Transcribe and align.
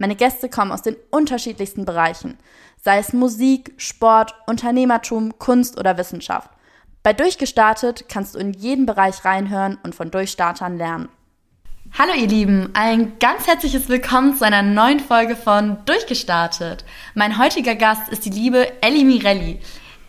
Meine 0.00 0.16
Gäste 0.16 0.48
kommen 0.48 0.72
aus 0.72 0.80
den 0.80 0.96
unterschiedlichsten 1.10 1.84
Bereichen, 1.84 2.38
sei 2.82 2.96
es 2.96 3.12
Musik, 3.12 3.74
Sport, 3.76 4.34
Unternehmertum, 4.46 5.38
Kunst 5.38 5.78
oder 5.78 5.98
Wissenschaft. 5.98 6.48
Bei 7.02 7.12
Durchgestartet 7.12 8.06
kannst 8.08 8.34
du 8.34 8.38
in 8.38 8.54
jeden 8.54 8.86
Bereich 8.86 9.26
reinhören 9.26 9.76
und 9.82 9.94
von 9.94 10.10
Durchstartern 10.10 10.78
lernen. 10.78 11.10
Hallo 11.98 12.14
ihr 12.14 12.28
Lieben, 12.28 12.70
ein 12.72 13.18
ganz 13.18 13.46
herzliches 13.46 13.90
Willkommen 13.90 14.34
zu 14.34 14.46
einer 14.46 14.62
neuen 14.62 15.00
Folge 15.00 15.36
von 15.36 15.76
Durchgestartet. 15.84 16.86
Mein 17.14 17.36
heutiger 17.36 17.74
Gast 17.74 18.08
ist 18.08 18.24
die 18.24 18.30
liebe 18.30 18.80
Ellie 18.80 19.04
Mirelli. 19.04 19.60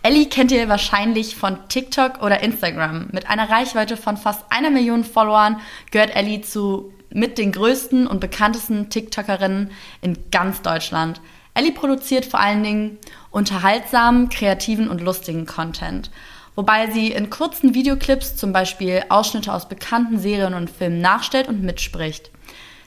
Ellie 0.04 0.30
kennt 0.30 0.54
ihr 0.54 0.70
wahrscheinlich 0.70 1.36
von 1.36 1.68
TikTok 1.68 2.24
oder 2.24 2.42
Instagram. 2.42 3.10
Mit 3.12 3.30
einer 3.30 3.50
Reichweite 3.50 3.98
von 3.98 4.16
fast 4.16 4.46
einer 4.52 4.70
Million 4.70 5.04
Followern 5.04 5.60
gehört 5.92 6.16
Ellie 6.16 6.42
zu 6.42 6.94
mit 7.14 7.38
den 7.38 7.52
größten 7.52 8.08
und 8.08 8.20
bekanntesten 8.20 8.90
TikTokerinnen 8.90 9.72
in 10.02 10.18
ganz 10.32 10.62
Deutschland. 10.62 11.22
Ellie 11.54 11.74
produziert 11.74 12.26
vor 12.26 12.40
allen 12.40 12.64
Dingen 12.64 12.98
unterhaltsamen, 13.30 14.30
kreativen 14.30 14.90
und 14.90 15.02
lustigen 15.02 15.46
Content 15.46 16.10
wobei 16.56 16.90
sie 16.92 17.12
in 17.12 17.30
kurzen 17.30 17.74
Videoclips 17.74 18.36
zum 18.36 18.54
Beispiel 18.54 19.04
Ausschnitte 19.10 19.54
aus 19.54 19.68
bekannten 19.68 20.20
Serien 20.20 20.54
und 20.54 20.70
Filmen 20.70 21.02
nachstellt 21.02 21.48
und 21.48 21.64
mitspricht. 21.64 22.30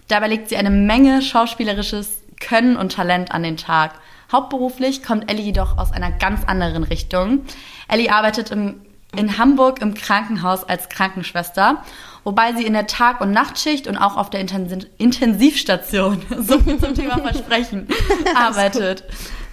Dabei 0.09 0.29
legt 0.29 0.49
sie 0.49 0.57
eine 0.57 0.71
Menge 0.71 1.23
schauspielerisches 1.23 2.23
Können 2.41 2.77
und 2.77 2.93
Talent 2.93 3.33
an 3.33 3.43
den 3.43 3.57
Tag. 3.57 3.93
Hauptberuflich 4.31 5.03
kommt 5.03 5.31
Ellie 5.31 5.45
jedoch 5.45 5.79
aus 5.79 5.93
einer 5.93 6.11
ganz 6.11 6.45
anderen 6.45 6.85
Richtung. 6.85 7.45
Ellie 7.89 8.13
arbeitet 8.13 8.51
im, 8.51 8.81
in 9.17 9.39
Hamburg 9.39 9.81
im 9.81 9.95
Krankenhaus 9.95 10.65
als 10.65 10.89
Krankenschwester, 10.89 11.83
wobei 12.25 12.53
sie 12.55 12.65
in 12.65 12.73
der 12.73 12.87
Tag- 12.87 13.21
und 13.21 13.31
Nachtschicht 13.31 13.87
und 13.87 13.97
auch 13.97 14.17
auf 14.17 14.31
der 14.31 14.41
Intensivstation, 14.41 16.23
so 16.39 16.59
viel 16.59 16.79
zum 16.79 16.95
Thema 16.95 17.19
Versprechen, 17.19 17.87
arbeitet. 18.35 19.05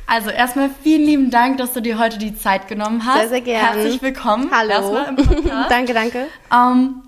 Also 0.08 0.30
erstmal 0.30 0.70
vielen 0.84 1.06
lieben 1.06 1.32
Dank, 1.32 1.58
dass 1.58 1.74
du 1.74 1.82
dir 1.82 1.98
heute 1.98 2.18
die 2.18 2.36
Zeit 2.36 2.68
genommen 2.68 3.06
hast. 3.06 3.20
Sehr, 3.20 3.30
sehr 3.30 3.42
gerne. 3.42 3.82
Herzlich 3.82 4.02
willkommen. 4.02 4.50
Hallo. 4.52 4.72
Erstmal 4.72 5.08
im 5.08 5.16
Podcast. 5.16 5.70
danke, 5.72 5.94
danke. 5.94 6.28
Ähm, 6.52 7.02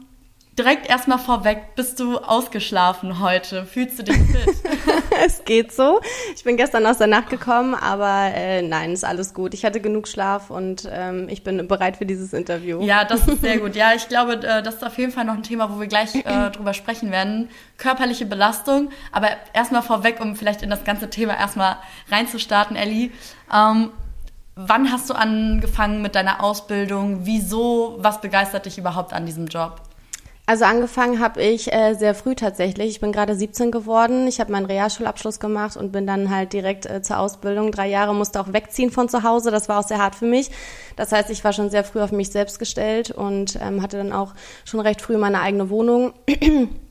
direkt 0.57 0.87
erstmal 0.87 1.17
vorweg, 1.17 1.75
bist 1.75 1.99
du 1.99 2.17
ausgeschlafen 2.17 3.19
heute? 3.19 3.65
Fühlst 3.65 3.99
du 3.99 4.03
dich 4.03 4.17
fit? 4.17 4.55
es 5.25 5.43
geht 5.45 5.71
so. 5.71 5.99
Ich 6.35 6.43
bin 6.43 6.57
gestern 6.57 6.85
aus 6.85 6.99
der 6.99 7.07
Nacht 7.07 7.29
gekommen, 7.29 7.73
aber 7.73 8.31
äh, 8.35 8.61
nein, 8.61 8.91
ist 8.91 9.03
alles 9.03 9.33
gut. 9.33 9.53
Ich 9.53 9.65
hatte 9.65 9.81
genug 9.81 10.07
Schlaf 10.07 10.49
und 10.51 10.87
ähm, 10.91 11.27
ich 11.29 11.43
bin 11.43 11.67
bereit 11.67 11.97
für 11.97 12.05
dieses 12.05 12.33
Interview. 12.33 12.81
Ja, 12.81 13.03
das 13.03 13.27
ist 13.27 13.41
sehr 13.41 13.57
gut. 13.57 13.75
Ja, 13.75 13.93
ich 13.95 14.07
glaube, 14.07 14.33
äh, 14.33 14.61
das 14.61 14.75
ist 14.75 14.85
auf 14.85 14.97
jeden 14.97 15.11
Fall 15.11 15.25
noch 15.25 15.33
ein 15.33 15.43
Thema, 15.43 15.73
wo 15.73 15.79
wir 15.79 15.87
gleich 15.87 16.13
äh, 16.15 16.49
drüber 16.51 16.73
sprechen 16.73 17.11
werden. 17.11 17.49
Körperliche 17.77 18.25
Belastung. 18.25 18.89
Aber 19.11 19.29
erstmal 19.53 19.81
vorweg, 19.81 20.19
um 20.21 20.35
vielleicht 20.35 20.61
in 20.61 20.69
das 20.69 20.83
ganze 20.83 21.09
Thema 21.09 21.35
erstmal 21.35 21.77
reinzustarten, 22.11 22.75
Ellie. 22.75 23.11
Ähm, 23.51 23.89
wann 24.55 24.91
hast 24.91 25.09
du 25.09 25.15
angefangen 25.15 26.03
mit 26.03 26.13
deiner 26.13 26.43
Ausbildung? 26.43 27.25
Wieso? 27.25 27.95
Was 27.99 28.21
begeistert 28.21 28.67
dich 28.67 28.77
überhaupt 28.77 29.13
an 29.13 29.25
diesem 29.25 29.47
Job? 29.47 29.81
Also 30.45 30.65
angefangen 30.65 31.21
habe 31.21 31.41
ich 31.41 31.71
äh, 31.71 31.93
sehr 31.93 32.13
früh 32.13 32.35
tatsächlich. 32.35 32.89
Ich 32.89 32.99
bin 32.99 33.13
gerade 33.13 33.33
17 33.33 33.71
geworden. 33.71 34.27
Ich 34.27 34.41
habe 34.41 34.51
meinen 34.51 34.65
Realschulabschluss 34.65 35.39
gemacht 35.39 35.77
und 35.77 35.93
bin 35.93 36.05
dann 36.05 36.29
halt 36.29 36.51
direkt 36.51 36.85
äh, 36.85 37.01
zur 37.01 37.19
Ausbildung. 37.19 37.71
Drei 37.71 37.87
Jahre 37.87 38.13
musste 38.13 38.41
auch 38.41 38.51
wegziehen 38.51 38.91
von 38.91 39.07
zu 39.07 39.23
Hause. 39.23 39.51
Das 39.51 39.69
war 39.69 39.79
auch 39.79 39.87
sehr 39.87 39.99
hart 39.99 40.15
für 40.15 40.25
mich. 40.25 40.51
Das 40.97 41.13
heißt, 41.13 41.29
ich 41.29 41.45
war 41.45 41.53
schon 41.53 41.69
sehr 41.69 41.85
früh 41.85 42.01
auf 42.01 42.11
mich 42.11 42.29
selbst 42.29 42.59
gestellt 42.59 43.09
und 43.09 43.57
ähm, 43.61 43.81
hatte 43.81 43.95
dann 43.95 44.11
auch 44.11 44.33
schon 44.65 44.81
recht 44.81 45.01
früh 45.01 45.15
meine 45.15 45.39
eigene 45.39 45.69
Wohnung. 45.69 46.13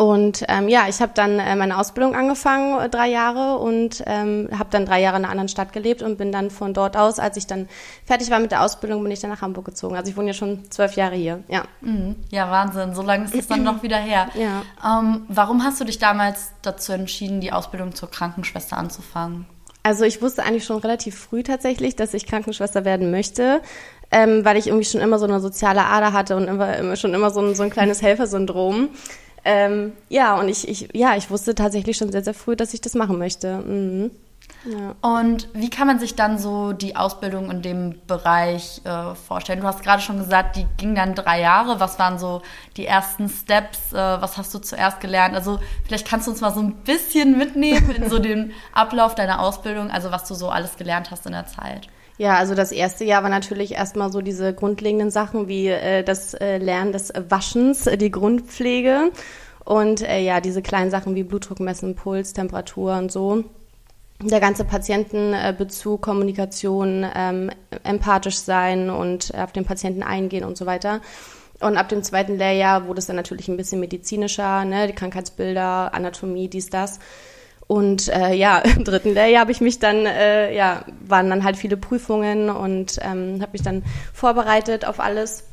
Und 0.00 0.44
ähm, 0.46 0.68
ja, 0.68 0.86
ich 0.88 1.00
habe 1.00 1.10
dann 1.12 1.40
äh, 1.40 1.56
meine 1.56 1.76
Ausbildung 1.76 2.14
angefangen, 2.14 2.78
äh, 2.78 2.88
drei 2.88 3.08
Jahre, 3.08 3.58
und 3.58 4.04
ähm, 4.06 4.48
habe 4.56 4.68
dann 4.70 4.86
drei 4.86 5.00
Jahre 5.00 5.16
in 5.16 5.24
einer 5.24 5.32
anderen 5.32 5.48
Stadt 5.48 5.72
gelebt 5.72 6.02
und 6.02 6.18
bin 6.18 6.30
dann 6.30 6.52
von 6.52 6.72
dort 6.72 6.96
aus, 6.96 7.18
als 7.18 7.36
ich 7.36 7.48
dann 7.48 7.68
fertig 8.04 8.30
war 8.30 8.38
mit 8.38 8.52
der 8.52 8.62
Ausbildung, 8.62 9.02
bin 9.02 9.10
ich 9.10 9.18
dann 9.18 9.30
nach 9.30 9.42
Hamburg 9.42 9.64
gezogen. 9.64 9.96
Also 9.96 10.08
ich 10.08 10.16
wohne 10.16 10.28
ja 10.28 10.34
schon 10.34 10.70
zwölf 10.70 10.94
Jahre 10.94 11.16
hier, 11.16 11.42
ja. 11.48 11.64
Mhm. 11.80 12.14
Ja, 12.30 12.48
Wahnsinn. 12.48 12.94
So 12.94 13.02
lange 13.02 13.24
ist 13.24 13.34
es 13.34 13.48
dann 13.48 13.62
noch 13.64 13.82
wieder 13.82 13.96
her. 13.96 14.28
Ja. 14.34 14.62
Ähm, 15.00 15.26
warum 15.26 15.64
hast 15.64 15.80
du 15.80 15.84
dich 15.84 15.98
damals 15.98 16.52
dazu 16.62 16.92
entschieden, 16.92 17.40
die 17.40 17.50
Ausbildung 17.50 17.92
zur 17.92 18.08
Krankenschwester 18.08 18.76
anzufangen? 18.76 19.46
Also 19.82 20.04
ich 20.04 20.22
wusste 20.22 20.44
eigentlich 20.44 20.64
schon 20.64 20.78
relativ 20.78 21.18
früh 21.18 21.42
tatsächlich, 21.42 21.96
dass 21.96 22.14
ich 22.14 22.24
Krankenschwester 22.24 22.84
werden 22.84 23.10
möchte. 23.10 23.62
Ähm, 24.12 24.44
weil 24.44 24.56
ich 24.56 24.68
irgendwie 24.68 24.86
schon 24.86 25.00
immer 25.00 25.18
so 25.18 25.26
eine 25.26 25.40
soziale 25.40 25.84
Ader 25.84 26.12
hatte 26.12 26.36
und 26.36 26.44
immer, 26.44 26.76
immer 26.76 26.96
schon 26.96 27.12
immer 27.12 27.30
so 27.30 27.40
ein, 27.40 27.54
so 27.54 27.64
ein 27.64 27.70
kleines 27.70 28.00
Helfersyndrom. 28.00 28.90
Ähm, 29.50 29.94
ja, 30.10 30.38
und 30.38 30.46
ich, 30.50 30.68
ich, 30.68 30.90
ja, 30.92 31.16
ich 31.16 31.30
wusste 31.30 31.54
tatsächlich 31.54 31.96
schon 31.96 32.12
sehr, 32.12 32.22
sehr 32.22 32.34
früh, 32.34 32.54
dass 32.54 32.74
ich 32.74 32.82
das 32.82 32.94
machen 32.94 33.18
möchte. 33.18 33.56
Mhm. 33.56 34.10
Ja. 34.66 34.94
Und 35.00 35.48
wie 35.54 35.70
kann 35.70 35.86
man 35.86 35.98
sich 35.98 36.16
dann 36.16 36.38
so 36.38 36.74
die 36.74 36.96
Ausbildung 36.96 37.50
in 37.50 37.62
dem 37.62 37.94
Bereich 38.06 38.82
äh, 38.84 39.14
vorstellen? 39.14 39.60
Du 39.60 39.66
hast 39.66 39.82
gerade 39.82 40.02
schon 40.02 40.18
gesagt, 40.18 40.56
die 40.56 40.66
ging 40.76 40.94
dann 40.94 41.14
drei 41.14 41.40
Jahre. 41.40 41.80
Was 41.80 41.98
waren 41.98 42.18
so 42.18 42.42
die 42.76 42.84
ersten 42.84 43.30
Steps? 43.30 43.94
Äh, 43.94 43.96
was 43.96 44.36
hast 44.36 44.52
du 44.52 44.58
zuerst 44.58 45.00
gelernt? 45.00 45.34
Also 45.34 45.60
vielleicht 45.86 46.06
kannst 46.06 46.26
du 46.26 46.32
uns 46.32 46.42
mal 46.42 46.52
so 46.52 46.60
ein 46.60 46.74
bisschen 46.84 47.38
mitnehmen 47.38 47.90
in 47.90 48.10
so 48.10 48.18
den 48.18 48.52
Ablauf 48.74 49.14
deiner 49.14 49.40
Ausbildung, 49.40 49.90
also 49.90 50.10
was 50.10 50.28
du 50.28 50.34
so 50.34 50.50
alles 50.50 50.76
gelernt 50.76 51.10
hast 51.10 51.24
in 51.24 51.32
der 51.32 51.46
Zeit. 51.46 51.88
Ja, 52.18 52.36
also 52.36 52.56
das 52.56 52.72
erste 52.72 53.04
Jahr 53.04 53.22
war 53.22 53.30
natürlich 53.30 53.72
erstmal 53.72 54.10
so 54.10 54.20
diese 54.20 54.52
grundlegenden 54.52 55.12
Sachen 55.12 55.46
wie 55.46 55.68
äh, 55.68 56.02
das 56.02 56.34
äh, 56.34 56.58
Lernen 56.58 56.90
des 56.90 57.12
Waschens, 57.28 57.86
äh, 57.86 57.96
die 57.96 58.10
Grundpflege 58.10 59.12
und 59.64 60.02
äh, 60.02 60.18
ja, 60.20 60.40
diese 60.40 60.60
kleinen 60.60 60.90
Sachen 60.90 61.14
wie 61.14 61.22
Blutdruck 61.22 61.60
messen, 61.60 61.94
Puls, 61.94 62.32
Temperatur 62.32 62.96
und 62.96 63.12
so. 63.12 63.44
Der 64.20 64.40
ganze 64.40 64.64
Patientenbezug, 64.64 66.02
Kommunikation, 66.02 67.06
ähm, 67.14 67.50
empathisch 67.84 68.38
sein 68.38 68.90
und 68.90 69.32
auf 69.36 69.52
den 69.52 69.64
Patienten 69.64 70.02
eingehen 70.02 70.42
und 70.42 70.56
so 70.56 70.66
weiter. 70.66 71.00
Und 71.60 71.76
ab 71.76 71.88
dem 71.88 72.02
zweiten 72.02 72.36
Lehrjahr 72.36 72.88
wurde 72.88 72.98
es 72.98 73.06
dann 73.06 73.14
natürlich 73.14 73.46
ein 73.46 73.56
bisschen 73.56 73.78
medizinischer, 73.78 74.64
ne, 74.64 74.88
die 74.88 74.92
Krankheitsbilder, 74.92 75.94
Anatomie, 75.94 76.48
dies, 76.48 76.68
das. 76.68 76.98
Und 77.68 78.08
äh, 78.08 78.34
ja, 78.34 78.58
im 78.76 78.82
dritten 78.82 79.14
Lehrjahr 79.14 79.42
habe 79.42 79.52
ich 79.52 79.60
mich 79.60 79.78
dann, 79.78 80.04
äh, 80.06 80.52
ja, 80.54 80.84
waren 81.06 81.30
dann 81.30 81.44
halt 81.44 81.56
viele 81.56 81.76
Prüfungen 81.76 82.50
und 82.50 82.98
ähm, 83.02 83.38
habe 83.40 83.52
mich 83.52 83.62
dann 83.62 83.84
vorbereitet 84.12 84.84
auf 84.84 84.98
alles. 84.98 85.44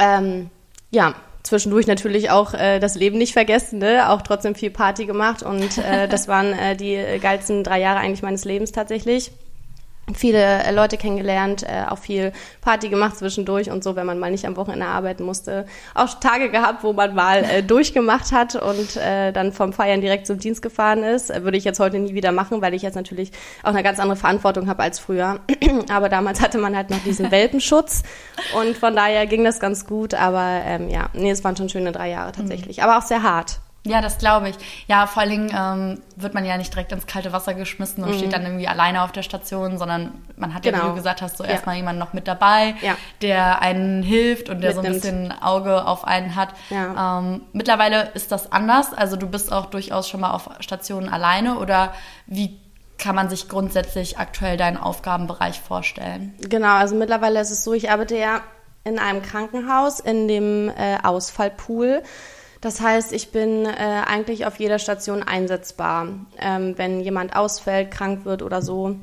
Ähm, 0.00 0.50
ja, 0.90 1.14
zwischendurch 1.44 1.86
natürlich 1.86 2.30
auch 2.30 2.54
äh, 2.54 2.80
das 2.80 2.96
Leben 2.96 3.18
nicht 3.18 3.32
vergessen, 3.32 3.78
ne? 3.78 4.10
auch 4.10 4.22
trotzdem 4.22 4.54
viel 4.54 4.70
Party 4.70 5.06
gemacht 5.06 5.42
und 5.42 5.78
äh, 5.78 6.08
das 6.08 6.28
waren 6.28 6.52
äh, 6.52 6.76
die 6.76 6.98
geilsten 7.20 7.62
drei 7.62 7.80
Jahre 7.80 8.00
eigentlich 8.00 8.22
meines 8.22 8.44
Lebens 8.44 8.72
tatsächlich 8.72 9.30
viele 10.14 10.38
äh, 10.38 10.72
Leute 10.72 10.96
kennengelernt, 10.96 11.62
äh, 11.64 11.84
auch 11.88 11.98
viel 11.98 12.32
Party 12.60 12.88
gemacht 12.88 13.16
zwischendurch 13.16 13.70
und 13.70 13.82
so, 13.82 13.96
wenn 13.96 14.06
man 14.06 14.18
mal 14.18 14.30
nicht 14.30 14.46
am 14.46 14.56
Wochenende 14.56 14.86
arbeiten 14.86 15.24
musste. 15.24 15.66
Auch 15.94 16.20
Tage 16.20 16.50
gehabt, 16.50 16.84
wo 16.84 16.92
man 16.92 17.14
mal 17.14 17.44
äh, 17.44 17.62
durchgemacht 17.66 18.32
hat 18.32 18.54
und 18.54 18.96
äh, 18.96 19.32
dann 19.32 19.52
vom 19.52 19.72
Feiern 19.72 20.00
direkt 20.00 20.26
zum 20.26 20.38
Dienst 20.38 20.62
gefahren 20.62 21.02
ist. 21.02 21.30
Äh, 21.30 21.42
würde 21.42 21.58
ich 21.58 21.64
jetzt 21.64 21.80
heute 21.80 21.98
nie 21.98 22.14
wieder 22.14 22.32
machen, 22.32 22.62
weil 22.62 22.74
ich 22.74 22.82
jetzt 22.82 22.94
natürlich 22.94 23.32
auch 23.62 23.70
eine 23.70 23.82
ganz 23.82 23.98
andere 23.98 24.16
Verantwortung 24.16 24.68
habe 24.68 24.82
als 24.82 24.98
früher. 24.98 25.40
aber 25.90 26.08
damals 26.08 26.40
hatte 26.40 26.58
man 26.58 26.76
halt 26.76 26.90
noch 26.90 27.02
diesen 27.04 27.30
Welpenschutz 27.30 28.02
und 28.58 28.76
von 28.76 28.94
daher 28.94 29.26
ging 29.26 29.44
das 29.44 29.60
ganz 29.60 29.86
gut. 29.86 30.14
Aber 30.14 30.60
ähm, 30.64 30.88
ja, 30.88 31.08
nee, 31.14 31.30
es 31.30 31.42
waren 31.42 31.56
schon 31.56 31.68
schöne 31.68 31.92
drei 31.92 32.10
Jahre 32.10 32.32
tatsächlich. 32.32 32.78
Mhm. 32.78 32.84
Aber 32.84 32.98
auch 32.98 33.02
sehr 33.02 33.22
hart. 33.22 33.58
Ja, 33.86 34.00
das 34.00 34.18
glaube 34.18 34.48
ich. 34.48 34.56
Ja, 34.88 35.06
vor 35.06 35.22
allen 35.22 35.30
Dingen 35.30 35.50
ähm, 35.56 36.02
wird 36.16 36.34
man 36.34 36.44
ja 36.44 36.56
nicht 36.56 36.72
direkt 36.72 36.92
ins 36.92 37.06
kalte 37.06 37.32
Wasser 37.32 37.54
geschmissen 37.54 38.04
und 38.04 38.10
mhm. 38.10 38.18
steht 38.18 38.32
dann 38.32 38.42
irgendwie 38.42 38.68
alleine 38.68 39.02
auf 39.02 39.12
der 39.12 39.22
Station, 39.22 39.78
sondern 39.78 40.12
man 40.36 40.54
hat 40.54 40.62
genau. 40.62 40.78
ja, 40.78 40.82
wie 40.82 40.86
du 40.86 40.88
genau. 40.88 40.96
gesagt 40.96 41.22
hast, 41.22 41.36
so 41.36 41.44
ja. 41.44 41.50
erstmal 41.50 41.76
jemanden 41.76 42.00
noch 42.00 42.12
mit 42.12 42.26
dabei, 42.26 42.74
ja. 42.82 42.96
der 43.22 43.62
einen 43.62 44.02
hilft 44.02 44.48
und 44.48 44.60
der 44.60 44.74
Mitnimmt. 44.74 45.02
so 45.02 45.08
ein 45.08 45.14
bisschen 45.16 45.42
Auge 45.42 45.86
auf 45.86 46.04
einen 46.04 46.34
hat. 46.36 46.50
Ja. 46.70 47.18
Ähm, 47.20 47.42
mittlerweile 47.52 48.10
ist 48.14 48.32
das 48.32 48.52
anders. 48.52 48.92
Also 48.92 49.16
du 49.16 49.28
bist 49.28 49.52
auch 49.52 49.66
durchaus 49.66 50.08
schon 50.08 50.20
mal 50.20 50.32
auf 50.32 50.50
Stationen 50.60 51.08
alleine 51.08 51.58
oder 51.58 51.94
wie 52.26 52.58
kann 52.98 53.14
man 53.14 53.28
sich 53.28 53.48
grundsätzlich 53.48 54.18
aktuell 54.18 54.56
deinen 54.56 54.76
Aufgabenbereich 54.76 55.60
vorstellen? 55.60 56.34
Genau, 56.40 56.76
also 56.76 56.94
mittlerweile 56.94 57.40
ist 57.40 57.50
es 57.50 57.62
so, 57.62 57.72
ich 57.72 57.90
arbeite 57.90 58.16
ja 58.16 58.40
in 58.84 58.98
einem 58.98 59.20
Krankenhaus 59.20 60.00
in 60.00 60.28
dem 60.28 60.68
äh, 60.70 60.98
Ausfallpool. 61.02 62.02
Das 62.66 62.80
heißt, 62.80 63.12
ich 63.12 63.30
bin 63.30 63.64
äh, 63.64 63.68
eigentlich 63.68 64.44
auf 64.44 64.58
jeder 64.58 64.80
Station 64.80 65.22
einsetzbar. 65.22 66.08
Ähm, 66.36 66.74
wenn 66.76 66.98
jemand 66.98 67.36
ausfällt, 67.36 67.92
krank 67.92 68.24
wird 68.24 68.42
oder 68.42 68.60
so, 68.60 68.96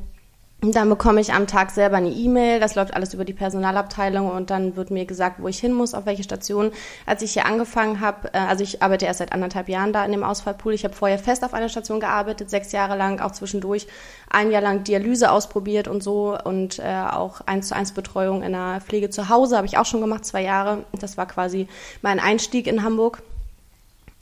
dann 0.60 0.90
bekomme 0.90 1.22
ich 1.22 1.32
am 1.32 1.48
Tag 1.48 1.72
selber 1.72 1.96
eine 1.96 2.10
E-Mail, 2.10 2.60
das 2.60 2.76
läuft 2.76 2.94
alles 2.94 3.14
über 3.14 3.24
die 3.24 3.32
Personalabteilung 3.32 4.30
und 4.30 4.50
dann 4.50 4.76
wird 4.76 4.92
mir 4.92 5.06
gesagt, 5.06 5.42
wo 5.42 5.48
ich 5.48 5.60
hin 5.60 5.72
muss, 5.72 5.94
auf 5.94 6.06
welche 6.06 6.24
Station. 6.24 6.74
Als 7.06 7.22
ich 7.22 7.32
hier 7.32 7.46
angefangen 7.46 8.02
habe, 8.02 8.34
äh, 8.34 8.38
also 8.38 8.66
ich 8.66 8.82
arbeite 8.82 9.06
erst 9.06 9.20
seit 9.20 9.32
anderthalb 9.32 9.70
Jahren 9.70 9.94
da 9.94 10.04
in 10.04 10.12
dem 10.12 10.26
Ausfallpool. 10.26 10.74
Ich 10.74 10.84
habe 10.84 10.94
vorher 10.94 11.18
fest 11.18 11.46
auf 11.46 11.54
einer 11.54 11.70
Station 11.70 12.02
gearbeitet, 12.02 12.50
sechs 12.50 12.74
Jahre 12.74 12.98
lang, 12.98 13.22
auch 13.22 13.32
zwischendurch 13.32 13.88
ein 14.30 14.52
Jahr 14.52 14.62
lang 14.62 14.84
Dialyse 14.84 15.32
ausprobiert 15.32 15.88
und 15.88 16.04
so 16.04 16.38
und 16.38 16.80
äh, 16.80 17.06
auch 17.10 17.40
eins 17.46 17.70
zu 17.70 17.78
eins 17.78 17.94
Betreuung 17.94 18.44
in 18.44 18.52
der 18.52 18.82
Pflege 18.86 19.10
zu 19.10 19.30
Hause 19.30 19.56
habe 19.56 19.68
ich 19.68 19.78
auch 19.78 19.86
schon 19.86 20.02
gemacht, 20.02 20.26
zwei 20.26 20.42
Jahre. 20.44 20.84
Das 21.00 21.16
war 21.16 21.28
quasi 21.28 21.70
mein 22.02 22.20
Einstieg 22.20 22.68
in 22.68 22.84
Hamburg. 22.84 23.24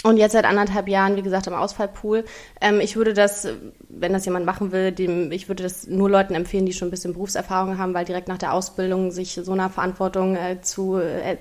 Und 0.03 0.17
jetzt 0.17 0.31
seit 0.31 0.45
anderthalb 0.45 0.87
Jahren, 0.87 1.15
wie 1.15 1.21
gesagt, 1.21 1.45
im 1.45 1.53
Ausfallpool. 1.53 2.25
Ähm, 2.59 2.79
ich 2.79 2.95
würde 2.95 3.13
das, 3.13 3.47
wenn 3.87 4.13
das 4.13 4.25
jemand 4.25 4.45
machen 4.45 4.71
will, 4.71 4.91
dem, 4.91 5.31
ich 5.31 5.47
würde 5.47 5.63
das 5.63 5.85
nur 5.85 6.09
Leuten 6.09 6.33
empfehlen, 6.33 6.65
die 6.65 6.73
schon 6.73 6.87
ein 6.87 6.91
bisschen 6.91 7.13
Berufserfahrung 7.13 7.77
haben, 7.77 7.93
weil 7.93 8.05
direkt 8.05 8.27
nach 8.27 8.39
der 8.39 8.53
Ausbildung 8.53 9.11
sich 9.11 9.39
so 9.43 9.51
einer 9.51 9.69
Verantwortung 9.69 10.35
äh, 10.35 10.59
zu, 10.61 10.97
äh, 10.97 11.37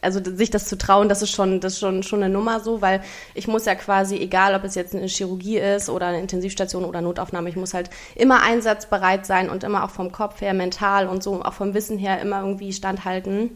also 0.00 0.20
sich 0.22 0.50
das 0.50 0.66
zu 0.66 0.78
trauen, 0.78 1.08
das 1.08 1.22
ist 1.22 1.30
schon, 1.30 1.60
das 1.60 1.74
ist 1.74 1.80
schon, 1.80 2.02
schon 2.02 2.22
eine 2.22 2.32
Nummer 2.32 2.60
so, 2.60 2.80
weil 2.80 3.02
ich 3.34 3.48
muss 3.48 3.66
ja 3.66 3.74
quasi, 3.74 4.16
egal 4.16 4.54
ob 4.54 4.64
es 4.64 4.74
jetzt 4.74 4.94
eine 4.94 5.06
Chirurgie 5.06 5.58
ist 5.58 5.90
oder 5.90 6.06
eine 6.06 6.20
Intensivstation 6.20 6.84
oder 6.84 7.00
Notaufnahme, 7.00 7.48
ich 7.48 7.56
muss 7.56 7.74
halt 7.74 7.90
immer 8.14 8.42
einsatzbereit 8.42 9.26
sein 9.26 9.50
und 9.50 9.64
immer 9.64 9.84
auch 9.84 9.90
vom 9.90 10.12
Kopf 10.12 10.40
her, 10.40 10.54
mental 10.54 11.08
und 11.08 11.22
so, 11.22 11.42
auch 11.42 11.54
vom 11.54 11.74
Wissen 11.74 11.98
her 11.98 12.20
immer 12.20 12.40
irgendwie 12.40 12.72
standhalten. 12.72 13.50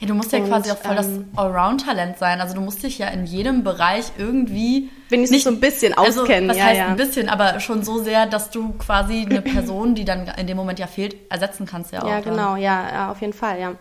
Ja, 0.00 0.06
du 0.06 0.14
musst 0.14 0.32
ja 0.32 0.38
und, 0.38 0.48
quasi 0.48 0.70
auch 0.70 0.78
voll 0.78 0.96
ähm, 0.96 1.26
das 1.34 1.38
Allround-Talent 1.44 2.16
sein. 2.16 2.40
Also 2.40 2.54
du 2.54 2.62
musst 2.62 2.82
dich 2.82 2.98
ja 2.98 3.08
in 3.08 3.26
jedem 3.26 3.62
Bereich 3.62 4.12
irgendwie 4.16 4.88
wenigstens 5.10 5.36
nicht, 5.36 5.44
so 5.44 5.50
ein 5.50 5.60
bisschen 5.60 5.92
also, 5.92 6.22
auskennen. 6.22 6.48
Was 6.48 6.56
ja, 6.56 6.64
heißt 6.64 6.78
ja. 6.78 6.86
ein 6.86 6.96
bisschen, 6.96 7.28
aber 7.28 7.60
schon 7.60 7.82
so 7.82 8.02
sehr, 8.02 8.24
dass 8.24 8.50
du 8.50 8.72
quasi 8.78 9.26
eine 9.28 9.42
Person, 9.42 9.94
die 9.94 10.06
dann 10.06 10.26
in 10.38 10.46
dem 10.46 10.56
Moment 10.56 10.78
ja 10.78 10.86
fehlt, 10.86 11.16
ersetzen 11.30 11.66
kannst 11.66 11.92
ja 11.92 12.02
auch. 12.02 12.08
Ja, 12.08 12.20
genau, 12.20 12.56
ja, 12.56 12.88
ja, 12.90 13.10
auf 13.10 13.20
jeden 13.20 13.34
Fall, 13.34 13.60
ja. 13.60 13.74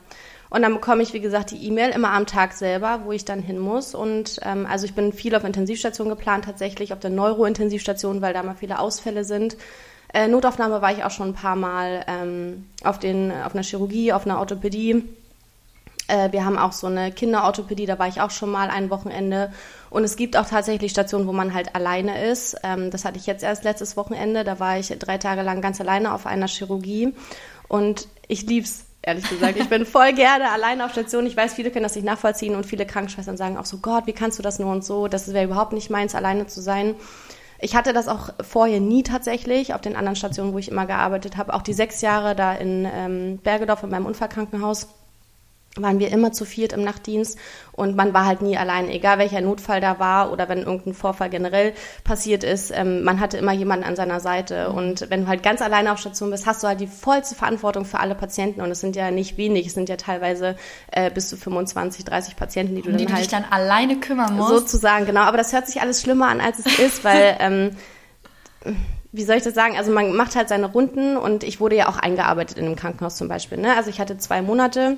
Und 0.50 0.64
dann 0.64 0.74
bekomme 0.74 1.04
ich, 1.04 1.14
wie 1.14 1.22
gesagt, 1.22 1.52
die 1.52 1.68
E-Mail 1.68 1.92
immer 1.92 2.12
am 2.12 2.26
Tag 2.26 2.54
selber, 2.54 3.02
wo 3.06 3.14
ich 3.14 3.24
dann 3.24 3.42
hin 3.42 3.60
muss. 3.60 3.96
Und 3.96 4.40
ähm, 4.44 4.68
also 4.70 4.86
ich 4.86 4.96
bin 4.96 5.14
viel 5.14 5.36
auf 5.36 5.46
Intensivstation 5.46 6.10
geplant, 6.10 6.46
tatsächlich 6.46 6.92
auf 6.92 7.00
der 7.00 7.12
Neurointensivstation, 7.12 8.22
weil 8.22 8.34
da 8.34 8.44
mal 8.44 8.56
viele 8.56 8.80
Ausfälle 8.80 9.24
sind. 9.24 9.56
Äh, 10.12 10.28
Notaufnahme 10.28 10.82
war 10.82 10.92
ich 10.92 11.04
auch 11.04 11.12
schon 11.12 11.30
ein 11.30 11.34
paar 11.36 11.56
Mal 11.56 12.04
ähm, 12.08 12.66
auf, 12.84 12.98
den, 12.98 13.32
auf 13.32 13.54
einer 13.54 13.64
Chirurgie, 13.64 14.12
auf 14.12 14.26
einer 14.26 14.40
Orthopädie 14.40 15.06
äh, 16.10 16.32
wir 16.32 16.46
haben 16.46 16.58
auch 16.58 16.72
so 16.72 16.88
eine 16.88 17.12
Kinderorthopädie, 17.12 17.86
da 17.86 18.00
war 18.00 18.08
ich 18.08 18.22
auch 18.22 18.32
schon 18.32 18.50
mal 18.50 18.70
ein 18.70 18.90
Wochenende. 18.90 19.52
Und 19.90 20.04
es 20.04 20.16
gibt 20.16 20.38
auch 20.38 20.46
tatsächlich 20.46 20.92
Stationen, 20.92 21.28
wo 21.28 21.32
man 21.32 21.54
halt 21.54 21.76
alleine 21.76 22.26
ist. 22.26 22.58
Ähm, 22.64 22.92
das 22.92 23.06
hatte 23.06 23.18
ich 23.18 23.26
jetzt 23.26 23.44
erst 23.44 23.64
letztes 23.64 23.98
Wochenende. 23.98 24.44
Da 24.44 24.60
war 24.60 24.78
ich 24.78 24.88
drei 25.00 25.18
Tage 25.18 25.42
lang 25.42 25.62
ganz 25.62 25.80
alleine 25.80 26.14
auf 26.14 26.26
einer 26.26 26.48
Chirurgie. 26.48 27.14
Und 27.68 28.08
ich 28.28 28.46
lieb's, 28.46 28.86
ehrlich 29.02 29.28
gesagt. 29.30 29.58
Ich 29.58 29.70
bin 29.70 29.86
voll 29.86 30.14
gerne 30.14 30.52
alleine 30.52 30.86
auf 30.86 30.92
Station. 30.92 31.26
Ich 31.26 31.38
weiß, 31.38 31.54
viele 31.54 31.72
können 31.72 31.84
das 31.84 31.96
nicht 31.96 32.06
nachvollziehen 32.06 32.56
und 32.56 32.66
viele 32.66 32.86
Krankenschwestern 32.86 33.38
sagen 33.38 33.58
auch 33.58 33.66
so, 33.66 33.78
Gott, 33.78 34.08
wie 34.08 34.14
kannst 34.14 34.38
du 34.40 34.44
das 34.44 34.60
nur 34.60 34.72
und 34.72 34.84
so? 34.84 35.08
Das 35.08 35.34
wäre 35.34 35.46
überhaupt 35.46 35.74
nicht 35.74 35.90
meins, 35.90 36.16
alleine 36.16 36.48
zu 36.48 36.62
sein. 36.62 36.96
Ich 37.62 37.76
hatte 37.76 37.92
das 37.92 38.08
auch 38.08 38.30
vorher 38.42 38.80
nie 38.80 39.04
tatsächlich 39.04 39.74
auf 39.74 39.82
den 39.82 39.96
anderen 39.96 40.16
Stationen, 40.16 40.54
wo 40.54 40.60
ich 40.60 40.70
immer 40.70 40.86
gearbeitet 40.86 41.36
habe. 41.36 41.54
Auch 41.54 41.62
die 41.62 41.74
sechs 41.74 42.02
Jahre 42.02 42.36
da 42.36 42.54
in 42.54 42.88
ähm, 42.92 43.38
Bergedorf 43.44 43.84
in 43.84 43.90
meinem 43.90 44.06
Unfallkrankenhaus 44.06 44.88
waren 45.76 46.00
wir 46.00 46.12
immer 46.12 46.32
zu 46.32 46.46
viert 46.46 46.74
im 46.74 46.84
Nachtdienst 46.84 47.38
und 47.72 47.96
man 47.96 48.14
war 48.14 48.26
halt 48.26 48.42
nie 48.42 48.58
allein, 48.58 48.90
egal 48.90 49.20
welcher 49.20 49.40
Notfall 49.42 49.82
da 49.82 50.00
war 50.00 50.32
oder 50.32 50.50
wenn 50.50 50.60
irgendein 50.60 50.94
Vorfall 50.94 51.30
generell 51.30 51.74
passiert 52.04 52.44
ist, 52.44 52.72
ähm, 52.72 53.04
man 53.04 53.20
hatte 53.20 53.38
immer 53.38 53.54
jemanden 53.54 53.86
an 53.86 53.96
seiner 53.96 54.20
Seite 54.20 54.70
mhm. 54.70 54.78
und 54.78 55.10
wenn 55.10 55.22
du 55.22 55.28
halt 55.28 55.44
ganz 55.44 55.62
alleine 55.62 55.92
auf 55.92 56.00
Station 56.00 56.32
bist, 56.32 56.46
hast 56.48 56.64
du 56.64 56.68
halt 56.68 56.82
die 56.82 56.88
vollste 56.88 57.36
Verantwortung 57.36 57.86
für 57.86 58.00
alle 58.00 58.16
Patienten 58.16 58.62
und 58.62 58.72
es 58.72 58.80
sind 58.80 58.96
ja 58.96 59.12
nicht 59.12 59.38
wenig, 59.38 59.68
es 59.68 59.74
sind 59.74 59.90
ja 59.90 59.96
teilweise 59.96 60.56
äh, 60.92 61.12
bis 61.12 61.30
zu 61.30 61.38
25, 61.38 62.04
30 62.04 62.36
Patienten, 62.36 62.76
die 62.76 62.82
du 62.82 62.90
um 62.90 62.98
die 62.98 63.06
dann 63.06 63.14
du 63.14 63.20
halt 63.20 63.32
dann 63.32 63.46
alleine 63.46 64.00
kümmern 64.00 64.36
musst. 64.36 64.50
Sozusagen, 64.50 65.06
genau, 65.06 65.22
aber 65.22 65.38
das 65.38 65.54
hört 65.54 65.68
sich 65.68 65.82
alles 65.82 66.02
schlimmer 66.02 66.30
an, 66.30 66.42
als 66.42 66.60
es 66.60 66.80
ist, 66.80 67.04
weil 67.04 67.38
ähm, 67.40 67.72
wie 69.12 69.24
soll 69.24 69.38
ich 69.38 69.44
das 69.44 69.56
sagen? 69.56 69.78
Also 69.78 69.92
man 69.92 70.16
macht 70.16 70.36
halt 70.36 70.50
seine 70.50 70.68
Runden 70.68 71.18
und 71.18 71.44
ich 71.44 71.60
wurde 71.60 71.76
ja 71.76 71.88
auch 71.88 71.98
eingearbeitet 71.98 72.58
in 72.58 72.66
einem 72.66 72.76
Krankenhaus 72.76 73.18
zum 73.18 73.28
Beispiel. 73.28 73.58
Ne? 73.58 73.76
Also 73.76 73.90
ich 73.90 74.00
hatte 74.00 74.18
zwei 74.18 74.42
Monate 74.42 74.98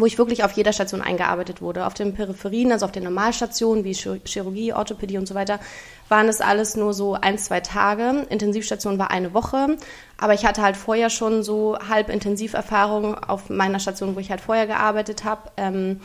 wo 0.00 0.06
ich 0.06 0.18
wirklich 0.18 0.44
auf 0.44 0.52
jeder 0.52 0.72
Station 0.72 1.00
eingearbeitet 1.00 1.62
wurde. 1.62 1.86
Auf 1.86 1.94
den 1.94 2.14
Peripherien, 2.14 2.72
also 2.72 2.86
auf 2.86 2.92
den 2.92 3.04
Normalstationen 3.04 3.84
wie 3.84 3.92
Chirurgie, 3.92 4.72
Orthopädie 4.72 5.18
und 5.18 5.26
so 5.26 5.34
weiter, 5.34 5.60
waren 6.08 6.28
es 6.28 6.40
alles 6.40 6.76
nur 6.76 6.94
so 6.94 7.14
ein, 7.14 7.38
zwei 7.38 7.60
Tage. 7.60 8.26
Intensivstation 8.30 8.98
war 8.98 9.10
eine 9.10 9.34
Woche. 9.34 9.76
Aber 10.16 10.34
ich 10.34 10.46
hatte 10.46 10.62
halt 10.62 10.76
vorher 10.76 11.10
schon 11.10 11.42
so 11.42 11.78
halb 11.88 12.08
Intensiverfahrung 12.08 13.14
auf 13.16 13.50
meiner 13.50 13.80
Station, 13.80 14.16
wo 14.16 14.20
ich 14.20 14.30
halt 14.30 14.40
vorher 14.40 14.66
gearbeitet 14.66 15.24
habe. 15.24 15.50
Ähm, 15.56 16.00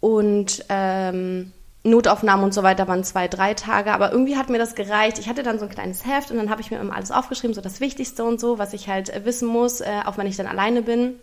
und 0.00 0.64
ähm, 0.68 1.52
Notaufnahmen 1.82 2.44
und 2.44 2.52
so 2.52 2.62
weiter 2.62 2.88
waren 2.88 3.04
zwei, 3.04 3.26
drei 3.26 3.54
Tage, 3.54 3.92
aber 3.92 4.12
irgendwie 4.12 4.36
hat 4.36 4.50
mir 4.50 4.58
das 4.58 4.74
gereicht. 4.74 5.18
Ich 5.18 5.28
hatte 5.28 5.42
dann 5.42 5.58
so 5.58 5.64
ein 5.64 5.70
kleines 5.70 6.04
Heft 6.06 6.30
und 6.30 6.36
dann 6.36 6.50
habe 6.50 6.60
ich 6.60 6.70
mir 6.70 6.78
immer 6.78 6.94
alles 6.94 7.10
aufgeschrieben, 7.10 7.54
so 7.54 7.62
das 7.62 7.80
Wichtigste 7.80 8.24
und 8.24 8.38
so, 8.38 8.58
was 8.58 8.74
ich 8.74 8.88
halt 8.88 9.08
äh, 9.08 9.24
wissen 9.24 9.48
muss, 9.48 9.80
äh, 9.80 10.00
auch 10.04 10.18
wenn 10.18 10.26
ich 10.26 10.36
dann 10.36 10.46
alleine 10.46 10.82
bin. 10.82 11.14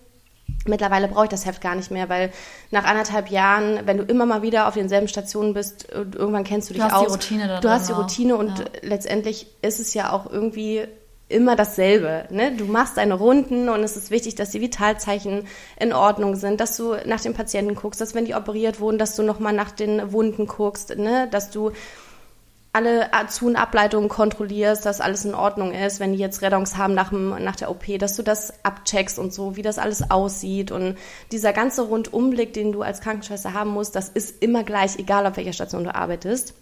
Mittlerweile 0.65 1.07
brauche 1.07 1.25
ich 1.25 1.29
das 1.29 1.45
Heft 1.45 1.61
gar 1.61 1.75
nicht 1.75 1.91
mehr, 1.91 2.09
weil 2.09 2.31
nach 2.71 2.83
anderthalb 2.83 3.29
Jahren, 3.29 3.81
wenn 3.85 3.97
du 3.97 4.03
immer 4.03 4.25
mal 4.25 4.41
wieder 4.41 4.67
auf 4.67 4.73
denselben 4.73 5.07
Stationen 5.07 5.53
bist, 5.53 5.87
irgendwann 5.91 6.43
kennst 6.43 6.69
du 6.69 6.73
dich 6.73 6.83
du 6.83 6.89
hast 6.89 6.93
aus. 6.93 7.05
Die 7.05 7.33
Routine 7.33 7.47
da 7.47 7.59
du 7.59 7.69
hast 7.69 7.89
die 7.89 7.93
Routine 7.93 8.35
auch. 8.35 8.39
und 8.39 8.59
ja. 8.59 8.65
letztendlich 8.81 9.47
ist 9.61 9.79
es 9.79 9.93
ja 9.93 10.11
auch 10.11 10.29
irgendwie 10.29 10.83
immer 11.29 11.55
dasselbe. 11.55 12.25
Ne? 12.29 12.53
Du 12.55 12.65
machst 12.65 12.97
deine 12.97 13.15
Runden 13.15 13.69
und 13.69 13.83
es 13.83 13.97
ist 13.97 14.11
wichtig, 14.11 14.35
dass 14.35 14.49
die 14.51 14.61
Vitalzeichen 14.61 15.45
in 15.79 15.91
Ordnung 15.91 16.35
sind, 16.35 16.61
dass 16.61 16.77
du 16.77 16.95
nach 17.05 17.19
den 17.19 17.33
Patienten 17.33 17.75
guckst, 17.75 17.99
dass 17.99 18.15
wenn 18.15 18.25
die 18.25 18.35
operiert 18.35 18.79
wurden, 18.79 18.97
dass 18.97 19.15
du 19.15 19.23
nochmal 19.23 19.53
nach 19.53 19.71
den 19.71 20.13
Wunden 20.13 20.47
guckst, 20.47 20.97
ne? 20.97 21.27
dass 21.29 21.49
du 21.49 21.71
alle 22.73 23.09
Zu- 23.29 23.47
und 23.47 23.55
Ableitungen 23.55 24.09
kontrollierst, 24.09 24.85
dass 24.85 25.01
alles 25.01 25.25
in 25.25 25.33
Ordnung 25.33 25.73
ist, 25.73 25.99
wenn 25.99 26.13
die 26.13 26.19
jetzt 26.19 26.41
Rettungs 26.41 26.77
haben 26.77 26.93
nach, 26.93 27.09
dem, 27.09 27.29
nach 27.43 27.55
der 27.55 27.71
OP, 27.71 27.85
dass 27.97 28.15
du 28.15 28.23
das 28.23 28.53
abcheckst 28.63 29.17
und 29.17 29.33
so, 29.33 29.55
wie 29.55 29.61
das 29.61 29.79
alles 29.79 30.11
aussieht. 30.11 30.71
Und 30.71 30.97
dieser 31.31 31.53
ganze 31.53 31.83
Rundumblick, 31.83 32.53
den 32.53 32.71
du 32.71 32.83
als 32.83 33.01
Krankenschwester 33.01 33.53
haben 33.53 33.71
musst, 33.71 33.95
das 33.95 34.09
ist 34.09 34.43
immer 34.43 34.63
gleich, 34.63 34.97
egal 34.99 35.25
auf 35.25 35.37
welcher 35.37 35.53
Station 35.53 35.83
du 35.85 35.95
arbeitest. 35.95 36.53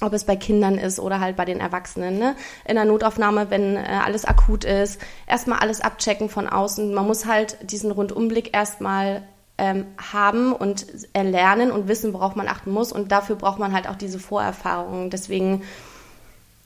Ob 0.00 0.12
es 0.12 0.24
bei 0.24 0.36
Kindern 0.36 0.78
ist 0.78 1.00
oder 1.00 1.18
halt 1.18 1.36
bei 1.36 1.44
den 1.44 1.58
Erwachsenen. 1.58 2.18
Ne? 2.18 2.36
In 2.64 2.76
der 2.76 2.84
Notaufnahme, 2.84 3.50
wenn 3.50 3.76
äh, 3.76 4.00
alles 4.04 4.24
akut 4.24 4.64
ist, 4.64 5.00
erstmal 5.26 5.58
alles 5.58 5.80
abchecken 5.80 6.28
von 6.28 6.48
außen. 6.48 6.94
Man 6.94 7.06
muss 7.06 7.26
halt 7.26 7.58
diesen 7.62 7.90
Rundumblick 7.90 8.54
erstmal 8.54 9.22
ähm, 9.58 9.86
haben 10.12 10.52
und 10.52 10.86
erlernen 11.12 11.70
und 11.70 11.88
wissen, 11.88 12.14
worauf 12.14 12.36
man 12.36 12.48
achten 12.48 12.70
muss. 12.70 12.92
Und 12.92 13.12
dafür 13.12 13.36
braucht 13.36 13.58
man 13.58 13.72
halt 13.72 13.88
auch 13.88 13.96
diese 13.96 14.18
Vorerfahrungen. 14.18 15.10
Deswegen, 15.10 15.62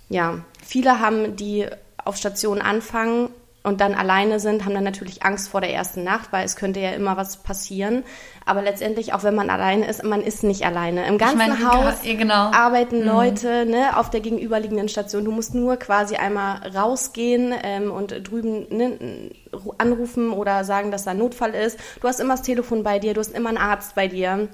ja, 0.08 0.38
viele 0.62 1.00
haben, 1.00 1.36
die 1.36 1.66
auf 2.04 2.16
Station 2.16 2.60
anfangen, 2.60 3.30
und 3.64 3.80
dann 3.80 3.94
alleine 3.94 4.40
sind, 4.40 4.64
haben 4.64 4.74
dann 4.74 4.82
natürlich 4.82 5.22
Angst 5.22 5.48
vor 5.48 5.60
der 5.60 5.72
ersten 5.72 6.02
Nacht, 6.02 6.32
weil 6.32 6.44
es 6.44 6.56
könnte 6.56 6.80
ja 6.80 6.90
immer 6.90 7.16
was 7.16 7.36
passieren. 7.36 8.02
Aber 8.44 8.60
letztendlich, 8.60 9.14
auch 9.14 9.22
wenn 9.22 9.36
man 9.36 9.50
alleine 9.50 9.86
ist, 9.86 10.02
man 10.02 10.20
ist 10.20 10.42
nicht 10.42 10.66
alleine. 10.66 11.06
Im 11.06 11.16
ganzen 11.16 11.38
meine, 11.38 11.70
Haus 11.70 12.02
genau. 12.02 12.50
arbeiten 12.50 13.00
mhm. 13.00 13.06
Leute 13.06 13.64
ne, 13.64 13.96
auf 13.96 14.10
der 14.10 14.20
gegenüberliegenden 14.20 14.88
Station. 14.88 15.24
Du 15.24 15.30
musst 15.30 15.54
nur 15.54 15.76
quasi 15.76 16.16
einmal 16.16 16.66
rausgehen 16.74 17.54
ähm, 17.62 17.92
und 17.92 18.28
drüben 18.28 18.66
ne, 18.76 19.30
anrufen 19.78 20.32
oder 20.32 20.64
sagen, 20.64 20.90
dass 20.90 21.04
da 21.04 21.12
ein 21.12 21.18
Notfall 21.18 21.54
ist. 21.54 21.78
Du 22.00 22.08
hast 22.08 22.18
immer 22.18 22.34
das 22.34 22.42
Telefon 22.42 22.82
bei 22.82 22.98
dir, 22.98 23.14
du 23.14 23.20
hast 23.20 23.32
immer 23.32 23.50
einen 23.50 23.58
Arzt 23.58 23.94
bei 23.94 24.08
dir. 24.08 24.48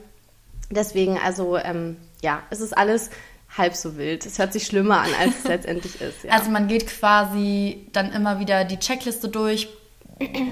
Deswegen, 0.70 1.18
also 1.18 1.56
ähm, 1.56 1.96
ja, 2.20 2.42
es 2.50 2.60
ist 2.60 2.76
alles 2.76 3.08
halb 3.56 3.74
so 3.74 3.96
wild. 3.96 4.26
Es 4.26 4.38
hört 4.38 4.52
sich 4.52 4.66
schlimmer 4.66 5.00
an, 5.00 5.10
als 5.20 5.38
es 5.38 5.44
letztendlich 5.48 6.00
ist. 6.00 6.24
Ja. 6.24 6.32
Also 6.32 6.50
man 6.50 6.68
geht 6.68 6.86
quasi 6.86 7.86
dann 7.92 8.12
immer 8.12 8.40
wieder 8.40 8.64
die 8.64 8.78
Checkliste 8.78 9.28
durch, 9.28 9.68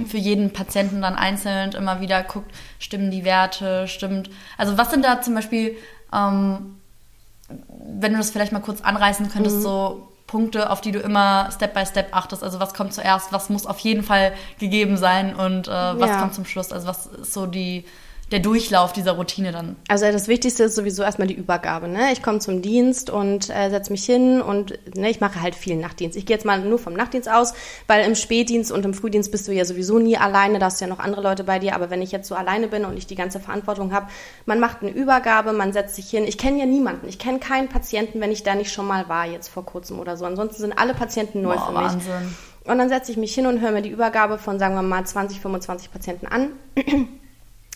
für 0.07 0.19
jeden 0.19 0.53
Patienten 0.53 1.03
dann 1.03 1.17
einzeln 1.17 1.73
immer 1.73 2.01
wieder 2.01 2.23
guckt, 2.23 2.53
stimmen 2.79 3.11
die 3.11 3.25
Werte, 3.25 3.89
stimmt. 3.89 4.31
Also 4.57 4.79
was 4.79 4.91
sind 4.91 5.05
da 5.05 5.21
zum 5.21 5.35
Beispiel, 5.35 5.77
ähm, 6.13 6.77
wenn 7.49 8.13
du 8.13 8.19
das 8.19 8.31
vielleicht 8.31 8.53
mal 8.53 8.61
kurz 8.61 8.81
anreißen 8.81 9.29
könntest, 9.31 9.57
mhm. 9.57 9.63
so 9.63 10.09
Punkte, 10.27 10.71
auf 10.71 10.81
die 10.81 10.93
du 10.93 10.99
immer 10.99 11.51
Step 11.53 11.75
by 11.75 11.87
Step 11.87 12.09
achtest. 12.13 12.43
Also 12.43 12.61
was 12.61 12.75
kommt 12.75 12.93
zuerst, 12.93 13.33
was 13.33 13.49
muss 13.49 13.67
auf 13.67 13.79
jeden 13.81 14.03
Fall 14.03 14.33
gegeben 14.59 14.97
sein 14.97 15.35
und 15.35 15.69
äh, 15.69 15.71
was 15.71 16.11
ja. 16.11 16.21
kommt 16.21 16.35
zum 16.35 16.45
Schluss. 16.45 16.73
Also 16.73 16.87
was 16.87 17.07
ist 17.07 17.33
so 17.33 17.47
die 17.47 17.85
der 18.33 18.41
Durchlauf 18.41 18.93
dieser 18.93 19.13
Routine 19.13 19.53
dann? 19.53 19.77
Also 19.89 20.11
das 20.11 20.27
Wichtigste 20.27 20.65
ist 20.65 20.75
sowieso 20.75 21.03
erstmal 21.05 21.29
die 21.29 21.35
Übergabe. 21.35 21.87
Ne? 21.87 22.13
Ich 22.13 22.23
komme 22.23 22.41
zum 22.41 22.61
Dienst 22.61 23.09
und 23.09 23.49
äh, 23.51 23.71
setze 23.71 23.93
mich 23.93 24.05
hin 24.05 24.43
und 24.43 24.79
ne, 24.97 25.11
ich 25.11 25.21
mache 25.21 25.41
halt 25.41 25.55
viel 25.55 25.77
Nachtdienst. 25.77 26.17
Ich 26.17 26.27
gehe 26.27 26.37
jetzt 26.37 26.45
mal 26.45 26.61
nur 26.61 26.79
vom 26.81 26.95
Nachtdienst 26.95 27.31
aus, 27.31 27.55
weil 27.87 28.05
im 28.05 28.17
Spätdienst 28.17 28.73
und 28.73 28.85
im 28.85 28.95
Frühdienst 28.95 29.31
bist 29.31 29.47
du 29.47 29.53
ja 29.53 29.65
sowieso 29.65 30.01
nie 30.01 30.17
alleine, 30.17 30.59
da 30.59 30.67
hast 30.67 30.81
du 30.81 30.87
ja 30.87 30.89
noch 30.89 30.99
andere 30.99 31.23
Leute 31.23 31.45
bei 31.45 31.61
dir. 31.61 31.77
Aber 31.77 31.89
wenn 31.91 32.03
ich 32.03 32.11
jetzt 32.11 32.27
so 32.27 32.35
alleine 32.35 32.67
bin 32.67 32.85
und 32.85 32.97
ich 32.97 33.07
die 33.07 33.15
ganze 33.15 33.39
Verantwortung 33.39 33.93
habe, 33.93 34.07
man 34.45 34.59
macht 34.59 34.83
eine 34.83 34.91
Übergabe, 34.91 35.53
man 35.53 35.73
setzt 35.73 35.95
sich 35.95 36.11
hin. 36.11 36.25
Ich 36.25 36.37
kenne 36.37 36.59
ja 36.59 36.67
niemanden, 36.67 37.09
ich 37.09 37.21
kenne 37.21 37.39
keinen 37.39 37.69
Patienten, 37.69 38.21
wenn 38.21 38.33
ich 38.33 38.43
da 38.43 38.57
nicht 38.57 38.73
schon 38.73 38.87
mal 38.87 39.09
war, 39.09 39.27
jetzt 39.27 39.49
vor 39.49 39.65
kurzem 39.65 40.01
oder 40.01 40.17
so. 40.17 40.25
Ansonsten 40.25 40.63
sind 40.63 40.73
alle 40.77 40.95
Patienten 40.95 41.43
neu 41.43 41.55
Boah, 41.55 41.67
für 41.67 41.73
mich. 41.73 41.93
Wahnsinn. 41.93 42.35
Und 42.65 42.79
dann 42.79 42.89
setze 42.89 43.13
ich 43.13 43.17
mich 43.17 43.33
hin 43.33 43.47
und 43.47 43.61
höre 43.61 43.71
mir 43.71 43.83
die 43.83 43.91
Übergabe 43.91 44.39
von, 44.39 44.59
sagen 44.59 44.75
wir 44.75 44.83
mal, 44.83 45.05
20, 45.05 45.41
25 45.41 45.93
Patienten 45.93 46.27
an. 46.27 46.51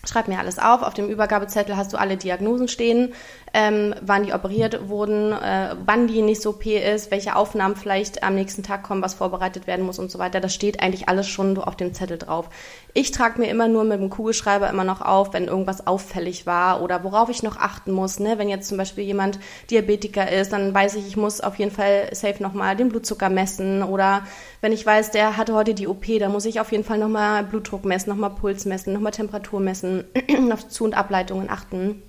Schreib 0.05 0.29
mir 0.29 0.39
alles 0.39 0.59
auf. 0.59 0.83
Auf 0.83 0.95
dem 0.95 1.09
Übergabezettel 1.09 1.77
hast 1.77 1.93
du 1.93 1.99
alle 1.99 2.17
Diagnosen 2.17 2.69
stehen, 2.69 3.13
ähm, 3.53 3.95
wann 4.01 4.25
die 4.25 4.33
operiert 4.33 4.89
wurden, 4.89 5.33
äh, 5.33 5.75
wann 5.85 6.07
die 6.07 6.23
nächste 6.23 6.51
OP 6.51 6.67
ist, 6.67 7.11
welche 7.11 7.37
Aufnahmen 7.37 7.77
vielleicht 7.77 8.23
am 8.23 8.35
nächsten 8.35 8.63
Tag 8.63 8.83
kommen, 8.83 9.03
was 9.03 9.15
vorbereitet 9.15 9.67
werden 9.67 9.85
muss 9.85 9.99
und 9.99 10.11
so 10.11 10.19
weiter. 10.19 10.41
Das 10.41 10.55
steht 10.55 10.83
eigentlich 10.83 11.09
alles 11.09 11.29
schon 11.29 11.57
so 11.57 11.63
auf 11.63 11.77
dem 11.77 11.93
Zettel 11.93 12.19
drauf. 12.19 12.49
Ich 12.95 13.11
trage 13.11 13.41
mir 13.41 13.49
immer 13.49 13.69
nur 13.69 13.85
mit 13.85 14.01
dem 14.01 14.11
Kugelschreiber 14.11 14.69
immer 14.69 14.85
noch 14.85 15.01
auf, 15.01 15.33
wenn 15.33 15.47
irgendwas 15.47 15.87
auffällig 15.87 16.47
war 16.47 16.83
oder 16.83 17.03
worauf 17.05 17.29
ich 17.29 17.43
noch 17.43 17.57
achten 17.57 17.93
muss. 17.93 18.21
Ne? 18.21 18.39
Wenn 18.39 18.49
jetzt 18.49 18.69
zum 18.69 18.79
Beispiel 18.79 19.05
jemand 19.05 19.39
Diabetiker 19.71 20.31
ist, 20.31 20.53
dann 20.53 20.73
weiß 20.73 20.95
ich, 20.97 21.07
ich 21.07 21.17
muss 21.17 21.41
auf 21.41 21.57
jeden 21.57 21.73
Fall 21.73 22.09
safe 22.13 22.43
nochmal 22.43 22.77
den 22.77 22.89
Blutzucker 22.89 23.29
messen 23.29 23.83
oder 23.83 24.23
wenn 24.61 24.73
ich 24.73 24.85
weiß, 24.85 25.11
der 25.11 25.37
hatte 25.37 25.55
heute 25.55 25.75
die 25.75 25.89
OP, 25.89 26.07
dann 26.19 26.33
muss 26.33 26.45
ich 26.45 26.61
auf 26.61 26.71
jeden 26.73 26.85
Fall 26.85 26.99
nochmal 26.99 27.45
Blutdruck 27.45 27.85
messen, 27.85 28.11
nochmal 28.11 28.31
Puls 28.31 28.65
messen, 28.65 28.93
nochmal 28.93 29.13
Temperatur 29.13 29.61
messen, 29.61 30.05
auf 30.53 30.69
Zu- 30.69 30.85
und 30.85 30.95
Ableitungen 30.95 31.49
achten 31.49 32.03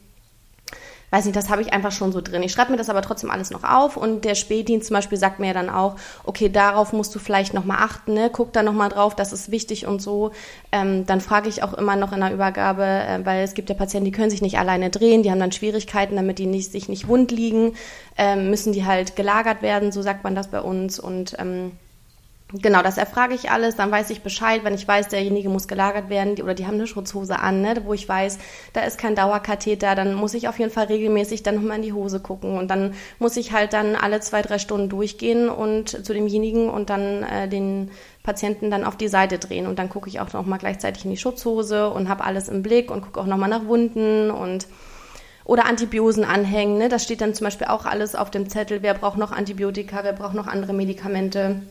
weiß 1.11 1.25
nicht, 1.25 1.35
das 1.35 1.49
habe 1.49 1.61
ich 1.61 1.73
einfach 1.73 1.91
schon 1.91 2.11
so 2.11 2.21
drin. 2.21 2.41
Ich 2.41 2.51
schreibe 2.51 2.71
mir 2.71 2.77
das 2.77 2.89
aber 2.89 3.01
trotzdem 3.01 3.29
alles 3.29 3.51
noch 3.51 3.63
auf 3.63 3.97
und 3.97 4.25
der 4.25 4.35
Spätdienst 4.35 4.87
zum 4.87 4.95
Beispiel 4.95 5.17
sagt 5.17 5.39
mir 5.39 5.53
dann 5.53 5.69
auch, 5.69 5.97
okay, 6.23 6.49
darauf 6.49 6.93
musst 6.93 7.13
du 7.13 7.19
vielleicht 7.19 7.53
nochmal 7.53 7.77
achten, 7.81 8.13
ne? 8.13 8.29
guck 8.31 8.53
da 8.53 8.63
nochmal 8.63 8.89
drauf, 8.89 9.15
das 9.15 9.33
ist 9.33 9.51
wichtig 9.51 9.85
und 9.85 10.01
so. 10.01 10.31
Ähm, 10.71 11.05
dann 11.05 11.21
frage 11.21 11.49
ich 11.49 11.63
auch 11.63 11.73
immer 11.73 11.97
noch 11.97 12.13
in 12.13 12.21
der 12.21 12.33
Übergabe, 12.33 12.83
äh, 12.83 13.19
weil 13.25 13.43
es 13.43 13.53
gibt 13.53 13.69
ja 13.69 13.75
Patienten, 13.75 14.05
die 14.05 14.11
können 14.11 14.29
sich 14.29 14.41
nicht 14.41 14.57
alleine 14.57 14.89
drehen, 14.89 15.21
die 15.21 15.31
haben 15.31 15.39
dann 15.39 15.51
Schwierigkeiten, 15.51 16.15
damit 16.15 16.39
die 16.39 16.47
nicht, 16.47 16.71
sich 16.71 16.87
nicht 16.87 17.07
wund 17.07 17.31
liegen, 17.31 17.75
ähm, 18.17 18.49
müssen 18.49 18.71
die 18.71 18.85
halt 18.85 19.15
gelagert 19.17 19.61
werden, 19.61 19.91
so 19.91 20.01
sagt 20.01 20.23
man 20.23 20.33
das 20.33 20.47
bei 20.47 20.61
uns 20.61 20.99
und 20.99 21.35
ähm, 21.39 21.73
Genau, 22.53 22.81
das 22.81 22.97
erfrage 22.97 23.33
ich 23.33 23.49
alles, 23.49 23.77
dann 23.77 23.91
weiß 23.91 24.09
ich 24.09 24.23
Bescheid, 24.23 24.65
wenn 24.65 24.73
ich 24.73 24.85
weiß, 24.85 25.07
derjenige 25.07 25.47
muss 25.47 25.69
gelagert 25.69 26.09
werden 26.09 26.41
oder 26.41 26.53
die 26.53 26.67
haben 26.67 26.73
eine 26.73 26.87
Schutzhose 26.87 27.39
an, 27.39 27.61
ne, 27.61 27.81
wo 27.85 27.93
ich 27.93 28.09
weiß, 28.09 28.39
da 28.73 28.81
ist 28.81 28.97
kein 28.97 29.15
Dauerkatheter, 29.15 29.95
dann 29.95 30.15
muss 30.15 30.33
ich 30.33 30.49
auf 30.49 30.59
jeden 30.59 30.71
Fall 30.71 30.87
regelmäßig 30.87 31.43
dann 31.43 31.55
nochmal 31.55 31.77
in 31.77 31.83
die 31.83 31.93
Hose 31.93 32.19
gucken. 32.19 32.57
Und 32.57 32.69
dann 32.69 32.93
muss 33.19 33.37
ich 33.37 33.53
halt 33.53 33.71
dann 33.71 33.95
alle 33.95 34.19
zwei, 34.19 34.41
drei 34.41 34.59
Stunden 34.59 34.89
durchgehen 34.89 35.47
und 35.47 36.05
zu 36.05 36.13
demjenigen 36.13 36.69
und 36.69 36.89
dann 36.89 37.23
äh, 37.23 37.47
den 37.47 37.89
Patienten 38.21 38.69
dann 38.69 38.83
auf 38.83 38.97
die 38.97 39.07
Seite 39.07 39.39
drehen. 39.39 39.65
Und 39.65 39.79
dann 39.79 39.87
gucke 39.89 40.09
ich 40.09 40.19
auch 40.19 40.33
nochmal 40.33 40.59
gleichzeitig 40.59 41.05
in 41.05 41.11
die 41.11 41.17
Schutzhose 41.17 41.89
und 41.89 42.09
habe 42.09 42.25
alles 42.25 42.49
im 42.49 42.63
Blick 42.63 42.91
und 42.91 43.01
gucke 43.01 43.21
auch 43.21 43.27
nochmal 43.27 43.49
nach 43.49 43.65
Wunden 43.65 44.29
und 44.29 44.67
oder 45.45 45.65
Antibiosen 45.65 46.23
anhängen, 46.23 46.77
ne, 46.77 46.87
das 46.87 47.03
steht 47.03 47.19
dann 47.19 47.33
zum 47.33 47.45
Beispiel 47.45 47.67
auch 47.67 47.85
alles 47.85 48.15
auf 48.15 48.29
dem 48.29 48.47
Zettel, 48.47 48.83
wer 48.83 48.93
braucht 48.93 49.17
noch 49.17 49.31
Antibiotika, 49.31 50.03
wer 50.03 50.13
braucht 50.13 50.35
noch 50.35 50.47
andere 50.47 50.71
Medikamente 50.71 51.61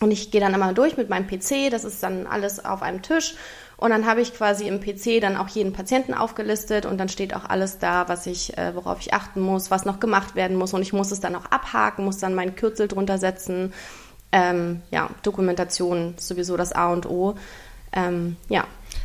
und 0.00 0.10
ich 0.10 0.30
gehe 0.30 0.40
dann 0.40 0.54
immer 0.54 0.72
durch 0.72 0.96
mit 0.96 1.08
meinem 1.08 1.26
PC, 1.26 1.70
das 1.70 1.84
ist 1.84 2.02
dann 2.02 2.26
alles 2.26 2.64
auf 2.64 2.82
einem 2.82 3.02
Tisch. 3.02 3.34
Und 3.76 3.90
dann 3.90 4.06
habe 4.06 4.20
ich 4.20 4.34
quasi 4.34 4.68
im 4.68 4.80
PC 4.80 5.20
dann 5.20 5.36
auch 5.36 5.48
jeden 5.48 5.72
Patienten 5.72 6.14
aufgelistet 6.14 6.86
und 6.86 6.98
dann 6.98 7.08
steht 7.08 7.34
auch 7.34 7.44
alles 7.44 7.78
da, 7.78 8.08
was 8.08 8.26
ich, 8.26 8.56
äh, 8.56 8.74
worauf 8.74 9.00
ich 9.00 9.12
achten 9.12 9.40
muss, 9.40 9.70
was 9.70 9.84
noch 9.84 10.00
gemacht 10.00 10.36
werden 10.36 10.56
muss. 10.56 10.72
Und 10.74 10.82
ich 10.82 10.92
muss 10.92 11.10
es 11.10 11.20
dann 11.20 11.34
auch 11.34 11.46
abhaken, 11.46 12.04
muss 12.04 12.18
dann 12.18 12.34
meinen 12.34 12.54
Kürzel 12.54 12.88
drunter 12.88 13.18
setzen. 13.18 13.72
Ähm, 14.30 14.82
ja, 14.90 15.10
Dokumentation 15.22 16.14
ist 16.16 16.28
sowieso 16.28 16.56
das 16.56 16.72
A 16.72 16.92
und 16.92 17.06
O. 17.06 17.34
Ähm, 17.92 18.36
ja. 18.48 18.64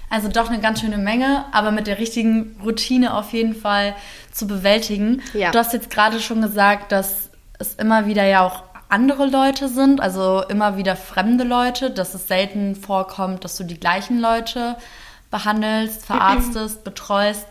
Also 0.10 0.28
doch 0.28 0.50
eine 0.50 0.60
ganz 0.60 0.82
schöne 0.82 0.98
Menge, 0.98 1.46
aber 1.52 1.72
mit 1.72 1.88
der 1.88 2.00
richtigen 2.00 2.60
Routine 2.64 3.16
auf 3.16 3.32
jeden 3.34 3.56
Fall 3.56 3.96
zu 4.32 4.48
bewältigen. 4.48 5.22
Ja. 5.34 5.52
Du 5.52 5.60
hast 5.60 5.74
jetzt 5.74 5.90
gerade 5.90 6.20
schon 6.20 6.42
gesagt, 6.42 6.92
dass 6.92 7.30
es 7.60 7.76
immer 7.76 8.08
wieder 8.08 8.26
ja 8.26 8.46
auch 8.46 8.64
andere 8.90 9.28
Leute 9.28 9.70
sind, 9.70 10.02
also 10.02 10.44
immer 10.50 10.76
wieder 10.76 10.96
fremde 10.96 11.44
Leute, 11.44 11.92
dass 11.92 12.16
es 12.16 12.28
selten 12.28 12.76
vorkommt, 12.76 13.46
dass 13.46 13.56
du 13.56 13.64
die 13.64 13.80
gleichen 13.80 14.20
Leute 14.20 14.76
behandelst, 15.30 16.06
verarztest, 16.06 16.84
betreust. 16.84 17.46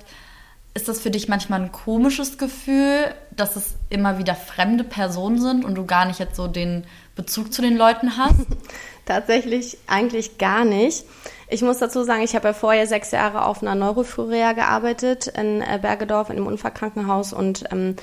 Ist 0.75 0.89
das 0.89 1.01
für 1.01 1.11
dich 1.11 1.29
manchmal 1.29 1.63
ein 1.63 1.73
komisches 1.73 2.39
Gefühl, 2.39 3.15
dass 3.31 3.57
es 3.57 3.75
immer 3.89 4.19
wieder 4.19 4.35
fremde 4.35 4.85
Personen 4.85 5.41
sind 5.41 5.65
und 5.65 5.77
du 5.77 5.87
gar 5.87 6.05
nicht 6.05 6.19
jetzt 6.19 6.37
so 6.37 6.49
den 6.49 6.85
Bezug 7.15 7.53
zu 7.53 7.63
den 7.63 7.77
Leuten 7.77 8.17
hast? 8.17 8.47
Tatsächlich 9.07 9.79
eigentlich 9.87 10.39
gar 10.39 10.65
nicht. 10.65 11.05
Ich 11.49 11.63
muss 11.63 11.79
dazu 11.79 12.03
sagen, 12.03 12.23
ich 12.23 12.35
habe 12.35 12.49
ja 12.49 12.53
vorher 12.53 12.87
sechs 12.87 13.13
Jahre 13.13 13.45
auf 13.45 13.63
einer 13.63 13.75
Neurophyrea 13.75 14.53
gearbeitet 14.53 15.29
in 15.29 15.63
äh, 15.63 15.79
Bergedorf 15.81 16.31
in 16.31 16.37
einem 16.37 16.47
Unfallkrankenhaus 16.47 17.33
und 17.33 17.65
ähm, 17.73 17.97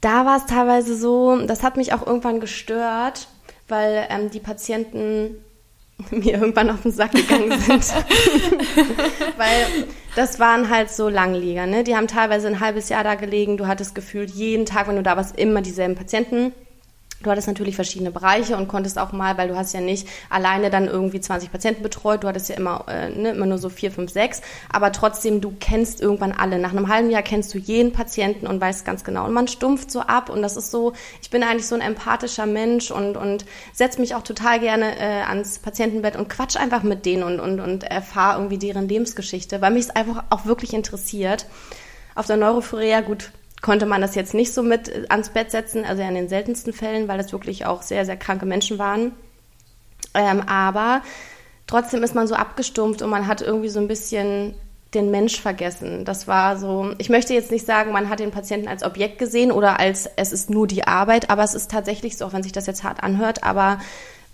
da 0.00 0.24
war 0.24 0.36
es 0.36 0.46
teilweise 0.46 0.96
so, 0.96 1.36
das 1.46 1.62
hat 1.62 1.76
mich 1.76 1.92
auch 1.92 2.06
irgendwann 2.06 2.40
gestört, 2.40 3.28
weil 3.66 4.06
ähm, 4.10 4.30
die 4.30 4.40
Patienten 4.40 5.36
mir 6.10 6.34
irgendwann 6.34 6.70
auf 6.70 6.82
den 6.82 6.92
Sack 6.92 7.12
gegangen 7.12 7.58
sind. 7.60 7.92
weil 9.36 9.66
das 10.14 10.38
waren 10.38 10.70
halt 10.70 10.90
so 10.90 11.08
Langlieger, 11.08 11.66
ne? 11.66 11.84
Die 11.84 11.96
haben 11.96 12.06
teilweise 12.06 12.48
ein 12.48 12.60
halbes 12.60 12.88
Jahr 12.88 13.04
da 13.04 13.14
gelegen. 13.14 13.56
Du 13.56 13.66
hattest 13.66 13.94
gefühlt 13.94 14.30
jeden 14.30 14.66
Tag, 14.66 14.88
wenn 14.88 14.96
du 14.96 15.02
da 15.02 15.16
warst, 15.16 15.36
immer 15.38 15.62
dieselben 15.62 15.96
Patienten. 15.96 16.52
Du 17.20 17.30
hattest 17.30 17.48
natürlich 17.48 17.74
verschiedene 17.74 18.12
Bereiche 18.12 18.56
und 18.56 18.68
konntest 18.68 18.96
auch 18.96 19.10
mal, 19.10 19.36
weil 19.36 19.48
du 19.48 19.56
hast 19.56 19.74
ja 19.74 19.80
nicht 19.80 20.06
alleine 20.30 20.70
dann 20.70 20.86
irgendwie 20.86 21.20
20 21.20 21.50
Patienten 21.50 21.82
betreut, 21.82 22.22
du 22.22 22.28
hattest 22.28 22.48
ja 22.48 22.54
immer, 22.54 22.84
äh, 22.86 23.10
ne, 23.10 23.30
immer 23.30 23.46
nur 23.46 23.58
so 23.58 23.68
vier, 23.70 23.90
fünf, 23.90 24.12
sechs, 24.12 24.40
aber 24.70 24.92
trotzdem, 24.92 25.40
du 25.40 25.52
kennst 25.58 26.00
irgendwann 26.00 26.30
alle. 26.30 26.60
Nach 26.60 26.70
einem 26.70 26.86
halben 26.86 27.10
Jahr 27.10 27.22
kennst 27.22 27.52
du 27.52 27.58
jeden 27.58 27.92
Patienten 27.92 28.46
und 28.46 28.60
weißt 28.60 28.84
ganz 28.84 29.02
genau. 29.02 29.24
Und 29.24 29.32
man 29.32 29.48
stumpft 29.48 29.90
so 29.90 30.00
ab 30.00 30.30
und 30.30 30.42
das 30.42 30.56
ist 30.56 30.70
so, 30.70 30.92
ich 31.20 31.30
bin 31.30 31.42
eigentlich 31.42 31.66
so 31.66 31.74
ein 31.74 31.80
empathischer 31.80 32.46
Mensch 32.46 32.92
und, 32.92 33.16
und 33.16 33.44
setze 33.72 34.00
mich 34.00 34.14
auch 34.14 34.22
total 34.22 34.60
gerne 34.60 34.96
äh, 35.00 35.22
ans 35.22 35.58
Patientenbett 35.58 36.14
und 36.14 36.28
quatsch 36.28 36.56
einfach 36.56 36.84
mit 36.84 37.04
denen 37.04 37.24
und, 37.24 37.40
und, 37.40 37.58
und 37.58 37.82
erfahre 37.82 38.38
irgendwie 38.38 38.58
deren 38.58 38.86
Lebensgeschichte, 38.86 39.60
weil 39.60 39.72
mich 39.72 39.86
es 39.86 39.90
einfach 39.90 40.22
auch 40.30 40.46
wirklich 40.46 40.72
interessiert. 40.72 41.46
Auf 42.14 42.26
der 42.26 42.36
Neurophorea, 42.36 43.00
gut, 43.00 43.32
konnte 43.60 43.86
man 43.86 44.00
das 44.00 44.14
jetzt 44.14 44.34
nicht 44.34 44.52
so 44.52 44.62
mit 44.62 44.88
äh, 44.88 45.06
ans 45.08 45.30
Bett 45.30 45.50
setzen, 45.50 45.84
also 45.84 46.02
in 46.02 46.14
den 46.14 46.28
seltensten 46.28 46.72
Fällen, 46.72 47.08
weil 47.08 47.20
es 47.20 47.32
wirklich 47.32 47.66
auch 47.66 47.82
sehr, 47.82 48.04
sehr 48.04 48.16
kranke 48.16 48.46
Menschen 48.46 48.78
waren. 48.78 49.12
Ähm, 50.14 50.42
aber 50.42 51.02
trotzdem 51.66 52.02
ist 52.02 52.14
man 52.14 52.26
so 52.26 52.34
abgestumpft 52.34 53.02
und 53.02 53.10
man 53.10 53.26
hat 53.26 53.42
irgendwie 53.42 53.68
so 53.68 53.80
ein 53.80 53.88
bisschen 53.88 54.54
den 54.94 55.10
Mensch 55.10 55.40
vergessen. 55.40 56.04
Das 56.04 56.26
war 56.26 56.56
so, 56.56 56.94
ich 56.98 57.10
möchte 57.10 57.34
jetzt 57.34 57.50
nicht 57.50 57.66
sagen, 57.66 57.92
man 57.92 58.08
hat 58.08 58.20
den 58.20 58.30
Patienten 58.30 58.68
als 58.68 58.82
Objekt 58.82 59.18
gesehen 59.18 59.52
oder 59.52 59.78
als 59.78 60.08
es 60.16 60.32
ist 60.32 60.48
nur 60.48 60.66
die 60.66 60.86
Arbeit, 60.86 61.28
aber 61.28 61.42
es 61.42 61.54
ist 61.54 61.70
tatsächlich 61.70 62.16
so, 62.16 62.24
auch 62.24 62.32
wenn 62.32 62.42
sich 62.42 62.52
das 62.52 62.66
jetzt 62.66 62.84
hart 62.84 63.02
anhört, 63.02 63.44
aber 63.44 63.80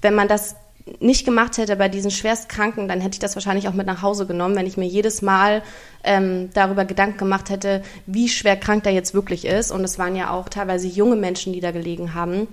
wenn 0.00 0.14
man 0.14 0.28
das 0.28 0.54
nicht 1.00 1.24
gemacht 1.24 1.56
hätte 1.56 1.76
bei 1.76 1.88
diesen 1.88 2.10
Schwerstkranken, 2.10 2.88
dann 2.88 3.00
hätte 3.00 3.14
ich 3.14 3.18
das 3.18 3.36
wahrscheinlich 3.36 3.68
auch 3.68 3.72
mit 3.72 3.86
nach 3.86 4.02
Hause 4.02 4.26
genommen, 4.26 4.54
wenn 4.56 4.66
ich 4.66 4.76
mir 4.76 4.86
jedes 4.86 5.22
Mal 5.22 5.62
ähm, 6.02 6.50
darüber 6.52 6.84
Gedanken 6.84 7.18
gemacht 7.18 7.48
hätte, 7.48 7.82
wie 8.06 8.28
schwer 8.28 8.56
krank 8.56 8.84
der 8.84 8.92
jetzt 8.92 9.14
wirklich 9.14 9.46
ist. 9.46 9.70
Und 9.70 9.82
es 9.82 9.98
waren 9.98 10.14
ja 10.14 10.30
auch 10.30 10.48
teilweise 10.48 10.86
junge 10.86 11.16
Menschen, 11.16 11.52
die 11.52 11.60
da 11.60 11.70
gelegen 11.70 12.14
haben 12.14 12.48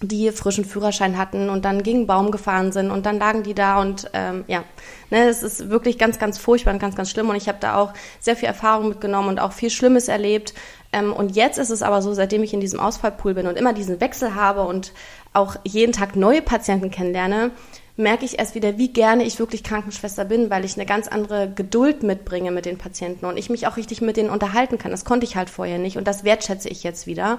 die 0.00 0.30
frischen 0.32 0.64
Führerschein 0.64 1.16
hatten 1.18 1.48
und 1.48 1.64
dann 1.64 1.82
gegen 1.82 2.06
Baum 2.06 2.30
gefahren 2.30 2.72
sind 2.72 2.90
und 2.90 3.06
dann 3.06 3.18
lagen 3.18 3.42
die 3.42 3.54
da 3.54 3.80
und 3.80 4.10
ähm, 4.12 4.44
ja, 4.48 4.64
ne, 5.10 5.28
es 5.28 5.42
ist 5.42 5.70
wirklich 5.70 5.98
ganz, 5.98 6.18
ganz 6.18 6.36
furchtbar 6.38 6.72
und 6.72 6.80
ganz, 6.80 6.96
ganz 6.96 7.10
schlimm 7.10 7.28
und 7.28 7.36
ich 7.36 7.48
habe 7.48 7.58
da 7.60 7.76
auch 7.76 7.92
sehr 8.20 8.36
viel 8.36 8.48
Erfahrung 8.48 8.88
mitgenommen 8.88 9.28
und 9.28 9.38
auch 9.38 9.52
viel 9.52 9.70
Schlimmes 9.70 10.08
erlebt 10.08 10.52
ähm, 10.92 11.12
und 11.12 11.36
jetzt 11.36 11.58
ist 11.58 11.70
es 11.70 11.82
aber 11.82 12.02
so, 12.02 12.12
seitdem 12.12 12.42
ich 12.42 12.52
in 12.52 12.60
diesem 12.60 12.80
Ausfallpool 12.80 13.34
bin 13.34 13.46
und 13.46 13.56
immer 13.56 13.72
diesen 13.72 14.00
Wechsel 14.00 14.34
habe 14.34 14.62
und 14.62 14.92
auch 15.34 15.56
jeden 15.64 15.92
Tag 15.92 16.16
neue 16.16 16.40
Patienten 16.40 16.90
kennenlerne, 16.90 17.50
merke 17.96 18.24
ich 18.24 18.38
erst 18.38 18.54
wieder, 18.54 18.78
wie 18.78 18.88
gerne 18.88 19.24
ich 19.24 19.38
wirklich 19.38 19.62
Krankenschwester 19.62 20.24
bin, 20.24 20.50
weil 20.50 20.64
ich 20.64 20.76
eine 20.76 20.86
ganz 20.86 21.06
andere 21.06 21.50
Geduld 21.50 22.02
mitbringe 22.02 22.50
mit 22.50 22.66
den 22.66 22.78
Patienten 22.78 23.26
und 23.26 23.36
ich 23.36 23.50
mich 23.50 23.66
auch 23.66 23.76
richtig 23.76 24.00
mit 24.00 24.16
denen 24.16 24.30
unterhalten 24.30 24.78
kann. 24.78 24.90
Das 24.90 25.04
konnte 25.04 25.26
ich 25.26 25.36
halt 25.36 25.50
vorher 25.50 25.78
nicht 25.78 25.96
und 25.96 26.08
das 26.08 26.24
wertschätze 26.24 26.68
ich 26.68 26.82
jetzt 26.82 27.06
wieder. 27.06 27.38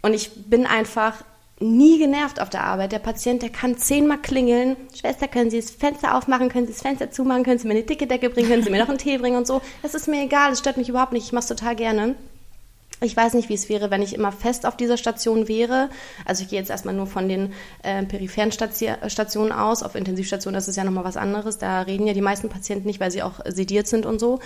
Und 0.00 0.14
ich 0.14 0.30
bin 0.46 0.66
einfach 0.66 1.22
nie 1.60 1.98
genervt 1.98 2.40
auf 2.40 2.50
der 2.50 2.64
Arbeit. 2.64 2.90
Der 2.90 2.98
Patient, 2.98 3.40
der 3.40 3.50
kann 3.50 3.78
zehnmal 3.78 4.18
klingeln. 4.18 4.76
Schwester, 4.98 5.28
können 5.28 5.50
Sie 5.50 5.60
das 5.60 5.70
Fenster 5.70 6.16
aufmachen? 6.16 6.48
Können 6.48 6.66
Sie 6.66 6.72
das 6.72 6.82
Fenster 6.82 7.12
zumachen? 7.12 7.44
Können 7.44 7.58
Sie 7.58 7.68
mir 7.68 7.74
eine 7.74 7.84
dicke 7.84 8.08
Decke 8.08 8.30
bringen? 8.30 8.48
Können 8.48 8.64
Sie 8.64 8.70
mir 8.70 8.80
noch 8.80 8.88
einen 8.88 8.98
Tee 8.98 9.18
bringen 9.18 9.36
und 9.36 9.46
so? 9.46 9.60
Das 9.82 9.94
ist 9.94 10.08
mir 10.08 10.24
egal. 10.24 10.50
Das 10.50 10.58
stört 10.58 10.76
mich 10.76 10.88
überhaupt 10.88 11.12
nicht. 11.12 11.26
Ich 11.26 11.32
mache 11.32 11.42
es 11.42 11.48
total 11.48 11.76
gerne. 11.76 12.16
Ich 13.02 13.16
weiß 13.16 13.34
nicht, 13.34 13.48
wie 13.48 13.54
es 13.54 13.68
wäre, 13.68 13.90
wenn 13.90 14.02
ich 14.02 14.14
immer 14.14 14.32
fest 14.32 14.64
auf 14.64 14.76
dieser 14.76 14.96
Station 14.96 15.48
wäre. 15.48 15.90
Also 16.24 16.44
ich 16.44 16.50
gehe 16.50 16.58
jetzt 16.58 16.70
erstmal 16.70 16.94
nur 16.94 17.06
von 17.06 17.28
den 17.28 17.52
äh, 17.82 18.04
peripheren 18.04 18.52
Stationen 18.52 19.52
aus. 19.52 19.82
Auf 19.82 19.94
Intensivstationen 19.94 20.58
ist 20.58 20.68
es 20.68 20.76
ja 20.76 20.84
nochmal 20.84 21.04
was 21.04 21.16
anderes. 21.16 21.58
Da 21.58 21.82
reden 21.82 22.06
ja 22.06 22.14
die 22.14 22.20
meisten 22.20 22.48
Patienten 22.48 22.86
nicht, 22.86 23.00
weil 23.00 23.10
sie 23.10 23.22
auch 23.22 23.40
sediert 23.44 23.88
sind 23.88 24.06
und 24.06 24.20
so. 24.20 24.38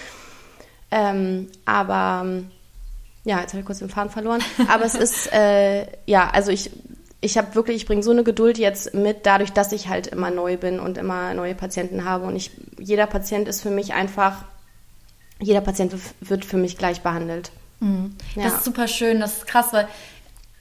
Ähm, 0.91 1.49
aber 1.65 2.27
ja, 3.25 3.41
jetzt 3.41 3.53
habe 3.53 3.61
ich 3.61 3.67
kurz 3.67 3.81
den 3.81 3.91
Faden 3.91 4.11
verloren. 4.11 4.41
Aber 4.69 4.85
es 4.85 4.95
ist, 4.95 5.33
äh, 5.33 5.87
ja, 6.07 6.31
also 6.31 6.51
ich, 6.51 6.71
ich 7.21 7.37
habe 7.37 7.55
wirklich, 7.55 7.77
ich 7.77 7.87
bringe 7.87 8.03
so 8.03 8.13
eine 8.13 8.25
Geduld 8.25 8.57
jetzt 8.57 8.95
mit, 8.95 9.27
dadurch, 9.27 9.53
dass 9.53 9.73
ich 9.73 9.89
halt 9.89 10.07
immer 10.07 10.31
neu 10.31 10.57
bin 10.57 10.81
und 10.81 10.97
immer 10.97 11.35
neue 11.35 11.55
Patienten 11.55 12.05
habe. 12.05 12.25
Und 12.25 12.37
ich, 12.37 12.53
jeder 12.79 13.07
Patient 13.07 13.49
ist 13.49 13.63
für 13.63 13.71
mich 13.71 13.95
einfach, 13.95 14.45
jeder 15.41 15.61
Patient 15.61 15.93
wird 16.21 16.45
für 16.45 16.57
mich 16.57 16.79
gleich 16.79 17.03
behandelt. 17.03 17.51
Mhm. 17.81 18.17
Ja. 18.35 18.45
Das 18.45 18.55
ist 18.55 18.65
super 18.65 18.89
schön, 18.89 19.21
das 19.21 19.39
ist 19.39 19.47
krass, 19.47 19.73
weil 19.73 19.89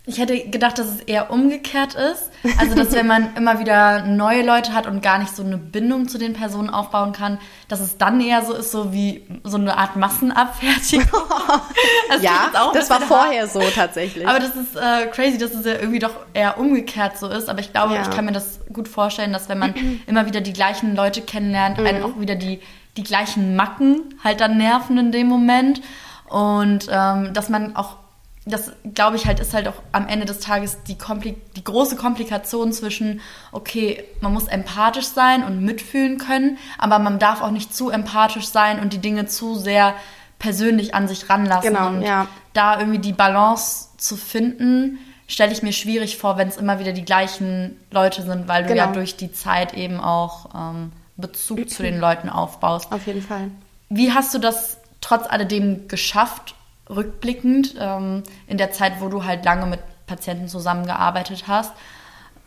ich 0.08 0.20
hätte 0.20 0.40
gedacht, 0.50 0.78
dass 0.78 0.88
es 0.88 1.00
eher 1.02 1.32
umgekehrt 1.32 1.96
ist. 1.96 2.30
Also, 2.60 2.76
dass 2.76 2.92
wenn 2.92 3.08
man 3.08 3.36
immer 3.36 3.60
wieder 3.60 4.04
neue 4.04 4.46
Leute 4.46 4.74
hat 4.74 4.86
und 4.86 5.02
gar 5.02 5.18
nicht 5.18 5.36
so 5.36 5.44
eine 5.44 5.58
Bindung 5.58 6.08
zu 6.08 6.20
den 6.20 6.34
Personen 6.34 6.70
aufbauen 6.70 7.12
kann, 7.12 7.40
dass 7.70 7.80
es 7.80 7.98
dann 7.98 8.22
eher 8.22 8.46
so 8.46 8.54
ist, 8.54 8.72
so 8.72 8.94
wie 8.94 9.26
so 9.44 9.58
eine 9.58 9.78
Art 9.78 9.96
Massenabfertigung. 9.96 11.08
das 12.10 12.22
ja, 12.22 12.52
das 12.72 12.90
war 12.92 13.02
vorher 13.02 13.44
hart. 13.44 13.52
so 13.52 13.62
tatsächlich. 13.74 14.28
Aber 14.28 14.40
das 14.40 14.56
ist 14.56 14.76
äh, 14.76 15.08
crazy, 15.08 15.40
dass 15.40 15.56
es 15.56 15.66
ja 15.66 15.74
irgendwie 15.74 16.00
doch 16.00 16.14
eher 16.36 16.60
umgekehrt 16.60 17.18
so 17.18 17.28
ist. 17.28 17.50
Aber 17.50 17.60
ich 17.60 17.72
glaube, 17.72 17.96
ja. 17.96 18.04
ich 18.04 18.12
kann 18.12 18.26
mir 18.26 18.32
das 18.32 18.60
gut 18.72 18.88
vorstellen, 18.88 19.34
dass 19.34 19.50
wenn 19.50 19.58
man 19.58 19.74
immer 20.06 20.28
wieder 20.28 20.42
die 20.42 20.54
gleichen 20.54 20.96
Leute 20.96 21.24
kennenlernt, 21.24 21.80
mhm. 21.80 21.86
einen 21.88 22.04
auch 22.04 22.20
wieder 22.20 22.36
die, 22.36 22.60
die 22.96 23.04
gleichen 23.04 23.56
Macken 23.56 24.20
halt 24.24 24.40
dann 24.40 24.58
nerven 24.58 25.00
in 25.00 25.12
dem 25.12 25.28
Moment. 25.28 25.82
Und 26.30 26.88
ähm, 26.92 27.34
dass 27.34 27.50
man 27.50 27.76
auch, 27.76 27.98
das 28.46 28.72
glaube 28.94 29.16
ich 29.16 29.26
halt, 29.26 29.40
ist 29.40 29.54
halt 29.54 29.68
auch 29.68 29.82
am 29.92 30.08
Ende 30.08 30.26
des 30.26 30.40
Tages 30.40 30.84
die, 30.84 30.98
Kompli 30.98 31.36
die 31.56 31.64
große 31.64 31.96
Komplikation 31.96 32.74
zwischen, 32.74 33.22
okay, 33.52 34.04
man 34.22 34.34
muss 34.34 34.48
empathisch 34.48 35.08
sein 35.08 35.44
und 35.44 35.62
mitfühlen 35.62 36.18
können, 36.18 36.58
aber 36.78 37.00
man 37.00 37.20
darf 37.20 37.42
auch 37.42 37.52
nicht 37.52 37.76
zu 37.76 37.90
empathisch 37.90 38.48
sein 38.48 38.80
und 38.80 38.94
die 38.94 39.00
Dinge 39.00 39.26
zu 39.26 39.56
sehr 39.56 39.96
persönlich 40.40 40.94
an 40.94 41.08
sich 41.08 41.30
ranlassen. 41.30 41.74
Genau, 41.74 41.88
und 41.88 42.02
ja. 42.02 42.28
da 42.54 42.80
irgendwie 42.80 43.00
die 43.00 43.14
Balance 43.14 43.90
zu 43.98 44.16
finden, 44.18 45.00
stelle 45.28 45.52
ich 45.52 45.64
mir 45.64 45.74
schwierig 45.74 46.18
vor, 46.18 46.38
wenn 46.38 46.48
es 46.48 46.58
immer 46.58 46.80
wieder 46.80 46.92
die 46.92 47.06
gleichen 47.06 47.80
Leute 47.92 48.22
sind, 48.22 48.48
weil 48.48 48.64
du 48.64 48.70
genau. 48.70 48.86
ja 48.86 48.92
durch 48.92 49.18
die 49.18 49.32
Zeit 49.32 49.74
eben 49.74 50.00
auch 50.00 50.50
ähm, 50.54 50.92
Bezug 51.18 51.70
zu 51.70 51.84
den 51.84 52.00
Leuten 52.00 52.30
aufbaust. 52.30 52.92
Auf 52.92 53.08
jeden 53.08 53.22
Fall. 53.22 53.50
Wie 53.90 54.12
hast 54.12 54.34
du 54.34 54.40
das 54.40 54.78
trotz 55.06 55.28
alledem 55.30 55.88
geschafft, 55.88 56.56
rückblickend, 56.90 57.76
ähm, 57.80 58.24
in 58.48 58.58
der 58.58 58.72
Zeit, 58.72 59.02
wo 59.02 59.08
du 59.08 59.24
halt 59.24 59.46
lange 59.46 59.68
mit 59.68 59.80
Patienten 60.08 60.48
zusammengearbeitet 60.48 61.48
hast, 61.48 61.74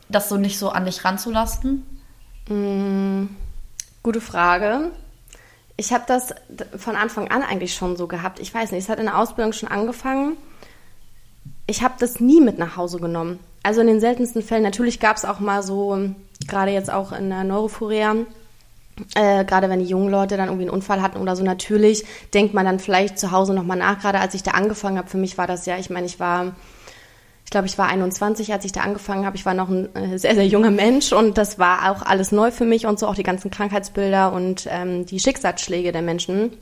das 0.09 0.29
so 0.29 0.37
nicht 0.37 0.59
so 0.59 0.71
an 0.71 0.85
dich 0.85 1.05
ranzulassen? 1.05 1.87
Mm, 2.49 3.27
gute 4.03 4.21
Frage. 4.21 4.91
Ich 5.77 5.93
habe 5.93 6.03
das 6.09 6.35
von 6.77 6.97
Anfang 6.97 7.31
an 7.31 7.43
eigentlich 7.43 7.75
schon 7.75 7.97
so 7.97 8.09
gehabt. 8.09 8.41
Ich 8.41 8.53
weiß 8.53 8.73
nicht, 8.73 8.83
es 8.83 8.89
hat 8.89 8.99
in 8.99 9.07
der 9.07 9.19
Ausbildung 9.19 9.53
schon 9.53 9.69
angefangen. 9.69 10.37
Ich 11.69 11.85
habe 11.85 11.95
das 12.01 12.19
nie 12.19 12.41
mit 12.41 12.59
nach 12.59 12.77
Hause 12.77 12.99
genommen. 12.99 13.39
Also 13.63 13.83
in 13.83 13.87
den 13.87 14.01
seltensten 14.01 14.43
Fällen. 14.43 14.65
Natürlich 14.65 14.99
gab 14.99 15.17
es 15.17 15.25
auch 15.25 15.39
mal 15.39 15.63
so, 15.63 15.97
gerade 16.49 16.73
jetzt 16.73 16.91
auch 16.93 17.13
in 17.13 17.29
der 17.29 17.45
Neurophoria, 17.45 18.17
äh, 19.15 19.45
gerade 19.45 19.69
wenn 19.69 19.81
die 19.81 19.87
jungen 19.87 20.11
Leute 20.11 20.37
dann 20.37 20.49
irgendwie 20.49 20.65
einen 20.65 20.75
Unfall 20.75 21.03
hatten 21.03 21.19
oder 21.19 21.37
so, 21.37 21.45
natürlich 21.45 22.05
denkt 22.35 22.55
man 22.55 22.65
dann 22.65 22.79
vielleicht 22.79 23.19
zu 23.19 23.31
Hause 23.31 23.55
nochmal 23.55 23.77
nach. 23.77 24.01
Gerade 24.01 24.21
als 24.21 24.35
ich 24.35 24.43
da 24.43 24.53
angefangen 24.53 24.99
habe, 24.99 25.09
für 25.09 25.19
mich 25.19 25.39
war 25.39 25.47
das 25.47 25.67
ja, 25.67 25.79
ich 25.79 25.91
meine, 25.91 26.07
ich 26.07 26.21
war, 26.21 26.55
ich 27.45 27.51
glaube, 27.51 27.67
ich 27.67 27.79
war 27.79 27.89
21, 27.89 28.53
als 28.53 28.65
ich 28.65 28.73
da 28.73 28.81
angefangen 28.81 29.25
habe. 29.25 29.37
Ich 29.37 29.47
war 29.47 29.55
noch 29.55 29.69
ein 29.69 29.95
äh, 29.95 30.19
sehr, 30.19 30.35
sehr 30.35 30.47
junger 30.47 30.71
Mensch 30.71 31.13
und 31.13 31.39
das 31.39 31.59
war 31.59 31.91
auch 31.91 32.03
alles 32.03 32.33
neu 32.33 32.51
für 32.51 32.65
mich 32.65 32.87
und 32.87 32.99
so 32.99 33.07
auch 33.07 33.15
die 33.15 33.23
ganzen 33.23 33.51
Krankheitsbilder 33.51 34.33
und 34.33 34.69
ähm, 34.71 35.07
die 35.07 35.21
Schicksalsschläge 35.21 35.93
der 35.93 36.03
Menschen. 36.03 36.53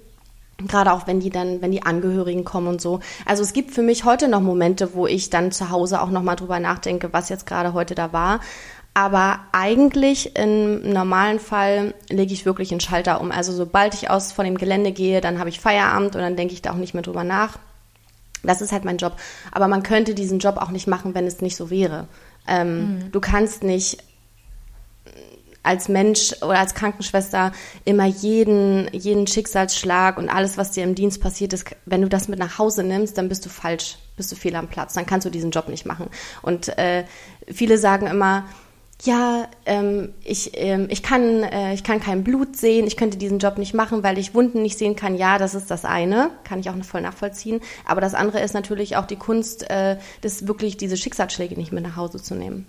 Gerade 0.59 0.93
auch 0.93 1.07
wenn 1.07 1.21
die 1.21 1.29
dann, 1.29 1.61
wenn 1.61 1.71
die 1.71 1.83
Angehörigen 1.83 2.45
kommen 2.45 2.69
und 2.69 2.81
so. 2.81 3.01
Also 3.27 3.43
es 3.43 3.53
gibt 3.53 3.73
für 3.73 3.83
mich 3.83 4.05
heute 4.05 4.27
noch 4.27 4.41
Momente, 4.41 4.95
wo 4.95 5.07
ich 5.07 5.29
dann 5.29 5.53
zu 5.53 5.69
Hause 5.69 6.01
auch 6.01 6.09
nochmal 6.09 6.37
drüber 6.37 6.59
nachdenke, 6.61 7.13
was 7.13 7.29
jetzt 7.29 7.47
gerade 7.47 7.75
heute 7.75 7.95
da 7.95 8.15
war. 8.15 8.41
Aber 8.97 9.41
eigentlich 9.53 10.37
im 10.37 10.91
normalen 10.91 11.39
Fall 11.39 11.93
lege 12.09 12.33
ich 12.33 12.47
wirklich 12.47 12.71
einen 12.71 12.81
Schalter 12.81 13.21
um. 13.21 13.31
Also 13.31 13.53
sobald 13.53 13.93
ich 13.93 14.09
aus 14.09 14.33
von 14.33 14.47
dem 14.47 14.57
Gelände 14.57 14.91
gehe, 14.91 15.21
dann 15.21 15.39
habe 15.39 15.51
ich 15.51 15.61
Feierabend 15.61 16.17
und 16.17 16.23
dann 16.23 16.35
denke 16.35 16.55
ich 16.55 16.63
da 16.63 16.71
auch 16.71 16.77
nicht 16.77 16.95
mehr 16.95 17.03
drüber 17.03 17.23
nach. 17.23 17.59
Das 18.43 18.63
ist 18.63 18.73
halt 18.73 18.87
mein 18.87 18.97
Job. 18.97 19.13
Aber 19.53 19.69
man 19.69 19.83
könnte 19.83 20.15
diesen 20.15 20.39
Job 20.39 20.57
auch 20.57 20.71
nicht 20.71 20.87
machen, 20.87 21.15
wenn 21.15 21.27
es 21.27 21.43
nicht 21.43 21.57
so 21.57 21.69
wäre. 21.69 22.09
Ähm, 22.49 22.79
mhm. 22.79 23.13
Du 23.13 23.21
kannst 23.21 23.65
nicht 23.65 23.99
als 25.63 25.91
Mensch 25.91 26.33
oder 26.41 26.59
als 26.59 26.75
Krankenschwester 26.75 27.53
immer 27.85 28.07
jeden, 28.07 28.89
jeden 28.95 29.27
Schicksalsschlag 29.27 30.17
und 30.17 30.31
alles, 30.31 30.57
was 30.57 30.71
dir 30.71 30.85
im 30.85 30.95
Dienst 30.95 31.21
passiert 31.21 31.53
ist, 31.53 31.67
wenn 31.85 32.01
du 32.01 32.09
das 32.09 32.29
mit 32.29 32.39
nach 32.39 32.59
Hause 32.59 32.83
nimmst, 32.83 33.19
dann 33.19 33.29
bist 33.29 33.45
du 33.45 33.51
falsch, 33.51 33.99
bist 34.17 34.33
du 34.33 34.37
fehl 34.37 34.57
am 34.57 34.69
Platz. 34.69 34.95
Dann 34.95 35.05
kannst 35.05 35.27
du 35.27 35.31
diesen 35.31 35.51
Job 35.51 35.69
nicht 35.69 35.85
machen. 35.85 36.09
Und 36.41 36.79
äh, 36.79 37.05
viele 37.47 37.77
sagen 37.77 38.07
immer, 38.07 38.45
ja, 39.03 39.49
ähm, 39.67 40.15
ich, 40.25 40.53
ähm, 40.55 40.89
ich, 40.91 41.03
kann, 41.03 41.43
äh, 41.43 41.75
ich 41.75 41.85
kann 41.85 42.01
kein 42.01 42.25
Blut 42.25 42.57
sehen, 42.57 42.87
ich 42.87 42.97
könnte 42.97 43.19
diesen 43.19 43.39
Job 43.39 43.59
nicht 43.59 43.75
machen, 43.75 44.03
weil 44.03 44.19
ich 44.19 44.35
Wunden 44.35 44.63
nicht 44.63 44.79
sehen 44.79 44.97
kann. 44.97 45.17
Ja, 45.17 45.39
das 45.39 45.55
ist 45.55 45.71
das 45.71 45.85
eine, 45.85 46.31
kann 46.45 46.61
ich 46.61 46.71
auch 46.71 46.85
voll 46.85 47.03
nachvollziehen. 47.03 47.61
Aber 47.85 48.01
das 48.01 48.15
andere 48.15 48.41
ist 48.41 48.55
natürlich 48.55 48.97
auch 48.97 49.07
die 49.07 49.17
Kunst, 49.17 49.69
äh, 49.71 49.99
das 50.23 50.49
wirklich 50.49 50.77
diese 50.77 50.97
Schicksalsschläge 50.97 51.57
nicht 51.57 51.73
mit 51.73 51.85
nach 51.85 51.97
Hause 51.97 52.23
zu 52.23 52.35
nehmen. 52.35 52.67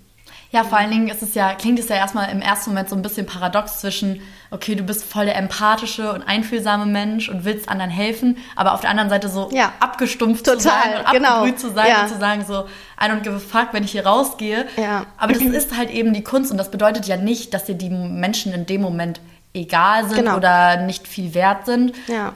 Ja, 0.52 0.64
vor 0.64 0.78
allen 0.78 0.92
Dingen 0.92 1.10
ist 1.10 1.22
es 1.22 1.36
ja, 1.36 1.54
klingt 1.54 1.78
es 1.78 1.90
ja 1.90 1.98
erstmal 1.98 2.30
im 2.30 2.42
ersten 2.42 2.70
Moment 2.70 2.90
so 2.90 2.96
ein 2.96 3.02
bisschen 3.02 3.26
paradox 3.26 3.82
zwischen, 3.82 4.22
okay, 4.50 4.76
du 4.76 4.84
bist 4.84 5.04
voll 5.04 5.26
der 5.26 5.36
empathische 5.36 6.14
und 6.14 6.24
einfühlsame 6.24 6.86
Mensch 6.86 7.28
und 7.28 7.44
willst 7.44 7.68
anderen 7.68 7.92
helfen, 7.92 8.38
aber 8.56 8.74
auf 8.74 8.82
der 8.82 8.90
anderen 8.90 9.10
Seite 9.10 9.28
so 9.28 9.50
ja, 9.52 9.74
abgestumpft 9.80 10.46
total, 10.46 10.60
zu 10.60 10.70
sein 10.70 11.00
und 11.00 11.12
genau. 11.12 11.30
abgebrüht 11.40 11.60
zu 11.60 11.72
sein 11.74 11.88
ja. 11.90 12.04
und 12.04 12.10
zu 12.10 12.18
sagen 12.18 12.46
so, 12.48 12.66
I 13.00 13.06
don't 13.06 13.22
give 13.22 13.36
a 13.36 13.40
fuck, 13.40 13.74
wenn 13.74 13.84
ich 13.84 13.92
hier 13.92 14.06
rausgehe. 14.06 14.68
Ja. 14.78 15.06
Aber 15.18 15.34
das 15.34 15.42
ist 15.42 15.76
halt 15.76 15.90
eben 15.90 16.14
die 16.14 16.24
Kunst 16.24 16.52
und 16.52 16.58
das 16.58 16.72
bedeutet 16.72 17.06
ja 17.08 17.18
nicht, 17.18 17.54
dass 17.54 17.66
dir 17.66 17.76
die 17.76 17.90
Menschen 17.90 18.54
in 18.54 18.66
dem 18.66 18.82
Moment 18.82 19.20
egal 19.54 20.08
sind 20.08 20.18
genau. 20.18 20.38
oder 20.38 20.78
nicht 20.78 21.08
viel 21.08 21.34
wert 21.34 21.66
sind. 21.66 21.94
Ja. 22.08 22.30
Äh, 22.30 22.32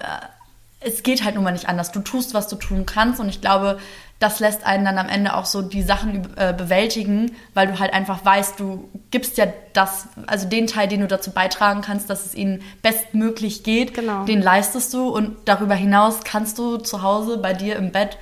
es 0.81 1.03
geht 1.03 1.23
halt 1.23 1.35
nun 1.35 1.43
mal 1.43 1.51
nicht 1.51 1.69
anders. 1.69 1.91
Du 1.91 1.99
tust, 1.99 2.33
was 2.33 2.47
du 2.47 2.55
tun 2.55 2.85
kannst 2.85 3.19
und 3.19 3.29
ich 3.29 3.39
glaube, 3.39 3.79
das 4.21 4.39
lässt 4.39 4.63
einen 4.67 4.85
dann 4.85 4.99
am 4.99 5.09
Ende 5.09 5.35
auch 5.35 5.45
so 5.45 5.63
die 5.63 5.81
Sachen 5.81 6.37
äh, 6.37 6.53
bewältigen, 6.53 7.31
weil 7.55 7.65
du 7.65 7.79
halt 7.79 7.91
einfach 7.91 8.23
weißt, 8.23 8.59
du 8.59 8.87
gibst 9.09 9.39
ja 9.39 9.47
das, 9.73 10.09
also 10.27 10.47
den 10.47 10.67
Teil, 10.67 10.87
den 10.87 11.01
du 11.01 11.07
dazu 11.07 11.31
beitragen 11.31 11.81
kannst, 11.81 12.07
dass 12.07 12.27
es 12.27 12.35
ihnen 12.35 12.61
bestmöglich 12.83 13.63
geht, 13.63 13.95
genau. 13.95 14.25
den 14.25 14.39
leistest 14.39 14.93
du 14.93 15.09
und 15.09 15.35
darüber 15.45 15.73
hinaus 15.73 16.19
kannst 16.23 16.59
du 16.59 16.77
zu 16.77 17.01
Hause 17.01 17.39
bei 17.39 17.53
dir 17.53 17.77
im 17.77 17.91
Bett, 17.91 18.19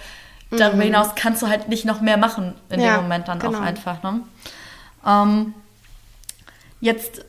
darüber 0.52 0.78
mhm. 0.78 0.84
hinaus 0.84 1.16
kannst 1.16 1.42
du 1.42 1.50
halt 1.50 1.68
nicht 1.68 1.84
noch 1.84 2.00
mehr 2.00 2.16
machen 2.16 2.56
in 2.70 2.80
ja, 2.80 2.96
dem 2.96 3.04
Moment 3.04 3.28
dann 3.28 3.40
genau. 3.40 3.58
auch 3.58 3.62
einfach. 3.62 4.02
Ne? 4.02 4.22
Ähm, 5.06 5.54
jetzt 6.80 7.26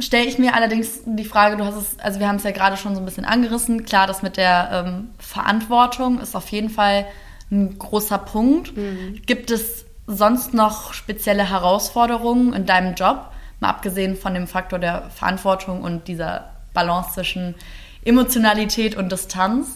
stelle 0.00 0.26
ich 0.26 0.36
mir 0.36 0.56
allerdings 0.56 1.02
die 1.04 1.24
Frage, 1.24 1.56
du 1.56 1.64
hast 1.64 1.76
es, 1.76 2.00
also 2.00 2.18
wir 2.18 2.26
haben 2.26 2.36
es 2.36 2.42
ja 2.42 2.50
gerade 2.50 2.76
schon 2.76 2.96
so 2.96 3.00
ein 3.00 3.04
bisschen 3.04 3.24
angerissen, 3.24 3.84
klar, 3.84 4.08
das 4.08 4.22
mit 4.22 4.36
der 4.36 4.84
ähm, 4.84 5.10
Verantwortung 5.20 6.18
ist 6.18 6.34
auf 6.34 6.48
jeden 6.48 6.70
Fall 6.70 7.06
ein 7.50 7.78
großer 7.78 8.18
Punkt. 8.18 8.76
Mhm. 8.76 9.20
Gibt 9.26 9.50
es 9.50 9.84
sonst 10.06 10.54
noch 10.54 10.92
spezielle 10.92 11.48
Herausforderungen 11.48 12.52
in 12.52 12.66
deinem 12.66 12.94
Job, 12.94 13.30
mal 13.60 13.68
abgesehen 13.68 14.16
von 14.16 14.34
dem 14.34 14.46
Faktor 14.46 14.78
der 14.78 15.10
Verantwortung 15.10 15.82
und 15.82 16.08
dieser 16.08 16.50
Balance 16.74 17.12
zwischen 17.14 17.54
Emotionalität 18.04 18.96
und 18.96 19.12
Distanz? 19.12 19.68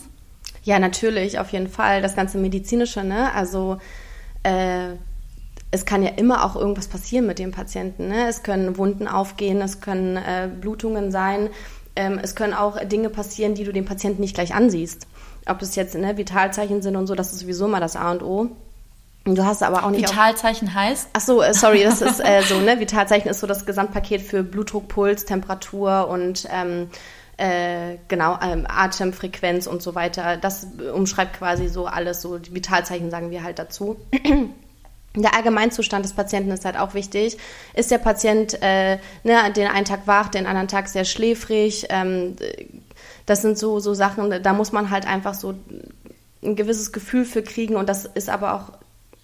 Ja, 0.62 0.78
natürlich, 0.78 1.38
auf 1.38 1.50
jeden 1.50 1.68
Fall. 1.68 2.00
Das 2.00 2.16
ganze 2.16 2.38
Medizinische, 2.38 3.04
ne? 3.04 3.32
Also 3.34 3.78
äh, 4.44 4.94
es 5.70 5.84
kann 5.84 6.02
ja 6.02 6.10
immer 6.10 6.44
auch 6.44 6.56
irgendwas 6.56 6.88
passieren 6.88 7.26
mit 7.26 7.38
dem 7.38 7.50
Patienten. 7.50 8.08
Ne? 8.08 8.28
Es 8.28 8.44
können 8.44 8.78
Wunden 8.78 9.08
aufgehen, 9.08 9.60
es 9.60 9.80
können 9.80 10.16
äh, 10.16 10.48
Blutungen 10.60 11.10
sein, 11.10 11.50
ähm, 11.96 12.20
es 12.22 12.36
können 12.36 12.54
auch 12.54 12.78
Dinge 12.84 13.10
passieren, 13.10 13.54
die 13.54 13.64
du 13.64 13.72
dem 13.72 13.84
Patienten 13.84 14.20
nicht 14.22 14.34
gleich 14.34 14.54
ansiehst 14.54 15.08
ob 15.46 15.58
das 15.58 15.76
jetzt 15.76 15.94
ne, 15.94 16.16
Vitalzeichen 16.16 16.82
sind 16.82 16.96
und 16.96 17.06
so, 17.06 17.14
das 17.14 17.32
ist 17.32 17.40
sowieso 17.40 17.68
mal 17.68 17.80
das 17.80 17.96
A 17.96 18.10
und 18.12 18.22
O. 18.22 18.50
Du 19.24 19.42
hast 19.44 19.62
aber 19.62 19.84
auch 19.84 19.90
nicht. 19.90 20.08
Vitalzeichen 20.08 20.68
auch, 20.68 20.74
heißt? 20.74 21.08
Ach 21.14 21.20
so, 21.20 21.42
äh, 21.42 21.54
sorry, 21.54 21.82
das 21.82 22.02
ist 22.02 22.20
äh, 22.20 22.42
so, 22.42 22.60
ne? 22.60 22.78
Vitalzeichen 22.78 23.30
ist 23.30 23.40
so 23.40 23.46
das 23.46 23.64
Gesamtpaket 23.64 24.20
für 24.20 24.42
Blutdruck, 24.42 24.88
Puls, 24.88 25.24
Temperatur 25.24 26.08
und 26.08 26.46
ähm, 26.52 26.90
äh, 27.36 27.96
genau, 28.08 28.38
ähm, 28.42 28.66
Atemfrequenz 28.68 29.66
und 29.66 29.82
so 29.82 29.94
weiter. 29.94 30.36
Das 30.36 30.66
umschreibt 30.94 31.38
quasi 31.38 31.68
so 31.68 31.86
alles, 31.86 32.20
so 32.20 32.38
die 32.38 32.54
Vitalzeichen 32.54 33.10
sagen 33.10 33.30
wir 33.30 33.42
halt 33.42 33.58
dazu. 33.58 33.96
Der 35.16 35.32
Allgemeinzustand 35.36 36.04
des 36.04 36.12
Patienten 36.12 36.50
ist 36.50 36.64
halt 36.64 36.76
auch 36.76 36.94
wichtig. 36.94 37.38
Ist 37.72 37.92
der 37.92 37.98
Patient 37.98 38.60
äh, 38.60 38.98
ne, 39.22 39.52
den 39.54 39.68
einen 39.68 39.84
Tag 39.84 40.08
wach, 40.08 40.26
den 40.26 40.44
anderen 40.44 40.66
Tag 40.66 40.88
sehr 40.88 41.04
schläfrig? 41.04 41.86
Ähm, 41.90 42.34
das 43.26 43.42
sind 43.42 43.58
so, 43.58 43.80
so 43.80 43.94
Sachen, 43.94 44.42
da 44.42 44.52
muss 44.52 44.72
man 44.72 44.90
halt 44.90 45.06
einfach 45.06 45.34
so 45.34 45.54
ein 46.42 46.56
gewisses 46.56 46.92
Gefühl 46.92 47.24
für 47.24 47.42
kriegen 47.42 47.76
und 47.76 47.88
das 47.88 48.04
ist 48.04 48.28
aber 48.28 48.54
auch 48.54 48.72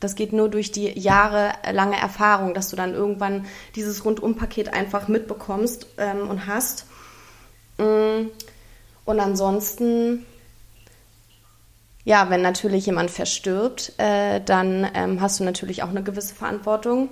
das 0.01 0.15
geht 0.15 0.33
nur 0.33 0.49
durch 0.49 0.73
die 0.73 0.99
jahrelange 0.99 2.01
Erfahrung, 2.01 2.55
dass 2.55 2.71
du 2.71 2.77
dann 2.77 2.95
irgendwann 2.95 3.45
dieses 3.77 4.05
Rundumpaket 4.05 4.73
einfach 4.73 5.09
mitbekommst 5.09 5.87
ähm, 5.99 6.29
und 6.29 6.47
hast. 6.47 6.87
Mm. 7.77 8.29
Und 9.05 9.21
ansonsten, 9.21 10.25
ja, 12.05 12.31
wenn 12.31 12.41
natürlich 12.41 12.87
jemand 12.87 13.11
verstirbt, 13.11 13.93
äh, 13.99 14.41
dann 14.41 14.89
ähm, 14.95 15.21
hast 15.21 15.39
du 15.39 15.45
natürlich 15.45 15.83
auch 15.83 15.91
eine 15.91 16.03
gewisse 16.03 16.35
Verantwortung. 16.35 17.09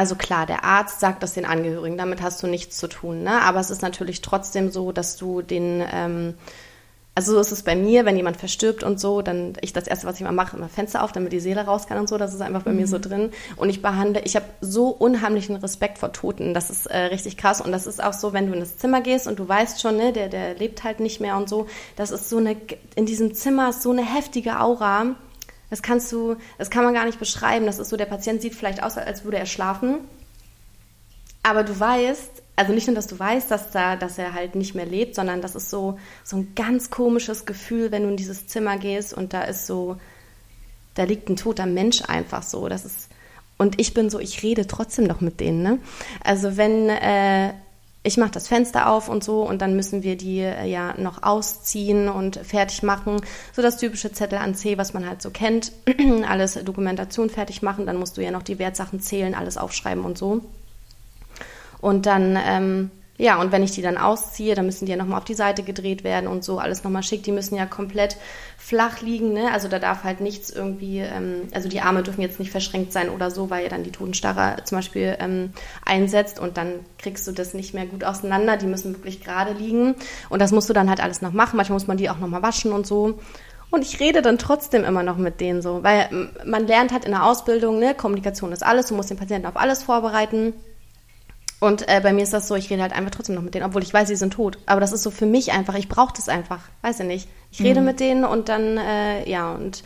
Also 0.00 0.14
klar, 0.14 0.46
der 0.46 0.64
Arzt 0.64 0.98
sagt 0.98 1.22
das 1.22 1.34
den 1.34 1.44
Angehörigen, 1.44 1.98
damit 1.98 2.22
hast 2.22 2.42
du 2.42 2.46
nichts 2.46 2.78
zu 2.78 2.88
tun. 2.88 3.22
Ne? 3.22 3.42
Aber 3.42 3.60
es 3.60 3.68
ist 3.68 3.82
natürlich 3.82 4.22
trotzdem 4.22 4.70
so, 4.70 4.92
dass 4.92 5.18
du 5.18 5.42
den 5.42 5.84
ähm, 5.92 6.36
also 7.14 7.34
so 7.34 7.40
ist 7.40 7.52
es 7.52 7.62
bei 7.64 7.76
mir, 7.76 8.06
wenn 8.06 8.16
jemand 8.16 8.38
verstirbt 8.38 8.82
und 8.82 8.98
so, 8.98 9.20
dann 9.20 9.52
ich 9.60 9.74
das 9.74 9.86
erste, 9.86 10.06
was 10.06 10.16
ich 10.16 10.22
mal 10.22 10.32
mache, 10.32 10.56
immer 10.56 10.70
Fenster 10.70 11.04
auf, 11.04 11.12
damit 11.12 11.34
die 11.34 11.40
Seele 11.40 11.66
raus 11.66 11.86
kann 11.86 11.98
und 11.98 12.08
so. 12.08 12.16
Das 12.16 12.32
ist 12.32 12.40
einfach 12.40 12.62
bei 12.62 12.70
mhm. 12.70 12.78
mir 12.78 12.86
so 12.86 12.96
mhm. 12.96 13.02
drin. 13.02 13.30
Und 13.56 13.68
ich 13.68 13.82
behandle, 13.82 14.22
ich 14.24 14.36
habe 14.36 14.46
so 14.62 14.88
unheimlichen 14.88 15.56
Respekt 15.56 15.98
vor 15.98 16.14
Toten. 16.14 16.54
Das 16.54 16.70
ist 16.70 16.86
äh, 16.86 16.96
richtig 16.96 17.36
krass. 17.36 17.60
Und 17.60 17.70
das 17.70 17.86
ist 17.86 18.02
auch 18.02 18.14
so, 18.14 18.32
wenn 18.32 18.46
du 18.46 18.54
in 18.54 18.60
das 18.60 18.78
Zimmer 18.78 19.02
gehst 19.02 19.28
und 19.28 19.38
du 19.38 19.46
weißt 19.46 19.82
schon, 19.82 19.98
ne, 19.98 20.14
der, 20.14 20.30
der 20.30 20.54
lebt 20.54 20.82
halt 20.82 21.00
nicht 21.00 21.20
mehr 21.20 21.36
und 21.36 21.50
so. 21.50 21.66
Das 21.96 22.10
ist 22.10 22.30
so 22.30 22.38
eine, 22.38 22.56
in 22.94 23.04
diesem 23.04 23.34
Zimmer 23.34 23.68
ist 23.68 23.82
so 23.82 23.90
eine 23.90 24.02
heftige 24.02 24.60
Aura. 24.60 25.14
Das 25.70 25.82
kannst 25.82 26.10
du, 26.12 26.36
das 26.58 26.68
kann 26.68 26.84
man 26.84 26.94
gar 26.94 27.06
nicht 27.06 27.18
beschreiben. 27.18 27.66
Das 27.66 27.78
ist 27.78 27.88
so, 27.88 27.96
der 27.96 28.06
Patient 28.06 28.42
sieht 28.42 28.54
vielleicht 28.54 28.82
aus, 28.82 28.98
als 28.98 29.24
würde 29.24 29.38
er 29.38 29.46
schlafen. 29.46 30.00
Aber 31.42 31.62
du 31.62 31.78
weißt, 31.78 32.42
also 32.56 32.72
nicht 32.72 32.86
nur, 32.86 32.96
dass 32.96 33.06
du 33.06 33.18
weißt, 33.18 33.50
dass, 33.50 33.70
da, 33.70 33.96
dass 33.96 34.18
er 34.18 34.34
halt 34.34 34.54
nicht 34.54 34.74
mehr 34.74 34.84
lebt, 34.84 35.14
sondern 35.14 35.40
das 35.40 35.54
ist 35.54 35.70
so, 35.70 35.98
so 36.24 36.36
ein 36.36 36.52
ganz 36.54 36.90
komisches 36.90 37.46
Gefühl, 37.46 37.90
wenn 37.92 38.02
du 38.02 38.10
in 38.10 38.16
dieses 38.16 38.46
Zimmer 38.46 38.76
gehst 38.76 39.14
und 39.14 39.32
da 39.32 39.42
ist 39.42 39.66
so, 39.66 39.96
da 40.94 41.04
liegt 41.04 41.30
ein 41.30 41.36
toter 41.36 41.66
Mensch 41.66 42.02
einfach 42.06 42.42
so. 42.42 42.68
Das 42.68 42.84
ist, 42.84 43.08
und 43.56 43.80
ich 43.80 43.94
bin 43.94 44.10
so, 44.10 44.18
ich 44.18 44.42
rede 44.42 44.66
trotzdem 44.66 45.06
noch 45.06 45.20
mit 45.20 45.40
denen. 45.40 45.62
Ne? 45.62 45.78
Also 46.22 46.56
wenn 46.56 46.90
äh, 46.90 47.54
ich 48.02 48.16
mache 48.16 48.30
das 48.30 48.48
Fenster 48.48 48.90
auf 48.90 49.08
und 49.08 49.22
so 49.22 49.42
und 49.42 49.60
dann 49.60 49.76
müssen 49.76 50.02
wir 50.02 50.16
die 50.16 50.40
äh, 50.40 50.66
ja 50.66 50.94
noch 50.98 51.22
ausziehen 51.22 52.08
und 52.08 52.36
fertig 52.36 52.82
machen. 52.82 53.20
So 53.52 53.60
das 53.60 53.76
typische 53.76 54.12
Zettel 54.12 54.38
an 54.38 54.54
C, 54.54 54.78
was 54.78 54.94
man 54.94 55.06
halt 55.06 55.20
so 55.20 55.30
kennt. 55.30 55.72
alles 56.28 56.54
Dokumentation 56.64 57.28
fertig 57.28 57.60
machen, 57.62 57.86
dann 57.86 57.98
musst 57.98 58.16
du 58.16 58.22
ja 58.22 58.30
noch 58.30 58.42
die 58.42 58.58
Wertsachen 58.58 59.00
zählen, 59.00 59.34
alles 59.34 59.58
aufschreiben 59.58 60.04
und 60.04 60.16
so. 60.16 60.40
Und 61.80 62.06
dann, 62.06 62.38
ähm, 62.42 62.90
ja, 63.20 63.38
und 63.38 63.52
wenn 63.52 63.62
ich 63.62 63.72
die 63.72 63.82
dann 63.82 63.98
ausziehe, 63.98 64.54
dann 64.54 64.64
müssen 64.64 64.86
die 64.86 64.92
ja 64.92 64.96
nochmal 64.96 65.18
auf 65.18 65.26
die 65.26 65.34
Seite 65.34 65.62
gedreht 65.62 66.04
werden 66.04 66.26
und 66.26 66.42
so, 66.42 66.58
alles 66.58 66.84
nochmal 66.84 67.02
schick. 67.02 67.22
Die 67.22 67.32
müssen 67.32 67.54
ja 67.54 67.66
komplett 67.66 68.16
flach 68.56 69.02
liegen, 69.02 69.34
ne? 69.34 69.52
Also 69.52 69.68
da 69.68 69.78
darf 69.78 70.04
halt 70.04 70.22
nichts 70.22 70.48
irgendwie, 70.48 71.00
ähm, 71.00 71.48
also 71.52 71.68
die 71.68 71.82
Arme 71.82 72.02
dürfen 72.02 72.22
jetzt 72.22 72.40
nicht 72.40 72.50
verschränkt 72.50 72.92
sein 72.94 73.10
oder 73.10 73.30
so, 73.30 73.50
weil 73.50 73.64
ja 73.64 73.68
dann 73.68 73.82
die 73.82 73.92
Totenstarre 73.92 74.64
zum 74.64 74.78
Beispiel 74.78 75.18
ähm, 75.20 75.52
einsetzt 75.84 76.38
und 76.38 76.56
dann 76.56 76.80
kriegst 76.96 77.28
du 77.28 77.32
das 77.32 77.52
nicht 77.52 77.74
mehr 77.74 77.84
gut 77.84 78.04
auseinander. 78.04 78.56
Die 78.56 78.64
müssen 78.64 78.94
wirklich 78.94 79.22
gerade 79.22 79.52
liegen. 79.52 79.96
Und 80.30 80.40
das 80.40 80.50
musst 80.50 80.70
du 80.70 80.72
dann 80.72 80.88
halt 80.88 81.02
alles 81.02 81.20
noch 81.20 81.32
machen. 81.32 81.58
Manchmal 81.58 81.76
muss 81.76 81.86
man 81.86 81.98
die 81.98 82.08
auch 82.08 82.18
nochmal 82.18 82.42
waschen 82.42 82.72
und 82.72 82.86
so. 82.86 83.18
Und 83.70 83.82
ich 83.82 84.00
rede 84.00 84.22
dann 84.22 84.38
trotzdem 84.38 84.82
immer 84.82 85.02
noch 85.02 85.18
mit 85.18 85.42
denen 85.42 85.60
so, 85.60 85.82
weil 85.82 86.30
man 86.46 86.66
lernt 86.66 86.90
halt 86.90 87.04
in 87.04 87.10
der 87.10 87.26
Ausbildung, 87.26 87.78
ne, 87.78 87.94
Kommunikation 87.94 88.50
ist 88.52 88.64
alles, 88.64 88.86
du 88.86 88.94
musst 88.94 89.10
den 89.10 89.18
Patienten 89.18 89.46
auf 89.46 89.56
alles 89.56 89.82
vorbereiten. 89.82 90.54
Und 91.60 91.86
äh, 91.88 92.00
bei 92.02 92.12
mir 92.12 92.22
ist 92.22 92.32
das 92.32 92.48
so, 92.48 92.54
ich 92.54 92.70
rede 92.70 92.82
halt 92.82 92.92
einfach 92.92 93.10
trotzdem 93.10 93.34
noch 93.34 93.42
mit 93.42 93.54
denen, 93.54 93.66
obwohl 93.66 93.82
ich 93.82 93.92
weiß, 93.92 94.08
sie 94.08 94.16
sind 94.16 94.32
tot. 94.32 94.58
Aber 94.66 94.80
das 94.80 94.92
ist 94.92 95.02
so 95.02 95.10
für 95.10 95.26
mich 95.26 95.52
einfach, 95.52 95.74
ich 95.74 95.88
brauche 95.88 96.14
das 96.16 96.28
einfach, 96.28 96.60
weiß 96.82 97.00
ich 97.00 97.06
nicht. 97.06 97.28
Ich 97.52 97.62
rede 97.62 97.80
mhm. 97.80 97.86
mit 97.86 98.00
denen 98.00 98.24
und 98.24 98.48
dann, 98.48 98.78
äh, 98.78 99.28
ja, 99.28 99.52
und 99.52 99.82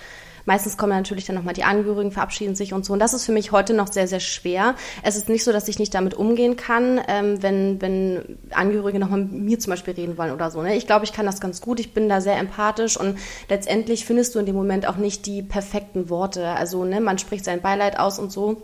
meistens 0.46 0.76
kommen 0.76 0.92
natürlich 0.92 1.24
dann 1.24 1.34
nochmal 1.34 1.54
die 1.54 1.64
Angehörigen, 1.64 2.12
verabschieden 2.12 2.54
sich 2.54 2.72
und 2.72 2.84
so. 2.84 2.92
Und 2.92 3.00
das 3.00 3.12
ist 3.12 3.24
für 3.24 3.32
mich 3.32 3.50
heute 3.50 3.74
noch 3.74 3.92
sehr, 3.92 4.06
sehr 4.06 4.20
schwer. 4.20 4.76
Es 5.02 5.16
ist 5.16 5.28
nicht 5.28 5.42
so, 5.42 5.50
dass 5.50 5.66
ich 5.66 5.80
nicht 5.80 5.94
damit 5.94 6.14
umgehen 6.14 6.56
kann, 6.56 7.00
ähm, 7.08 7.42
wenn, 7.42 7.80
wenn 7.80 8.38
Angehörige 8.52 9.00
nochmal 9.00 9.20
mit 9.20 9.32
mir 9.32 9.58
zum 9.58 9.72
Beispiel 9.72 9.94
reden 9.94 10.16
wollen 10.16 10.32
oder 10.32 10.52
so. 10.52 10.62
Ne? 10.62 10.76
Ich 10.76 10.86
glaube, 10.86 11.04
ich 11.04 11.12
kann 11.12 11.26
das 11.26 11.40
ganz 11.40 11.60
gut. 11.60 11.80
Ich 11.80 11.92
bin 11.92 12.08
da 12.08 12.20
sehr 12.20 12.38
empathisch 12.38 12.96
und 12.96 13.18
letztendlich 13.48 14.04
findest 14.04 14.34
du 14.34 14.38
in 14.38 14.46
dem 14.46 14.54
Moment 14.54 14.86
auch 14.86 14.96
nicht 14.96 15.26
die 15.26 15.42
perfekten 15.42 16.08
Worte. 16.08 16.48
Also, 16.48 16.84
ne, 16.84 17.00
man 17.00 17.18
spricht 17.18 17.44
sein 17.44 17.62
Beileid 17.62 17.98
aus 17.98 18.18
und 18.18 18.30
so. 18.30 18.62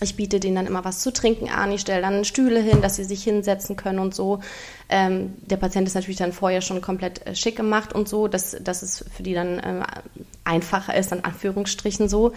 Ich 0.00 0.16
biete 0.16 0.38
denen 0.38 0.56
dann 0.56 0.66
immer 0.66 0.84
was 0.84 1.00
zu 1.00 1.12
trinken 1.12 1.48
an, 1.48 1.72
ich 1.72 1.80
stelle 1.80 2.02
dann 2.02 2.24
Stühle 2.24 2.60
hin, 2.60 2.80
dass 2.82 2.96
sie 2.96 3.04
sich 3.04 3.24
hinsetzen 3.24 3.76
können 3.76 3.98
und 3.98 4.14
so. 4.14 4.40
Ähm, 4.88 5.34
der 5.40 5.56
Patient 5.56 5.88
ist 5.88 5.94
natürlich 5.94 6.18
dann 6.18 6.32
vorher 6.32 6.60
schon 6.60 6.80
komplett 6.80 7.26
äh, 7.26 7.34
schick 7.34 7.56
gemacht 7.56 7.92
und 7.92 8.08
so, 8.08 8.28
dass, 8.28 8.56
dass 8.62 8.82
es 8.82 9.04
für 9.12 9.22
die 9.22 9.34
dann 9.34 9.58
äh, 9.58 9.82
einfacher 10.44 10.96
ist, 10.96 11.12
an 11.12 11.20
Anführungsstrichen 11.20 12.08
so. 12.08 12.32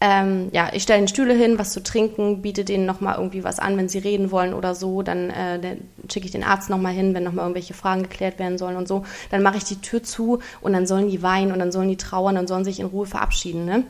Ähm, 0.00 0.50
ja, 0.52 0.70
ich 0.72 0.84
stelle 0.84 1.00
den 1.00 1.08
Stühle 1.08 1.34
hin, 1.34 1.58
was 1.58 1.72
zu 1.72 1.82
trinken, 1.82 2.40
biete 2.40 2.64
denen 2.64 2.86
nochmal 2.86 3.16
irgendwie 3.16 3.42
was 3.42 3.58
an, 3.58 3.76
wenn 3.76 3.88
sie 3.88 3.98
reden 3.98 4.30
wollen 4.30 4.54
oder 4.54 4.74
so. 4.74 5.02
Dann 5.02 5.30
äh, 5.30 5.76
schicke 6.10 6.26
ich 6.26 6.32
den 6.32 6.44
Arzt 6.44 6.70
nochmal 6.70 6.92
hin, 6.92 7.14
wenn 7.14 7.24
nochmal 7.24 7.44
irgendwelche 7.44 7.74
Fragen 7.74 8.04
geklärt 8.04 8.38
werden 8.38 8.58
sollen 8.58 8.76
und 8.76 8.86
so. 8.86 9.04
Dann 9.30 9.42
mache 9.42 9.56
ich 9.56 9.64
die 9.64 9.80
Tür 9.80 10.02
zu 10.02 10.38
und 10.60 10.72
dann 10.72 10.86
sollen 10.86 11.10
die 11.10 11.22
weinen 11.22 11.52
und 11.52 11.58
dann 11.58 11.72
sollen 11.72 11.88
die 11.88 11.96
trauern 11.96 12.38
und 12.38 12.48
sollen 12.48 12.64
sich 12.64 12.78
in 12.78 12.86
Ruhe 12.86 13.06
verabschieden. 13.06 13.64
Ne? 13.64 13.84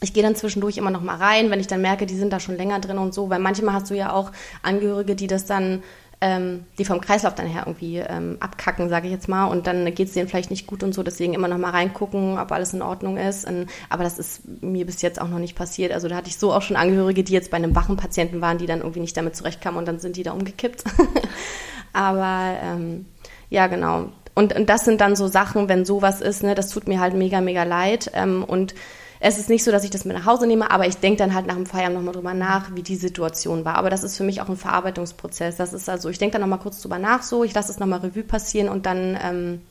Ich 0.00 0.12
gehe 0.12 0.22
dann 0.22 0.36
zwischendurch 0.36 0.76
immer 0.76 0.90
noch 0.90 1.02
mal 1.02 1.16
rein, 1.16 1.50
wenn 1.50 1.60
ich 1.60 1.66
dann 1.66 1.82
merke, 1.82 2.06
die 2.06 2.16
sind 2.16 2.32
da 2.32 2.40
schon 2.40 2.56
länger 2.56 2.78
drin 2.80 2.98
und 2.98 3.14
so, 3.14 3.30
weil 3.30 3.40
manchmal 3.40 3.74
hast 3.74 3.90
du 3.90 3.94
ja 3.94 4.12
auch 4.12 4.30
Angehörige, 4.62 5.16
die 5.16 5.26
das 5.26 5.44
dann, 5.44 5.82
ähm, 6.20 6.64
die 6.78 6.84
vom 6.84 7.00
Kreislauf 7.00 7.34
dann 7.34 7.46
her 7.46 7.64
irgendwie 7.66 7.98
ähm, 7.98 8.36
abkacken, 8.40 8.88
sage 8.88 9.06
ich 9.06 9.12
jetzt 9.12 9.28
mal, 9.28 9.46
und 9.46 9.66
dann 9.66 9.84
geht 9.94 10.08
es 10.08 10.14
denen 10.14 10.28
vielleicht 10.28 10.50
nicht 10.50 10.66
gut 10.66 10.82
und 10.82 10.94
so, 10.94 11.02
deswegen 11.02 11.34
immer 11.34 11.48
noch 11.48 11.58
mal 11.58 11.70
reingucken, 11.70 12.38
ob 12.38 12.52
alles 12.52 12.74
in 12.74 12.82
Ordnung 12.82 13.16
ist. 13.16 13.46
Und, 13.48 13.66
aber 13.88 14.04
das 14.04 14.18
ist 14.18 14.42
mir 14.62 14.86
bis 14.86 15.02
jetzt 15.02 15.20
auch 15.20 15.28
noch 15.28 15.38
nicht 15.40 15.56
passiert. 15.56 15.92
Also 15.92 16.08
da 16.08 16.16
hatte 16.16 16.28
ich 16.28 16.38
so 16.38 16.52
auch 16.52 16.62
schon 16.62 16.76
Angehörige, 16.76 17.24
die 17.24 17.32
jetzt 17.32 17.50
bei 17.50 17.56
einem 17.56 17.74
wachen 17.74 17.96
Patienten 17.96 18.40
waren, 18.40 18.58
die 18.58 18.66
dann 18.66 18.80
irgendwie 18.80 19.00
nicht 19.00 19.16
damit 19.16 19.34
zurechtkamen 19.36 19.78
und 19.78 19.86
dann 19.86 19.98
sind 19.98 20.16
die 20.16 20.22
da 20.22 20.32
umgekippt. 20.32 20.84
aber 21.92 22.56
ähm, 22.62 23.06
ja, 23.50 23.66
genau. 23.66 24.10
Und, 24.34 24.54
und 24.54 24.68
das 24.68 24.84
sind 24.84 25.00
dann 25.00 25.16
so 25.16 25.26
Sachen, 25.26 25.68
wenn 25.68 25.84
sowas 25.84 26.20
ist, 26.20 26.44
ne, 26.44 26.54
das 26.54 26.70
tut 26.70 26.86
mir 26.86 27.00
halt 27.00 27.14
mega, 27.14 27.40
mega 27.40 27.64
leid. 27.64 28.12
Ähm, 28.14 28.44
und 28.44 28.74
es 29.20 29.38
ist 29.38 29.48
nicht 29.48 29.64
so, 29.64 29.70
dass 29.70 29.84
ich 29.84 29.90
das 29.90 30.04
mit 30.04 30.16
nach 30.16 30.26
Hause 30.26 30.46
nehme, 30.46 30.70
aber 30.70 30.86
ich 30.86 30.98
denke 30.98 31.18
dann 31.18 31.34
halt 31.34 31.46
nach 31.46 31.54
dem 31.54 31.66
Feierabend 31.66 31.96
nochmal 31.96 32.14
drüber 32.14 32.34
nach, 32.34 32.74
wie 32.74 32.82
die 32.82 32.96
Situation 32.96 33.64
war. 33.64 33.74
Aber 33.74 33.90
das 33.90 34.04
ist 34.04 34.16
für 34.16 34.24
mich 34.24 34.40
auch 34.40 34.48
ein 34.48 34.56
Verarbeitungsprozess. 34.56 35.56
Das 35.56 35.72
ist 35.72 35.88
also, 35.88 36.08
ich 36.08 36.18
denke 36.18 36.34
dann 36.34 36.42
nochmal 36.42 36.60
kurz 36.60 36.80
drüber 36.80 36.98
nach, 36.98 37.22
so, 37.22 37.44
ich 37.44 37.54
lasse 37.54 37.72
es 37.72 37.78
nochmal 37.78 38.00
Revue 38.00 38.22
passieren 38.22 38.68
und 38.68 38.86
dann 38.86 39.18
ähm, 39.22 39.62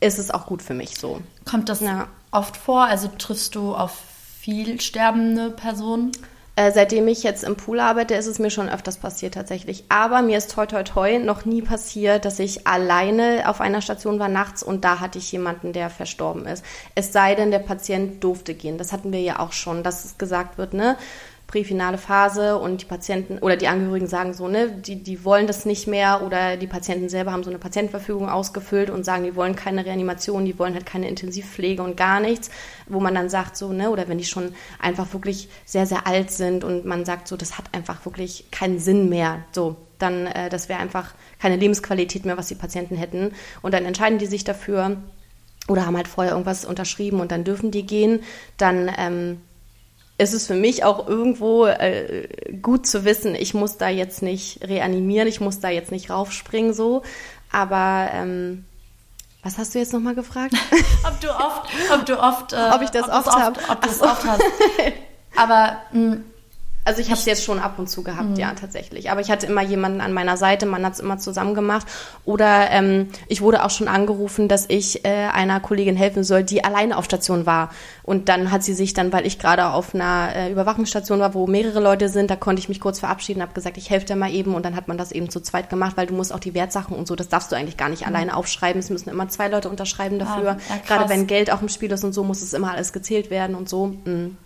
ist 0.00 0.18
es 0.18 0.30
auch 0.30 0.46
gut 0.46 0.62
für 0.62 0.74
mich 0.74 0.96
so. 0.96 1.20
Kommt 1.44 1.68
das 1.68 1.80
ja. 1.80 2.08
oft 2.30 2.56
vor? 2.56 2.84
Also 2.84 3.08
triffst 3.18 3.54
du 3.54 3.74
auf 3.74 3.96
viel 4.40 4.80
sterbende 4.80 5.50
Personen? 5.50 6.12
Äh, 6.58 6.72
seitdem 6.72 7.06
ich 7.06 7.22
jetzt 7.22 7.44
im 7.44 7.54
Pool 7.54 7.78
arbeite, 7.78 8.16
ist 8.16 8.26
es 8.26 8.40
mir 8.40 8.50
schon 8.50 8.68
öfters 8.68 8.96
passiert 8.96 9.34
tatsächlich. 9.34 9.84
Aber 9.90 10.22
mir 10.22 10.36
ist 10.36 10.50
toi 10.50 10.66
toi 10.66 10.82
toi 10.82 11.20
noch 11.20 11.44
nie 11.44 11.62
passiert, 11.62 12.24
dass 12.24 12.40
ich 12.40 12.66
alleine 12.66 13.44
auf 13.48 13.60
einer 13.60 13.80
Station 13.80 14.18
war 14.18 14.26
nachts 14.26 14.64
und 14.64 14.84
da 14.84 14.98
hatte 14.98 15.20
ich 15.20 15.30
jemanden, 15.30 15.72
der 15.72 15.88
verstorben 15.88 16.46
ist. 16.46 16.64
Es 16.96 17.12
sei 17.12 17.36
denn, 17.36 17.52
der 17.52 17.60
Patient 17.60 18.24
durfte 18.24 18.54
gehen. 18.54 18.76
Das 18.76 18.92
hatten 18.92 19.12
wir 19.12 19.20
ja 19.20 19.38
auch 19.38 19.52
schon, 19.52 19.84
dass 19.84 20.04
es 20.04 20.18
gesagt 20.18 20.58
wird, 20.58 20.74
ne? 20.74 20.96
Präfinale 21.48 21.96
Phase 21.96 22.58
und 22.58 22.82
die 22.82 22.84
Patienten 22.84 23.38
oder 23.38 23.56
die 23.56 23.68
Angehörigen 23.68 24.06
sagen 24.06 24.34
so, 24.34 24.48
ne, 24.48 24.70
die, 24.70 25.02
die 25.02 25.24
wollen 25.24 25.46
das 25.46 25.64
nicht 25.64 25.86
mehr 25.86 26.22
oder 26.22 26.58
die 26.58 26.66
Patienten 26.66 27.08
selber 27.08 27.32
haben 27.32 27.42
so 27.42 27.48
eine 27.48 27.58
Patientenverfügung 27.58 28.28
ausgefüllt 28.28 28.90
und 28.90 29.02
sagen, 29.02 29.24
die 29.24 29.34
wollen 29.34 29.56
keine 29.56 29.86
Reanimation, 29.86 30.44
die 30.44 30.58
wollen 30.58 30.74
halt 30.74 30.84
keine 30.84 31.08
Intensivpflege 31.08 31.82
und 31.82 31.96
gar 31.96 32.20
nichts, 32.20 32.50
wo 32.86 33.00
man 33.00 33.14
dann 33.14 33.30
sagt 33.30 33.56
so, 33.56 33.72
ne, 33.72 33.88
oder 33.88 34.08
wenn 34.08 34.18
die 34.18 34.26
schon 34.26 34.54
einfach 34.78 35.10
wirklich 35.14 35.48
sehr, 35.64 35.86
sehr 35.86 36.06
alt 36.06 36.30
sind 36.30 36.64
und 36.64 36.84
man 36.84 37.06
sagt 37.06 37.26
so, 37.26 37.36
das 37.38 37.56
hat 37.56 37.64
einfach 37.72 38.04
wirklich 38.04 38.50
keinen 38.50 38.78
Sinn 38.78 39.08
mehr, 39.08 39.42
so, 39.52 39.76
dann, 39.98 40.26
äh, 40.26 40.50
das 40.50 40.68
wäre 40.68 40.80
einfach 40.80 41.14
keine 41.40 41.56
Lebensqualität 41.56 42.26
mehr, 42.26 42.36
was 42.36 42.48
die 42.48 42.56
Patienten 42.56 42.96
hätten. 42.96 43.32
Und 43.62 43.72
dann 43.72 43.86
entscheiden 43.86 44.18
die 44.18 44.26
sich 44.26 44.44
dafür 44.44 44.98
oder 45.66 45.86
haben 45.86 45.96
halt 45.96 46.08
vorher 46.08 46.32
irgendwas 46.32 46.66
unterschrieben 46.66 47.20
und 47.20 47.32
dann 47.32 47.44
dürfen 47.44 47.70
die 47.70 47.86
gehen, 47.86 48.20
dann 48.58 48.90
ähm, 48.98 49.40
es 50.18 50.32
ist 50.32 50.48
für 50.48 50.54
mich 50.54 50.84
auch 50.84 51.06
irgendwo 51.08 51.66
äh, 51.66 52.28
gut 52.60 52.86
zu 52.86 53.04
wissen, 53.04 53.36
ich 53.36 53.54
muss 53.54 53.76
da 53.78 53.88
jetzt 53.88 54.20
nicht 54.20 54.66
reanimieren, 54.66 55.28
ich 55.28 55.40
muss 55.40 55.60
da 55.60 55.68
jetzt 55.68 55.92
nicht 55.92 56.10
raufspringen 56.10 56.74
so. 56.74 57.02
Aber 57.52 58.10
ähm, 58.12 58.64
was 59.44 59.56
hast 59.58 59.74
du 59.74 59.78
jetzt 59.78 59.92
nochmal 59.92 60.16
gefragt? 60.16 60.54
ob 61.06 61.20
du 61.20 61.30
oft, 61.30 61.70
ob 61.94 62.04
du 62.04 62.20
oft, 62.20 62.52
äh, 62.52 62.70
ob 62.74 62.82
ich 62.82 62.90
das 62.90 63.08
ob 63.08 63.14
oft 63.14 63.32
habe, 63.32 63.60
ob 63.68 63.80
du 63.80 63.88
es 63.88 64.02
oft 64.02 64.24
hast. 64.24 64.42
Aber 65.36 65.78
mh, 65.92 66.16
Also 66.88 67.02
ich 67.02 67.08
habe 67.08 67.18
es 67.18 67.26
jetzt 67.26 67.44
schon 67.44 67.58
ab 67.58 67.78
und 67.78 67.90
zu 67.90 68.02
gehabt, 68.02 68.30
mhm. 68.30 68.36
ja, 68.36 68.54
tatsächlich. 68.58 69.10
Aber 69.10 69.20
ich 69.20 69.30
hatte 69.30 69.44
immer 69.44 69.60
jemanden 69.60 70.00
an 70.00 70.14
meiner 70.14 70.38
Seite, 70.38 70.64
man 70.64 70.86
hat 70.86 70.94
es 70.94 71.00
immer 71.00 71.18
zusammen 71.18 71.52
gemacht. 71.52 71.86
Oder 72.24 72.70
ähm, 72.70 73.08
ich 73.26 73.42
wurde 73.42 73.62
auch 73.62 73.68
schon 73.68 73.88
angerufen, 73.88 74.48
dass 74.48 74.64
ich 74.68 75.04
äh, 75.04 75.26
einer 75.26 75.60
Kollegin 75.60 75.96
helfen 75.96 76.24
soll, 76.24 76.44
die 76.44 76.64
alleine 76.64 76.96
auf 76.96 77.04
Station 77.04 77.44
war. 77.44 77.68
Und 78.04 78.30
dann 78.30 78.50
hat 78.50 78.62
sie 78.62 78.72
sich 78.72 78.94
dann, 78.94 79.12
weil 79.12 79.26
ich 79.26 79.38
gerade 79.38 79.66
auf 79.66 79.94
einer 79.94 80.34
äh, 80.34 80.50
Überwachungsstation 80.50 81.20
war, 81.20 81.34
wo 81.34 81.46
mehrere 81.46 81.80
Leute 81.80 82.08
sind, 82.08 82.30
da 82.30 82.36
konnte 82.36 82.60
ich 82.60 82.70
mich 82.70 82.80
kurz 82.80 83.00
verabschieden, 83.00 83.42
habe 83.42 83.52
gesagt, 83.52 83.76
ich 83.76 83.90
helfe 83.90 84.06
dir 84.06 84.16
mal 84.16 84.32
eben. 84.32 84.54
Und 84.54 84.64
dann 84.64 84.74
hat 84.74 84.88
man 84.88 84.96
das 84.96 85.12
eben 85.12 85.28
zu 85.28 85.40
zweit 85.40 85.68
gemacht, 85.68 85.98
weil 85.98 86.06
du 86.06 86.14
musst 86.14 86.32
auch 86.32 86.40
die 86.40 86.54
Wertsachen 86.54 86.96
und 86.96 87.06
so, 87.06 87.16
das 87.16 87.28
darfst 87.28 87.52
du 87.52 87.56
eigentlich 87.56 87.76
gar 87.76 87.90
nicht 87.90 88.06
mhm. 88.06 88.14
alleine 88.14 88.34
aufschreiben. 88.34 88.80
Es 88.80 88.88
müssen 88.88 89.10
immer 89.10 89.28
zwei 89.28 89.48
Leute 89.48 89.68
unterschreiben 89.68 90.18
dafür. 90.18 90.52
Ah, 90.52 90.74
ja, 90.74 90.80
gerade 90.86 91.10
wenn 91.10 91.26
Geld 91.26 91.52
auch 91.52 91.60
im 91.60 91.68
Spiel 91.68 91.92
ist 91.92 92.02
und 92.02 92.14
so, 92.14 92.24
muss 92.24 92.40
es 92.40 92.54
immer 92.54 92.72
alles 92.72 92.94
gezählt 92.94 93.28
werden 93.28 93.54
und 93.54 93.68
so. 93.68 93.88
Mhm. 94.06 94.38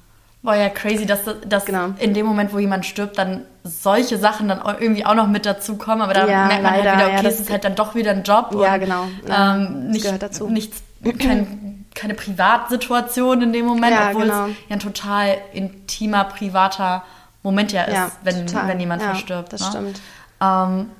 Boah, 0.43 0.57
ja, 0.57 0.69
crazy, 0.71 1.07
dass, 1.07 1.21
dass 1.47 1.65
genau. 1.65 1.91
in 1.99 2.15
dem 2.15 2.27
Moment, 2.27 2.53
wo 2.53 2.59
jemand 2.59 2.85
stirbt, 2.85 3.17
dann 3.17 3.45
solche 3.63 4.19
Sachen 4.19 4.49
dann 4.49 4.61
irgendwie 4.81 5.07
auch 5.07 5.15
noch 5.15 5.29
mit 5.29 5.47
dazukommen. 5.47 6.03
Aber 6.03 6.15
da 6.15 6.27
ja, 6.27 6.47
merkt 6.47 6.63
man 6.65 6.73
halt 6.73 6.85
leider, 6.85 6.97
halt 6.97 7.07
wieder, 7.07 7.19
okay, 7.19 7.25
ja, 7.25 7.31
es 7.31 7.41
ist 7.41 7.51
halt 7.51 7.65
dann 7.65 7.77
doch 7.77 7.95
wieder 7.95 8.11
ein 8.11 8.25
Job. 8.25 8.53
Ja, 8.61 8.77
genau. 8.77 9.07
Ja, 9.29 9.55
ähm, 9.55 9.91
nicht, 9.91 10.05
gehört 10.05 10.23
dazu. 10.23 10.49
Nichts, 10.49 10.83
kein, 11.19 11.87
keine 11.95 12.15
Privatsituation 12.15 13.43
in 13.43 13.53
dem 13.53 13.67
Moment, 13.67 13.93
ja, 13.93 14.09
obwohl 14.09 14.23
genau. 14.23 14.47
es 14.47 14.55
ja 14.69 14.75
ein 14.77 14.81
total 14.81 15.39
intimer, 15.53 16.25
privater 16.25 17.05
Moment 17.45 17.73
ja 17.73 17.83
ist, 17.85 18.13
wenn, 18.23 18.53
wenn 18.69 18.81
jemand 18.81 19.03
verstirbt. 19.03 19.53
Das 19.53 19.61
ne? 19.61 19.67
stimmt. 19.69 20.01
Ähm, 20.41 20.91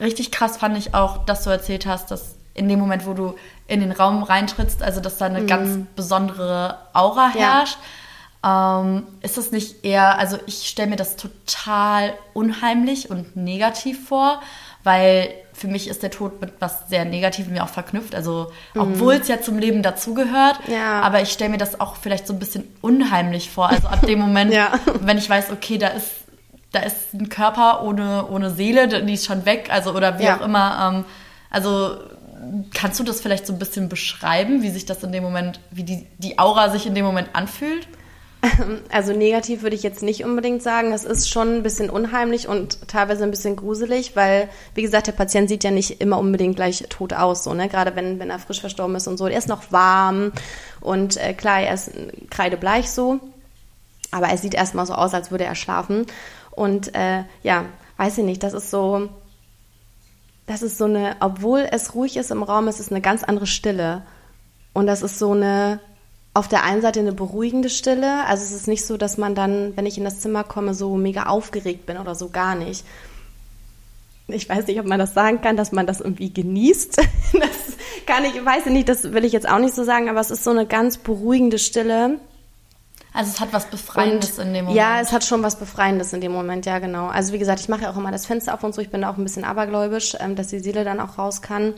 richtig 0.00 0.30
krass 0.30 0.56
fand 0.56 0.76
ich 0.78 0.94
auch, 0.94 1.24
dass 1.24 1.44
du 1.44 1.50
erzählt 1.50 1.86
hast, 1.86 2.10
dass 2.10 2.36
in 2.54 2.68
dem 2.68 2.78
Moment, 2.78 3.06
wo 3.06 3.14
du 3.14 3.34
in 3.66 3.80
den 3.80 3.92
Raum 3.92 4.22
reintrittst, 4.22 4.82
also 4.82 5.00
dass 5.00 5.18
da 5.18 5.26
eine 5.26 5.40
mhm. 5.40 5.46
ganz 5.46 5.86
besondere 5.94 6.78
Aura 6.92 7.28
herrscht. 7.28 7.78
Ähm, 8.46 9.06
ist 9.22 9.38
es 9.38 9.50
nicht 9.50 9.84
eher, 9.84 10.18
also 10.18 10.38
ich 10.46 10.68
stelle 10.68 10.90
mir 10.90 10.96
das 10.96 11.16
total 11.16 12.12
unheimlich 12.32 13.10
und 13.10 13.34
negativ 13.36 14.08
vor, 14.08 14.40
weil 14.84 15.30
für 15.52 15.66
mich 15.66 15.88
ist 15.88 16.02
der 16.02 16.10
Tod 16.10 16.40
mit 16.40 16.52
was 16.60 16.88
sehr 16.88 17.04
Negativem 17.04 17.56
ja 17.56 17.64
auch 17.64 17.68
verknüpft. 17.70 18.14
Also, 18.14 18.52
mhm. 18.74 18.80
obwohl 18.82 19.14
es 19.14 19.26
ja 19.26 19.40
zum 19.40 19.58
Leben 19.58 19.82
dazugehört. 19.82 20.60
Ja. 20.68 21.00
Aber 21.00 21.22
ich 21.22 21.32
stelle 21.32 21.50
mir 21.50 21.58
das 21.58 21.80
auch 21.80 21.96
vielleicht 21.96 22.26
so 22.26 22.34
ein 22.34 22.38
bisschen 22.38 22.64
unheimlich 22.82 23.50
vor. 23.50 23.68
Also 23.70 23.88
ab 23.88 24.06
dem 24.06 24.20
Moment, 24.20 24.52
ja. 24.54 24.78
wenn 25.00 25.18
ich 25.18 25.28
weiß, 25.28 25.50
okay, 25.50 25.78
da 25.78 25.88
ist, 25.88 26.10
da 26.72 26.80
ist 26.80 27.14
ein 27.14 27.28
Körper 27.28 27.82
ohne, 27.82 28.28
ohne 28.28 28.50
Seele, 28.50 29.02
die 29.02 29.14
ist 29.14 29.26
schon 29.26 29.44
weg. 29.46 29.70
Also, 29.72 29.92
oder 29.92 30.18
wie 30.18 30.24
ja. 30.24 30.36
auch 30.36 30.44
immer. 30.44 30.92
Ähm, 30.94 31.04
also, 31.50 31.96
kannst 32.74 33.00
du 33.00 33.04
das 33.04 33.20
vielleicht 33.20 33.46
so 33.46 33.54
ein 33.54 33.58
bisschen 33.58 33.88
beschreiben, 33.88 34.62
wie 34.62 34.70
sich 34.70 34.84
das 34.84 35.02
in 35.02 35.10
dem 35.10 35.24
Moment, 35.24 35.58
wie 35.70 35.84
die, 35.84 36.06
die 36.18 36.38
Aura 36.38 36.68
sich 36.68 36.86
in 36.86 36.94
dem 36.94 37.06
Moment 37.06 37.30
anfühlt? 37.32 37.88
Also 38.90 39.12
negativ 39.12 39.62
würde 39.62 39.76
ich 39.76 39.82
jetzt 39.82 40.02
nicht 40.02 40.24
unbedingt 40.24 40.62
sagen. 40.62 40.92
Es 40.92 41.04
ist 41.04 41.28
schon 41.28 41.56
ein 41.56 41.62
bisschen 41.62 41.90
unheimlich 41.90 42.48
und 42.48 42.88
teilweise 42.88 43.24
ein 43.24 43.30
bisschen 43.30 43.56
gruselig, 43.56 44.14
weil, 44.14 44.48
wie 44.74 44.82
gesagt, 44.82 45.06
der 45.06 45.12
Patient 45.12 45.48
sieht 45.48 45.64
ja 45.64 45.70
nicht 45.70 46.00
immer 46.00 46.18
unbedingt 46.18 46.56
gleich 46.56 46.84
tot 46.88 47.12
aus, 47.12 47.44
so, 47.44 47.54
ne? 47.54 47.68
Gerade 47.68 47.96
wenn, 47.96 48.18
wenn 48.18 48.30
er 48.30 48.38
frisch 48.38 48.60
verstorben 48.60 48.94
ist 48.96 49.08
und 49.08 49.18
so. 49.18 49.26
Er 49.26 49.38
ist 49.38 49.48
noch 49.48 49.72
warm 49.72 50.32
und 50.80 51.16
äh, 51.16 51.34
klar, 51.34 51.60
er 51.60 51.74
ist 51.74 51.90
kreidebleich 52.30 52.90
so, 52.90 53.20
aber 54.10 54.28
er 54.28 54.38
sieht 54.38 54.54
erstmal 54.54 54.86
so 54.86 54.94
aus, 54.94 55.14
als 55.14 55.30
würde 55.30 55.44
er 55.44 55.54
schlafen. 55.54 56.06
Und 56.50 56.94
äh, 56.94 57.24
ja, 57.42 57.66
weiß 57.96 58.18
ich 58.18 58.24
nicht, 58.24 58.42
das 58.42 58.54
ist 58.54 58.70
so, 58.70 59.08
das 60.46 60.62
ist 60.62 60.78
so 60.78 60.84
eine, 60.84 61.16
obwohl 61.20 61.66
es 61.70 61.94
ruhig 61.94 62.16
ist 62.16 62.30
im 62.30 62.42
Raum, 62.42 62.68
es 62.68 62.80
ist 62.80 62.90
eine 62.90 63.00
ganz 63.00 63.24
andere 63.24 63.46
Stille. 63.46 64.02
Und 64.72 64.86
das 64.86 65.02
ist 65.02 65.18
so 65.18 65.32
eine, 65.32 65.80
auf 66.36 66.48
der 66.48 66.64
einen 66.64 66.82
Seite 66.82 67.00
eine 67.00 67.12
beruhigende 67.12 67.70
Stille. 67.70 68.24
Also 68.26 68.44
es 68.44 68.52
ist 68.52 68.68
nicht 68.68 68.84
so, 68.84 68.96
dass 68.98 69.16
man 69.16 69.34
dann, 69.34 69.74
wenn 69.76 69.86
ich 69.86 69.96
in 69.96 70.04
das 70.04 70.20
Zimmer 70.20 70.44
komme, 70.44 70.74
so 70.74 70.96
mega 70.96 71.24
aufgeregt 71.24 71.86
bin 71.86 71.96
oder 71.96 72.14
so 72.14 72.28
gar 72.28 72.54
nicht. 72.54 72.84
Ich 74.28 74.48
weiß 74.48 74.66
nicht, 74.66 74.78
ob 74.78 74.86
man 74.86 74.98
das 74.98 75.14
sagen 75.14 75.40
kann, 75.40 75.56
dass 75.56 75.72
man 75.72 75.86
das 75.86 76.00
irgendwie 76.00 76.32
genießt. 76.32 77.00
Das 77.32 77.76
kann 78.06 78.24
ich, 78.24 78.44
weiß 78.44 78.66
ich 78.66 78.72
nicht, 78.72 78.88
das 78.88 79.12
will 79.12 79.24
ich 79.24 79.32
jetzt 79.32 79.48
auch 79.48 79.58
nicht 79.58 79.74
so 79.74 79.82
sagen, 79.82 80.08
aber 80.08 80.20
es 80.20 80.30
ist 80.30 80.44
so 80.44 80.50
eine 80.50 80.64
ganz 80.64 80.96
beruhigende 80.96 81.58
Stille. 81.58 82.20
Also 83.12 83.30
es 83.30 83.40
hat 83.40 83.52
was 83.52 83.66
Befreiendes 83.66 84.38
und, 84.38 84.48
in 84.48 84.54
dem 84.54 84.64
Moment. 84.66 84.78
Ja, 84.78 85.00
es 85.00 85.10
hat 85.10 85.24
schon 85.24 85.42
was 85.42 85.58
Befreiendes 85.58 86.12
in 86.12 86.20
dem 86.20 86.32
Moment, 86.32 86.66
ja 86.66 86.78
genau. 86.78 87.06
Also 87.06 87.32
wie 87.32 87.38
gesagt, 87.38 87.60
ich 87.60 87.68
mache 87.68 87.82
ja 87.82 87.90
auch 87.90 87.96
immer 87.96 88.12
das 88.12 88.26
Fenster 88.26 88.54
auf 88.54 88.62
und 88.62 88.74
so. 88.74 88.82
Ich 88.82 88.90
bin 88.90 89.00
da 89.00 89.10
auch 89.10 89.16
ein 89.16 89.24
bisschen 89.24 89.44
abergläubisch, 89.44 90.16
ähm, 90.20 90.36
dass 90.36 90.48
die 90.48 90.60
Seele 90.60 90.84
dann 90.84 91.00
auch 91.00 91.18
raus 91.18 91.42
kann. 91.42 91.74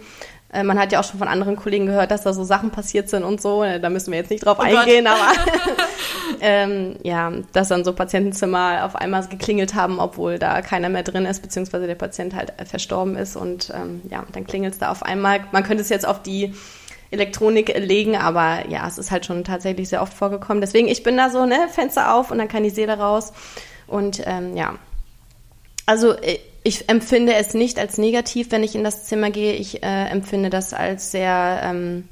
Äh, 0.52 0.62
man 0.62 0.78
hat 0.78 0.92
ja 0.92 1.00
auch 1.00 1.04
schon 1.04 1.18
von 1.18 1.28
anderen 1.28 1.56
Kollegen 1.56 1.86
gehört, 1.86 2.10
dass 2.10 2.22
da 2.22 2.32
so 2.32 2.42
Sachen 2.42 2.70
passiert 2.70 3.08
sind 3.08 3.22
und 3.22 3.40
so. 3.40 3.62
Äh, 3.62 3.80
da 3.80 3.90
müssen 3.90 4.12
wir 4.12 4.18
jetzt 4.18 4.30
nicht 4.30 4.44
drauf 4.44 4.58
oh 4.60 4.62
eingehen, 4.62 5.04
Gott. 5.04 5.14
aber 5.14 5.82
ähm, 6.40 6.96
ja, 7.02 7.30
dass 7.52 7.68
dann 7.68 7.84
so 7.84 7.92
Patientenzimmer 7.92 8.84
auf 8.84 8.96
einmal 8.96 9.26
geklingelt 9.26 9.74
haben, 9.74 9.98
obwohl 9.98 10.38
da 10.38 10.62
keiner 10.62 10.88
mehr 10.88 11.02
drin 11.02 11.26
ist, 11.26 11.42
beziehungsweise 11.42 11.86
der 11.86 11.96
Patient 11.96 12.34
halt 12.34 12.52
verstorben 12.64 13.16
ist 13.16 13.36
und 13.36 13.70
ähm, 13.74 14.00
ja, 14.10 14.24
dann 14.32 14.46
klingelt 14.46 14.74
es 14.74 14.78
da 14.78 14.90
auf 14.90 15.02
einmal. 15.02 15.40
Man 15.52 15.64
könnte 15.64 15.82
es 15.82 15.90
jetzt 15.90 16.06
auf 16.06 16.22
die 16.22 16.54
Elektronik 17.10 17.76
legen, 17.78 18.16
aber 18.16 18.68
ja, 18.68 18.86
es 18.86 18.98
ist 18.98 19.10
halt 19.10 19.26
schon 19.26 19.44
tatsächlich 19.44 19.88
sehr 19.88 20.02
oft 20.02 20.12
vorgekommen. 20.12 20.60
Deswegen, 20.60 20.88
ich 20.88 21.02
bin 21.02 21.16
da 21.16 21.30
so, 21.30 21.46
ne, 21.46 21.68
Fenster 21.70 22.14
auf 22.14 22.30
und 22.30 22.38
dann 22.38 22.48
kann 22.48 22.62
die 22.62 22.70
Seele 22.70 22.98
raus. 22.98 23.32
Und 23.86 24.22
ähm, 24.26 24.56
ja, 24.56 24.74
also 25.86 26.12
äh, 26.12 26.38
ich 26.64 26.88
empfinde 26.88 27.34
es 27.34 27.54
nicht 27.54 27.78
als 27.78 27.98
negativ, 27.98 28.50
wenn 28.50 28.62
ich 28.62 28.74
in 28.74 28.84
das 28.84 29.04
Zimmer 29.04 29.30
gehe. 29.30 29.54
Ich 29.54 29.82
äh, 29.82 30.06
empfinde 30.06 30.50
das 30.50 30.74
als 30.74 31.10
sehr 31.10 31.60
ähm, 31.62 32.08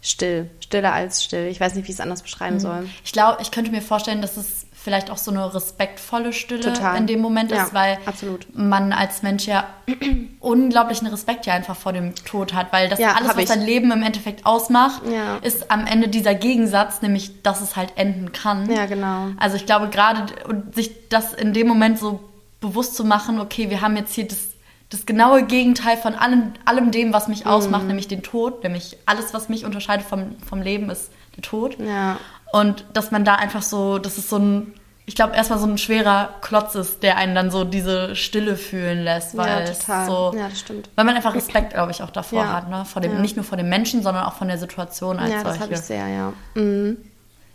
still, 0.00 0.50
stiller 0.60 0.92
als 0.92 1.24
still. 1.24 1.46
Ich 1.46 1.60
weiß 1.60 1.74
nicht, 1.74 1.86
wie 1.86 1.90
ich 1.90 1.96
es 1.96 2.00
anders 2.00 2.22
beschreiben 2.22 2.56
mhm. 2.56 2.60
soll. 2.60 2.88
Ich 3.04 3.12
glaube, 3.12 3.38
ich 3.42 3.50
könnte 3.50 3.70
mir 3.70 3.82
vorstellen, 3.82 4.22
dass 4.22 4.36
es 4.36 4.66
vielleicht 4.86 5.10
auch 5.10 5.18
so 5.18 5.32
eine 5.32 5.52
respektvolle 5.52 6.32
Stille 6.32 6.60
Total. 6.60 6.96
in 6.96 7.08
dem 7.08 7.20
Moment 7.20 7.50
ja, 7.50 7.64
ist, 7.64 7.74
weil 7.74 7.98
absolut. 8.06 8.46
man 8.56 8.92
als 8.92 9.24
Mensch 9.24 9.44
ja 9.44 9.66
unglaublichen 10.40 11.08
Respekt 11.08 11.44
ja 11.44 11.54
einfach 11.54 11.74
vor 11.74 11.92
dem 11.92 12.14
Tod 12.14 12.54
hat, 12.54 12.72
weil 12.72 12.88
das 12.88 13.00
ja, 13.00 13.14
alles, 13.14 13.36
was 13.36 13.46
dein 13.46 13.62
Leben 13.62 13.90
im 13.90 14.04
Endeffekt 14.04 14.46
ausmacht, 14.46 15.02
ja. 15.10 15.38
ist 15.38 15.72
am 15.72 15.88
Ende 15.88 16.06
dieser 16.06 16.36
Gegensatz, 16.36 17.02
nämlich, 17.02 17.42
dass 17.42 17.62
es 17.62 17.74
halt 17.74 17.94
enden 17.96 18.30
kann. 18.30 18.70
Ja, 18.70 18.86
genau. 18.86 19.30
Also 19.38 19.56
ich 19.56 19.66
glaube 19.66 19.88
gerade, 19.88 20.32
sich 20.72 21.08
das 21.08 21.34
in 21.34 21.52
dem 21.52 21.66
Moment 21.66 21.98
so 21.98 22.20
bewusst 22.60 22.94
zu 22.94 23.04
machen, 23.04 23.40
okay, 23.40 23.70
wir 23.70 23.80
haben 23.80 23.96
jetzt 23.96 24.14
hier 24.14 24.26
das, 24.26 24.48
das 24.90 25.06
genaue 25.06 25.44
Gegenteil 25.44 25.96
von 25.96 26.14
allem, 26.14 26.52
allem 26.64 26.90
dem, 26.90 27.12
was 27.12 27.28
mich 27.28 27.46
ausmacht, 27.46 27.82
mhm. 27.82 27.88
nämlich 27.88 28.08
den 28.08 28.22
Tod, 28.22 28.62
nämlich 28.62 28.96
alles, 29.06 29.34
was 29.34 29.48
mich 29.48 29.64
unterscheidet 29.64 30.06
vom, 30.06 30.36
vom 30.40 30.62
Leben, 30.62 30.90
ist 30.90 31.10
der 31.36 31.42
Tod. 31.42 31.78
Ja. 31.78 32.18
Und 32.52 32.84
dass 32.92 33.10
man 33.10 33.24
da 33.24 33.34
einfach 33.34 33.62
so, 33.62 33.98
das 33.98 34.18
ist 34.18 34.30
so 34.30 34.38
ein, 34.38 34.74
ich 35.04 35.14
glaube, 35.14 35.36
erstmal 35.36 35.58
so 35.58 35.66
ein 35.66 35.78
schwerer 35.78 36.30
Klotz 36.40 36.74
ist, 36.74 37.02
der 37.02 37.16
einen 37.16 37.34
dann 37.34 37.50
so 37.50 37.64
diese 37.64 38.16
Stille 38.16 38.56
fühlen 38.56 39.04
lässt, 39.04 39.36
weil 39.36 39.66
ja, 39.66 39.72
total. 39.72 40.06
so, 40.06 40.32
ja, 40.36 40.48
das 40.48 40.58
stimmt. 40.58 40.90
weil 40.96 41.04
man 41.04 41.14
einfach 41.14 41.34
Respekt, 41.34 41.74
glaube 41.74 41.92
ich, 41.92 42.02
auch 42.02 42.10
davor 42.10 42.42
ja. 42.42 42.52
hat, 42.52 42.68
ne? 42.68 42.84
Vor 42.84 43.02
dem, 43.02 43.12
ja. 43.12 43.18
nicht 43.20 43.36
nur 43.36 43.44
vor 43.44 43.56
dem 43.56 43.68
Menschen, 43.68 44.02
sondern 44.02 44.24
auch 44.24 44.34
von 44.34 44.48
der 44.48 44.58
Situation 44.58 45.18
als 45.18 45.30
ja, 45.30 45.42
solche. 45.42 45.46
Ja, 45.46 45.52
das 45.52 45.62
habe 45.62 45.74
ich 45.74 45.80
sehr, 45.80 46.08
ja. 46.08 46.32
Mhm. 46.54 46.96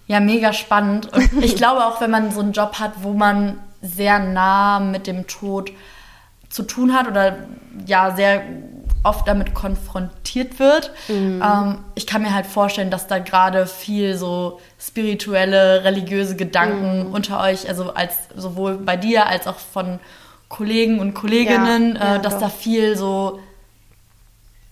Ja, 0.07 0.19
mega 0.19 0.53
spannend. 0.53 1.11
Und 1.11 1.29
ich 1.43 1.55
glaube 1.55 1.85
auch, 1.85 1.99
wenn 1.99 2.11
man 2.11 2.31
so 2.31 2.39
einen 2.39 2.53
Job 2.53 2.79
hat, 2.79 2.91
wo 3.01 3.13
man 3.13 3.59
sehr 3.81 4.19
nah 4.19 4.79
mit 4.79 5.07
dem 5.07 5.27
Tod 5.27 5.71
zu 6.49 6.63
tun 6.63 6.93
hat 6.93 7.07
oder 7.07 7.37
ja 7.85 8.15
sehr 8.15 8.43
oft 9.03 9.27
damit 9.27 9.53
konfrontiert 9.55 10.59
wird. 10.59 10.91
Mhm. 11.07 11.41
Ähm, 11.43 11.77
ich 11.95 12.05
kann 12.05 12.21
mir 12.21 12.33
halt 12.33 12.45
vorstellen, 12.45 12.91
dass 12.91 13.07
da 13.07 13.19
gerade 13.19 13.65
viel 13.65 14.15
so 14.15 14.59
spirituelle, 14.79 15.83
religiöse 15.83 16.35
Gedanken 16.35 17.07
mhm. 17.07 17.13
unter 17.13 17.41
euch, 17.41 17.67
also 17.67 17.93
als 17.93 18.13
sowohl 18.35 18.77
bei 18.77 18.97
dir 18.97 19.25
als 19.25 19.47
auch 19.47 19.57
von 19.57 19.99
Kollegen 20.49 20.99
und 20.99 21.13
Kolleginnen, 21.13 21.95
ja, 21.95 22.01
äh, 22.01 22.13
ja, 22.13 22.17
dass 22.19 22.33
doch. 22.33 22.41
da 22.41 22.49
viel 22.49 22.95
so 22.95 23.39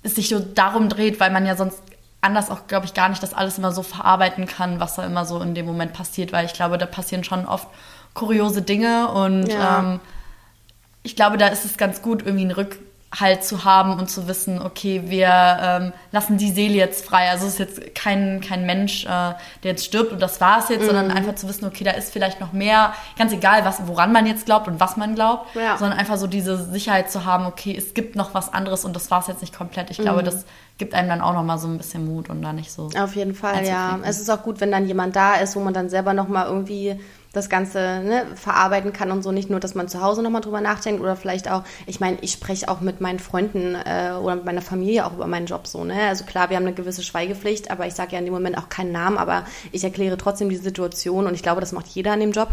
es 0.04 0.16
sich 0.16 0.30
so 0.30 0.40
darum 0.40 0.90
dreht, 0.90 1.20
weil 1.20 1.32
man 1.32 1.46
ja 1.46 1.56
sonst 1.56 1.82
anders 2.22 2.50
auch, 2.50 2.68
glaube 2.68 2.86
ich, 2.86 2.94
gar 2.94 3.10
nicht 3.10 3.24
das 3.24 3.34
alles 3.34 3.58
immer 3.58 3.72
so 3.72 3.84
verarbeiten 3.84 4.46
kann, 4.46 4.80
was 4.80 4.96
da 4.96 5.06
immer 5.06 5.26
so 5.26 5.42
in 5.42 5.56
dem 5.56 5.66
Moment 5.66 5.94
passiert, 5.94 6.32
weil 6.32 6.46
ich 6.46 6.54
glaube, 6.54 6.78
da 6.78 6.86
passieren 6.86 7.24
schon 7.24 7.46
oft 7.46 7.68
kuriose 8.14 8.62
Dinge 8.62 9.10
und 9.10 9.48
ja. 9.48 9.80
ähm, 9.80 10.00
ich 11.04 11.16
glaube, 11.16 11.38
da 11.38 11.48
ist 11.48 11.66
es 11.66 11.78
ganz 11.78 12.02
gut, 12.02 12.24
irgendwie 12.26 12.44
einen 12.44 12.52
Rückhalt 12.52 13.44
zu 13.44 13.64
haben 13.64 13.98
und 13.98 14.10
zu 14.10 14.28
wissen, 14.28 14.62
okay, 14.62 15.04
wir 15.06 15.58
ähm, 15.62 15.94
lassen 16.12 16.38
die 16.38 16.52
Seele 16.52 16.76
jetzt 16.76 17.06
frei. 17.06 17.30
Also 17.30 17.48
es 17.48 17.54
ist 17.54 17.60
jetzt 17.60 17.96
kein, 17.96 18.42
kein 18.42 18.66
Mensch, 18.66 19.06
äh, 19.06 19.08
der 19.08 19.38
jetzt 19.72 19.86
stirbt 19.86 20.12
und 20.12 20.22
das 20.22 20.42
war 20.42 20.60
es 20.60 20.70
jetzt, 20.70 20.82
mhm. 20.82 20.88
sondern 20.88 21.12
einfach 21.12 21.36
zu 21.36 21.48
wissen, 21.48 21.66
okay, 21.66 21.84
da 21.84 21.92
ist 21.92 22.12
vielleicht 22.12 22.42
noch 22.42 22.52
mehr, 22.52 22.94
ganz 23.18 23.32
egal, 23.32 23.64
was, 23.64 23.88
woran 23.88 24.12
man 24.12 24.26
jetzt 24.26 24.46
glaubt 24.46 24.68
und 24.68 24.80
was 24.80 24.98
man 24.98 25.16
glaubt, 25.16 25.56
ja. 25.56 25.78
sondern 25.78 25.98
einfach 25.98 26.18
so 26.18 26.28
diese 26.28 26.58
Sicherheit 26.58 27.10
zu 27.10 27.26
haben, 27.26 27.46
okay, 27.46 27.76
es 27.76 27.94
gibt 27.94 28.16
noch 28.16 28.34
was 28.34 28.52
anderes 28.54 28.84
und 28.84 28.96
das 28.96 29.10
war 29.10 29.22
es 29.22 29.28
jetzt 29.28 29.42
nicht 29.42 29.56
komplett. 29.56 29.90
Ich 29.90 29.98
glaube, 29.98 30.22
mhm. 30.22 30.26
das 30.26 30.46
gibt 30.78 30.94
einem 30.94 31.10
dann 31.10 31.22
auch 31.22 31.34
noch 31.34 31.44
mal 31.44 31.58
so 31.58 31.68
ein 31.68 31.78
bisschen 31.78 32.06
Mut 32.06 32.30
und 32.30 32.42
da 32.42 32.54
nicht 32.54 32.72
so. 32.72 32.90
Auf 32.98 33.16
jeden 33.16 33.36
Fall, 33.36 33.66
ja. 33.66 34.00
Es 34.04 34.20
ist 34.20 34.30
auch 34.30 34.44
gut, 34.44 34.62
wenn 34.62 34.72
dann 34.72 34.86
jemand 34.88 35.16
da 35.16 35.36
ist, 35.36 35.56
wo 35.56 35.60
man 35.60 35.74
dann 35.74 35.90
selber 35.90 36.14
noch 36.14 36.28
mal 36.28 36.46
irgendwie 36.46 37.00
das 37.32 37.50
Ganze 37.50 37.80
ne, 38.04 38.26
verarbeiten 38.36 38.92
kann 38.92 39.12
und 39.12 39.22
so. 39.22 39.32
Nicht 39.32 39.50
nur, 39.50 39.60
dass 39.60 39.76
man 39.76 39.88
zu 39.88 40.02
Hause 40.02 40.24
nochmal 40.24 40.42
drüber 40.42 40.62
nachdenkt 40.62 41.02
oder 41.02 41.16
vielleicht 41.16 41.50
auch, 41.50 41.64
ich 41.86 42.00
meine, 42.00 42.18
ich 42.22 42.32
spreche 42.32 42.68
auch 42.70 42.82
mit 42.82 43.02
meinen 43.02 43.20
Freunden 43.20 43.76
äh, 43.76 44.14
oder 44.20 44.36
mit 44.38 44.46
meiner 44.46 44.62
Familie 44.62 45.06
auch 45.06 45.14
über 45.14 45.28
meinen 45.28 45.46
Job 45.46 45.68
so. 45.68 45.84
Ne? 45.84 46.02
Also 46.08 46.24
klar, 46.24 46.50
wir 46.50 46.58
haben 46.58 46.66
eine 46.66 46.74
gewisse 46.74 47.04
Schweigepflicht, 47.04 47.70
aber 47.70 47.86
ich 47.86 47.94
sage 47.94 48.14
ja 48.14 48.20
in 48.20 48.26
dem 48.26 48.34
Moment 48.34 48.58
auch 48.58 48.70
keinen 48.70 48.92
Namen, 48.92 49.18
aber 49.18 49.46
ich 49.72 49.84
erkläre 49.84 50.18
trotzdem 50.18 50.50
die 50.50 50.56
Situation 50.56 51.28
und 51.28 51.36
ich 51.36 51.44
glaube, 51.44 51.62
das 51.62 51.72
macht 51.72 51.88
jeder 51.88 52.14
an 52.14 52.20
dem 52.20 52.32
Job. 52.32 52.50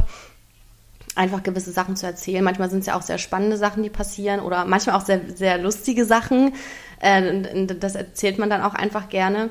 einfach 1.15 1.43
gewisse 1.43 1.73
Sachen 1.73 1.97
zu 1.97 2.05
erzählen. 2.05 2.45
Manchmal 2.45 2.69
sind 2.69 2.81
es 2.81 2.87
ja 2.87 2.97
auch 2.97 3.03
sehr 3.03 3.19
spannende 3.19 3.57
Sachen, 3.57 3.83
die 3.83 3.89
passieren 3.91 4.41
oder 4.41 4.67
manchmal 4.67 4.97
auch 4.97 5.05
sehr, 5.05 5.23
sehr 5.35 5.57
lustige 5.57 6.05
Sachen. 6.05 6.55
Äh, 7.01 7.67
das 7.67 7.95
erzählt 7.95 8.39
man 8.39 8.51
dann 8.51 8.63
auch 8.63 8.75
einfach 8.75 9.09
gerne. 9.09 9.49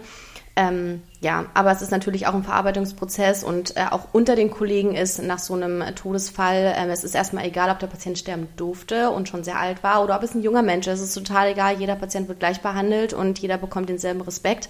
Ähm, 0.58 1.02
ja, 1.20 1.48
aber 1.54 1.72
es 1.72 1.82
ist 1.82 1.92
natürlich 1.92 2.28
auch 2.28 2.34
ein 2.34 2.44
Verarbeitungsprozess 2.44 3.44
und 3.44 3.76
äh, 3.76 3.88
auch 3.92 4.08
unter 4.14 4.38
den 4.38 4.52
Kollegen 4.52 4.96
ist 4.96 5.22
nach 5.22 5.40
so 5.40 5.54
einem 5.54 5.84
Todesfall, 5.96 6.74
äh, 6.78 6.88
es 6.88 7.04
ist 7.04 7.14
erstmal 7.14 7.46
egal, 7.46 7.70
ob 7.70 7.80
der 7.80 7.88
Patient 7.88 8.18
sterben 8.18 8.48
durfte 8.56 9.10
und 9.10 9.28
schon 9.28 9.44
sehr 9.44 9.60
alt 9.60 9.84
war 9.84 10.02
oder 10.02 10.16
ob 10.16 10.24
es 10.24 10.34
ein 10.34 10.44
junger 10.44 10.62
Mensch 10.62 10.88
ist. 10.88 11.02
Es 11.02 11.10
ist 11.10 11.28
total 11.28 11.50
egal, 11.50 11.78
jeder 11.78 11.96
Patient 11.96 12.30
wird 12.30 12.40
gleich 12.40 12.62
behandelt 12.62 13.14
und 13.14 13.40
jeder 13.40 13.58
bekommt 13.58 13.90
denselben 13.90 14.22
Respekt. 14.22 14.70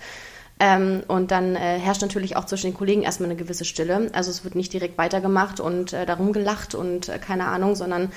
Ähm, 0.60 1.04
und 1.08 1.30
dann 1.30 1.56
äh, 1.56 1.78
herrscht 1.78 2.02
natürlich 2.02 2.36
auch 2.36 2.46
zwischen 2.46 2.72
den 2.72 2.78
Kollegen 2.78 3.04
erstmal 3.04 3.30
eine 3.30 3.38
gewisse 3.38 3.66
Stille. 3.66 4.10
Also 4.14 4.32
es 4.32 4.44
wird 4.44 4.56
nicht 4.56 4.74
direkt 4.74 4.98
weitergemacht 4.98 5.60
und 5.60 5.94
äh, 5.94 6.08
darum 6.08 6.34
gelacht 6.34 6.74
und 6.74 7.10
äh, 7.10 7.20
keine 7.20 7.46
Ahnung, 7.46 7.76
sondern 7.76 8.12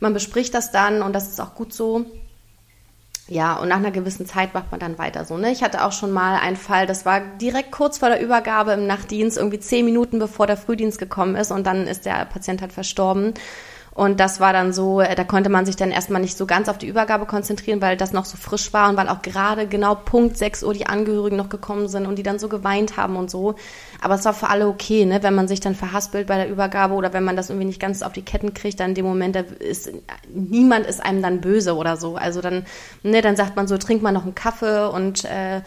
man 0.00 0.12
bespricht 0.12 0.52
das 0.52 0.72
dann 0.72 1.00
und 1.02 1.14
das 1.14 1.28
ist 1.28 1.40
auch 1.40 1.54
gut 1.54 1.72
so. 1.72 2.04
Ja, 3.26 3.56
und 3.56 3.68
nach 3.68 3.76
einer 3.76 3.90
gewissen 3.90 4.26
Zeit 4.26 4.52
macht 4.52 4.70
man 4.70 4.80
dann 4.80 4.98
weiter 4.98 5.24
so. 5.24 5.38
Ne? 5.38 5.50
Ich 5.50 5.62
hatte 5.62 5.84
auch 5.84 5.92
schon 5.92 6.12
mal 6.12 6.38
einen 6.38 6.56
Fall, 6.56 6.86
das 6.86 7.06
war 7.06 7.20
direkt 7.20 7.72
kurz 7.72 7.98
vor 7.98 8.10
der 8.10 8.20
Übergabe 8.20 8.72
im 8.72 8.86
Nachtdienst, 8.86 9.38
irgendwie 9.38 9.60
zehn 9.60 9.86
Minuten 9.86 10.18
bevor 10.18 10.46
der 10.46 10.58
Frühdienst 10.58 10.98
gekommen 10.98 11.34
ist 11.34 11.50
und 11.50 11.66
dann 11.66 11.86
ist 11.86 12.04
der 12.04 12.26
Patient 12.26 12.60
halt 12.60 12.72
verstorben. 12.72 13.32
Und 13.94 14.18
das 14.18 14.40
war 14.40 14.52
dann 14.52 14.72
so, 14.72 15.00
äh, 15.00 15.14
da 15.14 15.22
konnte 15.22 15.50
man 15.50 15.66
sich 15.66 15.76
dann 15.76 15.92
erstmal 15.92 16.20
nicht 16.20 16.36
so 16.36 16.46
ganz 16.46 16.68
auf 16.68 16.78
die 16.78 16.88
Übergabe 16.88 17.26
konzentrieren, 17.26 17.80
weil 17.80 17.96
das 17.96 18.12
noch 18.12 18.24
so 18.24 18.36
frisch 18.36 18.72
war 18.72 18.88
und 18.90 18.96
weil 18.96 19.08
auch 19.08 19.22
gerade 19.22 19.68
genau 19.68 19.94
Punkt 19.94 20.36
6 20.36 20.64
Uhr 20.64 20.74
die 20.74 20.86
Angehörigen 20.86 21.36
noch 21.36 21.48
gekommen 21.48 21.86
sind 21.86 22.06
und 22.06 22.16
die 22.16 22.24
dann 22.24 22.40
so 22.40 22.48
geweint 22.48 22.96
haben 22.96 23.14
und 23.14 23.30
so. 23.30 23.54
Aber 24.00 24.16
es 24.16 24.24
war 24.24 24.34
für 24.34 24.48
alle 24.48 24.66
okay, 24.66 25.04
ne? 25.04 25.22
wenn 25.22 25.36
man 25.36 25.46
sich 25.46 25.60
dann 25.60 25.76
verhaspelt 25.76 26.26
bei 26.26 26.36
der 26.36 26.48
Übergabe 26.48 26.94
oder 26.94 27.12
wenn 27.12 27.22
man 27.22 27.36
das 27.36 27.50
irgendwie 27.50 27.66
nicht 27.66 27.80
ganz 27.80 28.02
auf 28.02 28.12
die 28.12 28.22
Ketten 28.22 28.52
kriegt, 28.52 28.80
dann 28.80 28.90
in 28.90 28.94
dem 28.96 29.06
Moment, 29.06 29.36
da 29.36 29.40
ist, 29.40 29.92
niemand 30.28 30.86
ist 30.86 31.00
einem 31.00 31.22
dann 31.22 31.40
böse 31.40 31.76
oder 31.76 31.96
so. 31.96 32.16
Also 32.16 32.40
dann, 32.40 32.66
ne, 33.04 33.22
dann 33.22 33.36
sagt 33.36 33.54
man 33.54 33.68
so, 33.68 33.78
trink 33.78 34.02
mal 34.02 34.10
noch 34.10 34.24
einen 34.24 34.34
Kaffee 34.34 34.90
und 34.90 35.24
äh, 35.24 35.62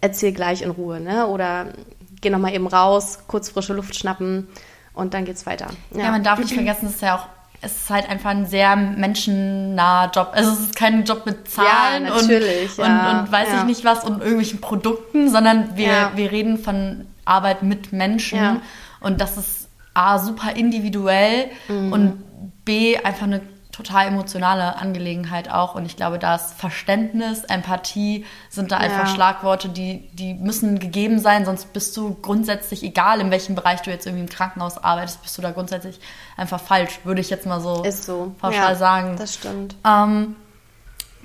erzähl 0.00 0.32
gleich 0.32 0.62
in 0.62 0.70
Ruhe, 0.70 1.00
ne? 1.00 1.26
Oder 1.26 1.74
geh 2.22 2.30
noch 2.30 2.38
mal 2.38 2.54
eben 2.54 2.66
raus, 2.66 3.20
kurz 3.26 3.50
frische 3.50 3.74
Luft 3.74 3.94
schnappen 3.94 4.48
und 4.94 5.12
dann 5.12 5.26
geht's 5.26 5.44
weiter. 5.44 5.68
Ja, 5.90 6.04
ja 6.04 6.10
man 6.10 6.22
darf 6.22 6.38
nicht 6.38 6.54
vergessen, 6.54 6.86
es 6.86 6.94
ist 6.94 7.02
ja 7.02 7.16
auch 7.16 7.37
es 7.60 7.72
ist 7.72 7.90
halt 7.90 8.08
einfach 8.08 8.30
ein 8.30 8.46
sehr 8.46 8.76
menschennaher 8.76 10.10
Job. 10.14 10.30
Also 10.32 10.52
es 10.52 10.60
ist 10.60 10.76
kein 10.76 11.04
Job 11.04 11.26
mit 11.26 11.50
Zahlen 11.50 12.06
ja, 12.06 12.14
und, 12.14 12.28
ja. 12.30 13.10
und, 13.10 13.20
und, 13.20 13.32
weiß 13.32 13.48
ja. 13.48 13.58
ich 13.58 13.64
nicht 13.64 13.84
was 13.84 14.04
und 14.04 14.20
irgendwelchen 14.20 14.60
Produkten, 14.60 15.28
sondern 15.28 15.76
wir, 15.76 16.12
wir 16.14 16.30
reden 16.30 16.58
von 16.58 17.06
Arbeit 17.24 17.62
mit 17.62 17.92
Menschen 17.92 18.60
und 19.00 19.20
das 19.20 19.36
ist 19.36 19.68
A, 19.94 20.18
super 20.18 20.54
individuell 20.54 21.50
mhm. 21.68 21.92
und 21.92 22.64
B, 22.64 22.96
einfach 22.98 23.24
eine 23.24 23.40
total 23.78 24.08
emotionale 24.08 24.76
Angelegenheit 24.76 25.48
auch. 25.48 25.76
Und 25.76 25.86
ich 25.86 25.94
glaube, 25.94 26.18
da 26.18 26.34
ist 26.34 26.54
Verständnis, 26.54 27.44
Empathie 27.44 28.26
sind 28.50 28.72
da 28.72 28.78
einfach 28.78 29.06
ja. 29.06 29.14
Schlagworte, 29.14 29.68
die, 29.68 30.08
die 30.14 30.34
müssen 30.34 30.80
gegeben 30.80 31.20
sein, 31.20 31.44
sonst 31.44 31.72
bist 31.72 31.96
du 31.96 32.16
grundsätzlich, 32.20 32.82
egal 32.82 33.20
in 33.20 33.30
welchem 33.30 33.54
Bereich 33.54 33.80
du 33.82 33.90
jetzt 33.90 34.04
irgendwie 34.04 34.24
im 34.24 34.28
Krankenhaus 34.28 34.82
arbeitest, 34.82 35.22
bist 35.22 35.38
du 35.38 35.42
da 35.42 35.52
grundsätzlich 35.52 36.00
einfach 36.36 36.60
falsch, 36.60 36.98
würde 37.04 37.20
ich 37.20 37.30
jetzt 37.30 37.46
mal 37.46 37.60
so, 37.60 37.84
so. 37.88 38.34
pauschal 38.40 38.72
ja, 38.72 38.74
sagen. 38.74 39.14
Das 39.16 39.34
stimmt. 39.34 39.76
Ähm, 39.86 40.34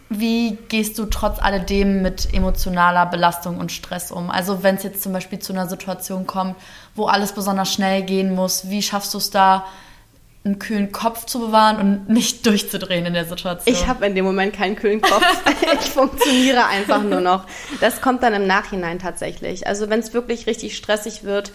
wie 0.09 0.59
gehst 0.69 0.99
du 0.99 1.05
trotz 1.05 1.39
alledem 1.39 2.03
mit 2.03 2.35
emotionaler 2.35 3.07
Belastung 3.07 3.57
und 3.57 3.71
Stress 3.71 4.11
um? 4.11 4.29
Also 4.29 4.61
wenn 4.61 4.75
es 4.75 4.83
jetzt 4.83 5.01
zum 5.01 5.11
Beispiel 5.11 5.39
zu 5.39 5.53
einer 5.53 5.67
Situation 5.67 6.27
kommt, 6.27 6.55
wo 6.93 7.07
alles 7.07 7.31
besonders 7.31 7.73
schnell 7.73 8.03
gehen 8.03 8.35
muss, 8.35 8.69
wie 8.69 8.83
schaffst 8.83 9.15
du 9.15 9.17
es 9.17 9.31
da, 9.31 9.65
einen 10.45 10.59
kühlen 10.59 10.91
Kopf 10.91 11.25
zu 11.25 11.39
bewahren 11.39 11.77
und 11.77 12.09
nicht 12.09 12.45
durchzudrehen 12.45 13.05
in 13.05 13.13
der 13.13 13.25
Situation. 13.25 13.73
Ich 13.73 13.87
habe 13.87 14.05
in 14.05 14.13
dem 14.13 14.25
Moment 14.25 14.53
keinen 14.53 14.75
kühlen 14.75 15.01
Kopf. 15.01 15.23
ich 15.73 15.89
funktioniere 15.89 16.65
einfach 16.65 17.01
nur 17.01 17.21
noch. 17.21 17.45
Das 17.79 18.01
kommt 18.01 18.23
dann 18.23 18.33
im 18.33 18.45
Nachhinein 18.45 18.99
tatsächlich. 18.99 19.67
Also 19.67 19.89
wenn 19.89 19.99
es 19.99 20.13
wirklich 20.13 20.45
richtig 20.45 20.75
stressig 20.75 21.23
wird, 21.23 21.53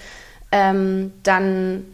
ähm, 0.52 1.12
dann 1.22 1.84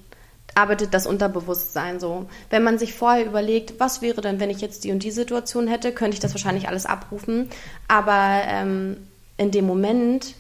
arbeitet 0.55 0.95
das 0.95 1.07
Unterbewusstsein 1.07 1.99
so. 1.99 2.27
Wenn 2.51 2.63
man 2.63 2.79
sich 2.79 2.95
vorher 2.95 3.27
überlegt, 3.27 3.81
was 3.81 4.01
wäre 4.01 4.21
denn, 4.21 4.39
wenn 4.39 4.51
ich 4.51 4.61
jetzt 4.61 4.85
die 4.85 4.93
und 4.93 5.03
die 5.03 5.11
Situation 5.11 5.67
hätte, 5.67 5.91
könnte 5.91 6.15
ich 6.15 6.21
das 6.21 6.33
wahrscheinlich 6.33 6.69
alles 6.69 6.87
abrufen. 6.87 7.51
Aber 7.89 8.43
ähm, 8.47 8.99
in 9.37 9.51
dem 9.51 9.67
Moment 9.67 10.35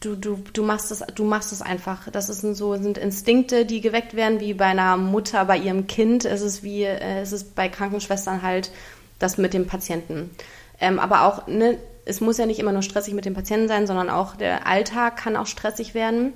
du, 0.00 0.16
du, 0.16 0.42
du 0.52 0.62
machst 0.62 0.90
es, 0.90 1.00
du 1.14 1.24
machst 1.24 1.52
es 1.52 1.62
einfach. 1.62 2.10
Das 2.10 2.28
ist 2.28 2.40
so, 2.40 2.76
sind 2.76 2.98
Instinkte, 2.98 3.66
die 3.66 3.80
geweckt 3.80 4.14
werden, 4.14 4.40
wie 4.40 4.54
bei 4.54 4.66
einer 4.66 4.96
Mutter 4.96 5.44
bei 5.44 5.56
ihrem 5.56 5.86
Kind. 5.86 6.24
Es 6.24 6.40
ist 6.40 6.62
wie, 6.62 6.82
äh, 6.82 7.20
es 7.20 7.32
ist 7.32 7.54
bei 7.54 7.68
Krankenschwestern 7.68 8.42
halt 8.42 8.70
das 9.18 9.38
mit 9.38 9.54
dem 9.54 9.66
Patienten. 9.66 10.30
Ähm, 10.80 10.98
aber 10.98 11.24
auch, 11.24 11.46
ne, 11.46 11.78
es 12.06 12.20
muss 12.20 12.38
ja 12.38 12.46
nicht 12.46 12.58
immer 12.58 12.72
nur 12.72 12.82
stressig 12.82 13.14
mit 13.14 13.26
dem 13.26 13.34
Patienten 13.34 13.68
sein, 13.68 13.86
sondern 13.86 14.08
auch 14.08 14.34
der 14.34 14.66
Alltag 14.66 15.18
kann 15.18 15.36
auch 15.36 15.46
stressig 15.46 15.94
werden. 15.94 16.32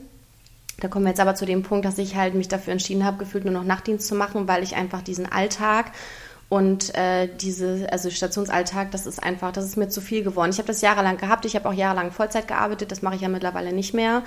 Da 0.81 0.88
kommen 0.88 1.05
wir 1.05 1.11
jetzt 1.11 1.20
aber 1.20 1.35
zu 1.35 1.46
dem 1.46 1.62
Punkt, 1.62 1.85
dass 1.87 1.98
ich 1.98 2.16
halt 2.16 2.35
mich 2.35 2.48
dafür 2.48 2.72
entschieden 2.72 3.05
habe, 3.05 3.16
gefühlt 3.16 3.44
nur 3.44 3.55
noch 3.55 3.64
Nachtdienst 3.64 4.07
zu 4.07 4.14
machen, 4.14 4.48
weil 4.48 4.62
ich 4.62 4.77
einfach 4.77 5.03
diesen 5.03 5.31
Alltag 5.31 5.92
und 6.48 6.94
äh, 6.94 7.28
diese, 7.40 7.87
also 7.90 8.11
Stationsalltag, 8.11 8.90
das 8.90 9.07
ist 9.07 9.22
einfach, 9.22 9.52
das 9.52 9.64
ist 9.64 9.76
mir 9.76 9.88
zu 9.88 10.00
viel 10.00 10.22
geworden. 10.22 10.50
Ich 10.50 10.59
habe 10.59 10.66
das 10.66 10.83
jahrelang 10.83 11.16
gehabt, 11.16 11.44
ich 11.44 11.57
habe 11.57 11.68
auch 11.68 11.72
jahrelang 11.72 12.12
Vollzeit 12.12 12.46
gearbeitet, 12.48 12.92
das 12.92 13.02
mache 13.02 13.16
ich 13.16 13.22
ja 13.22 13.28
mittlerweile 13.28 13.72
nicht 13.72 13.94
mehr. 13.94 14.22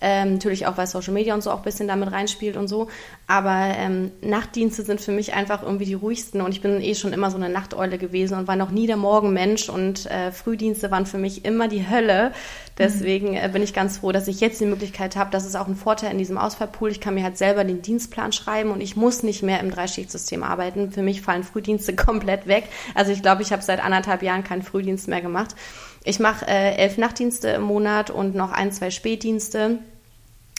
Ähm, 0.00 0.34
natürlich 0.34 0.66
auch, 0.66 0.76
weil 0.76 0.86
Social 0.86 1.12
Media 1.12 1.34
und 1.34 1.42
so 1.42 1.50
auch 1.50 1.58
ein 1.58 1.64
bisschen 1.64 1.88
damit 1.88 2.12
reinspielt 2.12 2.56
und 2.56 2.68
so. 2.68 2.88
Aber 3.26 3.74
ähm, 3.76 4.12
Nachtdienste 4.20 4.82
sind 4.82 5.00
für 5.00 5.12
mich 5.12 5.34
einfach 5.34 5.62
irgendwie 5.62 5.86
die 5.86 5.94
ruhigsten 5.94 6.40
und 6.40 6.52
ich 6.52 6.60
bin 6.60 6.80
eh 6.80 6.94
schon 6.94 7.12
immer 7.12 7.30
so 7.30 7.36
eine 7.36 7.48
Nachteule 7.48 7.98
gewesen 7.98 8.38
und 8.38 8.46
war 8.46 8.56
noch 8.56 8.70
nie 8.70 8.86
der 8.86 8.96
Morgenmensch 8.96 9.68
und 9.68 10.06
äh, 10.06 10.30
Frühdienste 10.30 10.90
waren 10.90 11.06
für 11.06 11.18
mich 11.18 11.44
immer 11.44 11.66
die 11.66 11.88
Hölle. 11.88 12.32
Deswegen 12.78 13.34
äh, 13.34 13.50
bin 13.52 13.62
ich 13.62 13.74
ganz 13.74 13.98
froh, 13.98 14.12
dass 14.12 14.28
ich 14.28 14.40
jetzt 14.40 14.60
die 14.60 14.66
Möglichkeit 14.66 15.16
habe. 15.16 15.30
Das 15.32 15.44
ist 15.44 15.56
auch 15.56 15.66
ein 15.66 15.74
Vorteil 15.74 16.12
in 16.12 16.18
diesem 16.18 16.38
Ausfallpool. 16.38 16.92
Ich 16.92 17.00
kann 17.00 17.14
mir 17.14 17.24
halt 17.24 17.36
selber 17.36 17.64
den 17.64 17.82
Dienstplan 17.82 18.32
schreiben 18.32 18.70
und 18.70 18.80
ich 18.80 18.94
muss 18.94 19.24
nicht 19.24 19.42
mehr 19.42 19.58
im 19.58 19.70
Dreischichtsystem 19.70 20.44
arbeiten. 20.44 20.92
Für 20.92 21.02
mich 21.02 21.22
fallen 21.22 21.42
Frühdienste 21.42 21.96
komplett 21.96 22.46
weg. 22.46 22.68
Also 22.94 23.10
ich 23.10 23.20
glaube, 23.20 23.42
ich 23.42 23.52
habe 23.52 23.62
seit 23.62 23.84
anderthalb 23.84 24.22
Jahren 24.22 24.44
keinen 24.44 24.62
Frühdienst 24.62 25.08
mehr 25.08 25.22
gemacht. 25.22 25.56
Ich 26.04 26.20
mache 26.20 26.46
äh, 26.46 26.76
elf 26.76 26.98
Nachtdienste 26.98 27.48
im 27.48 27.62
Monat 27.62 28.10
und 28.10 28.34
noch 28.34 28.52
ein, 28.52 28.72
zwei 28.72 28.90
Spätdienste. 28.90 29.78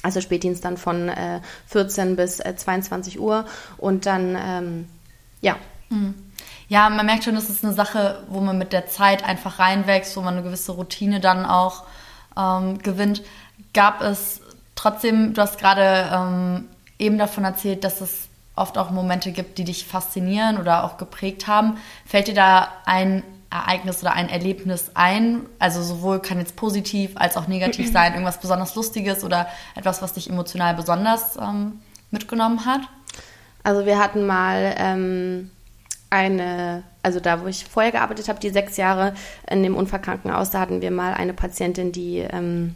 Also 0.01 0.21
Spätdienst 0.21 0.63
dann 0.63 0.77
von 0.77 1.09
äh, 1.09 1.41
14 1.67 2.15
bis 2.15 2.39
äh, 2.39 2.55
22 2.55 3.19
Uhr 3.19 3.45
und 3.77 4.05
dann, 4.05 4.37
ähm, 4.39 4.87
ja. 5.41 5.55
Mhm. 5.89 6.15
Ja, 6.69 6.89
man 6.89 7.05
merkt 7.07 7.23
schon, 7.23 7.33
das 7.33 7.49
ist 7.49 7.65
eine 7.65 7.73
Sache, 7.73 8.23
wo 8.29 8.41
man 8.41 8.57
mit 8.57 8.73
der 8.73 8.87
Zeit 8.87 9.23
einfach 9.23 9.57
reinwächst, 9.57 10.15
wo 10.15 10.21
man 10.21 10.35
eine 10.35 10.43
gewisse 10.43 10.73
Routine 10.73 11.19
dann 11.19 11.45
auch 11.45 11.83
ähm, 12.37 12.77
gewinnt. 12.77 13.23
Gab 13.73 14.01
es 14.01 14.41
trotzdem, 14.75 15.33
du 15.33 15.41
hast 15.41 15.57
gerade 15.57 16.09
ähm, 16.13 16.67
eben 16.99 17.17
davon 17.17 17.43
erzählt, 17.43 17.83
dass 17.83 18.01
es 18.01 18.27
oft 18.55 18.77
auch 18.77 18.91
Momente 18.91 19.31
gibt, 19.31 19.57
die 19.57 19.63
dich 19.63 19.85
faszinieren 19.85 20.57
oder 20.57 20.83
auch 20.83 20.97
geprägt 20.97 21.47
haben. 21.47 21.77
Fällt 22.05 22.27
dir 22.27 22.35
da 22.35 22.67
ein 22.85 23.23
Ereignis 23.49 24.01
oder 24.01 24.13
ein 24.13 24.29
Erlebnis 24.29 24.91
ein? 24.93 25.45
Also 25.57 25.81
sowohl 25.81 26.19
kann 26.19 26.39
jetzt 26.39 26.55
positiv 26.55 27.11
als 27.15 27.37
auch 27.37 27.47
negativ 27.47 27.91
sein, 27.93 28.13
irgendwas 28.13 28.39
besonders 28.39 28.75
Lustiges 28.75 29.23
oder 29.23 29.47
etwas, 29.75 30.01
was 30.01 30.13
dich 30.13 30.29
emotional 30.29 30.73
besonders 30.75 31.37
ähm, 31.37 31.79
mitgenommen 32.11 32.65
hat? 32.65 32.81
Also 33.63 33.85
wir 33.85 33.99
hatten 33.99 34.25
mal 34.25 34.75
ähm, 34.77 35.51
eine, 36.09 36.83
also 37.03 37.19
da, 37.19 37.41
wo 37.41 37.47
ich 37.47 37.65
vorher 37.65 37.91
gearbeitet 37.91 38.29
habe, 38.29 38.39
die 38.39 38.49
sechs 38.49 38.77
Jahre 38.77 39.13
in 39.49 39.63
dem 39.63 39.75
Unfallkrankenhaus, 39.75 40.49
da 40.49 40.59
hatten 40.59 40.81
wir 40.81 40.91
mal 40.91 41.13
eine 41.13 41.33
Patientin, 41.33 41.91
die, 41.91 42.19
ähm, 42.19 42.75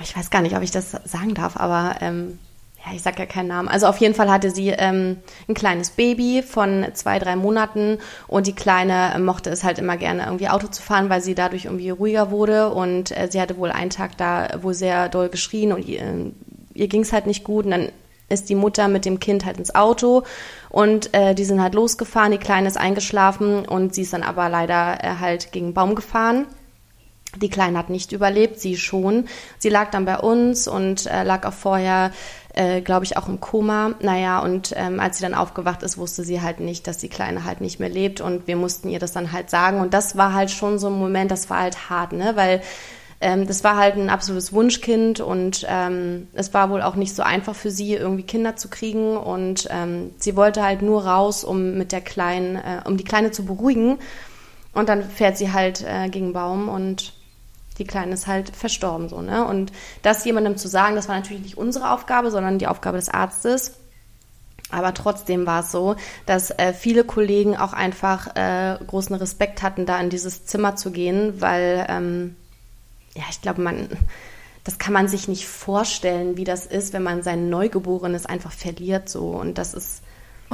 ich 0.00 0.16
weiß 0.16 0.30
gar 0.30 0.42
nicht, 0.42 0.56
ob 0.56 0.62
ich 0.62 0.70
das 0.70 0.90
sagen 0.90 1.34
darf, 1.34 1.56
aber 1.56 1.96
ähm, 2.00 2.38
ja, 2.84 2.92
ich 2.94 3.02
sag 3.02 3.18
ja 3.18 3.26
keinen 3.26 3.48
Namen. 3.48 3.68
Also 3.68 3.86
auf 3.86 3.96
jeden 3.98 4.14
Fall 4.14 4.30
hatte 4.30 4.50
sie 4.50 4.68
ähm, 4.68 5.18
ein 5.48 5.54
kleines 5.54 5.90
Baby 5.90 6.42
von 6.42 6.86
zwei, 6.92 7.18
drei 7.18 7.34
Monaten 7.36 7.98
und 8.28 8.46
die 8.46 8.54
Kleine 8.54 9.18
mochte 9.20 9.50
es 9.50 9.64
halt 9.64 9.78
immer 9.78 9.96
gerne 9.96 10.24
irgendwie 10.24 10.48
Auto 10.48 10.66
zu 10.66 10.82
fahren, 10.82 11.08
weil 11.08 11.22
sie 11.22 11.34
dadurch 11.34 11.64
irgendwie 11.64 11.90
ruhiger 11.90 12.30
wurde 12.30 12.70
und 12.70 13.16
äh, 13.16 13.28
sie 13.30 13.40
hatte 13.40 13.56
wohl 13.56 13.70
einen 13.70 13.90
Tag 13.90 14.16
da 14.18 14.48
wohl 14.60 14.74
sehr 14.74 15.08
doll 15.08 15.28
geschrien 15.28 15.72
und 15.72 15.86
ihr, 15.86 16.00
äh, 16.00 16.32
ihr 16.74 16.88
ging 16.88 17.02
es 17.02 17.12
halt 17.12 17.26
nicht 17.26 17.44
gut 17.44 17.64
und 17.64 17.70
dann 17.70 17.88
ist 18.28 18.48
die 18.48 18.54
Mutter 18.54 18.88
mit 18.88 19.04
dem 19.04 19.20
Kind 19.20 19.44
halt 19.44 19.58
ins 19.58 19.74
Auto 19.74 20.24
und 20.68 21.14
äh, 21.14 21.34
die 21.34 21.44
sind 21.44 21.62
halt 21.62 21.74
losgefahren, 21.74 22.32
die 22.32 22.38
Kleine 22.38 22.68
ist 22.68 22.76
eingeschlafen 22.76 23.66
und 23.66 23.94
sie 23.94 24.02
ist 24.02 24.12
dann 24.12 24.22
aber 24.22 24.48
leider 24.48 25.02
äh, 25.02 25.16
halt 25.20 25.52
gegen 25.52 25.66
einen 25.66 25.74
Baum 25.74 25.94
gefahren. 25.94 26.46
Die 27.36 27.50
Kleine 27.50 27.78
hat 27.78 27.90
nicht 27.90 28.12
überlebt, 28.12 28.60
sie 28.60 28.76
schon. 28.76 29.26
Sie 29.58 29.68
lag 29.68 29.90
dann 29.90 30.04
bei 30.04 30.18
uns 30.18 30.68
und 30.68 31.06
äh, 31.06 31.24
lag 31.24 31.44
auch 31.46 31.52
vorher 31.52 32.12
äh, 32.54 32.80
glaube 32.80 33.04
ich, 33.04 33.16
auch 33.16 33.28
im 33.28 33.40
Koma. 33.40 33.94
Naja, 34.00 34.38
und 34.40 34.72
ähm, 34.76 35.00
als 35.00 35.18
sie 35.18 35.22
dann 35.22 35.34
aufgewacht 35.34 35.82
ist, 35.82 35.98
wusste 35.98 36.24
sie 36.24 36.40
halt 36.40 36.60
nicht, 36.60 36.86
dass 36.86 36.98
die 36.98 37.08
Kleine 37.08 37.44
halt 37.44 37.60
nicht 37.60 37.80
mehr 37.80 37.88
lebt 37.88 38.20
und 38.20 38.46
wir 38.46 38.56
mussten 38.56 38.88
ihr 38.88 38.98
das 38.98 39.12
dann 39.12 39.32
halt 39.32 39.50
sagen. 39.50 39.80
Und 39.80 39.94
das 39.94 40.16
war 40.16 40.32
halt 40.32 40.50
schon 40.50 40.78
so 40.78 40.86
ein 40.88 40.98
Moment, 40.98 41.30
das 41.30 41.50
war 41.50 41.60
halt 41.60 41.90
hart, 41.90 42.12
ne? 42.12 42.32
Weil 42.36 42.62
ähm, 43.20 43.46
das 43.46 43.64
war 43.64 43.76
halt 43.76 43.96
ein 43.96 44.10
absolutes 44.10 44.52
Wunschkind 44.52 45.20
und 45.20 45.66
ähm, 45.68 46.28
es 46.34 46.52
war 46.52 46.70
wohl 46.70 46.82
auch 46.82 46.94
nicht 46.94 47.14
so 47.16 47.22
einfach 47.22 47.54
für 47.54 47.70
sie, 47.70 47.94
irgendwie 47.94 48.22
Kinder 48.22 48.56
zu 48.56 48.68
kriegen. 48.68 49.16
Und 49.16 49.68
ähm, 49.70 50.10
sie 50.18 50.36
wollte 50.36 50.62
halt 50.62 50.82
nur 50.82 51.06
raus, 51.06 51.42
um 51.42 51.76
mit 51.78 51.92
der 51.92 52.02
Kleinen, 52.02 52.56
äh, 52.56 52.82
um 52.84 52.96
die 52.96 53.04
Kleine 53.04 53.30
zu 53.30 53.44
beruhigen. 53.44 53.98
Und 54.74 54.88
dann 54.88 55.02
fährt 55.02 55.38
sie 55.38 55.52
halt 55.52 55.82
äh, 55.82 56.08
gegen 56.08 56.32
Baum 56.32 56.68
und 56.68 57.14
die 57.78 57.84
Kleine 57.84 58.14
ist 58.14 58.26
halt 58.26 58.54
verstorben 58.54 59.08
so, 59.08 59.20
ne? 59.20 59.44
Und 59.46 59.72
das 60.02 60.24
jemandem 60.24 60.56
zu 60.56 60.68
sagen, 60.68 60.94
das 60.94 61.08
war 61.08 61.16
natürlich 61.16 61.42
nicht 61.42 61.58
unsere 61.58 61.90
Aufgabe, 61.90 62.30
sondern 62.30 62.58
die 62.58 62.66
Aufgabe 62.66 62.98
des 62.98 63.08
Arztes. 63.08 63.72
Aber 64.70 64.94
trotzdem 64.94 65.46
war 65.46 65.60
es 65.60 65.70
so, 65.70 65.94
dass 66.26 66.50
äh, 66.50 66.72
viele 66.72 67.04
Kollegen 67.04 67.56
auch 67.56 67.72
einfach 67.72 68.34
äh, 68.34 68.78
großen 68.86 69.14
Respekt 69.14 69.62
hatten, 69.62 69.86
da 69.86 70.00
in 70.00 70.10
dieses 70.10 70.46
Zimmer 70.46 70.74
zu 70.74 70.90
gehen, 70.90 71.40
weil 71.40 71.86
ähm, 71.88 72.36
ja, 73.14 73.24
ich 73.30 73.40
glaube, 73.40 73.60
man, 73.60 73.88
das 74.64 74.78
kann 74.78 74.92
man 74.92 75.08
sich 75.08 75.28
nicht 75.28 75.46
vorstellen, 75.46 76.36
wie 76.36 76.44
das 76.44 76.66
ist, 76.66 76.92
wenn 76.92 77.02
man 77.02 77.22
sein 77.22 77.50
Neugeborenes 77.50 78.26
einfach 78.26 78.52
verliert 78.52 79.08
so. 79.08 79.28
Und 79.28 79.58
das 79.58 79.74
ist 79.74 80.02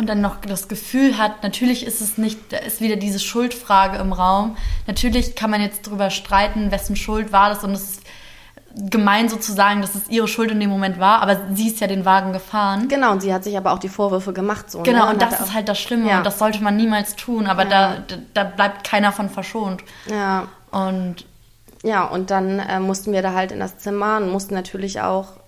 und 0.01 0.07
dann 0.09 0.21
noch 0.23 0.41
das 0.41 0.67
Gefühl 0.69 1.19
hat, 1.19 1.43
natürlich 1.43 1.87
ist 1.87 2.01
es 2.01 2.17
nicht, 2.19 2.53
da 2.53 2.57
ist 2.57 2.81
wieder 2.81 2.97
diese 2.97 3.19
Schuldfrage 3.21 3.99
im 3.99 4.13
Raum. 4.13 4.57
Natürlich 4.87 5.37
kann 5.37 5.51
man 5.51 5.61
jetzt 5.61 5.87
darüber 5.87 6.09
streiten, 6.11 6.71
wessen 6.71 6.97
Schuld 6.97 7.33
war 7.33 7.51
das 7.51 7.63
und 7.63 7.73
es 7.73 7.83
ist 7.83 8.03
gemein 8.89 9.29
sozusagen, 9.29 9.83
dass 9.83 9.95
es 9.95 10.09
ihre 10.09 10.27
Schuld 10.29 10.51
in 10.51 10.59
dem 10.61 10.71
Moment 10.71 10.99
war, 10.99 11.21
aber 11.23 11.39
sie 11.53 11.69
ist 11.69 11.81
ja 11.81 11.87
den 11.87 12.05
Wagen 12.05 12.33
gefahren. 12.33 12.89
Genau, 12.89 13.13
und 13.13 13.21
sie 13.21 13.35
hat 13.35 13.45
sich 13.45 13.57
aber 13.57 13.73
auch 13.73 13.79
die 13.79 13.89
Vorwürfe 13.89 14.33
gemacht. 14.33 14.71
So, 14.71 14.83
genau, 14.83 15.05
ne? 15.07 15.11
und 15.13 15.23
das 15.23 15.39
ist 15.41 15.53
halt 15.53 15.69
das 15.69 15.79
Schlimme 15.79 16.09
Ja. 16.09 16.19
und 16.19 16.25
das 16.25 16.39
sollte 16.39 16.63
man 16.63 16.77
niemals 16.77 17.15
tun, 17.17 17.47
aber 17.47 17.65
Ja. 17.65 17.69
da, 17.69 17.97
da, 18.09 18.17
da 18.33 18.45
bleibt 18.45 18.85
keiner 18.89 19.13
von 19.13 19.29
verschont. 19.29 19.83
Ja, 20.09 20.49
Und 20.71 21.27
ja, 21.83 22.05
und 22.05 22.31
dann 22.31 22.59
äh, 22.59 22.79
mussten 22.81 23.13
wir 23.13 23.23
da 23.23 23.33
halt 23.35 23.53
in 23.53 23.59
das 23.61 23.79
Zimmer 23.79 24.17
und 24.19 24.31
mussten 24.31 24.55
natürlich 24.55 25.01
auch. 25.01 25.40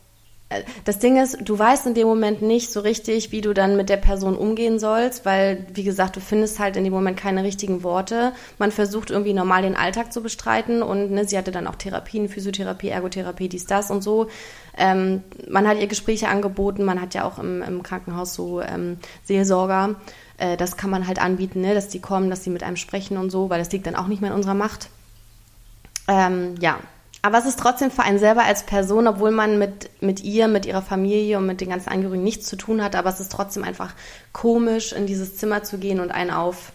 Das 0.85 0.99
Ding 0.99 1.21
ist, 1.21 1.39
du 1.41 1.59
weißt 1.59 1.87
in 1.87 1.95
dem 1.95 2.07
Moment 2.07 2.43
nicht 2.43 2.73
so 2.73 2.81
richtig, 2.81 3.33
wie 3.33 3.41
du 3.41 3.55
dann 3.55 3.77
mit 3.77 3.89
der 3.89 3.97
Person 3.97 4.37
umgehen 4.37 4.79
sollst, 4.79 5.25
weil, 5.25 5.67
wie 5.75 5.85
gesagt, 5.85 6.17
du 6.17 6.21
findest 6.21 6.59
halt 6.59 6.77
in 6.77 6.85
dem 6.85 6.93
Moment 6.93 7.17
keine 7.17 7.45
richtigen 7.45 7.83
Worte. 7.83 8.33
Man 8.59 8.71
versucht 8.71 9.11
irgendwie 9.11 9.35
normal 9.35 9.63
den 9.63 9.77
Alltag 9.77 10.13
zu 10.13 10.23
bestreiten 10.23 10.83
und 10.83 11.11
ne, 11.11 11.25
sie 11.27 11.39
hatte 11.39 11.53
dann 11.53 11.67
auch 11.67 11.77
Therapien, 11.77 12.29
Physiotherapie, 12.29 12.89
Ergotherapie, 12.89 13.49
dies, 13.49 13.67
das 13.67 13.91
und 13.91 14.03
so. 14.03 14.29
Ähm, 14.77 15.23
man 15.49 15.69
hat 15.69 15.79
ihr 15.79 15.87
Gespräche 15.87 16.29
angeboten, 16.29 16.85
man 16.85 17.01
hat 17.01 17.15
ja 17.15 17.25
auch 17.25 17.39
im, 17.39 17.63
im 17.63 17.83
Krankenhaus 17.83 18.35
so 18.35 18.61
ähm, 18.61 18.99
Seelsorger. 19.25 19.97
Äh, 20.39 20.57
das 20.57 20.77
kann 20.77 20.91
man 20.91 21.07
halt 21.07 21.21
anbieten, 21.21 21.61
ne, 21.61 21.75
dass 21.75 21.89
die 21.89 22.01
kommen, 22.01 22.31
dass 22.31 22.45
sie 22.45 22.51
mit 22.51 22.63
einem 22.63 22.77
sprechen 22.77 23.17
und 23.17 23.31
so, 23.31 23.51
weil 23.51 23.59
das 23.59 23.71
liegt 23.73 23.87
dann 23.87 23.97
auch 23.97 24.09
nicht 24.09 24.21
mehr 24.21 24.31
in 24.31 24.37
unserer 24.37 24.55
Macht. 24.55 24.89
Ähm, 26.09 26.57
ja, 26.61 26.79
aber 27.23 27.39
es 27.39 27.47
ist 27.47 27.59
trotzdem 27.59 27.91
für 27.91 28.03
einen 28.03 28.19
selber 28.19 28.45
als 28.45 28.65
Person, 28.65 29.07
obwohl 29.07 29.31
man 29.31 29.59
mit, 29.59 29.91
mit 30.03 30.23
ihr, 30.25 30.49
mit 30.49 30.67
ihrer 30.67 30.83
Familie 30.83 31.39
und 31.39 31.47
mit 31.47 31.61
den 31.61 31.69
ganzen 31.69 31.89
Angehörigen 31.89 32.25
nichts 32.25 32.49
zu 32.49 32.57
tun 32.57 32.83
hat, 32.83 32.97
aber 32.97 33.11
es 33.11 33.21
ist 33.21 33.31
trotzdem 33.31 33.63
einfach 33.63 33.95
komisch, 34.33 34.93
in 34.93 35.07
dieses 35.07 35.37
Zimmer 35.37 35.63
zu 35.63 35.79
gehen 35.79 36.01
und 36.01 36.11
einen 36.11 36.31
auf 36.31 36.73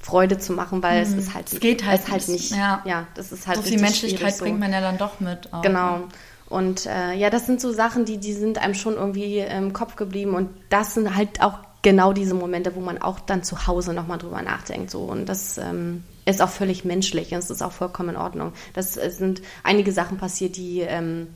Freude 0.00 0.38
zu 0.38 0.52
machen, 0.52 0.82
weil 0.82 1.02
es 1.02 1.12
ist 1.12 1.34
halt, 1.34 1.50
Mhm. 1.50 1.56
Es 1.56 1.60
geht 1.60 1.84
halt 1.84 2.00
es 2.04 2.10
halt 2.10 2.28
nicht, 2.28 2.50
ja. 2.52 2.82
ja, 2.84 3.06
das 3.14 3.32
ist 3.32 3.46
halt 3.46 3.58
so 3.58 3.62
viel 3.62 3.80
Menschlichkeit 3.80 4.36
so. 4.36 4.44
bringt 4.44 4.60
man 4.60 4.72
ja 4.72 4.80
dann 4.80 4.98
doch 4.98 5.20
mit. 5.20 5.52
Auch. 5.52 5.62
Genau. 5.62 6.04
Und 6.48 6.86
äh, 6.86 7.14
ja, 7.14 7.30
das 7.30 7.46
sind 7.46 7.60
so 7.60 7.72
Sachen, 7.72 8.04
die, 8.04 8.18
die 8.18 8.34
sind 8.34 8.58
einem 8.58 8.74
schon 8.74 8.94
irgendwie 8.94 9.38
im 9.38 9.72
Kopf 9.72 9.96
geblieben. 9.96 10.34
Und 10.34 10.50
das 10.68 10.94
sind 10.94 11.16
halt 11.16 11.40
auch 11.40 11.58
genau 11.80 12.12
diese 12.12 12.34
Momente, 12.34 12.74
wo 12.76 12.80
man 12.80 13.00
auch 13.00 13.20
dann 13.20 13.42
zu 13.42 13.66
Hause 13.66 13.94
nochmal 13.94 14.18
drüber 14.18 14.42
nachdenkt. 14.42 14.90
So. 14.90 15.00
Und 15.04 15.26
das 15.26 15.56
ähm, 15.56 16.04
ist 16.24 16.42
auch 16.42 16.48
völlig 16.48 16.84
menschlich 16.84 17.32
und 17.32 17.38
es 17.38 17.50
ist 17.50 17.62
auch 17.62 17.72
vollkommen 17.72 18.10
in 18.10 18.16
Ordnung. 18.16 18.52
Das 18.74 18.96
es 18.96 19.18
sind 19.18 19.42
einige 19.62 19.92
Sachen 19.92 20.18
passiert, 20.18 20.56
die 20.56 20.80
ähm, 20.80 21.28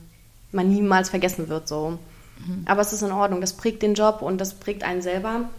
man 0.51 0.69
niemals 0.69 1.09
vergessen 1.09 1.49
wird. 1.49 1.67
So. 1.67 1.99
Aber 2.65 2.81
es 2.81 2.93
ist 2.93 3.01
in 3.01 3.11
Ordnung. 3.11 3.41
Das 3.41 3.53
prägt 3.53 3.81
den 3.81 3.95
Job 3.95 4.21
und 4.21 4.39
das 4.39 4.53
prägt 4.53 4.83
einen 4.83 5.01
selber. 5.01 5.49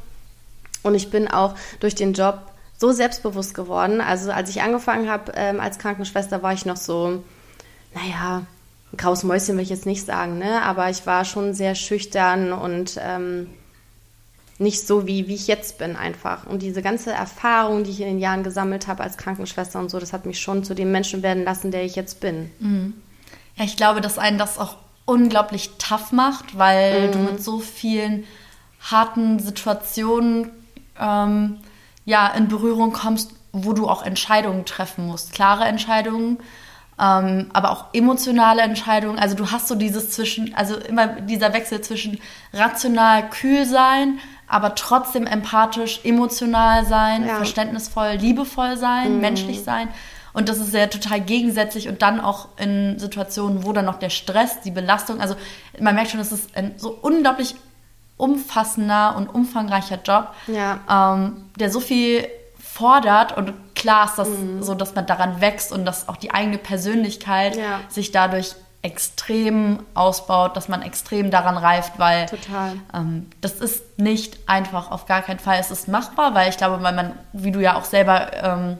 Und 0.82 0.94
ich 0.94 1.10
bin 1.10 1.28
auch 1.28 1.54
durch 1.80 1.94
den 1.94 2.12
Job 2.12 2.40
so 2.78 2.92
selbstbewusst 2.92 3.54
geworden. 3.54 4.00
Also 4.00 4.30
als 4.30 4.50
ich 4.50 4.62
angefangen 4.62 5.10
habe 5.10 5.32
ähm, 5.34 5.60
als 5.60 5.78
Krankenschwester, 5.78 6.42
war 6.42 6.52
ich 6.52 6.64
noch 6.64 6.76
so, 6.76 7.24
naja, 7.94 8.46
ein 8.92 8.96
graues 8.96 9.24
Mäuschen 9.24 9.56
will 9.56 9.64
ich 9.64 9.70
jetzt 9.70 9.86
nicht 9.86 10.06
sagen, 10.06 10.38
ne? 10.38 10.62
Aber 10.62 10.88
ich 10.88 11.04
war 11.04 11.24
schon 11.24 11.52
sehr 11.52 11.74
schüchtern 11.74 12.52
und 12.52 12.98
ähm, 13.02 13.48
nicht 14.58 14.86
so, 14.86 15.06
wie, 15.06 15.28
wie 15.28 15.34
ich 15.34 15.46
jetzt 15.46 15.78
bin 15.78 15.94
einfach. 15.96 16.46
Und 16.46 16.62
diese 16.62 16.82
ganze 16.82 17.12
Erfahrung, 17.12 17.84
die 17.84 17.90
ich 17.90 18.00
in 18.00 18.08
den 18.08 18.18
Jahren 18.18 18.42
gesammelt 18.42 18.88
habe 18.88 19.02
als 19.04 19.16
Krankenschwester 19.16 19.78
und 19.78 19.88
so, 19.90 20.00
das 20.00 20.12
hat 20.12 20.26
mich 20.26 20.40
schon 20.40 20.64
zu 20.64 20.74
dem 20.74 20.90
Menschen 20.90 21.22
werden 21.22 21.44
lassen, 21.44 21.70
der 21.70 21.84
ich 21.84 21.94
jetzt 21.94 22.20
bin. 22.20 22.50
Ja, 23.56 23.64
ich 23.64 23.76
glaube, 23.76 24.00
dass 24.00 24.18
einen 24.18 24.38
das 24.38 24.58
auch 24.58 24.76
unglaublich 25.04 25.70
tough 25.78 26.12
macht, 26.12 26.58
weil 26.58 27.08
Mhm. 27.08 27.12
du 27.12 27.18
mit 27.20 27.42
so 27.42 27.60
vielen 27.60 28.24
harten 28.80 29.38
Situationen 29.38 30.50
ähm, 31.00 31.58
ja 32.04 32.26
in 32.28 32.48
Berührung 32.48 32.92
kommst, 32.92 33.32
wo 33.52 33.72
du 33.72 33.88
auch 33.88 34.02
Entscheidungen 34.04 34.64
treffen 34.64 35.06
musst, 35.06 35.32
klare 35.32 35.64
Entscheidungen, 35.64 36.38
ähm, 37.00 37.46
aber 37.52 37.70
auch 37.70 37.86
emotionale 37.92 38.62
Entscheidungen. 38.62 39.18
Also 39.18 39.36
du 39.36 39.50
hast 39.50 39.68
so 39.68 39.74
dieses 39.76 40.10
zwischen, 40.10 40.52
also 40.54 40.76
immer 40.76 41.06
dieser 41.06 41.52
Wechsel 41.52 41.80
zwischen 41.80 42.20
rational 42.52 43.30
kühl 43.30 43.64
sein, 43.64 44.18
aber 44.48 44.74
trotzdem 44.74 45.26
empathisch, 45.26 46.00
emotional 46.04 46.84
sein, 46.86 47.26
Ja. 47.26 47.36
verständnisvoll, 47.36 48.12
liebevoll 48.12 48.76
sein, 48.76 49.20
menschlich 49.20 49.62
sein. 49.62 49.88
Und 50.32 50.48
das 50.48 50.58
ist 50.58 50.72
ja 50.74 50.86
total 50.86 51.20
gegensätzlich 51.20 51.88
und 51.88 52.00
dann 52.02 52.20
auch 52.20 52.48
in 52.58 52.98
Situationen, 52.98 53.64
wo 53.64 53.72
dann 53.72 53.86
noch 53.86 53.98
der 53.98 54.10
Stress, 54.10 54.60
die 54.60 54.70
Belastung, 54.70 55.20
also 55.20 55.34
man 55.80 55.94
merkt 55.94 56.10
schon, 56.10 56.20
es 56.20 56.32
ist 56.32 56.56
ein 56.56 56.74
so 56.76 56.96
unglaublich 57.02 57.54
umfassender 58.16 59.16
und 59.16 59.28
umfangreicher 59.28 59.98
Job, 60.04 60.28
Ja. 60.46 60.80
ähm, 61.14 61.44
der 61.58 61.70
so 61.70 61.80
viel 61.80 62.26
fordert 62.58 63.36
und 63.36 63.52
klar 63.74 64.04
ist 64.06 64.16
das 64.16 64.28
so, 64.60 64.74
dass 64.74 64.94
man 64.94 65.06
daran 65.06 65.40
wächst 65.40 65.72
und 65.72 65.84
dass 65.84 66.08
auch 66.08 66.16
die 66.16 66.32
eigene 66.32 66.58
Persönlichkeit 66.58 67.56
Ja. 67.56 67.80
sich 67.88 68.12
dadurch 68.12 68.54
extrem 68.88 69.80
ausbaut, 69.94 70.56
dass 70.56 70.68
man 70.68 70.82
extrem 70.82 71.30
daran 71.30 71.56
reift, 71.56 71.98
weil 71.98 72.26
Total. 72.26 72.72
ähm, 72.94 73.26
das 73.40 73.52
ist 73.54 73.98
nicht 73.98 74.38
einfach, 74.48 74.90
auf 74.90 75.06
gar 75.06 75.22
keinen 75.22 75.38
Fall. 75.38 75.58
Es 75.60 75.70
ist 75.70 75.88
machbar, 75.88 76.34
weil 76.34 76.48
ich 76.48 76.56
glaube, 76.56 76.82
weil 76.82 76.94
man, 76.94 77.12
wie 77.32 77.52
du 77.52 77.60
ja 77.60 77.76
auch 77.76 77.84
selber 77.84 78.32
ähm, 78.42 78.78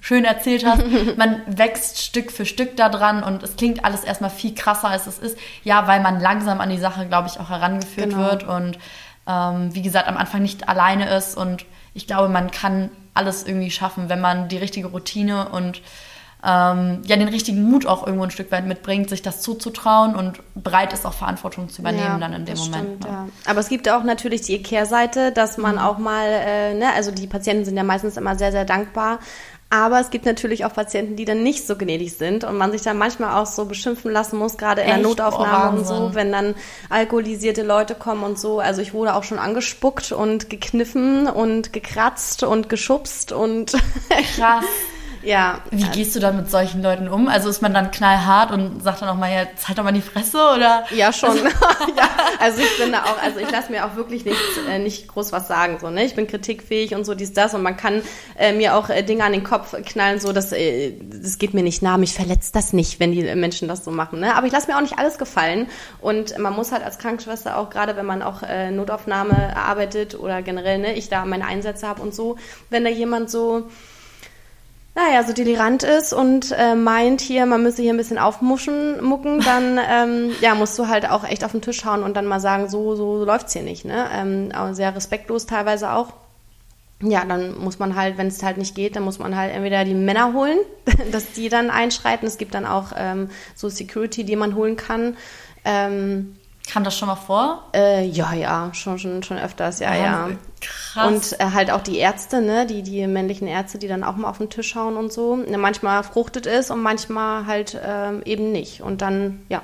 schön 0.00 0.24
erzählt 0.24 0.64
hast, 0.64 0.82
man 1.16 1.42
wächst 1.46 2.00
Stück 2.02 2.30
für 2.32 2.46
Stück 2.46 2.76
daran 2.76 3.22
und 3.22 3.42
es 3.42 3.56
klingt 3.56 3.84
alles 3.84 4.04
erstmal 4.04 4.30
viel 4.30 4.54
krasser, 4.54 4.88
als 4.88 5.06
es 5.06 5.18
ist. 5.18 5.36
Ja, 5.64 5.86
weil 5.86 6.00
man 6.00 6.20
langsam 6.20 6.60
an 6.60 6.70
die 6.70 6.78
Sache, 6.78 7.06
glaube 7.06 7.28
ich, 7.28 7.38
auch 7.40 7.50
herangeführt 7.50 8.10
Genau. 8.10 8.22
wird 8.24 8.44
und 8.44 8.78
ähm, 9.26 9.74
wie 9.74 9.82
gesagt, 9.82 10.08
am 10.08 10.16
Anfang 10.16 10.42
nicht 10.42 10.68
alleine 10.68 11.08
ist 11.14 11.36
und 11.36 11.66
ich 11.94 12.06
glaube, 12.06 12.28
man 12.28 12.50
kann 12.50 12.90
alles 13.14 13.44
irgendwie 13.46 13.70
schaffen, 13.70 14.08
wenn 14.08 14.20
man 14.20 14.48
die 14.48 14.56
richtige 14.58 14.86
Routine 14.88 15.48
und 15.48 15.82
ähm, 16.44 17.02
ja 17.04 17.16
den 17.16 17.28
richtigen 17.28 17.62
Mut 17.64 17.86
auch 17.86 18.06
irgendwo 18.06 18.24
ein 18.24 18.30
Stück 18.30 18.52
weit 18.52 18.66
mitbringt, 18.66 19.08
sich 19.10 19.22
das 19.22 19.40
zuzutrauen 19.40 20.14
und 20.14 20.40
bereit 20.54 20.92
ist, 20.92 21.04
auch 21.04 21.12
Verantwortung 21.14 21.68
zu 21.68 21.82
übernehmen 21.82 22.20
dann 22.20 22.32
in 22.32 22.44
dem 22.44 22.56
Moment. 22.58 22.84
Stimmt, 22.84 23.04
ne? 23.04 23.08
ja. 23.08 23.28
Aber 23.46 23.60
es 23.60 23.68
gibt 23.68 23.88
auch 23.88 24.04
natürlich 24.04 24.42
die 24.42 24.62
Kehrseite, 24.62 25.32
dass 25.32 25.56
man 25.58 25.74
Mhm. 25.76 25.80
auch 25.82 25.98
mal, 25.98 26.26
äh, 26.28 26.74
ne, 26.74 26.92
also 26.94 27.10
die 27.10 27.26
Patienten 27.26 27.64
sind 27.64 27.76
ja 27.76 27.82
meistens 27.84 28.16
immer 28.16 28.36
sehr, 28.36 28.52
sehr 28.52 28.64
dankbar. 28.64 29.18
Aber 29.70 30.00
es 30.00 30.08
gibt 30.08 30.24
natürlich 30.24 30.64
auch 30.64 30.72
Patienten, 30.72 31.16
die 31.16 31.26
dann 31.26 31.42
nicht 31.42 31.66
so 31.66 31.76
gnädig 31.76 32.16
sind 32.16 32.42
und 32.42 32.56
man 32.56 32.72
sich 32.72 32.80
dann 32.80 32.96
manchmal 32.96 33.34
auch 33.38 33.44
so 33.44 33.66
beschimpfen 33.66 34.10
lassen 34.10 34.38
muss, 34.38 34.56
gerade 34.56 34.80
in 34.80 34.86
der 34.86 34.96
Echt? 34.96 35.04
Notaufnahme 35.04 35.76
Oh, 35.76 35.78
und 35.80 35.86
so, 35.86 36.14
wenn 36.14 36.32
dann 36.32 36.54
alkoholisierte 36.88 37.62
Leute 37.64 37.94
kommen 37.94 38.22
und 38.22 38.38
so. 38.38 38.60
Also 38.60 38.80
ich 38.80 38.94
wurde 38.94 39.14
auch 39.14 39.24
schon 39.24 39.38
angespuckt 39.38 40.12
und 40.12 40.48
gekniffen 40.48 41.26
und 41.26 41.74
gekratzt 41.74 42.44
und 42.44 42.70
geschubst 42.70 43.32
und 43.32 43.72
Krass. 44.36 44.64
Ja. 45.22 45.60
Wie 45.70 45.84
gehst 45.84 46.14
du 46.14 46.20
dann 46.20 46.36
mit 46.36 46.50
solchen 46.50 46.82
Leuten 46.82 47.08
um? 47.08 47.28
Also 47.28 47.48
ist 47.48 47.62
man 47.62 47.74
dann 47.74 47.90
knallhart 47.90 48.50
und 48.52 48.82
sagt 48.82 49.02
dann 49.02 49.08
auch 49.08 49.16
mal, 49.16 49.30
ja, 49.30 49.42
jetzt 49.42 49.68
halt 49.68 49.78
doch 49.78 49.84
mal 49.84 49.92
die 49.92 50.00
Fresse 50.00 50.38
oder? 50.38 50.84
Ja, 50.94 51.12
schon. 51.12 51.36
ja, 51.96 52.08
also 52.38 52.60
ich 52.60 52.78
bin 52.78 52.92
da 52.92 53.02
auch, 53.04 53.22
also 53.22 53.40
ich 53.40 53.50
lasse 53.50 53.72
mir 53.72 53.84
auch 53.84 53.96
wirklich 53.96 54.24
nicht, 54.24 54.38
äh, 54.68 54.78
nicht 54.78 55.08
groß 55.08 55.32
was 55.32 55.48
sagen. 55.48 55.78
So, 55.80 55.90
ne? 55.90 56.04
Ich 56.04 56.14
bin 56.14 56.26
kritikfähig 56.26 56.94
und 56.94 57.04
so 57.04 57.14
dies, 57.14 57.32
das 57.32 57.54
und 57.54 57.62
man 57.62 57.76
kann 57.76 58.02
äh, 58.38 58.52
mir 58.52 58.74
auch 58.74 58.90
äh, 58.90 59.02
Dinge 59.02 59.24
an 59.24 59.32
den 59.32 59.44
Kopf 59.44 59.74
knallen, 59.84 60.20
so 60.20 60.32
dass 60.32 60.52
äh, 60.52 60.92
das 61.00 61.38
geht 61.38 61.54
mir 61.54 61.62
nicht 61.62 61.82
nah, 61.82 61.98
mich 61.98 62.14
verletzt 62.14 62.54
das 62.54 62.72
nicht, 62.72 63.00
wenn 63.00 63.12
die 63.12 63.22
Menschen 63.34 63.68
das 63.68 63.84
so 63.84 63.90
machen. 63.90 64.20
Ne? 64.20 64.34
Aber 64.34 64.46
ich 64.46 64.52
lasse 64.52 64.70
mir 64.70 64.76
auch 64.76 64.82
nicht 64.82 64.98
alles 64.98 65.18
gefallen. 65.18 65.66
Und 66.00 66.38
man 66.38 66.54
muss 66.54 66.72
halt 66.72 66.84
als 66.84 66.98
Krankenschwester 66.98 67.56
auch, 67.56 67.70
gerade 67.70 67.96
wenn 67.96 68.06
man 68.06 68.22
auch 68.22 68.42
äh, 68.42 68.70
Notaufnahme 68.70 69.56
arbeitet 69.56 70.18
oder 70.18 70.42
generell, 70.42 70.78
ne, 70.78 70.94
ich 70.94 71.08
da 71.08 71.24
meine 71.24 71.46
Einsätze 71.46 71.86
habe 71.86 72.02
und 72.02 72.14
so, 72.14 72.36
wenn 72.70 72.84
da 72.84 72.90
jemand 72.90 73.30
so 73.30 73.68
naja, 74.98 75.22
so 75.22 75.32
delirant 75.32 75.84
ist 75.84 76.12
und 76.12 76.50
äh, 76.50 76.74
meint 76.74 77.20
hier, 77.20 77.46
man 77.46 77.62
müsse 77.62 77.82
hier 77.82 77.94
ein 77.94 77.96
bisschen 77.96 78.18
aufmuschen, 78.18 79.02
mucken, 79.02 79.38
dann 79.40 79.78
ähm, 79.90 80.32
ja, 80.40 80.56
musst 80.56 80.76
du 80.76 80.88
halt 80.88 81.08
auch 81.08 81.22
echt 81.22 81.44
auf 81.44 81.52
den 81.52 81.62
Tisch 81.62 81.84
hauen 81.84 82.02
und 82.02 82.16
dann 82.16 82.26
mal 82.26 82.40
sagen, 82.40 82.68
so, 82.68 82.96
so 82.96 83.24
läuft's 83.24 83.52
hier 83.52 83.62
nicht, 83.62 83.84
ne? 83.84 84.08
Ähm, 84.12 84.50
aber 84.52 84.74
sehr 84.74 84.94
respektlos 84.96 85.46
teilweise 85.46 85.92
auch. 85.92 86.14
ja, 87.00 87.24
dann 87.24 87.56
muss 87.58 87.78
man 87.78 87.94
halt, 87.94 88.18
wenn 88.18 88.26
es 88.26 88.42
halt 88.42 88.56
nicht 88.56 88.74
geht, 88.74 88.96
dann 88.96 89.04
muss 89.04 89.20
man 89.20 89.36
halt 89.36 89.54
entweder 89.54 89.84
die 89.84 89.94
Männer 89.94 90.32
holen, 90.32 90.58
dass 91.12 91.30
die 91.30 91.48
dann 91.48 91.70
einschreiten. 91.70 92.26
Es 92.26 92.36
gibt 92.36 92.54
dann 92.54 92.66
auch 92.66 92.92
ähm, 92.96 93.30
so 93.54 93.68
Security, 93.68 94.24
die 94.24 94.34
man 94.34 94.56
holen 94.56 94.74
kann. 94.74 95.16
Ähm, 95.64 96.37
Kam 96.68 96.84
das 96.84 96.98
schon 96.98 97.08
mal 97.08 97.16
vor? 97.16 97.64
Äh, 97.74 98.04
ja, 98.06 98.34
ja, 98.34 98.70
schon, 98.74 98.98
schon, 98.98 99.22
schon 99.22 99.38
öfters, 99.38 99.80
ja, 99.80 99.94
ja. 99.94 100.28
Krass. 100.60 101.06
Und 101.06 101.40
äh, 101.40 101.52
halt 101.54 101.70
auch 101.70 101.80
die 101.80 101.96
Ärzte, 101.96 102.42
ne, 102.42 102.66
die, 102.66 102.82
die 102.82 103.06
männlichen 103.06 103.48
Ärzte, 103.48 103.78
die 103.78 103.88
dann 103.88 104.04
auch 104.04 104.16
mal 104.16 104.28
auf 104.28 104.38
den 104.38 104.50
Tisch 104.50 104.68
schauen 104.68 104.96
und 104.96 105.10
so. 105.10 105.36
Ne, 105.36 105.56
manchmal 105.56 106.02
fruchtet 106.02 106.46
es 106.46 106.70
und 106.70 106.82
manchmal 106.82 107.46
halt 107.46 107.80
ähm, 107.82 108.20
eben 108.26 108.52
nicht. 108.52 108.82
Und 108.82 109.00
dann, 109.00 109.46
ja, 109.48 109.62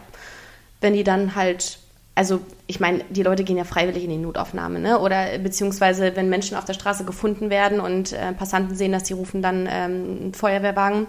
wenn 0.80 0.94
die 0.94 1.04
dann 1.04 1.34
halt, 1.34 1.78
also 2.14 2.40
ich 2.66 2.80
meine, 2.80 3.04
die 3.10 3.22
Leute 3.22 3.44
gehen 3.44 3.58
ja 3.58 3.64
freiwillig 3.64 4.04
in 4.04 4.10
die 4.10 4.16
Notaufnahme, 4.16 4.78
ne? 4.78 4.98
Oder 4.98 5.38
beziehungsweise 5.38 6.16
wenn 6.16 6.30
Menschen 6.30 6.56
auf 6.56 6.64
der 6.64 6.72
Straße 6.72 7.04
gefunden 7.04 7.50
werden 7.50 7.80
und 7.80 8.14
äh, 8.14 8.32
Passanten 8.32 8.76
sehen, 8.76 8.92
dass 8.92 9.02
die 9.02 9.12
rufen 9.12 9.42
dann 9.42 9.68
ähm, 9.70 10.18
einen 10.22 10.34
Feuerwehrwagen 10.34 11.06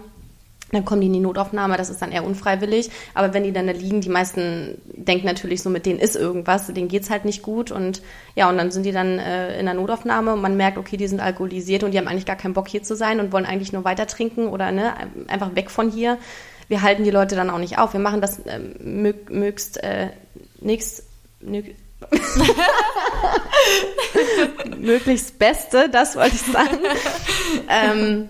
dann 0.72 0.84
kommen 0.84 1.00
die 1.00 1.06
in 1.06 1.12
die 1.12 1.20
Notaufnahme, 1.20 1.76
das 1.76 1.90
ist 1.90 2.02
dann 2.02 2.10
eher 2.10 2.24
unfreiwillig. 2.24 2.90
Aber 3.14 3.32
wenn 3.32 3.44
die 3.44 3.52
dann 3.52 3.68
da 3.68 3.72
liegen, 3.72 4.00
die 4.00 4.08
meisten 4.08 4.80
denken 4.94 5.26
natürlich 5.26 5.62
so, 5.62 5.70
mit 5.70 5.86
denen 5.86 6.00
ist 6.00 6.16
irgendwas, 6.16 6.66
denen 6.66 6.88
geht's 6.88 7.08
halt 7.08 7.24
nicht 7.24 7.42
gut. 7.42 7.70
Und 7.70 8.02
ja, 8.34 8.48
und 8.48 8.58
dann 8.58 8.72
sind 8.72 8.84
die 8.84 8.90
dann 8.90 9.20
äh, 9.20 9.58
in 9.60 9.66
der 9.66 9.74
Notaufnahme 9.74 10.32
und 10.32 10.40
man 10.40 10.56
merkt, 10.56 10.76
okay, 10.76 10.96
die 10.96 11.06
sind 11.06 11.20
alkoholisiert 11.20 11.84
und 11.84 11.92
die 11.92 11.98
haben 11.98 12.08
eigentlich 12.08 12.26
gar 12.26 12.36
keinen 12.36 12.54
Bock 12.54 12.66
hier 12.68 12.82
zu 12.82 12.96
sein 12.96 13.20
und 13.20 13.30
wollen 13.32 13.46
eigentlich 13.46 13.72
nur 13.72 13.84
weiter 13.84 14.08
trinken 14.08 14.48
oder 14.48 14.72
ne, 14.72 14.94
einfach 15.28 15.54
weg 15.54 15.70
von 15.70 15.88
hier. 15.88 16.18
Wir 16.68 16.82
halten 16.82 17.04
die 17.04 17.10
Leute 17.10 17.36
dann 17.36 17.48
auch 17.48 17.58
nicht 17.58 17.78
auf. 17.78 17.92
Wir 17.92 18.00
machen 18.00 18.20
das 18.20 18.40
äh, 18.40 18.58
mög 18.58 19.30
mögst 19.30 19.80
äh, 19.84 20.08
nächst, 20.60 21.04
möglichst 24.78 25.38
Beste, 25.38 25.88
das 25.88 26.16
wollte 26.16 26.34
ich 26.34 26.42
sagen. 26.42 26.78
ähm, 27.68 28.28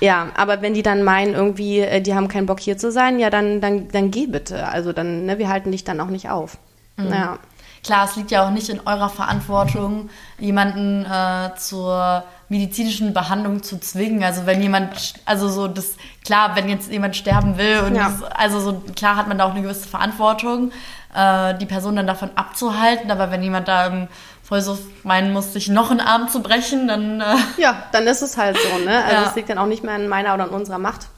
ja, 0.00 0.28
aber 0.36 0.62
wenn 0.62 0.74
die 0.74 0.82
dann 0.82 1.02
meinen, 1.02 1.34
irgendwie, 1.34 1.80
äh, 1.80 2.00
die 2.00 2.14
haben 2.14 2.28
keinen 2.28 2.46
Bock 2.46 2.60
hier 2.60 2.76
zu 2.76 2.92
sein, 2.92 3.18
ja, 3.18 3.30
dann, 3.30 3.60
dann, 3.60 3.88
dann 3.88 4.10
geh 4.10 4.26
bitte. 4.26 4.68
Also 4.68 4.92
dann, 4.92 5.26
ne, 5.26 5.38
wir 5.38 5.48
halten 5.48 5.72
dich 5.72 5.84
dann 5.84 6.00
auch 6.00 6.08
nicht 6.08 6.28
auf. 6.28 6.58
Mhm. 6.96 7.12
Ja. 7.12 7.38
Klar, 7.82 8.04
es 8.04 8.16
liegt 8.16 8.32
ja 8.32 8.44
auch 8.44 8.50
nicht 8.50 8.68
in 8.68 8.80
eurer 8.84 9.08
Verantwortung, 9.08 10.10
jemanden 10.38 11.04
äh, 11.04 11.54
zur 11.56 12.24
medizinischen 12.48 13.14
Behandlung 13.14 13.62
zu 13.62 13.78
zwingen. 13.78 14.24
Also 14.24 14.44
wenn 14.44 14.60
jemand, 14.60 15.14
also 15.24 15.48
so 15.48 15.68
das, 15.68 15.96
klar, 16.24 16.56
wenn 16.56 16.68
jetzt 16.68 16.90
jemand 16.90 17.14
sterben 17.14 17.58
will 17.58 17.80
und 17.86 17.94
ja. 17.94 18.08
das, 18.08 18.22
also 18.24 18.60
so 18.60 18.82
klar 18.96 19.16
hat 19.16 19.28
man 19.28 19.38
da 19.38 19.44
auch 19.44 19.52
eine 19.52 19.62
gewisse 19.62 19.88
Verantwortung, 19.88 20.72
äh, 21.14 21.54
die 21.58 21.66
Person 21.66 21.94
dann 21.94 22.08
davon 22.08 22.30
abzuhalten. 22.34 23.10
Aber 23.10 23.30
wenn 23.30 23.42
jemand 23.42 23.68
da 23.68 23.86
im 23.86 24.08
voll 24.46 24.62
so 24.62 24.78
meinen 25.02 25.32
muss, 25.32 25.52
sich 25.52 25.68
noch 25.68 25.90
einen 25.90 26.00
Arm 26.00 26.28
zu 26.28 26.40
brechen, 26.40 26.86
dann. 26.86 27.20
Äh 27.20 27.34
ja, 27.58 27.84
dann 27.92 28.06
ist 28.06 28.22
es 28.22 28.36
halt 28.36 28.56
so, 28.56 28.84
ne? 28.84 29.04
Also 29.04 29.16
ja. 29.16 29.28
es 29.28 29.34
liegt 29.34 29.50
dann 29.50 29.58
auch 29.58 29.66
nicht 29.66 29.82
mehr 29.82 29.96
in 29.96 30.08
meiner 30.08 30.34
oder 30.34 30.44
in 30.44 30.50
unserer 30.50 30.78
Macht. 30.78 31.08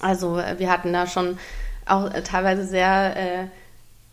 Also 0.00 0.38
äh, 0.38 0.58
wir 0.58 0.70
hatten 0.70 0.92
da 0.92 1.06
schon 1.06 1.38
auch 1.84 2.12
äh, 2.12 2.22
teilweise 2.22 2.64
sehr 2.64 3.16
äh, 3.16 3.46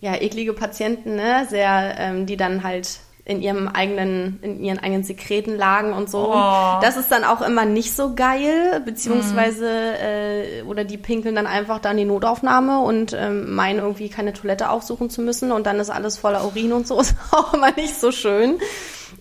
ja, 0.01 0.15
eklige 0.15 0.53
Patienten, 0.53 1.15
ne? 1.15 1.45
Sehr, 1.49 1.95
ähm, 1.99 2.26
die 2.26 2.38
dann 2.38 2.63
halt 2.63 2.99
in 3.28 3.41
ihrem 3.41 3.67
eigenen, 3.67 4.39
in 4.43 4.63
ihren 4.63 4.78
eigenen 4.78 5.03
Sekreten 5.03 5.57
lagen 5.57 5.93
und 5.93 6.11
so. 6.11 6.32
Oh. 6.32 6.80
Das 6.82 6.95
ist 6.95 7.11
dann 7.11 7.23
auch 7.23 7.41
immer 7.41 7.65
nicht 7.65 7.95
so 7.95 8.13
geil, 8.13 8.84
beziehungsweise 8.86 9.65
mm. 9.65 10.03
äh, 10.03 10.61
oder 10.67 10.84
die 10.84 10.97
pinkeln 10.97 11.34
dann 11.34 11.47
einfach 11.47 11.80
da 11.80 11.89
in 11.89 11.97
die 11.97 12.05
Notaufnahme 12.05 12.82
und 12.82 13.13
ähm, 13.13 13.55
meinen 13.55 13.80
irgendwie 13.80 14.09
keine 14.09 14.32
Toilette 14.34 14.69
aufsuchen 14.69 15.09
zu 15.09 15.23
müssen 15.23 15.51
und 15.51 15.65
dann 15.65 15.80
ist 15.80 15.89
alles 15.89 16.19
voller 16.19 16.45
Urin 16.45 16.71
und 16.71 16.88
so, 16.88 16.99
ist 17.01 17.15
auch 17.32 17.55
immer 17.55 17.71
nicht 17.71 17.99
so 17.99 18.11
schön. 18.11 18.59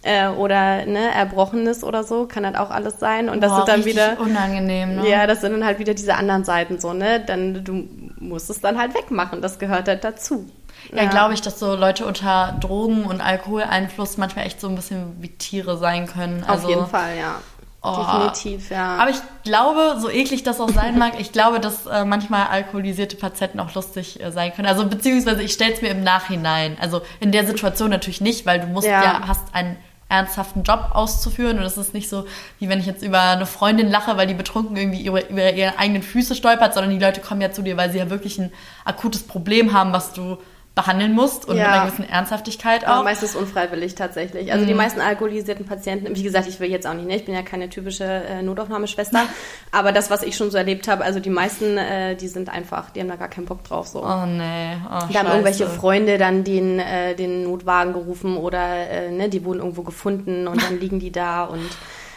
Äh, 0.03 0.29
oder 0.29 0.85
ne, 0.85 1.15
Erbrochenes 1.15 1.83
oder 1.83 2.05
so, 2.05 2.27
kann 2.27 2.45
halt 2.45 2.59
auch 2.59 2.71
alles 2.71 3.01
sein. 3.01 3.31
Und 3.31 3.41
das 3.41 3.51
Boah, 3.51 3.57
sind 3.59 3.69
dann 3.69 3.85
wieder. 3.87 4.21
unangenehm, 4.21 4.97
ne? 4.97 5.09
Ja, 5.09 5.27
das 5.27 5.41
sind 5.41 5.53
dann 5.53 5.65
halt 5.65 5.79
wieder 5.79 5.95
diese 5.95 6.15
anderen 6.15 6.45
Seiten 6.45 6.79
so, 6.79 6.93
ne? 6.93 7.25
Dann 7.27 7.65
du 7.65 7.89
musst 8.19 8.51
es 8.51 8.61
dann 8.61 8.79
halt 8.79 8.95
wegmachen. 8.95 9.41
Das 9.41 9.59
gehört 9.59 9.89
halt 9.89 10.05
dazu. 10.05 10.47
Ja, 10.95 11.07
glaube 11.07 11.35
ich, 11.35 11.43
dass 11.43 11.59
so 11.59 11.75
Leute 11.75 12.07
unter 12.07 12.57
Drogen- 12.61 13.05
und 13.05 13.21
Alkoholeinfluss 13.21 14.17
manchmal 14.17 14.47
echt 14.47 14.61
so 14.61 14.69
ein 14.69 14.77
bisschen 14.77 15.21
wie 15.21 15.29
Tiere 15.29 15.77
sein 15.77 16.07
können. 16.07 16.45
Also, 16.45 16.65
Auf 16.65 16.71
jeden 16.71 16.87
Fall, 16.87 17.19
ja. 17.19 17.41
Oh. 17.83 17.97
Definitiv, 17.97 18.71
ja. 18.71 18.97
Aber 18.97 19.11
ich 19.11 19.19
glaube, 19.45 19.97
so 20.01 20.09
eklig 20.09 20.43
das 20.43 20.59
auch 20.59 20.71
sein 20.71 20.99
mag, 20.99 21.21
ich 21.21 21.33
glaube, 21.33 21.61
dass 21.61 21.85
äh, 21.85 22.07
manchmal 22.07 22.47
alkoholisierte 22.47 23.17
Patienten 23.17 23.61
auch 23.61 23.75
lustig 23.75 24.23
äh, 24.23 24.33
sein 24.33 24.55
können. 24.55 24.67
Also 24.67 24.87
beziehungsweise 24.87 25.43
ich 25.43 25.53
stelle 25.53 25.75
es 25.75 25.83
mir 25.83 25.89
im 25.89 26.03
Nachhinein. 26.03 26.79
Also 26.81 27.03
in 27.21 27.31
der 27.31 27.47
Situation 27.47 27.91
natürlich 27.91 28.23
nicht, 28.23 28.47
weil 28.47 28.61
du 28.61 28.69
musst 28.69 28.87
ja, 28.87 29.03
ja 29.03 29.29
hast 29.29 29.55
einen 29.55 29.77
ernsthaften 30.09 30.63
Job 30.63 30.93
auszuführen 30.95 31.59
und 31.59 31.65
es 31.65 31.77
ist 31.77 31.93
nicht 31.93 32.09
so, 32.09 32.25
wie 32.59 32.71
wenn 32.71 32.79
ich 32.79 32.87
jetzt 32.87 33.03
über 33.03 33.21
eine 33.21 33.47
Freundin 33.47 33.91
lache, 33.91 34.17
weil 34.17 34.27
die 34.27 34.35
betrunken 34.35 34.77
irgendwie 34.77 35.05
über, 35.05 35.29
über 35.29 35.53
ihre 35.53 35.79
eigenen 35.79 36.03
Füße 36.03 36.35
stolpert, 36.35 36.73
sondern 36.73 36.91
die 36.91 37.05
Leute 37.05 37.21
kommen 37.21 37.43
ja 37.43 37.53
zu 37.53 37.61
dir, 37.61 37.77
weil 37.77 37.91
sie 37.91 37.99
ja 37.99 38.09
wirklich 38.09 38.39
ein 38.39 38.51
akutes 38.87 39.25
Problem 39.25 39.73
haben, 39.75 39.93
was 39.93 40.13
du 40.15 40.39
behandeln 40.75 41.13
musst 41.13 41.47
und 41.47 41.57
ja. 41.57 41.65
mit 41.65 41.73
einer 41.73 41.87
gewissen 41.87 42.09
Ernsthaftigkeit 42.09 42.85
auch. 42.85 42.95
Aber 42.95 43.05
meistens 43.05 43.37
unfreiwillig 43.37 43.95
tatsächlich. 43.95 44.51
Also 44.51 44.65
mhm. 44.65 44.69
die 44.69 44.75
meisten 44.75 45.01
alkoholisierten 45.01 45.67
Patienten, 45.67 46.17
wie 46.17 46.23
gesagt, 46.23 46.49
ich 46.49 46.59
will 46.59 46.69
jetzt 46.69 46.87
auch 46.87 46.95
nicht, 46.95 47.07
ne? 47.07 47.15
ich 47.15 47.25
bin 47.25 47.35
ja 47.35 47.43
keine 47.43 47.69
typische 47.69 48.05
äh, 48.05 48.43
Notaufnahmeschwester, 48.43 49.23
aber 49.73 49.93
das, 49.93 50.11
was 50.11 50.25
ich 50.25 50.37
schon 50.37 50.51
so 50.51 50.59
erlebt 50.59 50.89
habe, 50.89 51.05
also 51.05 51.21
die 51.21 51.31
meisten, 51.31 51.79
äh, 51.79 52.17
die 52.17 52.27
sind 52.27 52.49
einfach, 52.49 52.91
die 52.91 53.01
haben 53.01 53.09
da 53.09 53.15
gar 53.15 53.29
keinen 53.29 53.47
Bock 53.47 53.63
drauf. 53.63 53.87
So. 53.87 54.05
Oh 54.05 54.27
nee, 54.27 54.77
oh, 54.87 55.13
Da 55.13 55.21
haben 55.21 55.29
irgendwelche 55.29 55.69
Freunde 55.69 56.19
dann 56.19 56.43
den, 56.43 56.81
äh, 56.81 57.15
den 57.15 57.45
Notwagen 57.45 57.93
gerufen 57.93 58.37
oder 58.37 58.91
äh, 58.91 59.11
ne, 59.13 59.29
die 59.29 59.45
wurden 59.45 59.61
irgendwo 59.61 59.83
gefunden 59.83 60.49
und 60.49 60.61
dann 60.61 60.81
liegen 60.81 60.99
die 60.99 61.13
da 61.13 61.45
und 61.45 61.71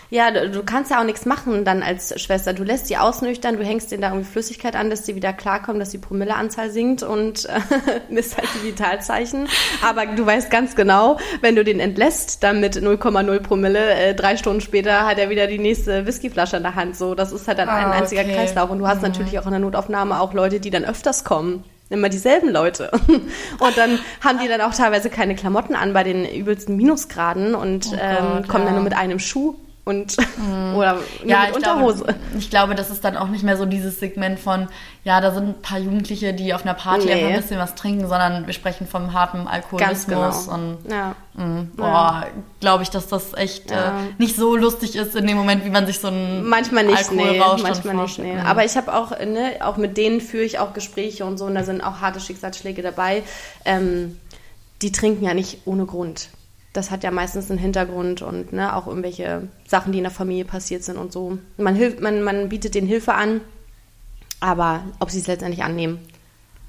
ja, 0.09 0.31
du, 0.31 0.49
du, 0.49 0.63
kannst 0.63 0.89
ja 0.89 1.01
auch 1.01 1.03
nichts 1.03 1.25
machen 1.25 1.65
dann 1.65 1.83
als 1.83 2.19
Schwester. 2.21 2.53
Du 2.53 2.63
lässt 2.63 2.87
sie 2.87 2.95
ausnüchtern, 2.95 3.57
du 3.57 3.63
hängst 3.63 3.91
denen 3.91 4.01
da 4.01 4.09
irgendwie 4.09 4.29
Flüssigkeit 4.29 4.75
an, 4.75 4.89
dass 4.89 5.05
sie 5.05 5.15
wieder 5.15 5.33
klarkommen, 5.33 5.79
dass 5.79 5.89
die 5.89 5.97
Promilleanzahl 5.97 6.71
sinkt 6.71 7.03
und 7.03 7.45
äh, 7.45 7.59
misst 8.09 8.37
halt 8.37 8.47
die 8.55 8.67
Vitalzeichen. 8.67 9.49
Aber 9.85 10.05
du 10.05 10.25
weißt 10.25 10.49
ganz 10.49 10.75
genau, 10.75 11.17
wenn 11.41 11.55
du 11.55 11.63
den 11.65 11.81
entlässt, 11.81 12.41
dann 12.43 12.61
mit 12.61 12.77
0,0 12.77 13.39
Promille, 13.41 13.93
äh, 13.95 14.15
drei 14.15 14.37
Stunden 14.37 14.61
später 14.61 15.05
hat 15.05 15.17
er 15.17 15.29
wieder 15.29 15.47
die 15.47 15.59
nächste 15.59 16.05
Whiskyflasche 16.05 16.55
in 16.55 16.63
der 16.63 16.75
Hand. 16.75 16.95
So, 16.95 17.13
das 17.13 17.33
ist 17.33 17.47
halt 17.49 17.59
dann 17.59 17.67
ah, 17.67 17.75
ein 17.75 17.91
einziger 17.91 18.21
okay. 18.21 18.35
Kreislauf. 18.35 18.69
Und 18.69 18.79
du 18.79 18.87
hast 18.87 19.01
mhm. 19.01 19.09
natürlich 19.09 19.39
auch 19.39 19.45
in 19.45 19.51
der 19.51 19.59
Notaufnahme 19.59 20.21
auch 20.21 20.33
Leute, 20.33 20.61
die 20.61 20.69
dann 20.69 20.85
öfters 20.85 21.25
kommen 21.25 21.65
immer 21.89 22.09
dieselben 22.09 22.49
Leute. 22.49 22.91
Und 23.59 23.77
dann 23.77 23.99
haben 24.21 24.39
die 24.39 24.47
dann 24.49 24.59
auch 24.59 24.73
teilweise 24.73 25.09
keine 25.09 25.35
Klamotten 25.35 25.73
an 25.73 25.93
bei 25.93 26.03
den 26.03 26.25
übelsten 26.25 26.75
Minusgraden 26.75 27.55
und 27.55 27.87
oh 27.93 27.97
ähm, 27.97 28.45
kommen 28.47 28.65
ja. 28.65 28.71
dann 28.71 28.75
nur 28.75 28.83
mit 28.83 28.93
einem 28.93 29.19
Schuh 29.19 29.55
und 29.87 30.17
mm. 30.17 30.75
oder 30.75 30.99
ja, 31.25 31.45
mit 31.45 31.55
Unterhose. 31.55 32.03
Glaube, 32.03 32.19
ich 32.37 32.49
glaube, 32.49 32.75
das 32.75 32.89
ist 32.89 33.05
dann 33.05 33.15
auch 33.15 33.29
nicht 33.29 33.43
mehr 33.43 33.55
so 33.55 33.65
dieses 33.65 34.01
Segment 34.01 34.37
von, 34.37 34.67
ja, 35.05 35.21
da 35.21 35.31
sind 35.31 35.47
ein 35.47 35.61
paar 35.61 35.79
Jugendliche, 35.79 36.33
die 36.33 36.53
auf 36.53 36.63
einer 36.63 36.73
Party 36.73 37.05
nee. 37.05 37.13
einfach 37.13 37.29
ein 37.29 37.41
bisschen 37.41 37.57
was 37.57 37.75
trinken, 37.75 38.01
sondern 38.01 38.45
wir 38.47 38.53
sprechen 38.53 38.85
vom 38.85 39.13
harten 39.13 39.47
Alkoholismus 39.47 40.47
genau. 40.47 40.53
und 40.53 40.77
ja. 40.91 41.15
mh, 41.35 41.67
boah, 41.77 41.85
ja. 41.85 42.27
glaube 42.59 42.83
ich, 42.83 42.89
dass 42.89 43.07
das 43.07 43.33
echt 43.33 43.71
ja. 43.71 43.99
äh, 43.99 44.03
nicht 44.17 44.35
so 44.35 44.57
lustig 44.57 44.97
ist 44.97 45.15
in 45.15 45.25
dem 45.25 45.37
Moment, 45.37 45.63
wie 45.63 45.69
man 45.69 45.85
sich 45.87 45.99
so 45.99 46.09
ein 46.09 46.45
manchmal 46.45 46.83
nicht, 46.83 47.09
nee, 47.13 47.39
manchmal 47.39 47.95
nicht, 47.95 48.19
nee. 48.19 48.37
Aber 48.39 48.65
ich 48.65 48.75
habe 48.75 48.93
auch, 48.93 49.11
ne, 49.11 49.53
auch 49.61 49.77
mit 49.77 49.95
denen 49.95 50.19
führe 50.19 50.43
ich 50.43 50.59
auch 50.59 50.73
Gespräche 50.73 51.23
und 51.23 51.37
so 51.37 51.45
und 51.45 51.55
da 51.55 51.63
sind 51.63 51.81
auch 51.81 52.01
harte 52.01 52.19
Schicksalsschläge 52.19 52.81
dabei. 52.81 53.23
Ähm, 53.63 54.19
die 54.81 54.91
trinken 54.91 55.23
ja 55.23 55.33
nicht 55.33 55.61
ohne 55.65 55.85
Grund 55.85 56.27
das 56.77 56.91
hat 56.91 57.03
ja 57.03 57.09
meistens 57.09 57.49
einen 57.49 57.59
Hintergrund 57.59 58.21
und 58.21 58.53
ne, 58.53 58.75
auch 58.75 58.85
irgendwelche 58.85 59.47
Sachen, 59.65 59.91
die 59.91 59.97
in 59.97 60.03
der 60.03 60.11
Familie 60.11 60.45
passiert 60.45 60.83
sind 60.83 60.97
und 60.97 61.11
so. 61.11 61.39
Man, 61.57 61.75
hilft, 61.75 61.99
man, 62.01 62.21
man 62.21 62.49
bietet 62.49 62.75
denen 62.75 62.87
Hilfe 62.87 63.15
an, 63.15 63.41
aber 64.39 64.83
ob 64.99 65.09
sie 65.09 65.19
es 65.19 65.27
letztendlich 65.27 65.63
annehmen, 65.63 65.99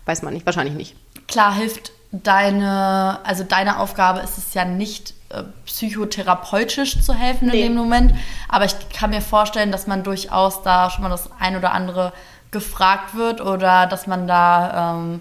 weiß 0.06 0.22
man 0.22 0.32
nicht. 0.32 0.46
Wahrscheinlich 0.46 0.74
nicht. 0.74 0.96
Klar 1.28 1.54
hilft 1.54 1.92
deine, 2.10 3.20
also 3.24 3.44
deine 3.44 3.78
Aufgabe 3.78 4.20
ist 4.20 4.38
es 4.38 4.54
ja 4.54 4.64
nicht, 4.64 5.12
äh, 5.28 5.42
psychotherapeutisch 5.66 7.02
zu 7.02 7.12
helfen 7.12 7.48
nee. 7.48 7.60
in 7.60 7.72
dem 7.72 7.76
Moment, 7.76 8.14
aber 8.48 8.64
ich 8.64 8.74
kann 8.88 9.10
mir 9.10 9.20
vorstellen, 9.20 9.70
dass 9.70 9.86
man 9.86 10.04
durchaus 10.04 10.62
da 10.62 10.88
schon 10.88 11.02
mal 11.02 11.10
das 11.10 11.30
ein 11.38 11.54
oder 11.54 11.72
andere 11.72 12.14
gefragt 12.50 13.14
wird 13.14 13.42
oder 13.42 13.86
dass 13.86 14.06
man 14.06 14.26
da 14.26 14.96
ähm, 14.96 15.20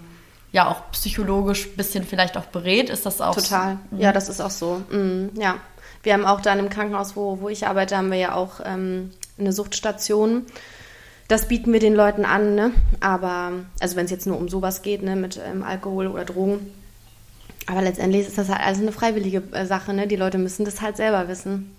ja 0.58 0.68
auch 0.68 0.90
psychologisch 0.92 1.66
ein 1.66 1.76
bisschen 1.76 2.04
vielleicht 2.04 2.36
auch 2.36 2.46
berät. 2.46 2.90
Ist 2.90 3.06
das 3.06 3.20
auch 3.20 3.34
Total. 3.34 3.78
So? 3.90 3.96
Ja, 3.96 4.12
das 4.12 4.28
ist 4.28 4.40
auch 4.40 4.50
so. 4.50 4.82
Mhm. 4.90 5.30
Ja. 5.34 5.56
Wir 6.02 6.12
haben 6.14 6.24
auch 6.24 6.40
da 6.40 6.52
im 6.52 6.68
Krankenhaus, 6.68 7.16
wo, 7.16 7.40
wo 7.40 7.48
ich 7.48 7.66
arbeite, 7.66 7.96
haben 7.96 8.10
wir 8.10 8.18
ja 8.18 8.34
auch 8.34 8.60
ähm, 8.64 9.10
eine 9.38 9.52
Suchtstation. 9.52 10.46
Das 11.28 11.48
bieten 11.48 11.72
wir 11.72 11.80
den 11.80 11.94
Leuten 11.94 12.24
an, 12.24 12.54
ne? 12.54 12.72
Aber, 13.00 13.52
also 13.80 13.96
wenn 13.96 14.06
es 14.06 14.10
jetzt 14.10 14.26
nur 14.26 14.38
um 14.38 14.48
sowas 14.48 14.82
geht, 14.82 15.02
ne, 15.02 15.14
mit 15.14 15.38
ähm, 15.44 15.62
Alkohol 15.62 16.06
oder 16.06 16.24
Drogen. 16.24 16.72
Aber 17.70 17.82
letztendlich 17.82 18.26
ist 18.26 18.38
das 18.38 18.48
halt 18.48 18.62
alles 18.62 18.78
eine 18.78 18.92
freiwillige 18.92 19.42
äh, 19.52 19.66
Sache, 19.66 19.92
ne? 19.92 20.06
Die 20.06 20.16
Leute 20.16 20.38
müssen 20.38 20.64
das 20.64 20.80
halt 20.80 20.96
selber 20.96 21.28
wissen. 21.28 21.76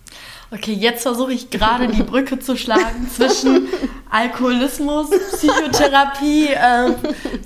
Okay, 0.52 0.72
jetzt 0.74 1.02
versuche 1.02 1.34
ich 1.34 1.50
gerade 1.50 1.88
die 1.88 2.04
Brücke 2.04 2.38
zu 2.40 2.56
schlagen 2.58 3.10
zwischen 3.16 3.68
Alkoholismus, 4.12 5.10
Psychotherapie, 5.32 6.50
äh, 6.50 6.94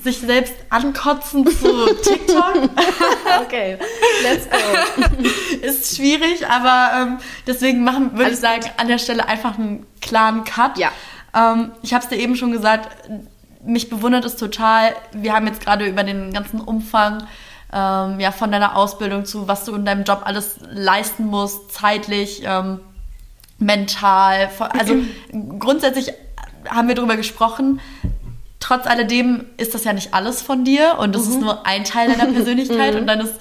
sich 0.01 0.19
selbst 0.19 0.53
ankotzen 0.69 1.47
zu 1.47 1.93
TikTok. 1.95 2.69
Okay, 3.45 3.77
let's 4.21 4.47
go. 4.49 5.17
Ist 5.61 5.95
schwierig, 5.95 6.47
aber 6.47 6.91
ähm, 7.01 7.17
deswegen 7.47 7.83
machen, 7.83 8.17
würde 8.17 8.31
ich 8.31 8.39
sagen, 8.39 8.63
an 8.77 8.87
der 8.87 8.97
Stelle 8.97 9.27
einfach 9.27 9.57
einen 9.57 9.85
klaren 10.01 10.43
Cut. 10.43 10.77
Ja. 10.77 10.91
Ähm, 11.33 11.71
ich 11.81 11.93
habe 11.93 12.03
es 12.03 12.09
dir 12.09 12.17
eben 12.17 12.35
schon 12.35 12.51
gesagt, 12.51 12.89
mich 13.65 13.89
bewundert 13.89 14.25
es 14.25 14.35
total. 14.35 14.93
Wir 15.13 15.33
haben 15.33 15.47
jetzt 15.47 15.61
gerade 15.61 15.85
über 15.85 16.03
den 16.03 16.33
ganzen 16.33 16.59
Umfang 16.59 17.25
ähm, 17.73 18.19
ja, 18.19 18.31
von 18.31 18.51
deiner 18.51 18.75
Ausbildung 18.75 19.25
zu, 19.25 19.47
was 19.47 19.65
du 19.65 19.75
in 19.75 19.85
deinem 19.85 20.03
Job 20.03 20.21
alles 20.25 20.57
leisten 20.69 21.25
musst, 21.25 21.71
zeitlich, 21.71 22.43
ähm, 22.45 22.79
mental. 23.57 24.49
Also 24.77 24.95
grundsätzlich 25.59 26.13
haben 26.69 26.87
wir 26.87 26.95
darüber 26.95 27.17
gesprochen. 27.17 27.79
Trotz 28.59 28.85
alledem 28.87 29.45
ist 29.57 29.73
das 29.73 29.83
ja 29.83 29.93
nicht 29.93 30.13
alles 30.13 30.41
von 30.41 30.63
dir 30.63 30.97
und 30.99 31.13
das 31.13 31.25
mhm. 31.25 31.31
ist 31.31 31.41
nur 31.41 31.65
ein 31.65 31.83
Teil 31.83 32.15
deiner 32.15 32.31
Persönlichkeit 32.33 32.95
und 32.95 33.07
deines 33.07 33.31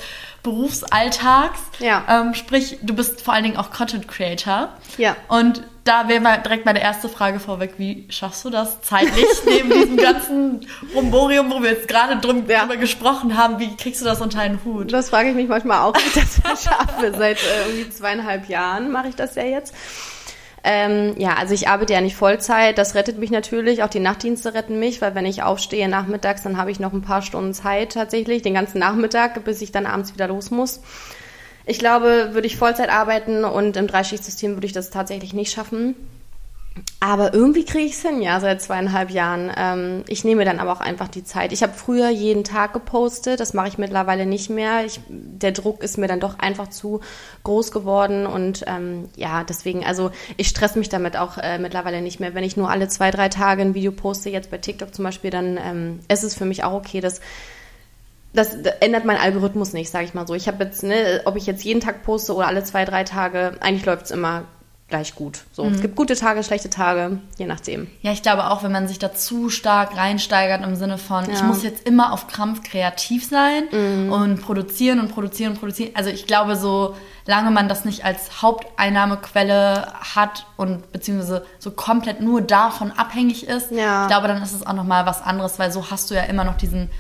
Berufsalltags. 0.43 1.61
Ja. 1.79 2.05
Ähm, 2.09 2.35
sprich, 2.35 2.79
du 2.83 2.95
bist 2.95 3.21
vor 3.21 3.35
allen 3.35 3.45
Dingen 3.45 3.57
auch 3.57 3.71
Content 3.71 4.09
Creator. 4.09 4.71
Ja. 4.99 5.17
Und 5.29 5.63
da 5.85 6.09
wäre 6.09 6.21
mal 6.21 6.39
direkt 6.39 6.65
meine 6.65 6.81
erste 6.81 7.09
Frage 7.09 7.41
vorweg. 7.41 7.75
Wie 7.77 8.07
schaffst 8.09 8.45
du 8.45 8.51
das 8.51 8.83
zeitlich 8.83 9.27
neben 9.47 9.71
diesem 9.71 9.97
ganzen 9.97 10.67
Romborium, 10.95 11.51
wo 11.51 11.63
wir 11.63 11.71
jetzt 11.71 11.89
gerade 11.89 12.17
drum, 12.17 12.45
ja. 12.49 12.61
drüber 12.61 12.77
gesprochen 12.77 13.37
haben? 13.37 13.59
Wie 13.59 13.77
kriegst 13.77 14.01
du 14.01 14.05
das 14.05 14.21
unter 14.21 14.41
einen 14.41 14.65
Hut? 14.65 14.93
Das 14.93 15.11
frage 15.11 15.31
ich 15.31 15.35
mich 15.35 15.49
manchmal 15.49 15.81
auch, 15.81 15.95
wie 15.97 16.07
ich 16.07 16.43
das 16.43 16.65
schaffe. 16.65 17.13
Seit 17.17 17.39
äh, 17.39 17.67
irgendwie 17.67 17.91
zweieinhalb 17.91 18.49
Jahren 18.49 18.91
mache 18.91 19.09
ich 19.09 19.17
das 19.17 19.35
ja 19.35 19.45
jetzt. 19.45 19.75
Ähm, 20.65 21.15
ja, 21.19 21.35
also 21.35 21.55
ich 21.55 21.67
arbeite 21.67 21.93
ja 21.93 22.01
nicht 22.01 22.15
Vollzeit. 22.15 22.79
Das 22.79 22.95
rettet 22.95 23.19
mich 23.19 23.33
natürlich. 23.33 23.83
Auch 23.83 23.89
die 23.89 23.99
Nachtdienste 23.99 24.55
retten 24.55 24.79
mich, 24.79 25.03
weil 25.03 25.17
wenn 25.17 25.27
ich 25.27 25.43
aufstehe 25.43 25.89
nachmittags, 25.89 26.43
dann 26.43 26.57
habe 26.57 26.71
ich 26.71 26.79
noch 26.79 26.93
ein 26.93 27.03
paar 27.03 27.23
Stunden 27.23 27.55
Zeit 27.55 27.95
tatsächlich, 27.95 28.43
den 28.43 28.55
ganzen 28.55 28.79
Nachmittag, 28.79 29.45
bis 29.45 29.61
ich 29.61 29.73
dann 29.73 29.87
abends 29.87 30.15
wieder 30.15 30.29
los 30.29 30.53
muss. 30.53 30.81
Ich 31.65 31.79
glaube, 31.79 32.31
würde 32.33 32.47
ich 32.47 32.57
Vollzeit 32.57 32.91
arbeiten 32.91 33.45
und 33.45 33.77
im 33.77 33.87
Dreischichtsystem 33.87 34.55
würde 34.55 34.67
ich 34.67 34.73
das 34.73 34.91
tatsächlich 34.91 35.33
nicht 35.33 35.53
schaffen. 35.53 35.95
Aber 37.01 37.35
irgendwie 37.35 37.65
kriege 37.65 37.85
ich 37.85 37.95
es 37.95 38.03
hin, 38.03 38.23
ja, 38.23 38.39
seit 38.41 38.63
zweieinhalb 38.63 39.11
Jahren. 39.11 39.51
Ähm, 39.57 40.05
ich 40.07 40.25
nehme 40.25 40.45
dann 40.45 40.61
aber 40.61 40.73
auch 40.73 40.81
einfach 40.81 41.09
die 41.09 41.25
Zeit. 41.25 41.53
Ich 41.53 41.63
habe 41.63 41.73
früher 41.73 42.09
jeden 42.09 42.45
Tag 42.45 42.73
gepostet, 42.73 43.41
das 43.41 43.55
mache 43.55 43.69
ich 43.69 43.77
mittlerweile 43.77 44.25
nicht 44.25 44.49
mehr. 44.51 44.87
Ich, 44.87 45.01
der 45.09 45.53
Druck 45.53 45.83
ist 45.83 45.99
mir 45.99 46.07
dann 46.07 46.21
doch 46.21 46.39
einfach 46.39 46.69
zu 46.69 47.01
groß 47.43 47.73
geworden 47.73 48.27
und 48.27 48.65
ähm, 48.69 49.09
ja, 49.17 49.45
deswegen, 49.45 49.85
also 49.85 50.13
ich 50.37 50.49
stress 50.49 50.77
mich 50.77 50.89
damit 50.89 51.17
auch 51.17 51.39
äh, 51.39 51.59
mittlerweile 51.59 52.01
nicht 52.01 52.21
mehr. 52.21 52.35
Wenn 52.35 52.45
ich 52.45 52.57
nur 52.57 52.71
alle 52.71 52.89
zwei, 52.89 53.11
drei 53.11 53.29
Tage 53.29 53.63
ein 53.63 53.75
Video 53.75 53.93
poste, 53.93 54.31
jetzt 54.31 54.51
bei 54.51 54.59
TikTok 54.59 54.95
zum 54.95 55.05
Beispiel, 55.05 55.31
dann 55.31 55.59
ähm, 55.63 56.01
ist 56.09 56.23
es 56.23 56.37
für 56.37 56.47
mich 56.47 56.63
auch 56.65 56.73
okay, 56.73 57.01
dass 57.01 57.21
das 58.33 58.55
ändert 58.81 59.05
mein 59.05 59.19
Algorithmus 59.19 59.73
nicht, 59.73 59.91
sage 59.91 60.05
ich 60.05 60.15
mal 60.15 60.27
so. 60.27 60.35
Ich 60.35 60.49
habe 60.49 60.65
jetzt, 60.65 60.83
ne, 60.83 61.23
ob 61.25 61.37
ich 61.37 61.47
jetzt 61.47 61.65
jeden 61.65 61.81
Tag 61.81 62.03
poste 62.03 62.35
oder 62.35 62.47
alle 62.47 62.65
zwei, 62.65 62.85
drei 62.85 63.05
Tage, 63.05 63.57
eigentlich 63.61 63.85
läuft 63.85 64.07
es 64.07 64.11
immer 64.11 64.45
gleich 64.93 65.15
gut. 65.15 65.45
So, 65.53 65.65
mhm. 65.65 65.75
es 65.75 65.81
gibt 65.81 65.97
gute 65.97 66.15
Tage, 66.15 66.43
schlechte 66.43 66.69
Tage, 66.69 67.19
je 67.39 67.47
nachdem. 67.47 67.89
Ja, 68.03 68.13
ich 68.13 68.21
glaube 68.21 68.51
auch, 68.51 68.63
wenn 68.63 68.73
man 68.73 68.89
sich 68.89 68.99
da 68.99 69.15
zu 69.15 69.49
stark 69.49 69.97
reinsteigert 69.97 70.63
im 70.63 70.77
Sinne 70.77 70.99
von, 70.99 71.25
ja. 71.25 71.33
ich 71.33 71.43
muss 71.43 71.63
jetzt 71.63 71.89
immer 71.89 72.13
auf 72.13 72.27
Krampf 72.27 72.63
kreativ 72.63 73.27
sein 73.27 73.65
mhm. 73.73 74.13
und 74.13 74.43
produzieren 74.43 75.01
und 75.01 75.09
produzieren 75.09 75.53
und 75.53 75.61
produzieren. 75.61 75.93
Also 75.95 76.11
ich 76.11 76.27
glaube, 76.27 76.57
so 76.57 76.95
lange 77.25 77.51
man 77.51 77.71
das 77.71 77.87
nicht 77.87 78.05
als 78.05 78.43
Haupteinnahmequelle 78.43 79.95
hat 80.15 80.45
und 80.59 80.93
beziehungsweise 80.93 81.47
so 81.59 81.71
komplett 81.71 82.21
nur 82.21 82.43
davon 82.43 82.93
abhängig 82.93 83.49
ist, 83.49 83.71
ja. 83.71 84.03
ich 84.03 84.09
glaube, 84.09 84.29
dann 84.29 84.43
ist 84.43 84.53
es 84.53 84.67
auch 84.67 84.75
nochmal 84.75 85.07
was 85.07 85.23
anderes, 85.23 85.59
weil 85.59 85.73
so 85.73 85.91
hast 85.91 86.11
du 86.11 86.15
ja 86.15 86.25
immer 86.25 86.45
noch 86.45 86.59
diesen 86.59 86.91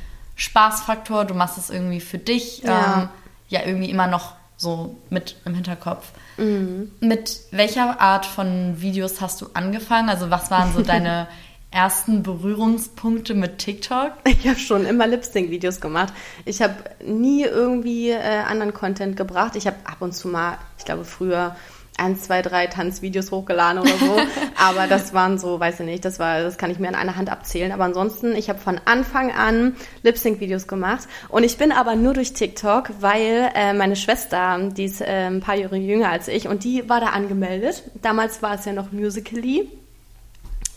Spaßfaktor, 0.42 1.24
du 1.24 1.34
machst 1.34 1.56
es 1.56 1.70
irgendwie 1.70 2.00
für 2.00 2.18
dich, 2.18 2.62
ja, 2.62 3.02
ähm, 3.02 3.08
ja 3.48 3.60
irgendwie 3.64 3.90
immer 3.90 4.08
noch 4.08 4.34
so 4.56 4.96
mit 5.08 5.36
im 5.44 5.54
Hinterkopf. 5.54 6.10
Mhm. 6.36 6.90
Mit 6.98 7.40
welcher 7.52 8.00
Art 8.00 8.26
von 8.26 8.80
Videos 8.80 9.20
hast 9.20 9.40
du 9.40 9.50
angefangen? 9.54 10.08
Also 10.08 10.30
was 10.30 10.50
waren 10.50 10.72
so 10.72 10.82
deine 10.82 11.28
ersten 11.70 12.24
Berührungspunkte 12.24 13.34
mit 13.34 13.58
TikTok? 13.58 14.14
Ich 14.24 14.48
habe 14.48 14.58
schon 14.58 14.84
immer 14.84 15.06
Lip-Sync-Videos 15.06 15.80
gemacht. 15.80 16.12
Ich 16.44 16.60
habe 16.60 16.74
nie 17.06 17.44
irgendwie 17.44 18.10
äh, 18.10 18.42
anderen 18.44 18.74
Content 18.74 19.16
gebracht. 19.16 19.54
Ich 19.54 19.68
habe 19.68 19.76
ab 19.84 19.98
und 20.00 20.12
zu 20.12 20.26
mal, 20.26 20.58
ich 20.76 20.84
glaube 20.84 21.04
früher 21.04 21.54
eins, 21.98 22.22
zwei, 22.22 22.42
drei 22.42 22.66
Tanzvideos 22.66 23.30
hochgeladen 23.30 23.80
oder 23.80 23.96
so. 23.96 24.16
Aber 24.56 24.86
das 24.86 25.12
waren 25.12 25.38
so, 25.38 25.60
weiß 25.60 25.80
ich 25.80 25.86
nicht, 25.86 26.04
das 26.04 26.18
war, 26.18 26.42
das 26.42 26.58
kann 26.58 26.70
ich 26.70 26.78
mir 26.78 26.88
an 26.88 26.94
einer 26.94 27.16
Hand 27.16 27.30
abzählen. 27.30 27.72
Aber 27.72 27.84
ansonsten, 27.84 28.34
ich 28.34 28.48
habe 28.48 28.58
von 28.58 28.80
Anfang 28.84 29.32
an 29.32 29.76
Lip-Sync-Videos 30.02 30.66
gemacht. 30.66 31.08
Und 31.28 31.44
ich 31.44 31.58
bin 31.58 31.72
aber 31.72 31.96
nur 31.96 32.14
durch 32.14 32.32
TikTok, 32.32 32.90
weil 33.00 33.50
äh, 33.54 33.72
meine 33.72 33.96
Schwester, 33.96 34.58
die 34.70 34.84
ist 34.84 35.00
äh, 35.00 35.26
ein 35.26 35.40
paar 35.40 35.56
Jahre 35.56 35.76
jünger 35.76 36.10
als 36.10 36.28
ich, 36.28 36.48
und 36.48 36.64
die 36.64 36.88
war 36.88 37.00
da 37.00 37.08
angemeldet. 37.08 37.82
Damals 38.00 38.42
war 38.42 38.54
es 38.54 38.64
ja 38.64 38.72
noch 38.72 38.92
Musically 38.92 39.68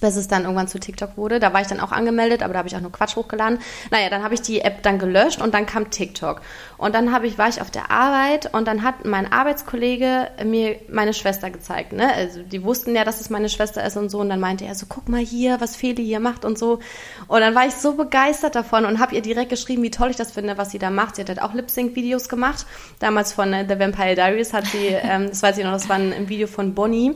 bis 0.02 0.16
es 0.16 0.28
dann 0.28 0.44
irgendwann 0.44 0.68
zu 0.68 0.80
TikTok 0.80 1.18
wurde. 1.18 1.40
Da 1.40 1.54
war 1.54 1.62
ich 1.62 1.68
dann 1.68 1.80
auch 1.80 1.92
angemeldet, 1.92 2.44
aber 2.44 2.54
da 2.54 2.60
habe 2.60 2.68
ich 2.68 2.76
auch 2.76 2.82
nur 2.82 2.92
Quatsch 2.92 3.16
hochgeladen. 3.16 3.60
Naja, 3.92 4.10
dann 4.10 4.24
habe 4.24 4.34
ich 4.34 4.42
die 4.42 4.62
App 4.62 4.84
dann 4.84 5.00
gelöscht 5.00 5.42
und 5.42 5.54
dann 5.54 5.66
kam 5.66 5.90
TikTok. 5.90 6.42
Und 6.78 6.94
dann 6.94 7.12
habe 7.12 7.28
ich, 7.28 7.38
war 7.38 7.48
ich 7.48 7.62
auf 7.62 7.72
der 7.72 7.92
Arbeit 7.92 8.54
und 8.54 8.68
dann 8.68 8.84
hat 8.84 9.06
mein 9.06 9.32
Arbeitskollege 9.32 10.30
mir 10.44 10.78
meine 10.90 11.14
Schwester 11.14 11.50
gezeigt. 11.50 11.94
Ne? 11.94 12.14
Also 12.14 12.42
die 12.44 12.64
wussten 12.64 12.96
ja, 12.96 13.04
dass 13.04 13.22
es 13.22 13.30
meine 13.30 13.50
Schwester 13.50 13.86
ist 13.86 13.98
und 13.98 14.10
so. 14.10 14.20
Und 14.20 14.30
dann 14.30 14.40
meinte 14.40 14.66
er 14.66 14.76
so, 14.76 14.86
guck 14.88 15.08
mal 15.10 15.22
hier, 15.22 15.62
was 15.62 15.76
Feli 15.76 16.04
hier 16.04 16.20
macht 16.20 16.46
und 16.46 16.58
so. 16.58 16.80
Und 17.28 17.40
dann 17.40 17.56
war 17.56 17.66
ich 17.66 17.74
so 17.74 17.94
begeistert 17.94 18.56
davon 18.56 18.86
und 18.86 19.00
habe 19.00 19.16
ihr 19.16 19.22
direkt 19.22 19.50
geschrieben, 19.50 19.84
wie 19.84 19.92
toll 19.92 20.10
ich 20.10 20.18
das 20.18 20.32
finde, 20.32 20.58
was 20.58 20.72
sie 20.72 20.80
da 20.80 20.90
macht. 20.90 21.16
Sie 21.16 21.22
hat 21.22 21.30
halt 21.30 21.42
auch 21.42 21.54
Lip-Sync-Videos 21.54 22.30
gemacht. 22.30 22.66
Damals 23.00 23.32
von 23.34 23.54
äh, 23.54 23.66
The 23.68 23.80
Vampire 23.80 24.16
Diaries 24.16 24.54
hat 24.54 24.66
sie, 24.68 24.88
ähm, 24.88 25.30
das 25.30 25.42
weiß 25.42 25.58
ich 25.58 25.64
noch, 25.64 25.74
das 25.74 25.90
war 25.90 25.96
ein, 25.96 26.14
ein 26.14 26.30
Video 26.30 26.48
von 26.48 26.76
Bonnie 26.76 27.16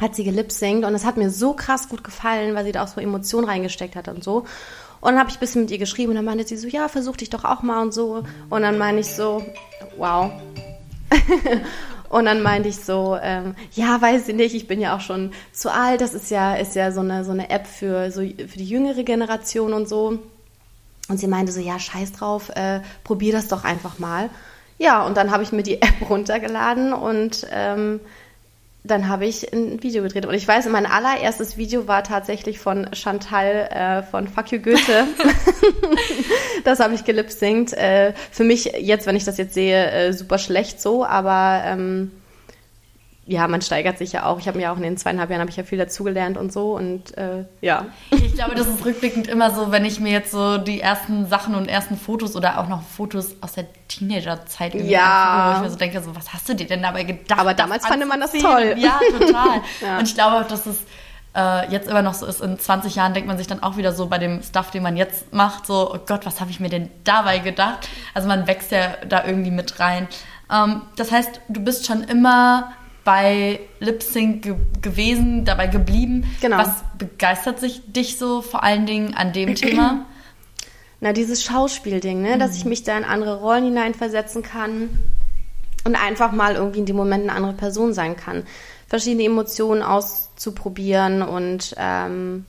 hat 0.00 0.14
sie 0.14 0.24
gelipsingt 0.24 0.84
und 0.84 0.94
es 0.94 1.04
hat 1.04 1.16
mir 1.16 1.30
so 1.30 1.54
krass 1.54 1.88
gut 1.88 2.04
gefallen, 2.04 2.54
weil 2.54 2.64
sie 2.64 2.72
da 2.72 2.84
auch 2.84 2.88
so 2.88 3.00
Emotionen 3.00 3.48
reingesteckt 3.48 3.96
hat 3.96 4.08
und 4.08 4.22
so. 4.22 4.44
Und 5.00 5.12
dann 5.12 5.18
habe 5.18 5.30
ich 5.30 5.36
ein 5.36 5.40
bisschen 5.40 5.62
mit 5.62 5.70
ihr 5.70 5.78
geschrieben 5.78 6.10
und 6.10 6.16
dann 6.16 6.24
meinte 6.24 6.46
sie 6.46 6.56
so, 6.56 6.68
ja, 6.68 6.88
versuch 6.88 7.16
dich 7.16 7.30
doch 7.30 7.44
auch 7.44 7.62
mal 7.62 7.82
und 7.82 7.94
so. 7.94 8.24
Und 8.50 8.62
dann 8.62 8.78
meine 8.78 9.00
ich 9.00 9.08
so, 9.08 9.44
wow. 9.96 10.30
und 12.08 12.24
dann 12.24 12.42
meinte 12.42 12.68
ich 12.68 12.76
so, 12.76 13.16
ähm, 13.22 13.54
ja, 13.72 14.00
weiß 14.00 14.28
ich 14.28 14.34
nicht, 14.34 14.54
ich 14.54 14.66
bin 14.66 14.80
ja 14.80 14.96
auch 14.96 15.00
schon 15.00 15.32
zu 15.52 15.72
alt. 15.72 16.00
Das 16.00 16.14
ist 16.14 16.30
ja, 16.30 16.54
ist 16.54 16.74
ja 16.74 16.92
so 16.92 17.00
eine, 17.00 17.24
so 17.24 17.30
eine 17.30 17.50
App 17.50 17.66
für, 17.66 18.10
so, 18.10 18.20
für 18.20 18.58
die 18.58 18.68
jüngere 18.68 19.02
Generation 19.02 19.72
und 19.72 19.88
so. 19.88 20.18
Und 21.08 21.18
sie 21.18 21.28
meinte 21.28 21.52
so, 21.52 21.60
ja, 21.60 21.78
scheiß 21.78 22.12
drauf, 22.12 22.50
äh, 22.54 22.80
probier 23.04 23.32
das 23.32 23.48
doch 23.48 23.64
einfach 23.64 23.98
mal. 23.98 24.28
Ja, 24.78 25.06
und 25.06 25.16
dann 25.16 25.30
habe 25.30 25.42
ich 25.42 25.52
mir 25.52 25.62
die 25.62 25.80
App 25.80 25.94
runtergeladen 26.10 26.92
und 26.92 27.46
ähm, 27.50 28.00
dann 28.86 29.08
habe 29.08 29.26
ich 29.26 29.52
ein 29.52 29.82
Video 29.82 30.02
gedreht. 30.02 30.26
Und 30.26 30.34
ich 30.34 30.46
weiß, 30.46 30.68
mein 30.68 30.86
allererstes 30.86 31.56
Video 31.56 31.86
war 31.86 32.02
tatsächlich 32.02 32.58
von 32.58 32.88
Chantal 32.92 33.68
äh, 33.70 34.02
von 34.02 34.28
Fuck 34.28 34.52
You 34.52 34.60
Goethe. 34.60 35.06
das 36.64 36.80
habe 36.80 36.94
ich 36.94 37.04
gelipsingt. 37.04 37.72
Äh, 37.72 38.12
für 38.30 38.44
mich 38.44 38.72
jetzt, 38.78 39.06
wenn 39.06 39.16
ich 39.16 39.24
das 39.24 39.38
jetzt 39.38 39.54
sehe, 39.54 39.90
äh, 39.90 40.12
super 40.12 40.38
schlecht 40.38 40.80
so, 40.80 41.04
aber 41.04 41.62
ähm, 41.64 42.12
ja, 43.28 43.48
man 43.48 43.60
steigert 43.60 43.98
sich 43.98 44.12
ja 44.12 44.24
auch. 44.24 44.38
Ich 44.38 44.46
habe 44.46 44.56
mir 44.56 44.70
auch 44.70 44.76
in 44.76 44.84
den 44.84 44.96
zweieinhalb 44.96 45.30
Jahren 45.30 45.40
habe 45.40 45.50
ich 45.50 45.56
ja 45.56 45.64
viel 45.64 45.78
dazugelernt 45.78 46.38
und 46.38 46.52
so 46.52 46.76
und 46.76 47.16
äh, 47.18 47.44
ja. 47.60 47.86
Ich 48.10 48.34
glaube, 48.34 48.54
das 48.54 48.68
ist 48.68 48.84
rückblickend 48.84 49.26
immer 49.26 49.50
so, 49.50 49.72
wenn 49.72 49.84
ich 49.84 49.98
mir 49.98 50.12
jetzt 50.12 50.30
so 50.30 50.58
die 50.58 50.80
ersten 50.80 51.26
Sachen 51.26 51.56
und 51.56 51.66
ersten 51.66 51.96
Fotos 51.96 52.36
oder 52.36 52.60
auch 52.60 52.68
noch 52.68 52.82
Fotos 52.82 53.34
aus 53.40 53.54
der 53.54 53.66
Teenagerzeit 53.88 54.74
ja. 54.76 55.48
wo 55.48 55.56
ich 55.56 55.62
mir 55.62 55.70
so 55.70 55.76
denke, 55.76 56.00
so 56.02 56.14
was 56.14 56.32
hast 56.32 56.48
du 56.48 56.54
dir 56.54 56.66
denn 56.66 56.82
dabei 56.82 57.02
gedacht? 57.02 57.40
Aber 57.40 57.52
damals 57.52 57.84
fand 57.84 58.06
man 58.06 58.20
das 58.20 58.30
toll. 58.32 58.74
Ja, 58.78 59.00
total. 59.18 59.60
ja. 59.80 59.98
Und 59.98 60.06
ich 60.06 60.14
glaube 60.14 60.36
auch, 60.36 60.46
dass 60.46 60.66
es 60.66 60.78
äh, 61.34 61.68
jetzt 61.72 61.88
immer 61.88 62.02
noch 62.02 62.14
so 62.14 62.26
ist. 62.26 62.40
In 62.40 62.60
20 62.60 62.94
Jahren 62.94 63.12
denkt 63.12 63.26
man 63.26 63.38
sich 63.38 63.48
dann 63.48 63.60
auch 63.60 63.76
wieder 63.76 63.92
so 63.92 64.06
bei 64.06 64.18
dem 64.18 64.40
Stuff, 64.42 64.70
den 64.70 64.84
man 64.84 64.96
jetzt 64.96 65.34
macht, 65.34 65.66
so 65.66 65.92
oh 65.92 65.98
Gott, 66.06 66.26
was 66.26 66.40
habe 66.40 66.50
ich 66.52 66.60
mir 66.60 66.70
denn 66.70 66.90
dabei 67.02 67.40
gedacht? 67.40 67.88
Also 68.14 68.28
man 68.28 68.46
wächst 68.46 68.70
ja 68.70 68.94
da 69.08 69.24
irgendwie 69.24 69.50
mit 69.50 69.80
rein. 69.80 70.06
Ähm, 70.52 70.82
das 70.94 71.10
heißt, 71.10 71.40
du 71.48 71.60
bist 71.60 71.86
schon 71.86 72.04
immer 72.04 72.72
bei 73.06 73.60
Lip 73.78 74.02
Sync 74.02 74.42
ge 74.42 74.56
gewesen, 74.82 75.44
dabei 75.44 75.68
geblieben. 75.68 76.24
Genau. 76.40 76.58
Was 76.58 76.82
begeistert 76.98 77.60
sich 77.60 77.80
dich 77.86 78.18
so 78.18 78.42
vor 78.42 78.64
allen 78.64 78.84
Dingen 78.84 79.14
an 79.14 79.32
dem 79.32 79.54
Thema? 79.54 80.04
Na, 81.00 81.12
dieses 81.12 81.44
Schauspielding, 81.44 82.20
ne? 82.20 82.34
Mhm. 82.34 82.40
dass 82.40 82.56
ich 82.56 82.64
mich 82.64 82.82
da 82.82 82.98
in 82.98 83.04
andere 83.04 83.38
Rollen 83.38 83.64
hineinversetzen 83.64 84.42
kann 84.42 84.88
und 85.84 85.94
einfach 85.94 86.32
mal 86.32 86.56
irgendwie 86.56 86.80
in 86.80 86.86
dem 86.86 86.96
Moment 86.96 87.22
eine 87.22 87.32
andere 87.32 87.52
Person 87.52 87.92
sein 87.94 88.16
kann. 88.16 88.42
Verschiedene 88.88 89.22
Emotionen 89.22 89.82
auszuprobieren 89.82 91.22
und 91.22 91.76
ähm, 91.78 92.44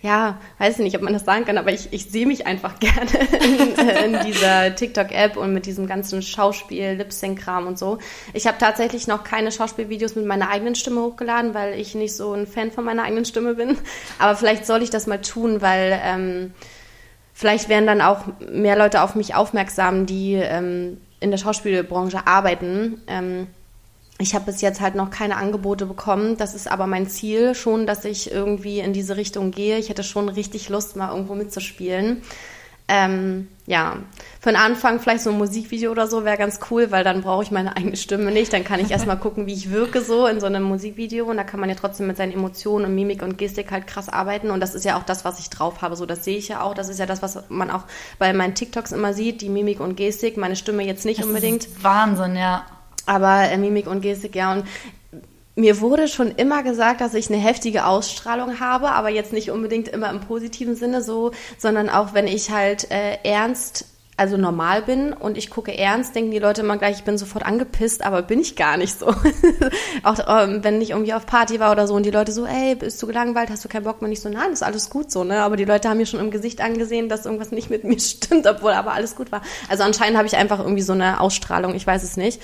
ja, 0.00 0.38
weiß 0.58 0.78
nicht, 0.78 0.94
ob 0.96 1.02
man 1.02 1.12
das 1.12 1.24
sagen 1.24 1.44
kann, 1.44 1.58
aber 1.58 1.72
ich, 1.72 1.92
ich 1.92 2.10
sehe 2.10 2.26
mich 2.26 2.46
einfach 2.46 2.78
gerne 2.80 3.10
in, 3.42 4.14
in 4.14 4.26
dieser 4.26 4.74
TikTok-App 4.74 5.36
und 5.36 5.52
mit 5.52 5.66
diesem 5.66 5.86
ganzen 5.86 6.22
Schauspiel, 6.22 6.92
Lip-Sync-Kram 6.92 7.66
und 7.66 7.78
so. 7.78 7.98
Ich 8.32 8.46
habe 8.46 8.58
tatsächlich 8.58 9.08
noch 9.08 9.24
keine 9.24 9.50
Schauspielvideos 9.50 10.14
mit 10.14 10.24
meiner 10.26 10.50
eigenen 10.50 10.76
Stimme 10.76 11.02
hochgeladen, 11.02 11.52
weil 11.52 11.78
ich 11.78 11.96
nicht 11.96 12.14
so 12.14 12.32
ein 12.32 12.46
Fan 12.46 12.70
von 12.70 12.84
meiner 12.84 13.02
eigenen 13.02 13.24
Stimme 13.24 13.54
bin. 13.54 13.76
Aber 14.20 14.36
vielleicht 14.36 14.66
soll 14.66 14.82
ich 14.82 14.90
das 14.90 15.08
mal 15.08 15.20
tun, 15.20 15.62
weil 15.62 16.00
ähm, 16.04 16.54
vielleicht 17.34 17.68
werden 17.68 17.86
dann 17.86 18.00
auch 18.00 18.24
mehr 18.38 18.76
Leute 18.76 19.02
auf 19.02 19.16
mich 19.16 19.34
aufmerksam, 19.34 20.06
die 20.06 20.34
ähm, 20.34 21.00
in 21.18 21.32
der 21.32 21.38
Schauspielbranche 21.38 22.24
arbeiten. 22.24 23.02
Ähm, 23.08 23.48
ich 24.18 24.34
habe 24.34 24.46
bis 24.46 24.60
jetzt 24.60 24.80
halt 24.80 24.96
noch 24.96 25.10
keine 25.10 25.36
Angebote 25.36 25.86
bekommen. 25.86 26.36
Das 26.36 26.54
ist 26.54 26.70
aber 26.70 26.86
mein 26.86 27.08
Ziel 27.08 27.54
schon, 27.54 27.86
dass 27.86 28.04
ich 28.04 28.32
irgendwie 28.32 28.80
in 28.80 28.92
diese 28.92 29.16
Richtung 29.16 29.52
gehe. 29.52 29.78
Ich 29.78 29.88
hätte 29.88 30.02
schon 30.02 30.28
richtig 30.28 30.68
Lust, 30.68 30.96
mal 30.96 31.10
irgendwo 31.10 31.36
mitzuspielen. 31.36 32.22
Ähm, 32.90 33.48
ja, 33.66 33.98
für 34.40 34.48
den 34.48 34.56
Anfang 34.56 34.98
vielleicht 34.98 35.22
so 35.22 35.28
ein 35.28 35.36
Musikvideo 35.36 35.90
oder 35.90 36.06
so 36.06 36.24
wäre 36.24 36.38
ganz 36.38 36.58
cool, 36.70 36.90
weil 36.90 37.04
dann 37.04 37.20
brauche 37.20 37.42
ich 37.42 37.50
meine 37.50 37.76
eigene 37.76 37.96
Stimme 37.96 38.32
nicht. 38.32 38.50
Dann 38.52 38.64
kann 38.64 38.80
ich 38.80 38.90
erstmal 38.90 39.18
gucken, 39.18 39.46
wie 39.46 39.52
ich 39.52 39.70
wirke 39.70 40.00
so 40.00 40.26
in 40.26 40.40
so 40.40 40.46
einem 40.46 40.62
Musikvideo. 40.62 41.26
Und 41.26 41.36
da 41.36 41.44
kann 41.44 41.60
man 41.60 41.68
ja 41.68 41.76
trotzdem 41.76 42.06
mit 42.06 42.16
seinen 42.16 42.32
Emotionen 42.32 42.86
und 42.86 42.94
Mimik 42.94 43.22
und 43.22 43.36
Gestik 43.36 43.70
halt 43.70 43.86
krass 43.86 44.08
arbeiten. 44.08 44.50
Und 44.50 44.60
das 44.60 44.74
ist 44.74 44.86
ja 44.86 44.98
auch 44.98 45.02
das, 45.02 45.26
was 45.26 45.38
ich 45.38 45.50
drauf 45.50 45.82
habe. 45.82 45.96
So, 45.96 46.06
das 46.06 46.24
sehe 46.24 46.38
ich 46.38 46.48
ja 46.48 46.62
auch. 46.62 46.72
Das 46.72 46.88
ist 46.88 46.98
ja 46.98 47.04
das, 47.04 47.20
was 47.20 47.38
man 47.50 47.70
auch 47.70 47.84
bei 48.18 48.32
meinen 48.32 48.54
TikToks 48.54 48.92
immer 48.92 49.12
sieht. 49.12 49.42
Die 49.42 49.50
Mimik 49.50 49.80
und 49.80 49.96
Gestik. 49.96 50.38
Meine 50.38 50.56
Stimme 50.56 50.82
jetzt 50.82 51.04
nicht 51.04 51.20
Das 51.20 51.26
unbedingt. 51.26 51.68
Wahnsinn, 51.84 52.36
ja. 52.36 52.64
Aber 53.08 53.50
äh, 53.50 53.56
Mimik 53.56 53.86
und 53.86 54.02
Gestik, 54.02 54.34
ja. 54.34 54.52
Und 54.52 54.64
mir 55.56 55.80
wurde 55.80 56.08
schon 56.08 56.30
immer 56.30 56.62
gesagt, 56.62 57.00
dass 57.00 57.14
ich 57.14 57.30
eine 57.30 57.42
heftige 57.42 57.86
Ausstrahlung 57.86 58.60
habe, 58.60 58.90
aber 58.90 59.08
jetzt 59.08 59.32
nicht 59.32 59.50
unbedingt 59.50 59.88
immer 59.88 60.10
im 60.10 60.20
positiven 60.20 60.76
Sinne 60.76 61.02
so, 61.02 61.32
sondern 61.56 61.88
auch 61.88 62.14
wenn 62.14 62.26
ich 62.26 62.50
halt 62.50 62.90
äh, 62.90 63.16
ernst, 63.24 63.86
also 64.18 64.36
normal 64.36 64.82
bin 64.82 65.12
und 65.12 65.38
ich 65.38 65.48
gucke 65.48 65.76
ernst, 65.76 66.14
denken 66.14 66.32
die 66.32 66.38
Leute 66.38 66.60
immer 66.60 66.76
gleich, 66.76 66.98
ich 66.98 67.04
bin 67.04 67.16
sofort 67.16 67.46
angepisst, 67.46 68.04
aber 68.04 68.20
bin 68.20 68.40
ich 68.40 68.56
gar 68.56 68.76
nicht 68.76 68.98
so. 68.98 69.06
auch 70.02 70.18
ähm, 70.28 70.62
wenn 70.64 70.82
ich 70.82 70.90
irgendwie 70.90 71.14
auf 71.14 71.24
Party 71.24 71.60
war 71.60 71.72
oder 71.72 71.86
so 71.86 71.94
und 71.94 72.04
die 72.04 72.10
Leute 72.10 72.32
so, 72.32 72.44
ey, 72.44 72.74
bist 72.74 73.00
du 73.02 73.06
gelangweilt, 73.06 73.48
hast 73.48 73.64
du 73.64 73.68
keinen 73.68 73.84
Bock 73.84 74.02
mehr? 74.02 74.08
Nicht 74.08 74.22
so, 74.22 74.28
nein, 74.28 74.52
ist 74.52 74.64
alles 74.64 74.90
gut 74.90 75.10
so, 75.10 75.24
ne? 75.24 75.40
Aber 75.42 75.56
die 75.56 75.64
Leute 75.64 75.88
haben 75.88 75.98
mir 75.98 76.06
schon 76.06 76.20
im 76.20 76.30
Gesicht 76.30 76.60
angesehen, 76.60 77.08
dass 77.08 77.26
irgendwas 77.26 77.52
nicht 77.52 77.70
mit 77.70 77.84
mir 77.84 77.98
stimmt, 78.00 78.46
obwohl 78.46 78.72
aber 78.72 78.92
alles 78.92 79.16
gut 79.16 79.32
war. 79.32 79.40
Also 79.68 79.84
anscheinend 79.84 80.18
habe 80.18 80.26
ich 80.26 80.36
einfach 80.36 80.58
irgendwie 80.58 80.82
so 80.82 80.92
eine 80.92 81.20
Ausstrahlung, 81.20 81.74
ich 81.74 81.86
weiß 81.86 82.02
es 82.02 82.16
nicht. 82.16 82.40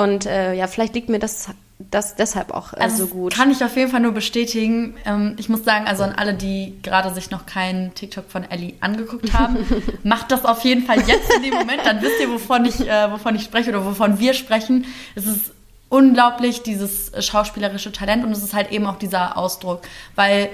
Und 0.00 0.24
äh, 0.24 0.54
ja, 0.54 0.66
vielleicht 0.66 0.94
liegt 0.94 1.10
mir 1.10 1.18
das, 1.18 1.48
das 1.78 2.16
deshalb 2.16 2.52
auch 2.52 2.72
äh, 2.72 2.78
Also 2.78 3.04
so 3.04 3.06
gut. 3.08 3.34
Kann 3.34 3.50
ich 3.50 3.62
auf 3.62 3.76
jeden 3.76 3.90
Fall 3.90 4.00
nur 4.00 4.12
bestätigen. 4.12 4.96
Ähm, 5.04 5.34
ich 5.38 5.50
muss 5.50 5.62
sagen, 5.64 5.86
also 5.86 6.04
an 6.04 6.12
alle, 6.12 6.32
die 6.32 6.74
gerade 6.82 7.12
sich 7.12 7.30
noch 7.30 7.44
keinen 7.44 7.94
TikTok 7.94 8.30
von 8.30 8.44
Ellie 8.50 8.74
angeguckt 8.80 9.34
haben, 9.34 9.58
macht 10.02 10.32
das 10.32 10.46
auf 10.46 10.64
jeden 10.64 10.86
Fall 10.86 11.00
jetzt 11.00 11.30
in 11.36 11.42
dem 11.42 11.54
Moment. 11.54 11.84
Dann 11.84 12.00
wisst 12.00 12.18
ihr, 12.18 12.30
wovon 12.30 12.64
ich, 12.64 12.80
äh, 12.80 13.12
wovon 13.12 13.34
ich 13.34 13.42
spreche 13.42 13.68
oder 13.68 13.84
wovon 13.84 14.18
wir 14.18 14.32
sprechen. 14.32 14.86
Es 15.14 15.26
ist 15.26 15.52
unglaublich, 15.90 16.62
dieses 16.62 17.12
schauspielerische 17.22 17.92
Talent 17.92 18.24
und 18.24 18.32
es 18.32 18.42
ist 18.42 18.54
halt 18.54 18.72
eben 18.72 18.86
auch 18.86 18.96
dieser 18.96 19.36
Ausdruck, 19.36 19.82
weil 20.14 20.48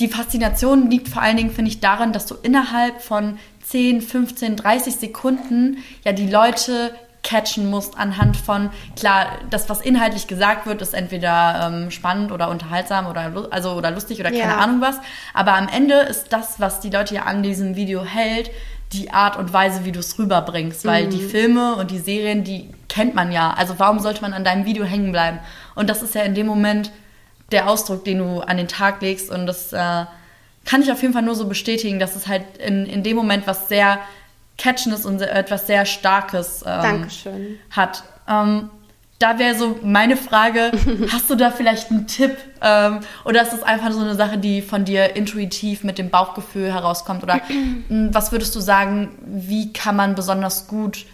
die 0.00 0.08
Faszination 0.08 0.90
liegt 0.90 1.08
vor 1.08 1.22
allen 1.22 1.36
Dingen, 1.36 1.50
finde 1.50 1.70
ich, 1.70 1.80
darin, 1.80 2.12
dass 2.12 2.26
du 2.26 2.34
innerhalb 2.42 3.00
von 3.00 3.38
10, 3.64 4.02
15, 4.02 4.56
30 4.56 4.96
Sekunden 4.96 5.78
ja 6.04 6.12
die 6.12 6.28
Leute 6.28 6.92
catchen 7.30 7.70
musst 7.70 7.96
anhand 7.96 8.36
von, 8.36 8.70
klar, 8.96 9.26
das, 9.50 9.68
was 9.68 9.80
inhaltlich 9.80 10.26
gesagt 10.26 10.66
wird, 10.66 10.82
ist 10.82 10.94
entweder 10.94 11.70
ähm, 11.72 11.90
spannend 11.92 12.32
oder 12.32 12.48
unterhaltsam 12.48 13.06
oder, 13.06 13.32
also, 13.50 13.72
oder 13.72 13.92
lustig 13.92 14.18
oder 14.18 14.30
keine 14.30 14.42
Ja. 14.42 14.58
Ahnung 14.58 14.80
was. 14.80 14.96
Aber 15.32 15.54
am 15.54 15.68
Ende 15.68 15.94
ist 15.94 16.32
das, 16.32 16.58
was 16.58 16.80
die 16.80 16.90
Leute 16.90 17.14
ja 17.14 17.22
an 17.22 17.42
diesem 17.44 17.76
Video 17.76 18.04
hält, 18.04 18.50
die 18.92 19.12
Art 19.12 19.36
und 19.36 19.52
Weise, 19.52 19.84
wie 19.84 19.92
du 19.92 20.00
es 20.00 20.18
rüberbringst. 20.18 20.84
Weil 20.84 21.06
die 21.06 21.22
Filme 21.22 21.76
und 21.76 21.92
die 21.92 21.98
Serien, 21.98 22.42
die 22.42 22.68
kennt 22.88 23.14
man 23.14 23.30
ja. 23.30 23.54
Also 23.56 23.74
warum 23.78 24.00
sollte 24.00 24.22
man 24.22 24.32
an 24.32 24.42
deinem 24.42 24.64
Video 24.64 24.84
hängen 24.84 25.12
bleiben? 25.12 25.38
Und 25.76 25.88
das 25.88 26.02
ist 26.02 26.16
ja 26.16 26.22
in 26.22 26.34
dem 26.34 26.48
Moment 26.48 26.90
der 27.52 27.68
Ausdruck, 27.70 28.04
den 28.04 28.18
du 28.18 28.40
an 28.40 28.56
den 28.56 28.66
Tag 28.66 29.00
legst. 29.00 29.30
Und 29.30 29.46
das 29.46 29.72
äh, 29.72 30.04
kann 30.64 30.82
ich 30.82 30.90
auf 30.90 31.00
jeden 31.02 31.14
Fall 31.14 31.22
nur 31.22 31.36
so 31.36 31.46
bestätigen, 31.46 32.00
dass 32.00 32.16
es 32.16 32.26
halt 32.26 32.42
in, 32.58 32.86
in 32.86 33.04
dem 33.04 33.16
Moment 33.16 33.46
was 33.46 33.68
sehr 33.68 34.00
Catchendes 34.60 35.06
und 35.06 35.22
etwas 35.22 35.66
sehr 35.66 35.86
Starkes 35.86 36.62
ähm, 36.66 36.82
Dankeschön. 36.82 37.58
hat. 37.70 38.04
Ähm, 38.28 38.68
da 39.18 39.38
wäre 39.38 39.54
so 39.54 39.78
meine 39.82 40.16
Frage, 40.16 40.70
hast 41.12 41.28
du 41.30 41.34
da 41.34 41.50
vielleicht 41.50 41.90
einen 41.90 42.06
Tipp? 42.06 42.36
Ähm, 42.62 43.00
oder 43.24 43.42
ist 43.42 43.52
es 43.52 43.62
einfach 43.62 43.90
so 43.90 44.00
eine 44.00 44.14
Sache, 44.14 44.38
die 44.38 44.60
von 44.62 44.84
dir 44.84 45.16
intuitiv 45.16 45.82
mit 45.82 45.98
dem 45.98 46.10
Bauchgefühl 46.10 46.72
herauskommt? 46.72 47.22
Oder 47.22 47.40
mh, 47.88 48.10
was 48.12 48.32
würdest 48.32 48.54
du 48.54 48.60
sagen, 48.60 49.18
wie 49.24 49.72
kann 49.72 49.96
man 49.96 50.14
besonders 50.14 50.68
gut 50.68 51.06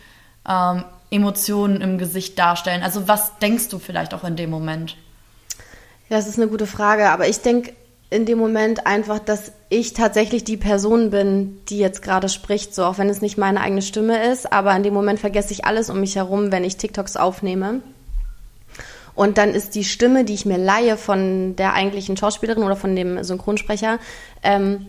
ähm, 0.48 0.84
Emotionen 1.10 1.80
im 1.80 1.98
Gesicht 1.98 2.38
darstellen? 2.38 2.82
Also 2.82 3.06
was 3.06 3.38
denkst 3.38 3.68
du 3.68 3.78
vielleicht 3.78 4.12
auch 4.12 4.24
in 4.24 4.34
dem 4.34 4.50
Moment? 4.50 4.96
Ja, 6.08 6.16
das 6.16 6.26
ist 6.26 6.38
eine 6.38 6.48
gute 6.48 6.66
Frage, 6.66 7.10
aber 7.10 7.28
ich 7.28 7.40
denke 7.42 7.74
in 8.08 8.24
dem 8.24 8.38
Moment 8.38 8.86
einfach, 8.86 9.18
dass 9.18 9.52
ich 9.68 9.92
tatsächlich 9.92 10.44
die 10.44 10.56
Person 10.56 11.10
bin, 11.10 11.58
die 11.68 11.78
jetzt 11.78 12.02
gerade 12.02 12.28
spricht, 12.28 12.74
so 12.74 12.84
auch 12.84 12.98
wenn 12.98 13.08
es 13.08 13.20
nicht 13.20 13.36
meine 13.36 13.60
eigene 13.60 13.82
Stimme 13.82 14.30
ist, 14.30 14.52
aber 14.52 14.74
in 14.76 14.84
dem 14.84 14.94
Moment 14.94 15.18
vergesse 15.18 15.52
ich 15.52 15.64
alles 15.64 15.90
um 15.90 16.00
mich 16.00 16.16
herum, 16.16 16.52
wenn 16.52 16.64
ich 16.64 16.76
TikToks 16.76 17.16
aufnehme. 17.16 17.80
Und 19.16 19.38
dann 19.38 19.50
ist 19.50 19.74
die 19.74 19.82
Stimme, 19.82 20.24
die 20.24 20.34
ich 20.34 20.46
mir 20.46 20.58
leihe 20.58 20.96
von 20.96 21.56
der 21.56 21.72
eigentlichen 21.72 22.16
Schauspielerin 22.16 22.62
oder 22.62 22.76
von 22.76 22.94
dem 22.94 23.24
Synchronsprecher, 23.24 23.98
ähm, 24.42 24.86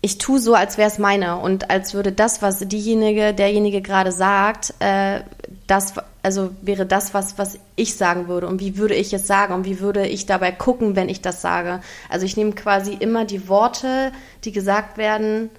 ich 0.00 0.18
tue 0.18 0.38
so, 0.38 0.54
als 0.54 0.78
wäre 0.78 0.88
es 0.88 0.98
meine 0.98 1.38
und 1.38 1.70
als 1.70 1.92
würde 1.92 2.12
das, 2.12 2.40
was 2.40 2.60
diejenige, 2.60 3.34
derjenige 3.34 3.82
gerade 3.82 4.12
sagt, 4.12 4.74
äh, 4.78 5.22
das, 5.66 5.94
also 6.22 6.50
wäre 6.62 6.86
das, 6.86 7.14
was, 7.14 7.36
was 7.36 7.58
ich 7.74 7.96
sagen 7.96 8.28
würde 8.28 8.46
und 8.46 8.60
wie 8.60 8.78
würde 8.78 8.94
ich 8.94 9.12
es 9.12 9.26
sagen 9.26 9.54
und 9.54 9.64
wie 9.64 9.80
würde 9.80 10.06
ich 10.06 10.24
dabei 10.26 10.52
gucken, 10.52 10.94
wenn 10.94 11.08
ich 11.08 11.20
das 11.20 11.42
sage. 11.42 11.80
Also 12.08 12.26
ich 12.26 12.36
nehme 12.36 12.52
quasi 12.52 12.94
immer 12.94 13.24
die 13.24 13.48
Worte, 13.48 14.12
die 14.44 14.52
gesagt 14.52 14.98
werden, 14.98 15.50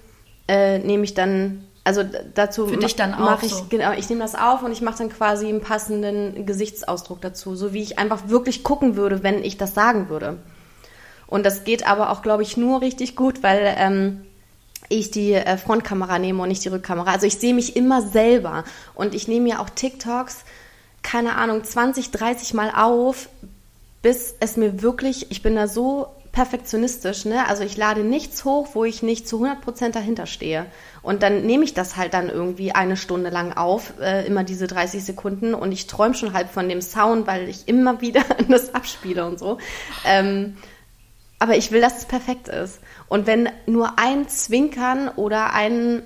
äh, 0.48 0.78
nehme 0.78 1.04
ich 1.04 1.12
dann, 1.12 1.66
also 1.84 2.02
dazu 2.34 2.66
Für 2.66 2.78
dich 2.78 2.96
dann 2.96 3.12
auch 3.12 3.18
mache 3.18 3.44
ich, 3.44 3.52
so. 3.52 3.66
genau, 3.68 3.92
ich 3.92 4.08
nehme 4.08 4.22
das 4.22 4.34
auf 4.34 4.62
und 4.62 4.72
ich 4.72 4.80
mache 4.80 4.98
dann 4.98 5.10
quasi 5.10 5.48
einen 5.48 5.60
passenden 5.60 6.46
Gesichtsausdruck 6.46 7.20
dazu, 7.20 7.56
so 7.56 7.74
wie 7.74 7.82
ich 7.82 7.98
einfach 7.98 8.28
wirklich 8.28 8.64
gucken 8.64 8.96
würde, 8.96 9.22
wenn 9.22 9.44
ich 9.44 9.58
das 9.58 9.74
sagen 9.74 10.08
würde. 10.08 10.38
Und 11.26 11.44
das 11.44 11.64
geht 11.64 11.86
aber 11.86 12.10
auch, 12.10 12.22
glaube 12.22 12.42
ich, 12.42 12.56
nur 12.56 12.80
richtig 12.80 13.14
gut, 13.14 13.42
weil 13.42 13.74
ähm, 13.78 14.26
ich 14.90 15.10
die 15.10 15.32
äh, 15.32 15.56
Frontkamera 15.56 16.18
nehme 16.18 16.42
und 16.42 16.48
nicht 16.48 16.64
die 16.64 16.68
Rückkamera. 16.68 17.12
Also 17.12 17.26
ich 17.26 17.38
sehe 17.38 17.54
mich 17.54 17.76
immer 17.76 18.02
selber 18.02 18.64
und 18.94 19.14
ich 19.14 19.28
nehme 19.28 19.44
mir 19.44 19.60
auch 19.60 19.70
TikToks, 19.70 20.44
keine 21.02 21.36
Ahnung, 21.36 21.64
20, 21.64 22.10
30 22.10 22.52
Mal 22.52 22.70
auf, 22.76 23.30
bis 24.02 24.34
es 24.40 24.58
mir 24.58 24.82
wirklich, 24.82 25.30
ich 25.30 25.42
bin 25.42 25.54
da 25.54 25.68
so 25.68 26.08
perfektionistisch, 26.32 27.24
ne? 27.24 27.48
Also 27.48 27.64
ich 27.64 27.76
lade 27.76 28.02
nichts 28.02 28.44
hoch, 28.44 28.68
wo 28.74 28.84
ich 28.84 29.02
nicht 29.02 29.28
zu 29.28 29.44
100% 29.44 29.90
dahinter 29.90 30.26
stehe. 30.26 30.66
Und 31.02 31.22
dann 31.22 31.44
nehme 31.44 31.64
ich 31.64 31.74
das 31.74 31.96
halt 31.96 32.14
dann 32.14 32.28
irgendwie 32.28 32.72
eine 32.72 32.96
Stunde 32.96 33.30
lang 33.30 33.52
auf, 33.52 33.94
äh, 34.00 34.26
immer 34.26 34.44
diese 34.44 34.66
30 34.66 35.04
Sekunden 35.04 35.54
und 35.54 35.72
ich 35.72 35.86
träume 35.86 36.14
schon 36.14 36.32
halb 36.32 36.50
von 36.50 36.68
dem 36.68 36.82
Sound, 36.82 37.26
weil 37.26 37.48
ich 37.48 37.68
immer 37.68 38.00
wieder 38.00 38.24
das 38.48 38.74
abspiele 38.74 39.26
und 39.26 39.38
so. 39.38 39.58
Ähm, 40.04 40.56
aber 41.38 41.56
ich 41.56 41.72
will, 41.72 41.80
dass 41.80 41.98
es 41.98 42.04
perfekt 42.04 42.48
ist. 42.48 42.80
Und 43.10 43.26
wenn 43.26 43.48
nur 43.66 43.98
ein 43.98 44.28
Zwinkern 44.28 45.08
oder 45.08 45.52
ein, 45.52 46.04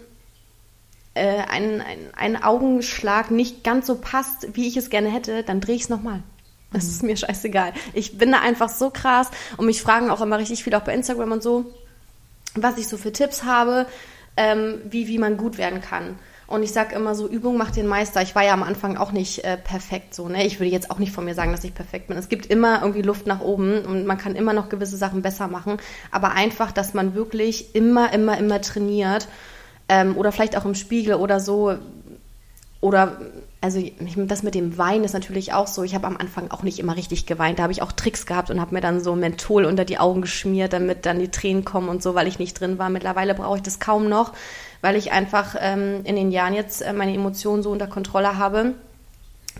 äh, 1.13 1.43
ein, 1.49 1.83
ein, 1.83 1.99
ein 2.17 2.43
Augenschlag 2.43 3.31
nicht 3.31 3.63
ganz 3.63 3.87
so 3.87 3.97
passt, 3.97 4.57
wie 4.57 4.67
ich 4.67 4.79
es 4.79 4.89
gerne 4.89 5.11
hätte, 5.11 5.43
dann 5.43 5.61
drehe 5.61 5.77
ich 5.77 5.83
es 5.83 5.89
nochmal. 5.91 6.23
Das 6.73 6.85
ist 6.85 7.03
mir 7.03 7.15
scheißegal. 7.15 7.75
Ich 7.93 8.17
bin 8.17 8.33
da 8.33 8.41
einfach 8.41 8.71
so 8.71 8.89
krass 8.89 9.31
und 9.59 9.67
mich 9.67 9.83
fragen 9.83 10.11
auch 10.11 10.23
immer 10.23 10.39
richtig 10.39 10.65
viel, 10.65 10.75
auch 10.75 10.81
bei 10.81 10.95
Instagram 10.95 11.33
und 11.33 11.43
so, 11.43 11.75
was 12.55 12.79
ich 12.79 12.89
so 12.89 12.97
für 12.97 13.13
Tipps 13.13 13.45
habe, 13.45 13.87
ähm, 14.39 14.81
wie, 14.87 15.07
wie 15.07 15.19
man 15.19 15.37
gut 15.37 15.59
werden 15.59 15.83
kann. 15.83 16.19
Und 16.47 16.63
ich 16.63 16.73
sag 16.73 16.93
immer 16.93 17.15
so, 17.15 17.27
Übung 17.27 17.57
macht 17.57 17.77
den 17.77 17.87
Meister. 17.87 18.21
Ich 18.21 18.35
war 18.35 18.45
ja 18.45 18.53
am 18.53 18.63
Anfang 18.63 18.97
auch 18.97 19.13
nicht 19.13 19.45
äh, 19.45 19.57
perfekt 19.57 20.15
so, 20.15 20.29
ne? 20.29 20.47
Ich 20.47 20.61
würde 20.61 20.71
jetzt 20.71 20.91
auch 20.91 20.99
nicht 20.99 21.13
von 21.13 21.25
mir 21.25 21.35
sagen, 21.35 21.53
dass 21.53 21.65
ich 21.65 21.75
perfekt 21.75 22.09
bin. 22.09 22.19
Es 22.19 22.29
gibt 22.29 22.47
immer 22.47 22.83
irgendwie 22.83 23.03
Luft 23.03 23.27
nach 23.27 23.41
oben 23.41 23.85
und 23.85 24.07
man 24.07 24.19
kann 24.19 24.37
immer 24.37 24.53
noch 24.53 24.69
gewisse 24.69 24.97
Sachen 24.97 25.23
besser 25.23 25.49
machen. 25.49 25.79
Aber 26.11 26.33
einfach, 26.33 26.73
dass 26.73 26.93
man 26.93 27.15
wirklich 27.15 27.75
immer, 27.75 28.13
immer, 28.13 28.37
immer 28.39 28.61
trainiert. 28.61 29.29
Ähm, 29.89 30.17
oder 30.17 30.33
vielleicht 30.33 30.57
auch 30.57 30.65
im 30.65 30.75
Spiegel 30.75 31.15
oder 31.15 31.41
so. 31.41 31.77
Oder, 32.81 33.17
also 33.63 33.83
das 34.17 34.43
mit 34.43 34.55
dem 34.55 34.77
Weinen 34.77 35.05
ist 35.05 35.15
natürlich 35.15 35.55
auch 35.55 35.67
so. 35.67 35.85
Ich 35.85 35.95
habe 35.95 36.07
am 36.07 36.19
Anfang 36.19 36.51
auch 36.51 36.63
nicht 36.63 36.79
immer 36.79 36.97
richtig 36.97 37.25
geweint. 37.25 37.59
Da 37.59 37.63
habe 37.63 37.73
ich 37.73 37.81
auch 37.81 37.93
Tricks 37.93 38.27
gehabt 38.27 38.51
und 38.51 38.61
habe 38.61 38.75
mir 38.75 38.83
dann 38.83 39.01
so 39.03 39.15
Menthol 39.15 39.65
unter 39.65 39.87
die 39.87 39.97
Augen 39.97 40.21
geschmiert, 40.21 40.75
damit 40.75 41.07
dann 41.07 41.19
die 41.19 41.31
Tränen 41.31 41.65
kommen 41.65 41.89
und 41.89 42.03
so, 42.03 42.15
weil 42.15 42.29
ich 42.29 42.39
nicht 42.39 42.61
drin 42.61 42.79
war. 42.79 42.91
Mittlerweile 42.91 43.35
brauche 43.35 43.57
ich 43.57 43.63
das 43.63 43.81
kaum 43.81 44.11
noch, 44.11 44.35
weil 44.85 44.97
ich 44.97 45.13
einfach 45.13 45.57
ähm, 45.59 46.03
in 46.05 46.15
den 46.15 46.31
Jahren 46.31 46.53
jetzt 46.53 46.83
äh, 46.83 46.93
meine 46.93 47.15
Emotionen 47.15 47.63
so 47.63 47.71
unter 47.71 47.87
Kontrolle 47.87 48.37
habe. 48.37 48.75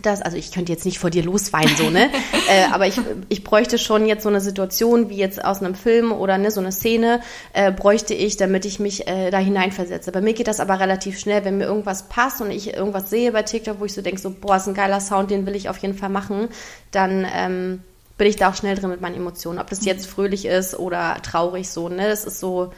das, 0.03 0.21
also 0.21 0.37
ich 0.37 0.51
könnte 0.51 0.71
jetzt 0.71 0.85
nicht 0.85 0.99
vor 0.99 1.09
dir 1.09 1.23
losweinen, 1.23 1.75
so, 1.75 1.89
ne? 1.89 2.11
äh, 2.47 2.65
aber 2.71 2.85
ich, 2.85 3.01
ich 3.29 3.43
bräuchte 3.43 3.79
schon 3.79 4.05
jetzt 4.05 4.21
so 4.21 4.29
eine 4.29 4.39
Situation 4.39 5.09
wie 5.09 5.17
jetzt 5.17 5.43
aus 5.43 5.63
einem 5.63 5.73
Film 5.73 6.11
oder 6.11 6.37
ne, 6.37 6.51
so 6.51 6.61
eine 6.61 6.71
Szene, 6.71 7.21
äh, 7.53 7.71
bräuchte 7.71 8.13
ich, 8.13 8.37
damit 8.37 8.65
ich 8.65 8.79
mich 8.79 9.07
äh, 9.07 9.31
da 9.31 9.39
hineinversetze. 9.39 10.11
Bei 10.11 10.21
mir 10.21 10.33
geht 10.33 10.47
das 10.47 10.59
aber 10.59 10.79
relativ 10.79 11.17
schnell, 11.17 11.43
wenn 11.43 11.57
mir 11.57 11.65
irgendwas 11.65 12.03
passt 12.03 12.39
und 12.39 12.51
ich 12.51 12.75
irgendwas 12.75 13.09
sehe 13.09 13.31
bei 13.31 13.41
TikTok, 13.41 13.79
wo 13.79 13.85
ich 13.85 13.93
so 13.93 14.03
denke, 14.03 14.21
so, 14.21 14.29
boah, 14.29 14.57
ist 14.57 14.67
ein 14.67 14.75
geiler 14.75 15.01
Sound, 15.01 15.31
den 15.31 15.47
will 15.47 15.55
ich 15.55 15.69
auf 15.69 15.79
jeden 15.79 15.97
Fall 15.97 16.09
machen, 16.09 16.49
dann 16.91 17.25
ähm, 17.35 17.81
bin 18.19 18.27
ich 18.27 18.35
da 18.35 18.51
auch 18.51 18.55
schnell 18.55 18.75
drin 18.75 18.91
mit 18.91 19.01
meinen 19.01 19.15
Emotionen. 19.15 19.57
Ob 19.57 19.71
das 19.71 19.85
jetzt 19.85 20.05
fröhlich 20.05 20.45
ist 20.45 20.77
oder 20.77 21.17
traurig, 21.23 21.67
so, 21.67 21.89
ne? 21.89 22.09
Das 22.09 22.25
ist 22.25 22.39
so, 22.39 22.71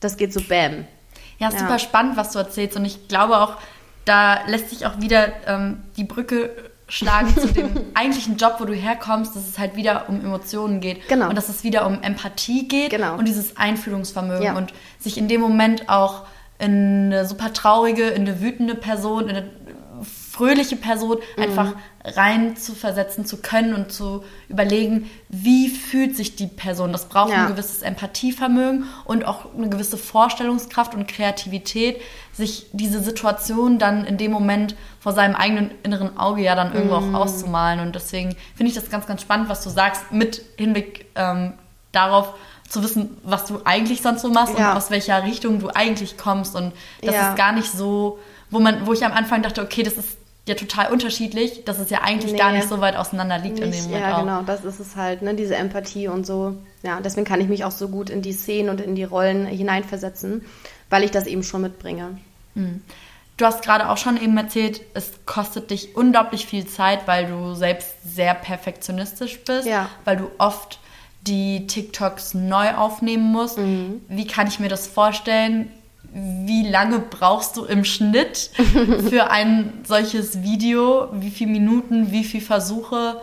das 0.00 0.16
geht 0.16 0.32
so 0.32 0.40
bam. 0.40 0.84
Ja, 1.40 1.48
ist 1.48 1.54
ja. 1.54 1.60
super 1.60 1.78
spannend, 1.78 2.16
was 2.16 2.30
du 2.30 2.38
erzählst. 2.38 2.76
Und 2.76 2.84
ich 2.84 3.08
glaube 3.08 3.38
auch, 3.38 3.56
da 4.04 4.46
lässt 4.46 4.70
sich 4.70 4.86
auch 4.86 5.00
wieder 5.00 5.32
ähm, 5.46 5.82
die 5.96 6.04
Brücke 6.04 6.50
schlagen 6.86 7.34
zu 7.34 7.48
dem 7.48 7.70
eigentlichen 7.94 8.36
Job, 8.36 8.56
wo 8.58 8.64
du 8.64 8.74
herkommst, 8.74 9.34
dass 9.34 9.48
es 9.48 9.58
halt 9.58 9.76
wieder 9.76 10.08
um 10.08 10.20
Emotionen 10.20 10.80
geht. 10.80 11.08
Genau. 11.08 11.28
Und 11.28 11.36
dass 11.36 11.48
es 11.48 11.64
wieder 11.64 11.86
um 11.86 12.02
Empathie 12.02 12.68
geht 12.68 12.90
genau. 12.90 13.16
und 13.16 13.26
dieses 13.26 13.56
Einfühlungsvermögen 13.56 14.42
ja. 14.42 14.56
und 14.56 14.72
sich 14.98 15.16
in 15.16 15.28
dem 15.28 15.40
Moment 15.40 15.88
auch 15.88 16.24
in 16.58 17.06
eine 17.06 17.26
super 17.26 17.52
traurige, 17.52 18.08
in 18.08 18.28
eine 18.28 18.40
wütende 18.40 18.74
Person, 18.74 19.28
in 19.28 19.36
eine 19.36 19.50
fröhliche 20.40 20.76
Person 20.76 21.18
mhm. 21.36 21.42
einfach 21.42 21.72
rein 22.02 22.56
zu 22.56 22.74
versetzen 22.74 23.26
zu 23.26 23.42
können 23.42 23.74
und 23.74 23.92
zu 23.92 24.24
überlegen, 24.48 25.10
wie 25.28 25.68
fühlt 25.68 26.16
sich 26.16 26.34
die 26.34 26.46
Person. 26.46 26.92
Das 26.92 27.10
braucht 27.10 27.30
ja. 27.30 27.42
ein 27.42 27.48
gewisses 27.48 27.82
Empathievermögen 27.82 28.86
und 29.04 29.26
auch 29.26 29.54
eine 29.54 29.68
gewisse 29.68 29.98
Vorstellungskraft 29.98 30.94
und 30.94 31.06
Kreativität, 31.06 32.00
sich 32.32 32.68
diese 32.72 33.02
Situation 33.02 33.78
dann 33.78 34.06
in 34.06 34.16
dem 34.16 34.32
Moment 34.32 34.76
vor 34.98 35.12
seinem 35.12 35.34
eigenen 35.34 35.72
inneren 35.82 36.16
Auge 36.16 36.42
ja 36.42 36.54
dann 36.54 36.72
irgendwo 36.72 36.98
mhm. 37.00 37.14
auch 37.14 37.20
auszumalen. 37.20 37.80
Und 37.80 37.94
deswegen 37.94 38.34
finde 38.54 38.70
ich 38.70 38.74
das 38.74 38.88
ganz, 38.88 39.06
ganz 39.06 39.20
spannend, 39.20 39.50
was 39.50 39.62
du 39.62 39.68
sagst, 39.68 40.10
mit 40.10 40.42
Hinblick 40.56 41.04
ähm, 41.16 41.52
darauf, 41.92 42.32
zu 42.66 42.84
wissen, 42.84 43.18
was 43.24 43.46
du 43.46 43.60
eigentlich 43.64 44.00
sonst 44.00 44.22
so 44.22 44.30
machst 44.30 44.56
ja. 44.56 44.70
und 44.70 44.76
aus 44.76 44.90
welcher 44.90 45.24
Richtung 45.24 45.58
du 45.58 45.68
eigentlich 45.74 46.16
kommst. 46.16 46.54
Und 46.54 46.72
das 47.02 47.14
ja. 47.14 47.30
ist 47.30 47.36
gar 47.36 47.50
nicht 47.50 47.70
so, 47.70 48.20
wo 48.48 48.60
man, 48.60 48.86
wo 48.86 48.92
ich 48.92 49.04
am 49.04 49.12
Anfang 49.12 49.42
dachte, 49.42 49.60
okay, 49.60 49.82
das 49.82 49.94
ist 49.94 50.19
ja 50.48 50.54
total 50.54 50.92
unterschiedlich, 50.92 51.64
dass 51.64 51.78
es 51.78 51.90
ja 51.90 52.00
eigentlich 52.02 52.32
nee, 52.32 52.38
gar 52.38 52.52
nicht 52.52 52.68
so 52.68 52.80
weit 52.80 52.96
auseinander 52.96 53.38
liegt 53.38 53.56
nicht, 53.56 53.64
in 53.64 53.72
dem 53.72 53.84
Moment. 53.84 54.02
Ja, 54.02 54.16
auch. 54.16 54.20
genau, 54.20 54.42
das 54.42 54.64
ist 54.64 54.80
es 54.80 54.96
halt, 54.96 55.22
ne, 55.22 55.34
diese 55.34 55.54
Empathie 55.54 56.08
und 56.08 56.26
so. 56.26 56.56
Ja, 56.82 57.00
deswegen 57.00 57.26
kann 57.26 57.40
ich 57.40 57.48
mich 57.48 57.64
auch 57.64 57.70
so 57.70 57.88
gut 57.88 58.10
in 58.10 58.22
die 58.22 58.32
Szenen 58.32 58.70
und 58.70 58.80
in 58.80 58.94
die 58.94 59.04
Rollen 59.04 59.46
hineinversetzen, 59.46 60.44
weil 60.88 61.04
ich 61.04 61.10
das 61.10 61.26
eben 61.26 61.42
schon 61.42 61.62
mitbringe. 61.62 62.18
Mhm. 62.54 62.82
Du 63.36 63.46
hast 63.46 63.62
gerade 63.62 63.88
auch 63.88 63.96
schon 63.96 64.20
eben 64.20 64.36
erzählt, 64.36 64.82
es 64.92 65.12
kostet 65.24 65.70
dich 65.70 65.96
unglaublich 65.96 66.44
viel 66.44 66.66
Zeit, 66.66 67.06
weil 67.06 67.26
du 67.26 67.54
selbst 67.54 67.94
sehr 68.04 68.34
perfektionistisch 68.34 69.40
bist, 69.44 69.66
ja. 69.66 69.88
weil 70.04 70.18
du 70.18 70.30
oft 70.36 70.78
die 71.22 71.66
TikToks 71.66 72.34
neu 72.34 72.74
aufnehmen 72.74 73.24
musst. 73.24 73.58
Mhm. 73.58 74.02
Wie 74.08 74.26
kann 74.26 74.46
ich 74.46 74.60
mir 74.60 74.68
das 74.68 74.86
vorstellen? 74.86 75.70
Wie 76.12 76.68
lange 76.68 76.98
brauchst 76.98 77.56
du 77.56 77.64
im 77.64 77.84
Schnitt 77.84 78.50
für 79.08 79.30
ein 79.30 79.80
solches 79.86 80.42
Video? 80.42 81.08
Wie 81.12 81.30
viele 81.30 81.50
Minuten, 81.50 82.10
wie 82.10 82.24
viele 82.24 82.44
Versuche? 82.44 83.20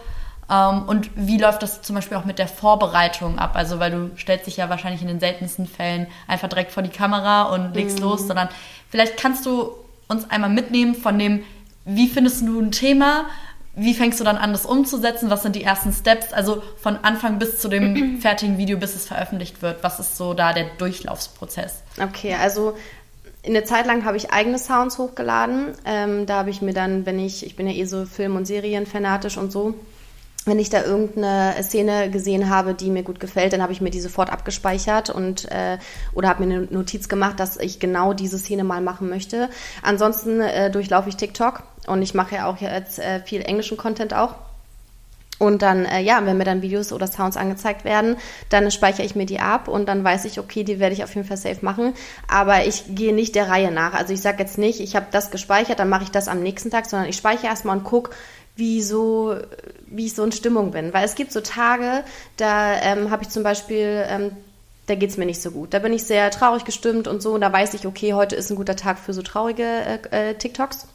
Ähm, 0.49 0.83
und 0.87 1.09
wie 1.15 1.37
läuft 1.37 1.63
das 1.63 1.81
zum 1.81 1.95
Beispiel 1.95 2.17
auch 2.17 2.25
mit 2.25 2.39
der 2.39 2.47
Vorbereitung 2.47 3.39
ab? 3.39 3.51
Also, 3.55 3.79
weil 3.79 3.91
du 3.91 4.11
stellst 4.17 4.47
dich 4.47 4.57
ja 4.57 4.69
wahrscheinlich 4.69 5.01
in 5.01 5.07
den 5.07 5.19
seltensten 5.19 5.67
Fällen 5.67 6.07
einfach 6.27 6.47
direkt 6.47 6.71
vor 6.71 6.83
die 6.83 6.89
Kamera 6.89 7.53
und 7.53 7.73
legst 7.75 7.99
mm. 7.99 8.03
los, 8.03 8.27
sondern 8.27 8.49
vielleicht 8.89 9.17
kannst 9.17 9.45
du 9.45 9.71
uns 10.07 10.29
einmal 10.29 10.49
mitnehmen 10.49 10.95
von 10.95 11.19
dem, 11.19 11.43
wie 11.83 12.07
findest 12.07 12.47
du 12.47 12.59
ein 12.59 12.71
Thema? 12.71 13.25
Wie 13.79 13.93
fängst 13.93 14.19
du 14.19 14.23
dann 14.23 14.37
an, 14.37 14.51
das 14.51 14.65
umzusetzen? 14.65 15.29
Was 15.29 15.43
sind 15.43 15.55
die 15.55 15.63
ersten 15.63 15.93
Steps? 15.93 16.33
Also 16.33 16.63
von 16.77 16.97
Anfang 16.97 17.37
bis 17.37 17.59
zu 17.59 17.69
dem 17.69 18.19
fertigen 18.21 18.57
Video, 18.57 18.77
bis 18.77 18.95
es 18.95 19.05
veröffentlicht 19.05 19.61
wird. 19.61 19.83
Was 19.83 19.99
ist 19.99 20.17
so 20.17 20.33
da 20.33 20.51
der 20.51 20.65
Durchlaufsprozess? 20.79 21.83
Okay, 22.01 22.33
also 22.33 22.75
in 23.43 23.53
der 23.53 23.65
Zeit 23.65 23.85
lang 23.85 24.03
habe 24.03 24.17
ich 24.17 24.31
eigene 24.31 24.57
Sounds 24.57 24.97
hochgeladen. 24.97 25.73
Ähm, 25.85 26.25
da 26.25 26.39
habe 26.39 26.49
ich 26.49 26.63
mir 26.63 26.73
dann, 26.73 27.05
wenn 27.05 27.19
ich, 27.19 27.45
ich 27.45 27.55
bin 27.55 27.67
ja 27.67 27.73
eh 27.73 27.85
so 27.85 28.05
Film- 28.05 28.35
und 28.35 28.45
Serienfanatisch 28.45 29.37
und 29.37 29.51
so, 29.51 29.75
wenn 30.47 30.59
ich 30.59 30.69
da 30.69 30.83
irgendeine 30.83 31.61
Szene 31.61 32.09
gesehen 32.09 32.49
habe, 32.49 32.73
die 32.73 32.89
mir 32.89 33.03
gut 33.03 33.19
gefällt, 33.19 33.53
dann 33.53 33.61
habe 33.61 33.73
ich 33.73 33.81
mir 33.81 33.89
die 33.89 33.99
sofort 33.99 34.31
abgespeichert 34.31 35.09
und 35.09 35.51
äh, 35.51 35.77
oder 36.13 36.29
habe 36.29 36.45
mir 36.45 36.55
eine 36.55 36.67
Notiz 36.71 37.09
gemacht, 37.09 37.39
dass 37.39 37.57
ich 37.57 37.79
genau 37.79 38.13
diese 38.13 38.39
Szene 38.39 38.63
mal 38.63 38.81
machen 38.81 39.09
möchte. 39.09 39.49
Ansonsten 39.83 40.41
äh, 40.41 40.71
durchlaufe 40.71 41.09
ich 41.09 41.17
TikTok 41.17 41.63
und 41.87 42.01
ich 42.01 42.13
mache 42.13 42.35
ja 42.35 42.45
auch 42.47 42.57
jetzt 42.57 42.99
äh, 42.99 43.21
viel 43.21 43.41
englischen 43.41 43.77
Content 43.77 44.13
auch. 44.13 44.35
Und 45.39 45.61
dann, 45.61 45.85
äh, 45.85 46.01
ja, 46.01 46.25
wenn 46.25 46.37
mir 46.37 46.45
dann 46.45 46.61
Videos 46.61 46.91
oder 46.91 47.05
Sounds 47.07 47.37
angezeigt 47.37 47.85
werden, 47.85 48.17
dann 48.49 48.71
speichere 48.71 49.05
ich 49.05 49.15
mir 49.15 49.27
die 49.27 49.39
ab 49.39 49.67
und 49.67 49.87
dann 49.87 50.03
weiß 50.03 50.25
ich, 50.25 50.39
okay, 50.39 50.63
die 50.63 50.79
werde 50.79 50.95
ich 50.95 51.03
auf 51.03 51.13
jeden 51.13 51.27
Fall 51.27 51.37
safe 51.37 51.63
machen. 51.63 51.93
Aber 52.27 52.65
ich 52.65 52.95
gehe 52.95 53.13
nicht 53.13 53.35
der 53.35 53.47
Reihe 53.47 53.71
nach. 53.71 53.93
Also 53.93 54.13
ich 54.13 54.21
sage 54.21 54.39
jetzt 54.39 54.57
nicht, 54.57 54.79
ich 54.79 54.95
habe 54.95 55.07
das 55.11 55.29
gespeichert, 55.29 55.79
dann 55.79 55.89
mache 55.89 56.03
ich 56.03 56.11
das 56.11 56.27
am 56.27 56.41
nächsten 56.41 56.71
Tag, 56.71 56.87
sondern 56.87 57.09
ich 57.09 57.17
speichere 57.17 57.47
erstmal 57.47 57.77
und 57.77 57.83
gucke, 57.83 58.11
wie 58.55 58.81
so, 58.81 59.35
wie 59.85 60.07
ich 60.07 60.15
so 60.15 60.23
in 60.23 60.31
Stimmung 60.31 60.71
bin. 60.71 60.91
Weil 60.91 61.05
es 61.05 61.13
gibt 61.13 61.31
so 61.31 61.41
Tage, 61.41 62.03
da 62.37 62.73
ähm, 62.81 63.11
habe 63.11 63.21
ich 63.21 63.29
zum 63.29 63.43
Beispiel, 63.43 64.05
ähm, 64.09 64.31
da 64.87 64.95
geht 64.95 65.11
es 65.11 65.17
mir 65.17 65.27
nicht 65.27 65.41
so 65.41 65.51
gut. 65.51 65.73
Da 65.75 65.79
bin 65.79 65.93
ich 65.93 66.03
sehr 66.03 66.31
traurig 66.31 66.65
gestimmt 66.65 67.07
und 67.07 67.21
so. 67.21 67.33
Und 67.33 67.41
da 67.41 67.53
weiß 67.53 67.75
ich, 67.75 67.85
okay, 67.85 68.13
heute 68.13 68.35
ist 68.35 68.49
ein 68.49 68.55
guter 68.55 68.75
Tag 68.75 68.97
für 68.97 69.13
so 69.13 69.21
traurige 69.21 69.63
äh, 69.63 70.31
äh, 70.31 70.33
TikToks. 70.33 70.87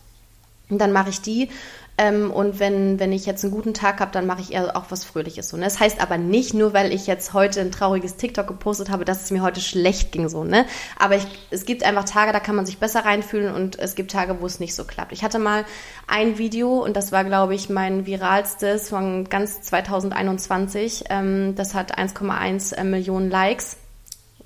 Und 0.72 0.78
dann 0.78 0.92
mache 0.92 1.10
ich 1.10 1.20
die. 1.20 1.50
Ähm, 1.98 2.30
und 2.30 2.58
wenn, 2.58 2.98
wenn 2.98 3.12
ich 3.12 3.26
jetzt 3.26 3.44
einen 3.44 3.52
guten 3.52 3.74
Tag 3.74 4.00
habe, 4.00 4.10
dann 4.12 4.26
mache 4.26 4.40
ich 4.40 4.54
eher 4.54 4.74
auch 4.74 4.86
was 4.88 5.04
Fröhliches. 5.04 5.50
So, 5.50 5.58
ne? 5.58 5.64
Das 5.64 5.78
heißt 5.78 6.00
aber 6.00 6.16
nicht, 6.16 6.54
nur 6.54 6.72
weil 6.72 6.90
ich 6.90 7.06
jetzt 7.06 7.34
heute 7.34 7.60
ein 7.60 7.70
trauriges 7.70 8.16
TikTok 8.16 8.46
gepostet 8.46 8.88
habe, 8.88 9.04
dass 9.04 9.22
es 9.22 9.30
mir 9.30 9.42
heute 9.42 9.60
schlecht 9.60 10.10
ging. 10.10 10.30
So, 10.30 10.42
ne? 10.44 10.64
Aber 10.98 11.16
ich, 11.16 11.26
es 11.50 11.66
gibt 11.66 11.84
einfach 11.84 12.04
Tage, 12.04 12.32
da 12.32 12.40
kann 12.40 12.56
man 12.56 12.64
sich 12.64 12.78
besser 12.78 13.04
reinfühlen 13.04 13.54
und 13.54 13.78
es 13.78 13.94
gibt 13.94 14.10
Tage, 14.10 14.40
wo 14.40 14.46
es 14.46 14.58
nicht 14.58 14.74
so 14.74 14.84
klappt. 14.84 15.12
Ich 15.12 15.22
hatte 15.22 15.38
mal 15.38 15.66
ein 16.06 16.38
Video 16.38 16.82
und 16.82 16.96
das 16.96 17.12
war, 17.12 17.24
glaube 17.24 17.54
ich, 17.54 17.68
mein 17.68 18.06
viralstes 18.06 18.88
von 18.88 19.28
ganz 19.28 19.60
2021. 19.60 21.04
Ähm, 21.10 21.54
das 21.56 21.74
hat 21.74 21.98
1,1 21.98 22.74
äh, 22.74 22.84
Millionen 22.84 23.30
Likes. 23.30 23.76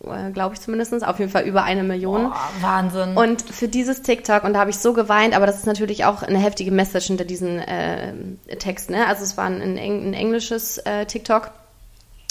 Äh, 0.05 0.30
glaube 0.30 0.55
ich 0.55 0.61
zumindest, 0.61 1.07
auf 1.07 1.18
jeden 1.18 1.30
Fall 1.30 1.44
über 1.44 1.64
eine 1.64 1.82
Million. 1.82 2.24
Boah, 2.24 2.51
Wahnsinn. 2.61 3.16
Und 3.16 3.42
für 3.42 3.68
dieses 3.68 4.03
TikTok, 4.03 4.44
und 4.44 4.55
da 4.55 4.61
habe 4.61 4.70
ich 4.70 4.78
so 4.78 4.92
geweint, 4.92 5.34
aber 5.34 5.47
das 5.47 5.57
ist 5.57 5.66
natürlich 5.66 6.05
auch 6.05 6.22
eine 6.22 6.38
heftige 6.38 6.70
Message 6.70 7.07
hinter 7.07 7.24
diesem 7.24 7.59
äh, 7.59 8.12
Text. 8.59 8.90
Ne? 8.90 9.07
Also 9.07 9.24
es 9.24 9.36
war 9.36 9.44
ein, 9.44 9.61
ein, 9.61 9.78
ein 9.78 10.14
englisches 10.14 10.78
äh, 10.78 11.07
TikTok 11.07 11.51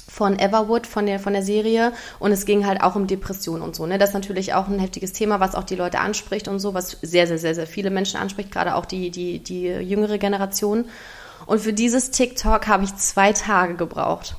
von 0.07 0.37
Everwood, 0.39 0.85
von 0.87 1.05
der, 1.07 1.19
von 1.19 1.33
der 1.33 1.41
Serie. 1.41 1.91
Und 2.19 2.31
es 2.31 2.45
ging 2.45 2.65
halt 2.65 2.81
auch 2.81 2.95
um 2.95 3.07
Depression 3.07 3.61
und 3.61 3.75
so. 3.75 3.85
Ne? 3.85 3.97
Das 3.97 4.09
ist 4.09 4.15
natürlich 4.15 4.53
auch 4.53 4.67
ein 4.67 4.79
heftiges 4.79 5.13
Thema, 5.13 5.39
was 5.39 5.55
auch 5.55 5.63
die 5.63 5.75
Leute 5.75 5.99
anspricht 5.99 6.47
und 6.47 6.59
so, 6.59 6.73
was 6.73 6.91
sehr, 7.01 7.27
sehr, 7.27 7.39
sehr, 7.39 7.55
sehr 7.55 7.67
viele 7.67 7.89
Menschen 7.89 8.19
anspricht, 8.19 8.51
gerade 8.51 8.75
auch 8.75 8.85
die, 8.85 9.09
die, 9.09 9.39
die 9.39 9.65
jüngere 9.65 10.17
Generation. 10.17 10.85
Und 11.47 11.59
für 11.59 11.73
dieses 11.73 12.11
TikTok 12.11 12.67
habe 12.67 12.83
ich 12.83 12.95
zwei 12.95 13.33
Tage 13.33 13.75
gebraucht. 13.75 14.35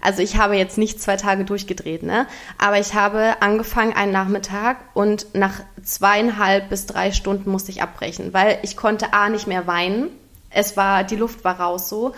Also 0.00 0.22
ich 0.22 0.36
habe 0.36 0.56
jetzt 0.56 0.78
nicht 0.78 1.00
zwei 1.00 1.16
Tage 1.16 1.44
durchgedreht, 1.44 2.02
ne? 2.02 2.26
Aber 2.58 2.78
ich 2.78 2.94
habe 2.94 3.36
angefangen 3.40 3.92
einen 3.92 4.12
Nachmittag 4.12 4.78
und 4.94 5.34
nach 5.34 5.60
zweieinhalb 5.82 6.68
bis 6.68 6.86
drei 6.86 7.12
Stunden 7.12 7.50
musste 7.50 7.70
ich 7.70 7.82
abbrechen, 7.82 8.32
weil 8.32 8.58
ich 8.62 8.76
konnte 8.76 9.12
A 9.12 9.28
nicht 9.28 9.46
mehr 9.46 9.66
weinen. 9.66 10.08
Es 10.50 10.76
war, 10.76 11.04
die 11.04 11.16
Luft 11.16 11.44
war 11.44 11.60
raus 11.60 11.88
so. 11.88 12.14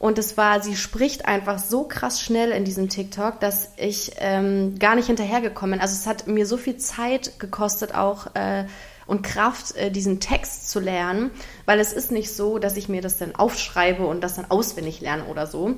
Und 0.00 0.18
es 0.18 0.38
war, 0.38 0.62
sie 0.62 0.76
spricht 0.76 1.26
einfach 1.26 1.58
so 1.58 1.84
krass 1.84 2.22
schnell 2.22 2.52
in 2.52 2.64
diesem 2.64 2.88
TikTok, 2.88 3.38
dass 3.38 3.72
ich 3.76 4.12
ähm, 4.16 4.78
gar 4.78 4.94
nicht 4.94 5.08
hinterhergekommen 5.08 5.72
bin. 5.72 5.80
Also 5.82 5.94
es 5.94 6.06
hat 6.06 6.26
mir 6.26 6.46
so 6.46 6.56
viel 6.56 6.78
Zeit 6.78 7.38
gekostet 7.38 7.94
auch 7.94 8.34
äh, 8.34 8.64
und 9.06 9.22
Kraft, 9.22 9.76
äh, 9.76 9.90
diesen 9.90 10.18
Text 10.18 10.70
zu 10.70 10.80
lernen, 10.80 11.30
weil 11.66 11.80
es 11.80 11.92
ist 11.92 12.12
nicht 12.12 12.34
so, 12.34 12.58
dass 12.58 12.78
ich 12.78 12.88
mir 12.88 13.02
das 13.02 13.18
dann 13.18 13.34
aufschreibe 13.34 14.06
und 14.06 14.22
das 14.22 14.36
dann 14.36 14.50
auswendig 14.50 15.02
lerne 15.02 15.24
oder 15.24 15.46
so, 15.46 15.74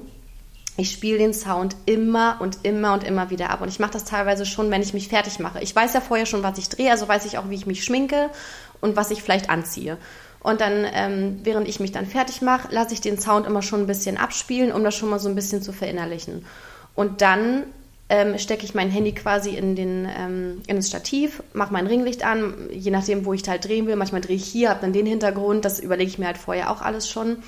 ich 0.77 0.91
spiele 0.91 1.18
den 1.18 1.35
Sound 1.35 1.77
immer 1.85 2.39
und 2.41 2.59
immer 2.62 2.95
und 2.95 3.05
immer 3.05 3.31
wieder 3.31 3.51
ab. 3.51 3.61
Und 3.61 3.68
ich 3.68 3.79
mache 3.79 3.93
das 3.93 4.05
teilweise 4.05 4.47
schon, 4.47 4.70
wenn 4.70 4.83
ich 4.83 4.95
mich 4.95 5.09
fertig 5.09 5.39
mache. 5.39 5.61
Ich 5.61 5.77
weiß 5.77 5.93
ja 5.93 6.01
vorher 6.01 6.27
schon, 6.27 6.43
was 6.43 6.59
ich 6.59 6.68
drehe, 6.68 6.91
also 6.91 7.07
weiß 7.07 7.27
ich 7.27 7.39
auch, 7.39 7.51
wie 7.51 7.55
ich 7.55 7.66
mich 7.66 7.85
schminke 7.85 8.31
und 8.81 8.97
was 8.97 9.11
ich 9.11 9.23
vielleicht 9.23 9.51
anziehe. 9.51 9.99
Und 10.41 10.61
dann, 10.61 10.87
ähm, 10.93 11.41
während 11.45 11.68
ich 11.68 11.79
mich 11.79 11.93
dann 11.93 12.07
fertig 12.07 12.43
mache, 12.43 12.68
lasse 12.73 12.95
ich 12.95 13.01
den 13.01 13.18
Sound 13.18 13.47
immer 13.47 13.62
schon 13.62 13.81
ein 13.81 13.87
bisschen 13.87 14.16
abspielen, 14.16 14.73
um 14.73 14.83
das 14.83 14.97
schon 14.97 15.11
mal 15.11 15.20
so 15.20 15.29
ein 15.29 15.35
bisschen 15.35 15.62
zu 15.62 15.73
verinnerlichen. 15.73 16.45
Und 16.95 17.20
dann 17.20 17.64
ähm, 18.09 18.39
stecke 18.39 18.64
ich 18.64 18.75
mein 18.75 18.91
Handy 18.91 19.12
quasi 19.12 19.51
in, 19.51 19.77
den, 19.77 20.09
ähm, 20.18 20.62
in 20.66 20.77
das 20.77 20.89
Stativ, 20.89 21.43
mache 21.53 21.73
mein 21.73 21.87
Ringlicht 21.87 22.25
an, 22.25 22.55
je 22.70 22.91
nachdem, 22.91 23.25
wo 23.25 23.33
ich 23.33 23.49
halt 23.49 23.66
drehen 23.66 23.87
will. 23.87 23.97
Manchmal 23.97 24.20
drehe 24.20 24.37
ich 24.37 24.45
hier, 24.45 24.70
habe 24.70 24.81
dann 24.81 24.93
den 24.93 25.07
Hintergrund, 25.07 25.64
das 25.64 25.79
überlege 25.79 26.11
ich 26.11 26.18
mir 26.18 26.27
halt 26.27 26.39
vorher 26.39 26.70
auch 26.70 26.83
alles 26.83 27.09
schon. 27.09 27.39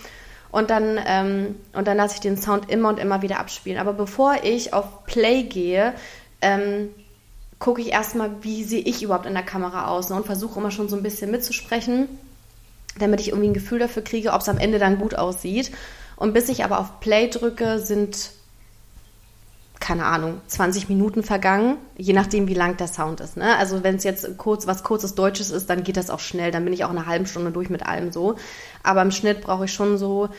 Und 0.55 0.71
dann, 0.71 1.01
ähm, 1.05 1.57
und 1.73 1.89
dann 1.89 1.97
lasse 1.97 2.15
ich 2.15 2.21
den 2.21 2.37
Sound 2.37 2.71
immer 2.71 2.89
und 2.89 3.01
immer 3.01 3.23
wieder 3.23 3.41
abspielen. 3.41 3.77
Aber 3.77 3.93
bevor 3.93 4.37
ich 4.45 4.73
auf 4.73 5.05
Play 5.05 5.43
gehe, 5.43 5.95
ähm, 6.43 6.91
gucke 7.59 7.81
ich 7.81 7.91
erstmal, 7.91 8.31
wie 8.43 8.63
sehe 8.63 8.83
ich 8.83 9.03
überhaupt 9.03 9.27
in 9.27 9.35
der 9.35 9.43
Kamera 9.43 9.89
aus 9.89 10.11
ne? 10.11 10.15
und 10.15 10.27
versuche 10.27 10.61
immer 10.61 10.71
schon 10.71 10.89
so 10.89 10.95
ein 10.95 11.03
bisschen 11.03 11.33
mitzusprechen. 11.33 12.07
damit 13.01 13.21
ich 13.21 13.31
irgendwie 13.31 13.49
ein 13.49 13.55
Gefühl 13.55 13.81
dafür 13.81 14.05
kriege, 14.05 14.33
ob 14.33 14.43
es 14.43 14.49
am 14.49 14.59
Ende 14.59 14.79
dann 14.79 15.01
gut 15.01 15.17
aussieht. 15.17 15.73
Und 16.15 16.35
bis 16.35 16.49
ich 16.49 16.63
aber 16.65 16.79
auf 16.79 17.01
Play 17.01 17.29
drücke, 17.29 17.81
sind 17.81 18.31
keine 19.81 20.07
Ahnung, 20.07 20.41
20 20.47 20.89
Minuten 20.89 21.23
vergangen, 21.23 21.77
je 21.97 22.13
nachdem, 22.13 22.49
wie 22.49 22.55
lang 22.55 22.77
der 22.77 22.89
Sound 22.89 23.21
ist. 23.21 23.37
Ne? 23.37 23.57
Also 23.57 23.83
wenn 23.83 23.97
es 23.97 24.05
jetzt 24.05 24.39
kurz 24.39 24.67
was 24.67 24.83
kurzes 24.83 25.15
Deutsches 25.15 25.51
ist, 25.51 25.69
dann 25.69 25.83
geht 25.83 25.97
das 25.97 26.11
auch 26.11 26.21
schnell. 26.21 26.51
Dann 26.51 26.65
bin 26.65 26.73
ich 26.73 26.85
auch 26.85 26.91
eine 26.91 27.07
halbe 27.07 27.27
Stunde 27.27 27.51
durch 27.51 27.71
mit 27.71 27.85
allem 27.85 28.13
so. 28.13 28.37
Aber 28.83 29.03
im 29.03 29.11
Schnitt 29.11 29.43
brauche 29.43 29.67
ich 29.67 29.73
schon 29.73 29.99
so 29.99 30.31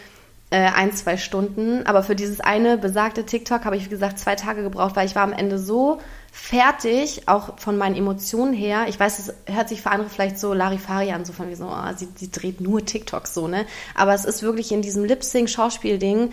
äh, 0.49 0.57
ein, 0.57 0.93
zwei 0.93 1.17
Stunden. 1.17 1.85
Aber 1.85 2.01
für 2.01 2.15
dieses 2.15 2.39
eine 2.39 2.77
besagte 2.77 3.25
TikTok 3.25 3.65
habe 3.65 3.77
ich, 3.77 3.85
wie 3.85 3.89
gesagt, 3.89 4.19
zwei 4.19 4.35
Tage 4.35 4.63
gebraucht, 4.63 4.95
weil 4.95 5.05
ich 5.05 5.15
war 5.15 5.23
am 5.23 5.33
Ende 5.33 5.59
so 5.59 5.99
fertig, 6.31 7.27
auch 7.27 7.59
von 7.59 7.77
meinen 7.77 7.95
Emotionen 7.95 8.53
her. 8.53 8.85
Ich 8.87 8.99
weiß, 8.99 9.19
es 9.19 9.33
hört 9.53 9.69
sich 9.69 9.81
für 9.81 9.91
andere 9.91 10.09
vielleicht 10.09 10.37
so 10.37 10.53
Larifari 10.53 11.11
an, 11.11 11.23
so 11.23 11.33
von 11.33 11.49
wie 11.49 11.55
so, 11.55 11.65
oh, 11.65 11.93
sie, 11.95 12.07
sie 12.15 12.31
dreht 12.31 12.61
nur 12.61 12.85
TikToks 12.85 13.33
so, 13.33 13.47
ne? 13.47 13.65
Aber 13.95 14.13
es 14.13 14.25
ist 14.25 14.43
wirklich 14.43 14.71
in 14.71 14.81
diesem 14.81 15.05
Lip-Sync-Schauspiel-Ding, 15.05 16.31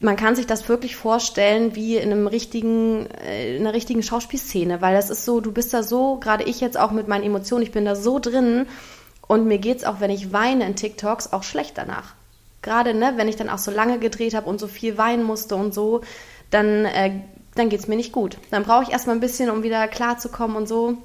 man 0.00 0.16
kann 0.16 0.36
sich 0.36 0.46
das 0.46 0.68
wirklich 0.68 0.94
vorstellen 0.94 1.74
wie 1.74 1.96
in 1.96 2.12
einem 2.12 2.26
richtigen, 2.26 3.06
äh, 3.10 3.56
in 3.56 3.62
einer 3.62 3.74
richtigen 3.74 4.02
Schauspielszene, 4.02 4.80
weil 4.80 4.94
das 4.94 5.10
ist 5.10 5.24
so, 5.24 5.40
du 5.40 5.52
bist 5.52 5.74
da 5.74 5.82
so, 5.82 6.16
gerade 6.16 6.44
ich 6.44 6.60
jetzt 6.60 6.78
auch 6.78 6.92
mit 6.92 7.08
meinen 7.08 7.24
Emotionen, 7.24 7.62
ich 7.62 7.72
bin 7.72 7.84
da 7.84 7.96
so 7.96 8.18
drin 8.18 8.66
und 9.26 9.46
mir 9.46 9.58
geht's 9.58 9.84
auch, 9.84 10.00
wenn 10.00 10.10
ich 10.10 10.32
weine 10.32 10.66
in 10.66 10.76
TikToks, 10.76 11.32
auch 11.32 11.42
schlecht 11.42 11.76
danach. 11.76 12.14
Gerade, 12.62 12.94
ne, 12.94 13.14
wenn 13.16 13.28
ich 13.28 13.36
dann 13.36 13.48
auch 13.48 13.58
so 13.58 13.70
lange 13.70 13.98
gedreht 13.98 14.34
habe 14.34 14.48
und 14.48 14.60
so 14.60 14.68
viel 14.68 14.98
weinen 14.98 15.24
musste 15.24 15.56
und 15.56 15.74
so, 15.74 16.02
dann, 16.50 16.84
äh, 16.84 17.12
dann 17.54 17.68
geht's 17.68 17.88
mir 17.88 17.96
nicht 17.96 18.12
gut. 18.12 18.36
Dann 18.50 18.64
brauche 18.64 18.84
ich 18.84 18.90
erstmal 18.90 19.16
ein 19.16 19.20
bisschen, 19.20 19.50
um 19.50 19.62
wieder 19.62 19.86
klarzukommen 19.88 20.56
und 20.56 20.68
so. 20.68 20.96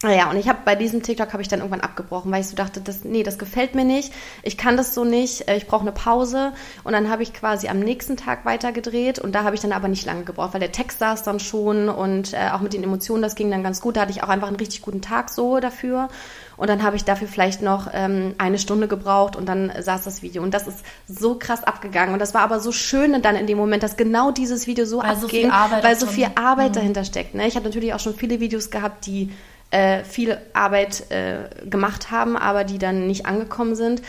Naja, 0.00 0.30
und 0.30 0.36
ich 0.36 0.48
habe 0.48 0.60
bei 0.64 0.76
diesem 0.76 1.02
TikTok 1.02 1.32
habe 1.32 1.42
ich 1.42 1.48
dann 1.48 1.58
irgendwann 1.58 1.80
abgebrochen, 1.80 2.30
weil 2.30 2.42
ich 2.42 2.46
so 2.46 2.54
dachte, 2.54 2.80
das, 2.80 3.02
nee, 3.02 3.24
das 3.24 3.36
gefällt 3.36 3.74
mir 3.74 3.84
nicht. 3.84 4.12
Ich 4.44 4.56
kann 4.56 4.76
das 4.76 4.94
so 4.94 5.04
nicht. 5.04 5.48
Äh, 5.48 5.56
ich 5.56 5.66
brauche 5.66 5.82
eine 5.82 5.90
Pause. 5.90 6.52
Und 6.84 6.92
dann 6.92 7.10
habe 7.10 7.24
ich 7.24 7.34
quasi 7.34 7.66
am 7.66 7.80
nächsten 7.80 8.16
Tag 8.16 8.44
weitergedreht 8.44 9.18
und 9.18 9.34
da 9.34 9.42
habe 9.42 9.56
ich 9.56 9.60
dann 9.60 9.72
aber 9.72 9.88
nicht 9.88 10.06
lange 10.06 10.22
gebraucht, 10.22 10.54
weil 10.54 10.60
der 10.60 10.70
Text 10.70 11.00
saß 11.00 11.24
dann 11.24 11.40
schon 11.40 11.88
und 11.88 12.32
äh, 12.32 12.50
auch 12.52 12.60
mit 12.60 12.74
den 12.74 12.84
Emotionen, 12.84 13.22
das 13.22 13.34
ging 13.34 13.50
dann 13.50 13.64
ganz 13.64 13.80
gut. 13.80 13.96
Da 13.96 14.02
hatte 14.02 14.12
ich 14.12 14.22
auch 14.22 14.28
einfach 14.28 14.46
einen 14.46 14.56
richtig 14.56 14.82
guten 14.82 15.02
Tag 15.02 15.30
so 15.30 15.58
dafür. 15.58 16.08
Und 16.56 16.68
dann 16.70 16.84
habe 16.84 16.94
ich 16.94 17.04
dafür 17.04 17.26
vielleicht 17.26 17.62
noch 17.62 17.88
ähm, 17.92 18.34
eine 18.38 18.58
Stunde 18.58 18.86
gebraucht 18.86 19.34
und 19.34 19.48
dann 19.48 19.72
saß 19.80 20.04
das 20.04 20.22
Video. 20.22 20.44
Und 20.44 20.54
das 20.54 20.68
ist 20.68 20.78
so 21.08 21.36
krass 21.36 21.64
abgegangen. 21.64 22.12
Und 22.12 22.20
das 22.20 22.34
war 22.34 22.42
aber 22.42 22.60
so 22.60 22.70
schön 22.70 23.20
dann 23.20 23.34
in 23.34 23.48
dem 23.48 23.58
Moment, 23.58 23.82
dass 23.82 23.96
genau 23.96 24.30
dieses 24.30 24.68
Video 24.68 24.84
so 24.84 24.98
weil 24.98 25.10
abging, 25.10 25.50
so 25.50 25.82
weil 25.82 25.96
so 25.96 26.06
viel 26.06 26.28
Arbeit 26.36 26.70
mhm. 26.70 26.74
dahinter 26.74 27.04
steckt. 27.04 27.34
Ne? 27.34 27.48
Ich 27.48 27.56
habe 27.56 27.64
natürlich 27.64 27.94
auch 27.94 28.00
schon 28.00 28.14
viele 28.14 28.38
Videos 28.38 28.70
gehabt, 28.70 29.06
die 29.06 29.30
äh, 29.70 30.04
viel 30.04 30.38
Arbeit 30.52 31.10
äh, 31.10 31.48
gemacht 31.68 32.10
haben, 32.10 32.36
aber 32.36 32.64
die 32.64 32.78
dann 32.78 33.06
nicht 33.06 33.26
angekommen 33.26 33.74
sind. 33.74 34.02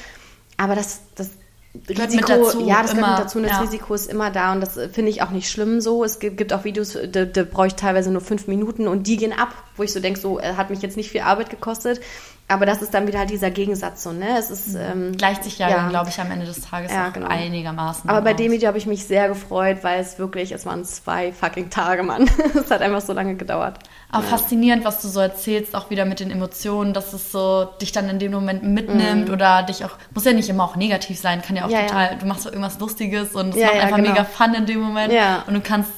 Aber 0.58 0.76
das, 0.76 1.02
das 1.16 1.32
Risiko, 1.88 2.28
dazu, 2.28 2.68
ja, 2.68 2.82
das 2.82 2.96
gehört 2.96 3.10
mit 3.10 3.20
dazu 3.20 3.40
das 3.42 3.52
ja. 3.52 3.62
Risiko 3.62 3.94
ist 3.94 4.10
immer 4.10 4.32
da 4.32 4.54
und 4.54 4.62
das 4.62 4.76
äh, 4.76 4.90
finde 4.90 5.12
ich 5.12 5.22
auch 5.22 5.30
nicht 5.30 5.50
schlimm 5.50 5.82
so. 5.82 6.04
Es 6.04 6.20
gibt, 6.20 6.38
gibt 6.38 6.52
auch 6.52 6.64
Videos, 6.64 6.98
da, 7.12 7.26
da 7.26 7.44
brauche 7.44 7.68
ich 7.68 7.76
teilweise 7.76 8.12
nur 8.12 8.22
fünf 8.22 8.48
Minuten 8.48 8.88
und 8.88 9.06
die 9.06 9.18
gehen 9.18 9.34
ab, 9.34 9.54
wo 9.78 9.84
ich 9.84 9.94
so 9.94 10.00
denke, 10.00 10.20
so 10.20 10.40
äh, 10.40 10.56
hat 10.56 10.72
mich 10.72 10.82
jetzt 10.82 10.98
nicht 10.98 11.12
viel 11.12 11.22
Arbeit 11.22 11.50
gekostet. 11.50 12.02
Aber 12.50 12.66
das 12.66 12.82
ist 12.82 12.94
dann 12.96 13.06
wieder 13.06 13.20
halt 13.20 13.30
dieser 13.30 13.52
Gegensatz 13.52 14.02
so, 14.04 14.12
ne? 14.12 14.38
Es 14.38 14.50
ist, 14.50 14.76
ähm, 14.76 15.16
Gleicht 15.16 15.44
sich 15.44 15.60
ja, 15.60 15.70
ja. 15.70 15.90
glaube 15.90 16.10
ich, 16.10 16.20
am 16.20 16.32
Ende 16.32 16.48
des 16.48 16.62
Tages 16.62 16.92
ja, 16.92 17.10
genau. 17.10 17.28
einigermaßen. 17.28 18.10
Aber 18.10 18.22
bei 18.22 18.34
dem 18.34 18.52
Video 18.52 18.68
habe 18.68 18.80
ich 18.80 18.88
mich 18.88 19.06
sehr 19.06 19.28
gefreut, 19.28 19.78
weil 19.84 20.00
es 20.00 20.18
wirklich, 20.18 20.52
es 20.52 20.66
waren 20.66 20.84
zwei 20.84 21.32
fucking 21.32 21.70
Tage, 21.70 22.02
Mann. 22.02 22.28
es 22.56 22.72
hat 22.72 22.82
einfach 22.82 23.02
so 23.02 23.14
lange 23.14 23.36
gedauert. 23.36 23.78
Aber 24.12 24.24
ja. 24.24 24.30
faszinierend, 24.32 24.84
was 24.84 25.00
du 25.02 25.08
so 25.08 25.20
erzählst, 25.20 25.76
auch 25.76 25.92
wieder 25.92 26.06
mit 26.06 26.20
den 26.20 26.32
Emotionen, 26.32 26.94
dass 26.94 27.14
es 27.14 27.32
so 27.32 27.66
dich 27.80 27.92
dann 27.92 28.10
in 28.10 28.18
dem 28.18 28.32
Moment 28.32 28.64
mitnimmt 28.64 29.28
mhm. 29.28 29.34
oder 29.34 29.62
dich 29.62 29.86
auch, 29.86 29.92
muss 30.16 30.26
ja 30.26 30.34
nicht 30.34 30.50
immer 30.50 30.64
auch 30.64 30.76
negativ 30.76 31.20
sein, 31.20 31.44
kann 31.44 31.56
ja 31.56 31.66
auch 31.66 31.70
total, 31.70 32.18
du 32.18 32.26
machst 32.26 32.44
so 32.44 32.50
irgendwas 32.50 32.80
Lustiges 32.80 33.36
und 33.36 33.56
es 33.56 33.64
macht 33.64 33.76
einfach 33.76 33.98
genau. 33.98 34.10
mega 34.10 34.24
Fun 34.24 34.56
in 34.56 34.66
dem 34.66 34.80
Moment 34.80 35.14
und 35.46 35.54
du 35.54 35.62
kannst 35.62 35.92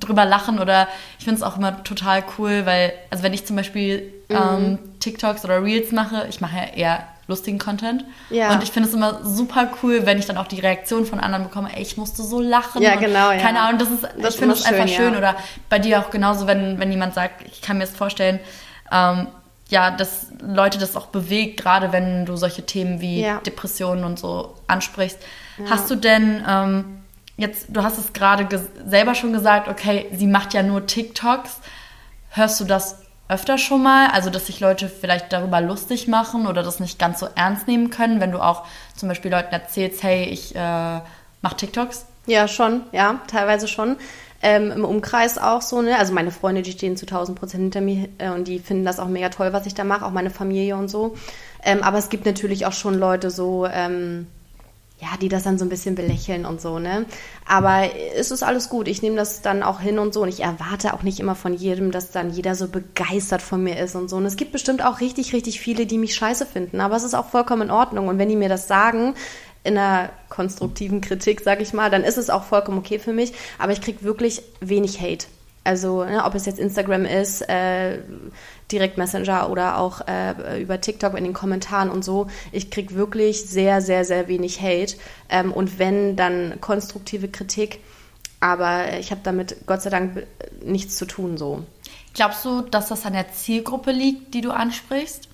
drüber 0.00 0.24
lachen 0.24 0.58
oder 0.58 0.88
ich 1.18 1.24
finde 1.24 1.38
es 1.38 1.42
auch 1.42 1.56
immer 1.56 1.82
total 1.84 2.24
cool, 2.38 2.66
weil, 2.66 2.92
also 3.10 3.22
wenn 3.22 3.32
ich 3.32 3.46
zum 3.46 3.56
Beispiel 3.56 4.12
mhm. 4.28 4.36
ähm, 4.36 4.78
TikToks 5.00 5.44
oder 5.44 5.62
Reels 5.62 5.92
mache, 5.92 6.26
ich 6.28 6.40
mache 6.40 6.56
ja 6.56 6.64
eher 6.74 7.04
lustigen 7.28 7.58
Content. 7.58 8.04
Ja. 8.30 8.52
Und 8.52 8.62
ich 8.62 8.70
finde 8.70 8.88
es 8.88 8.94
immer 8.94 9.24
super 9.24 9.70
cool, 9.82 10.06
wenn 10.06 10.18
ich 10.18 10.26
dann 10.26 10.36
auch 10.36 10.46
die 10.46 10.60
Reaktion 10.60 11.06
von 11.06 11.18
anderen 11.18 11.44
bekomme, 11.44 11.74
ey, 11.74 11.82
ich 11.82 11.96
musste 11.96 12.22
so 12.22 12.40
lachen. 12.40 12.82
Ja, 12.82 12.96
genau, 12.96 13.32
ja. 13.32 13.38
Keine 13.38 13.60
Ahnung, 13.60 13.78
das 13.78 13.90
ist, 13.90 14.02
das 14.02 14.34
ich 14.34 14.40
finde 14.40 14.54
es 14.54 14.64
einfach 14.64 14.88
schön. 14.88 15.12
Ja. 15.12 15.18
Oder 15.18 15.36
bei 15.68 15.78
dir 15.78 16.00
auch 16.00 16.10
genauso, 16.10 16.46
wenn, 16.46 16.78
wenn 16.78 16.90
jemand 16.90 17.14
sagt, 17.14 17.42
ich 17.46 17.62
kann 17.62 17.78
mir 17.78 17.84
das 17.84 17.96
vorstellen, 17.96 18.38
ähm, 18.92 19.26
ja, 19.68 19.90
dass 19.90 20.28
Leute 20.40 20.78
das 20.78 20.94
auch 20.94 21.06
bewegt, 21.06 21.60
gerade 21.60 21.90
wenn 21.90 22.24
du 22.24 22.36
solche 22.36 22.64
Themen 22.64 23.00
wie 23.00 23.22
ja. 23.22 23.40
Depressionen 23.40 24.04
und 24.04 24.18
so 24.18 24.54
ansprichst. 24.68 25.18
Hast 25.68 25.90
du 25.90 25.96
denn 25.96 26.44
ähm, 26.46 27.00
jetzt, 27.36 27.66
du 27.68 27.82
hast 27.82 27.98
es 27.98 28.12
gerade 28.12 28.48
selber 28.86 29.14
schon 29.14 29.32
gesagt, 29.32 29.68
okay, 29.68 30.06
sie 30.12 30.26
macht 30.26 30.54
ja 30.54 30.62
nur 30.62 30.86
TikToks. 30.86 31.60
Hörst 32.30 32.60
du 32.60 32.64
das 32.64 32.98
öfter 33.28 33.58
schon 33.58 33.82
mal, 33.82 34.08
also 34.10 34.30
dass 34.30 34.46
sich 34.46 34.60
Leute 34.60 34.88
vielleicht 34.88 35.32
darüber 35.32 35.60
lustig 35.60 36.06
machen 36.06 36.46
oder 36.46 36.62
das 36.62 36.80
nicht 36.80 36.98
ganz 36.98 37.18
so 37.18 37.28
ernst 37.34 37.66
nehmen 37.66 37.90
können, 37.90 38.20
wenn 38.20 38.30
du 38.30 38.40
auch 38.40 38.64
zum 38.94 39.08
Beispiel 39.08 39.32
Leuten 39.32 39.52
erzählst, 39.52 40.02
hey, 40.02 40.24
ich 40.24 40.54
äh, 40.54 41.00
mache 41.42 41.56
TikToks? 41.56 42.06
Ja, 42.26 42.46
schon, 42.48 42.82
ja, 42.92 43.20
teilweise 43.26 43.68
schon. 43.68 43.96
Ähm, 44.42 44.70
Im 44.70 44.84
Umkreis 44.84 45.38
auch 45.38 45.62
so, 45.62 45.80
ne? 45.80 45.98
Also 45.98 46.12
meine 46.12 46.30
Freunde, 46.30 46.62
die 46.62 46.72
stehen 46.72 46.96
zu 46.96 47.06
1000 47.06 47.38
Prozent 47.38 47.62
hinter 47.62 47.80
mir 47.80 48.08
äh, 48.18 48.28
und 48.28 48.46
die 48.46 48.58
finden 48.58 48.84
das 48.84 49.00
auch 49.00 49.08
mega 49.08 49.30
toll, 49.30 49.52
was 49.52 49.66
ich 49.66 49.74
da 49.74 49.82
mache, 49.82 50.04
auch 50.04 50.10
meine 50.10 50.30
Familie 50.30 50.76
und 50.76 50.88
so. 50.88 51.16
Ähm, 51.64 51.82
aber 51.82 51.98
es 51.98 52.10
gibt 52.10 52.26
natürlich 52.26 52.66
auch 52.66 52.72
schon 52.72 52.98
Leute 52.98 53.30
so, 53.30 53.66
ähm, 53.66 54.26
ja, 54.98 55.08
die 55.20 55.28
das 55.28 55.42
dann 55.42 55.58
so 55.58 55.64
ein 55.64 55.68
bisschen 55.68 55.94
belächeln 55.94 56.46
und 56.46 56.60
so, 56.60 56.78
ne? 56.78 57.04
Aber 57.46 57.90
es 58.14 58.30
ist 58.30 58.42
alles 58.42 58.70
gut. 58.70 58.88
Ich 58.88 59.02
nehme 59.02 59.16
das 59.16 59.42
dann 59.42 59.62
auch 59.62 59.80
hin 59.80 59.98
und 59.98 60.14
so. 60.14 60.22
Und 60.22 60.28
ich 60.28 60.40
erwarte 60.40 60.94
auch 60.94 61.02
nicht 61.02 61.20
immer 61.20 61.34
von 61.34 61.52
jedem, 61.52 61.90
dass 61.90 62.12
dann 62.12 62.30
jeder 62.30 62.54
so 62.54 62.68
begeistert 62.68 63.42
von 63.42 63.62
mir 63.62 63.78
ist 63.78 63.94
und 63.94 64.08
so. 64.08 64.16
Und 64.16 64.24
es 64.24 64.36
gibt 64.36 64.52
bestimmt 64.52 64.82
auch 64.82 65.00
richtig, 65.00 65.34
richtig 65.34 65.60
viele, 65.60 65.84
die 65.84 65.98
mich 65.98 66.14
scheiße 66.14 66.46
finden. 66.46 66.80
Aber 66.80 66.96
es 66.96 67.04
ist 67.04 67.14
auch 67.14 67.26
vollkommen 67.26 67.62
in 67.62 67.70
Ordnung. 67.70 68.08
Und 68.08 68.18
wenn 68.18 68.30
die 68.30 68.36
mir 68.36 68.48
das 68.48 68.68
sagen, 68.68 69.14
in 69.64 69.76
einer 69.76 70.10
konstruktiven 70.30 71.02
Kritik, 71.02 71.42
sag 71.42 71.60
ich 71.60 71.74
mal, 71.74 71.90
dann 71.90 72.02
ist 72.02 72.16
es 72.16 72.30
auch 72.30 72.44
vollkommen 72.44 72.78
okay 72.78 72.98
für 72.98 73.12
mich. 73.12 73.34
Aber 73.58 73.72
ich 73.72 73.82
kriege 73.82 74.02
wirklich 74.02 74.42
wenig 74.60 75.02
Hate. 75.02 75.26
Also, 75.66 76.04
ne, 76.04 76.24
ob 76.24 76.34
es 76.36 76.46
jetzt 76.46 76.60
Instagram 76.60 77.04
ist, 77.04 77.42
äh, 77.48 77.98
Direct 78.72 78.98
Messenger 78.98 79.50
oder 79.50 79.78
auch 79.78 80.00
äh, 80.06 80.60
über 80.60 80.80
TikTok 80.80 81.16
in 81.16 81.24
den 81.24 81.32
Kommentaren 81.32 81.90
und 81.90 82.04
so. 82.04 82.26
Ich 82.52 82.70
kriege 82.70 82.94
wirklich 82.94 83.46
sehr, 83.46 83.80
sehr, 83.80 84.04
sehr 84.04 84.28
wenig 84.28 84.60
Hate. 84.60 84.96
Ähm, 85.28 85.52
und 85.52 85.78
wenn, 85.78 86.16
dann 86.16 86.60
konstruktive 86.60 87.28
Kritik. 87.28 87.80
Aber 88.40 88.98
ich 88.98 89.10
habe 89.10 89.20
damit 89.24 89.66
Gott 89.66 89.82
sei 89.82 89.90
Dank 89.90 90.26
nichts 90.62 90.96
zu 90.96 91.06
tun 91.06 91.38
so. 91.38 91.64
Glaubst 92.14 92.44
du, 92.44 92.62
dass 92.62 92.88
das 92.88 93.06
an 93.06 93.12
der 93.12 93.32
Zielgruppe 93.32 93.92
liegt, 93.92 94.34
die 94.34 94.40
du 94.40 94.50
ansprichst? 94.50 95.28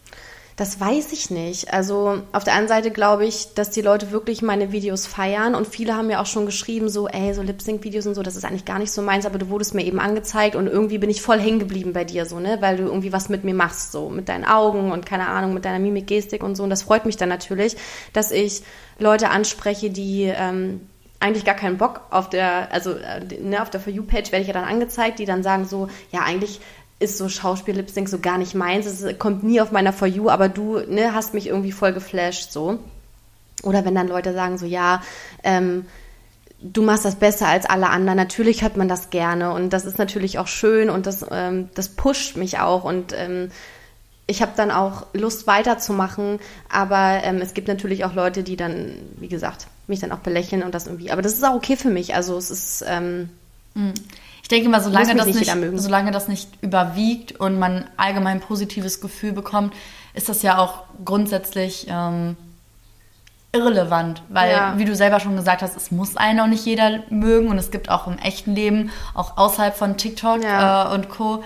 Das 0.57 0.79
weiß 0.79 1.13
ich 1.13 1.31
nicht. 1.31 1.73
Also 1.73 2.23
auf 2.33 2.45
der 2.45 2.55
einen 2.55 2.69
Seite 2.69 2.91
glaube 2.91 3.25
ich, 3.25 3.55
dass 3.55 3.71
die 3.71 3.81
Leute 3.81 4.11
wirklich 4.11 4.43
meine 4.43 4.71
Videos 4.71 5.07
feiern 5.07 5.55
und 5.55 5.67
viele 5.67 5.97
haben 5.97 6.09
mir 6.09 6.21
auch 6.21 6.27
schon 6.27 6.45
geschrieben, 6.45 6.91
so, 6.91 7.09
ey, 7.09 7.33
so 7.33 7.41
Lip-Sync-Videos 7.41 8.07
und 8.07 8.15
so, 8.15 8.23
das 8.23 8.37
ist 8.37 8.45
eigentlich 8.45 8.67
gar 8.67 8.79
nicht 8.79 8.93
so 8.93 9.01
meins, 9.01 9.25
aber 9.25 9.39
du 9.39 9.49
wurdest 9.49 9.75
mir 9.75 9.85
eben 9.85 9.99
angezeigt 9.99 10.55
und 10.55 10.67
irgendwie 10.67 10.99
bin 10.99 11.09
ich 11.09 11.23
voll 11.23 11.41
hängen 11.41 11.59
geblieben 11.59 11.95
bei 11.95 12.05
dir, 12.05 12.27
so, 12.27 12.39
ne, 12.39 12.59
weil 12.61 12.77
du 12.77 12.85
irgendwie 12.85 13.13
was 13.13 13.31
mit 13.31 13.45
mir 13.45 13.55
machst, 13.55 13.93
so, 13.93 14.11
mit 14.11 14.29
deinen 14.29 14.45
Augen 14.45 14.93
und 14.93 15.07
keine 15.07 15.29
Ahnung, 15.29 15.55
mit 15.55 15.65
deiner 15.65 15.79
Mimik, 15.79 16.07
Gestik 16.07 16.43
und 16.43 16.55
so. 16.55 16.65
Und 16.65 16.71
das 16.71 16.83
freut 16.83 17.07
mich 17.07 17.17
dann 17.17 17.31
natürlich, 17.31 17.77
dass 18.13 18.31
ich 18.31 18.63
Leute 18.99 19.31
anspreche, 19.31 19.89
die 19.89 20.25
ähm, 20.25 20.83
eigentlich 21.23 21.45
gar 21.45 21.55
keinen 21.55 21.79
Bock 21.79 22.03
auf 22.11 22.29
der, 22.29 22.73
also 22.73 22.93
äh, 22.93 23.25
ne, 23.41 23.63
auf 23.63 23.71
der 23.71 23.81
For 23.81 23.93
You-Page 23.93 24.33
werde 24.33 24.43
ich 24.43 24.49
ja 24.49 24.53
dann 24.53 24.65
angezeigt, 24.65 25.19
die 25.19 25.25
dann 25.25 25.43
sagen 25.43 25.65
so, 25.65 25.89
ja, 26.11 26.21
eigentlich 26.21 26.61
ist 27.03 27.19
so 27.19 27.29
Schauspiel 27.29 27.75
Lip 27.75 27.91
Sync 27.91 28.09
so 28.09 28.19
gar 28.19 28.39
nicht 28.39 28.55
meins. 28.55 28.87
Es 28.87 29.19
kommt 29.19 29.43
nie 29.43 29.61
auf 29.61 29.73
meiner 29.73 29.93
For 29.93 30.09
You, 30.09 30.31
aber 30.31 30.49
du 30.49 30.79
ne, 30.79 31.15
hast 31.15 31.35
mich 31.35 31.49
irgendwie 31.49 31.73
voll 31.73 31.93
geflasht 31.93 32.53
so. 32.53 32.79
Oder 33.63 33.85
wenn 33.85 33.95
dann 33.95 34.09
Leute 34.09 34.33
sagen 34.33 34.59
so, 34.59 34.67
ja, 34.67 35.03
ähm, 35.43 35.87
du 36.61 36.83
machst 36.83 37.05
das 37.05 37.17
besser 37.17 37.49
als 37.49 37.67
alle 37.67 37.91
anderen. 37.91 38.17
Natürlich 38.17 38.63
hört 38.63 38.77
man 38.77 38.89
das 38.89 39.11
gerne 39.11 39.53
und 39.53 39.73
das 39.73 39.85
ist 39.85 39.99
natürlich 39.99 40.39
auch 40.39 40.47
schön 40.47 40.91
und 40.91 41.07
das, 41.07 41.25
ähm, 41.31 41.69
das 41.75 41.89
pusht 41.91 42.37
mich 42.37 42.59
auch 42.59 42.85
und 42.85 43.13
ähm, 43.17 43.51
ich 44.27 44.41
habe 44.41 44.53
dann 44.57 44.71
auch 44.71 45.07
Lust 45.13 45.47
weiterzumachen, 45.47 46.39
aber 46.71 47.21
ähm, 47.25 47.39
es 47.39 47.55
gibt 47.55 47.69
natürlich 47.69 48.05
auch 48.05 48.15
Leute, 48.15 48.43
die 48.43 48.57
dann, 48.57 48.95
wie 49.19 49.29
gesagt, 49.29 49.67
mich 49.89 50.01
dann 50.01 50.13
auch 50.13 50.21
belächeln 50.21 50.63
und 50.63 50.75
das 50.75 50.87
irgendwie. 50.87 51.11
Aber 51.11 51.23
das 51.23 51.33
ist 51.33 51.45
auch 51.45 51.57
okay 51.57 51.77
für 51.77 51.91
mich. 51.91 52.15
Also 52.15 52.37
es 52.39 52.51
ist. 52.51 52.85
Mhm. 53.75 53.95
Ich 54.53 54.59
denke 54.59 54.69
mal, 54.69 54.83
solange 54.83 55.15
das, 55.15 55.27
nicht, 55.29 55.51
solange 55.77 56.11
das 56.11 56.29
nicht 56.29 56.51
überwiegt 56.61 57.41
und 57.41 57.59
man 57.59 57.87
allgemein 57.97 58.39
positives 58.39 59.01
Gefühl 59.01 59.33
bekommt, 59.33 59.73
ist 60.13 60.29
das 60.29 60.43
ja 60.43 60.59
auch 60.59 60.83
grundsätzlich 61.07 61.87
ähm, 61.89 62.37
irrelevant, 63.55 64.23
weil, 64.29 64.53
ja. 64.53 64.75
wie 64.77 64.85
du 64.85 64.95
selber 64.95 65.21
schon 65.21 65.37
gesagt 65.37 65.63
hast, 65.63 65.75
es 65.75 65.91
muss 65.91 66.19
einen 66.19 66.39
auch 66.39 66.49
nicht 66.49 66.67
jeder 66.67 66.99
mögen 67.09 67.49
und 67.49 67.57
es 67.57 67.71
gibt 67.71 67.89
auch 67.89 68.07
im 68.07 68.19
echten 68.19 68.55
Leben, 68.55 68.91
auch 69.15 69.39
außerhalb 69.39 69.75
von 69.75 69.97
TikTok 69.97 70.45
ja. 70.45 70.91
äh, 70.91 70.95
und 70.97 71.09
Co., 71.09 71.43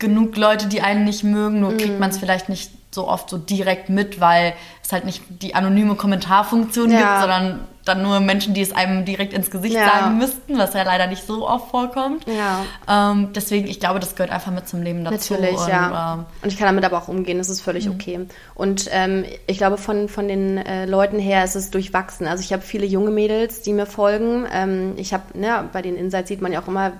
genug 0.00 0.36
Leute, 0.36 0.66
die 0.66 0.80
einen 0.80 1.04
nicht 1.04 1.22
mögen, 1.22 1.60
nur 1.60 1.70
mhm. 1.70 1.76
kriegt 1.76 2.00
man 2.00 2.10
es 2.10 2.18
vielleicht 2.18 2.48
nicht 2.48 2.72
so 2.90 3.06
oft 3.06 3.30
so 3.30 3.38
direkt 3.38 3.88
mit, 3.88 4.18
weil 4.18 4.54
es 4.82 4.90
halt 4.90 5.04
nicht 5.04 5.22
die 5.28 5.54
anonyme 5.54 5.94
Kommentarfunktion 5.94 6.90
ja. 6.90 6.98
gibt, 6.98 7.20
sondern 7.20 7.68
dann 7.88 8.02
nur 8.02 8.20
Menschen, 8.20 8.54
die 8.54 8.60
es 8.60 8.72
einem 8.72 9.04
direkt 9.04 9.32
ins 9.32 9.50
Gesicht 9.50 9.74
ja. 9.74 9.86
sagen 9.88 10.18
müssten, 10.18 10.58
was 10.58 10.74
ja 10.74 10.82
leider 10.82 11.06
nicht 11.06 11.26
so 11.26 11.48
oft 11.48 11.70
vorkommt. 11.70 12.24
Ja. 12.26 12.64
Ähm, 13.12 13.30
deswegen, 13.34 13.66
ich 13.66 13.80
glaube, 13.80 14.00
das 14.00 14.14
gehört 14.14 14.30
einfach 14.30 14.52
mit 14.52 14.68
zum 14.68 14.82
Leben 14.82 15.04
dazu. 15.04 15.34
Natürlich, 15.34 15.58
und, 15.58 15.68
ja. 15.68 16.14
Ähm, 16.14 16.24
und 16.42 16.52
ich 16.52 16.58
kann 16.58 16.66
damit 16.66 16.84
aber 16.84 16.98
auch 16.98 17.08
umgehen, 17.08 17.38
das 17.38 17.48
ist 17.48 17.60
völlig 17.60 17.86
mhm. 17.86 17.92
okay. 17.92 18.26
Und 18.54 18.88
ähm, 18.92 19.24
ich 19.46 19.58
glaube, 19.58 19.78
von, 19.78 20.08
von 20.08 20.28
den 20.28 20.58
äh, 20.58 20.86
Leuten 20.86 21.18
her 21.18 21.44
ist 21.44 21.56
es 21.56 21.70
durchwachsen. 21.70 22.26
Also 22.26 22.42
ich 22.42 22.52
habe 22.52 22.62
viele 22.62 22.86
junge 22.86 23.10
Mädels, 23.10 23.62
die 23.62 23.72
mir 23.72 23.86
folgen. 23.86 24.46
Ähm, 24.52 24.92
ich 24.96 25.12
habe, 25.12 25.24
ne, 25.38 25.68
bei 25.72 25.82
den 25.82 25.96
Insights 25.96 26.28
sieht 26.28 26.40
man 26.40 26.52
ja 26.52 26.60
auch 26.60 26.68
immer, 26.68 26.92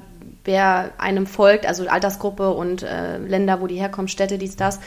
wer 0.44 0.92
einem 0.98 1.26
folgt, 1.26 1.66
also 1.66 1.86
Altersgruppe 1.86 2.50
und 2.50 2.82
äh, 2.82 3.18
Länder, 3.18 3.60
wo 3.60 3.66
die 3.66 3.76
herkommen, 3.76 4.08
Städte, 4.08 4.38
dies, 4.38 4.56
das. 4.56 4.80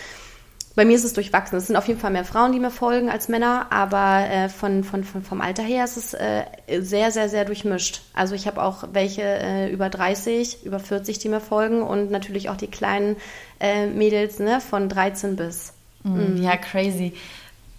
Bei 0.76 0.86
mir 0.86 0.96
ist 0.96 1.04
es 1.04 1.14
durchwachsen. 1.14 1.58
Es 1.58 1.68
sind 1.68 1.76
auf 1.76 1.88
jeden 1.88 2.00
Fall 2.00 2.12
mehr 2.12 2.24
Frauen, 2.24 2.54
die 2.54 2.60
mir 2.60 2.72
folgen 2.72 3.10
als 3.10 3.28
Männer, 3.28 3.68
aber 3.72 4.30
äh, 4.30 4.50
von, 4.50 4.84
von, 4.84 5.04
von, 5.04 5.22
vom 5.22 5.42
Alter 5.42 5.64
her 5.64 5.84
ist 5.84 5.98
es 5.98 6.14
äh, 6.14 6.44
sehr, 6.80 7.12
sehr, 7.12 7.28
sehr 7.28 7.44
durchmischt. 7.44 8.02
Also 8.14 8.36
ich 8.36 8.48
habe 8.48 8.64
auch 8.64 8.86
welche 8.94 9.22
äh, 9.22 9.70
über 9.72 9.90
30, 9.90 10.66
über 10.66 10.80
40, 10.80 11.20
die 11.20 11.30
mir 11.30 11.42
folgen 11.42 11.82
und 11.82 12.10
natürlich 12.10 12.50
auch 12.50 12.58
die 12.58 12.68
kleinen 12.68 13.18
äh, 13.60 13.88
Mädels 13.88 14.40
ne, 14.40 14.62
von 14.62 14.88
13 14.88 15.36
bis. 15.36 15.74
Mhm. 16.04 16.38
Ja, 16.42 16.56
crazy. 16.56 17.14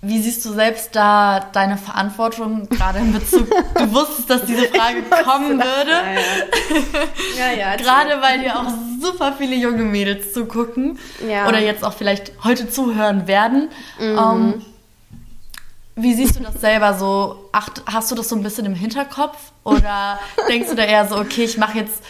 Wie 0.04 0.20
siehst 0.20 0.44
du 0.44 0.52
selbst 0.52 0.96
da 0.96 1.38
deine 1.52 1.76
Verantwortung, 1.76 2.68
gerade 2.68 2.98
in 2.98 3.12
Bezug, 3.12 3.48
du 3.76 3.94
wusstest, 3.94 4.28
dass 4.28 4.44
diese 4.44 4.66
Frage 4.66 5.04
kommen 5.24 5.58
würde. 5.60 5.92
Ja, 7.38 7.52
ja. 7.52 7.56
ja 7.56 7.76
gerade 7.76 8.20
weil 8.20 8.40
dir 8.40 8.58
auch 8.58 8.66
super 9.00 9.32
viele 9.38 9.54
junge 9.54 9.84
Mädels 9.84 10.32
zugucken 10.32 10.98
ja. 11.28 11.46
oder 11.46 11.60
jetzt 11.60 11.84
auch 11.84 11.92
vielleicht 11.92 12.32
heute 12.42 12.68
zuhören 12.68 13.28
werden. 13.28 13.70
Mhm. 14.00 14.18
Um, 14.18 14.54
ähm, 14.54 14.62
wie 15.94 16.14
siehst 16.14 16.36
du 16.36 16.42
das 16.42 16.60
selber 16.60 16.94
so? 16.94 17.48
Ach, 17.52 17.68
hast 17.86 18.10
du 18.10 18.16
das 18.16 18.28
so 18.28 18.34
ein 18.34 18.42
bisschen 18.42 18.66
im 18.66 18.74
Hinterkopf 18.74 19.52
oder 19.62 20.18
denkst 20.48 20.70
du 20.70 20.74
da 20.74 20.82
eher 20.82 21.06
so, 21.06 21.16
okay, 21.16 21.44
ich 21.44 21.58
mache 21.58 21.78
jetzt 21.78 22.02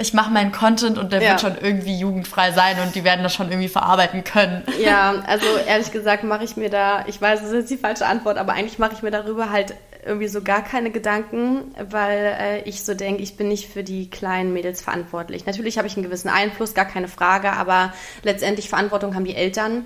ich 0.00 0.14
mache 0.14 0.30
meinen 0.30 0.52
Content 0.52 0.98
und 0.98 1.12
der 1.12 1.22
ja. 1.22 1.30
wird 1.30 1.40
schon 1.40 1.56
irgendwie 1.60 1.98
jugendfrei 1.98 2.52
sein 2.52 2.76
und 2.80 2.94
die 2.94 3.04
werden 3.04 3.22
das 3.22 3.34
schon 3.34 3.50
irgendwie 3.50 3.68
verarbeiten 3.68 4.24
können. 4.24 4.64
Ja, 4.78 5.22
also 5.26 5.44
ehrlich 5.66 5.90
gesagt 5.90 6.22
mache 6.22 6.44
ich 6.44 6.56
mir 6.56 6.70
da, 6.70 7.04
ich 7.06 7.20
weiß, 7.20 7.40
das 7.40 7.50
ist 7.50 7.70
die 7.70 7.76
falsche 7.76 8.06
Antwort, 8.06 8.38
aber 8.38 8.52
eigentlich 8.52 8.78
mache 8.78 8.92
ich 8.94 9.02
mir 9.02 9.10
darüber 9.10 9.50
halt 9.50 9.74
irgendwie 10.06 10.28
so 10.28 10.40
gar 10.40 10.62
keine 10.62 10.90
Gedanken, 10.90 11.74
weil 11.90 12.36
äh, 12.38 12.60
ich 12.62 12.84
so 12.84 12.94
denke, 12.94 13.22
ich 13.22 13.36
bin 13.36 13.48
nicht 13.48 13.68
für 13.68 13.82
die 13.82 14.08
kleinen 14.08 14.52
Mädels 14.52 14.80
verantwortlich. 14.80 15.46
Natürlich 15.46 15.78
habe 15.78 15.88
ich 15.88 15.96
einen 15.96 16.04
gewissen 16.04 16.28
Einfluss, 16.28 16.74
gar 16.74 16.84
keine 16.84 17.08
Frage, 17.08 17.52
aber 17.52 17.92
letztendlich 18.22 18.68
Verantwortung 18.68 19.14
haben 19.14 19.24
die 19.24 19.34
Eltern. 19.34 19.84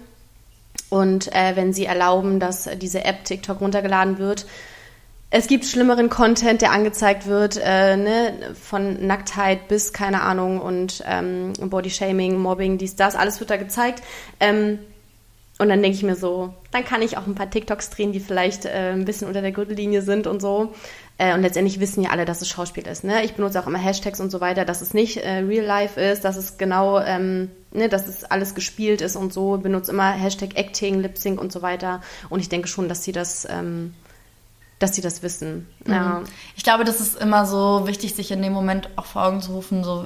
Und 0.91 1.35
äh, 1.35 1.57
wenn 1.57 1.73
sie 1.73 1.87
erlauben, 1.87 2.39
dass 2.39 2.69
diese 2.77 3.05
App 3.05 3.25
TikTok 3.25 3.61
runtergeladen 3.61 4.19
wird, 4.19 4.47
es 5.35 5.47
gibt 5.47 5.64
schlimmeren 5.64 6.11
Content, 6.11 6.61
der 6.61 6.72
angezeigt 6.72 7.26
wird, 7.26 7.57
äh, 7.57 7.97
ne, 7.97 8.35
von 8.61 9.07
Nacktheit 9.07 9.66
bis, 9.66 9.95
keine 9.95 10.20
Ahnung, 10.20 10.61
und 10.61 11.03
ähm, 11.07 11.55
Bodyshaming, 11.59 12.39
Mobbing, 12.39 12.76
dies, 12.76 12.97
das, 12.97 13.16
alles 13.16 13.41
wird 13.41 13.49
da 13.49 13.57
gezeigt. 13.57 14.03
Ähm, 14.41 14.78
und 15.59 15.70
dann 15.70 15.80
denke 15.80 15.97
ich 15.97 16.03
mir 16.03 16.16
so, 16.16 16.53
dann 16.70 16.85
kann 16.85 17.01
ich 17.01 17.16
auch 17.16 17.26
ein 17.26 17.35
paar 17.35 17.49
TikToks 17.49 17.89
drehen, 17.89 18.12
die 18.12 18.20
vielleicht 18.20 18.66
äh, 18.66 18.93
ein 18.93 19.07
bisschen 19.07 19.26
unter 19.26 19.41
der 19.41 19.53
Gürtellinie 19.53 20.03
sind 20.03 20.26
und 20.26 20.43
so. 20.43 20.74
Äh, 21.16 21.33
und 21.33 21.41
letztendlich 21.41 21.80
wissen 21.80 22.03
ja 22.03 22.11
alle, 22.11 22.26
dass 22.26 22.43
es 22.43 22.51
Schauspiel 22.51 22.87
ist. 22.87 23.03
Ne? 23.03 23.24
Ich 23.24 23.33
benutze 23.33 23.59
auch 23.59 23.66
immer 23.66 23.78
Hashtags 23.78 24.20
und 24.20 24.30
so 24.30 24.43
weiter, 24.43 24.66
dass 24.66 24.83
es 24.83 24.93
nicht 24.93 25.16
äh, 25.16 25.39
Real 25.39 25.64
Life 25.64 25.99
ist, 25.99 26.26
dass 26.26 26.37
es 26.37 26.59
genau, 26.59 27.01
ähm, 27.01 27.51
ne, 27.70 27.89
dass 27.89 28.07
es 28.07 28.24
alles 28.24 28.55
gespielt 28.55 29.01
ist 29.01 29.16
und 29.16 29.33
so. 29.33 29.57
Ich 29.57 29.62
benutze 29.62 29.93
immer 29.93 30.11
Hashtag 30.11 30.57
Acting, 30.57 31.01
Lip 31.01 31.16
Sync 31.16 31.41
und 31.41 31.53
so 31.53 31.62
weiter. 31.62 32.03
Und 32.28 32.41
ich 32.41 32.51
denke 32.51 32.68
schon, 32.68 32.91
dass 32.91 33.03
sie 33.03 33.12
das 33.12 33.47
ähm, 33.49 33.95
dass 34.83 34.95
sie 34.95 35.01
das 35.01 35.22
wissen. 35.22 35.66
Mhm. 35.85 35.93
Ja. 35.93 36.22
Ich 36.57 36.64
glaube, 36.64 36.85
das 36.85 37.01
ist 37.01 37.20
immer 37.20 37.47
so 37.47 37.87
wichtig, 37.87 38.14
sich 38.14 38.30
in 38.30 38.43
dem 38.43 38.53
Moment 38.53 38.89
auch 38.97 39.07
vor 39.07 39.24
Augen 39.24 39.41
zu 39.41 39.53
rufen, 39.53 39.85
so 39.85 40.05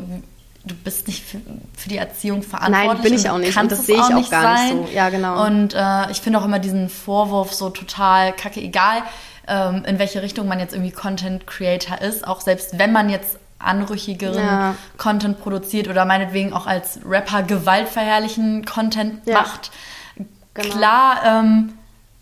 du 0.66 0.74
bist 0.74 1.06
nicht 1.06 1.24
für, 1.24 1.38
für 1.76 1.88
die 1.88 1.96
Erziehung 1.96 2.42
verantwortlich. 2.42 2.92
Nein, 2.92 3.02
bin 3.02 3.14
ich 3.14 3.30
auch 3.30 3.38
nicht. 3.38 3.56
Und 3.56 3.70
das 3.70 3.86
sehe 3.86 3.96
ich 3.96 4.02
auch 4.02 4.30
gar 4.30 4.56
sein. 4.56 4.78
nicht 4.78 4.88
so. 4.88 4.94
Ja, 4.94 5.08
genau. 5.10 5.46
Und 5.46 5.74
äh, 5.74 6.10
ich 6.10 6.20
finde 6.20 6.40
auch 6.40 6.44
immer 6.44 6.58
diesen 6.58 6.88
Vorwurf 6.88 7.54
so 7.54 7.70
total 7.70 8.32
kacke, 8.32 8.60
egal 8.60 9.02
ähm, 9.46 9.84
in 9.86 9.98
welche 9.98 10.22
Richtung 10.22 10.48
man 10.48 10.58
jetzt 10.58 10.74
irgendwie 10.74 10.92
Content 10.92 11.46
Creator 11.46 12.00
ist, 12.00 12.26
auch 12.26 12.40
selbst 12.40 12.78
wenn 12.78 12.92
man 12.92 13.08
jetzt 13.08 13.38
anrüchigeren 13.58 14.44
ja. 14.44 14.74
Content 14.98 15.40
produziert 15.40 15.88
oder 15.88 16.04
meinetwegen 16.04 16.52
auch 16.52 16.66
als 16.66 17.00
Rapper 17.06 17.42
gewaltverherrlichen 17.42 18.64
Content 18.64 19.26
ja. 19.26 19.40
macht. 19.40 19.70
Genau. 20.52 20.74
Klar, 20.74 21.20
ähm, 21.24 21.72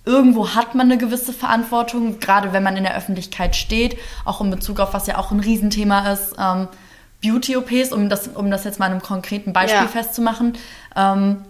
irgendwo 0.04 0.54
hat 0.54 0.74
man 0.74 0.90
eine 0.90 0.98
gewisse 0.98 1.32
Verantwortung, 1.32 2.20
gerade 2.20 2.52
wenn 2.52 2.62
man 2.62 2.76
in 2.76 2.84
der 2.84 2.96
Öffentlichkeit 2.96 3.56
steht, 3.56 3.96
auch 4.24 4.40
in 4.40 4.50
Bezug 4.50 4.80
auf 4.80 4.92
was 4.92 5.06
ja 5.06 5.18
auch 5.18 5.30
ein 5.30 5.40
Riesenthema 5.40 6.12
ist, 6.12 6.34
ähm, 6.38 6.68
Beauty-OPs, 7.22 7.92
um 7.92 8.08
das, 8.08 8.28
um 8.28 8.50
das 8.50 8.64
jetzt 8.64 8.78
mal 8.78 8.86
in 8.86 8.92
einem 8.92 9.02
konkreten 9.02 9.52
Beispiel 9.52 9.82
ja. 9.82 9.88
festzumachen. 9.88 10.58
Ähm, 10.94 11.44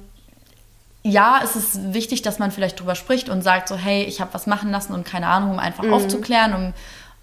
ja, 1.03 1.41
es 1.43 1.57
ist 1.57 1.93
wichtig, 1.93 2.23
dass 2.23 2.39
man 2.39 2.51
vielleicht 2.51 2.81
drüber 2.81 2.95
spricht 2.95 3.29
und 3.29 3.43
sagt 3.43 3.69
so, 3.69 3.77
hey, 3.77 4.05
ich 4.05 4.21
habe 4.21 4.33
was 4.33 4.47
machen 4.47 4.71
lassen 4.71 4.95
und 4.95 5.05
keine 5.05 5.27
Ahnung, 5.27 5.51
um 5.51 5.59
einfach 5.59 5.85
mhm. 5.85 5.93
aufzuklären, 5.93 6.55
um 6.55 6.73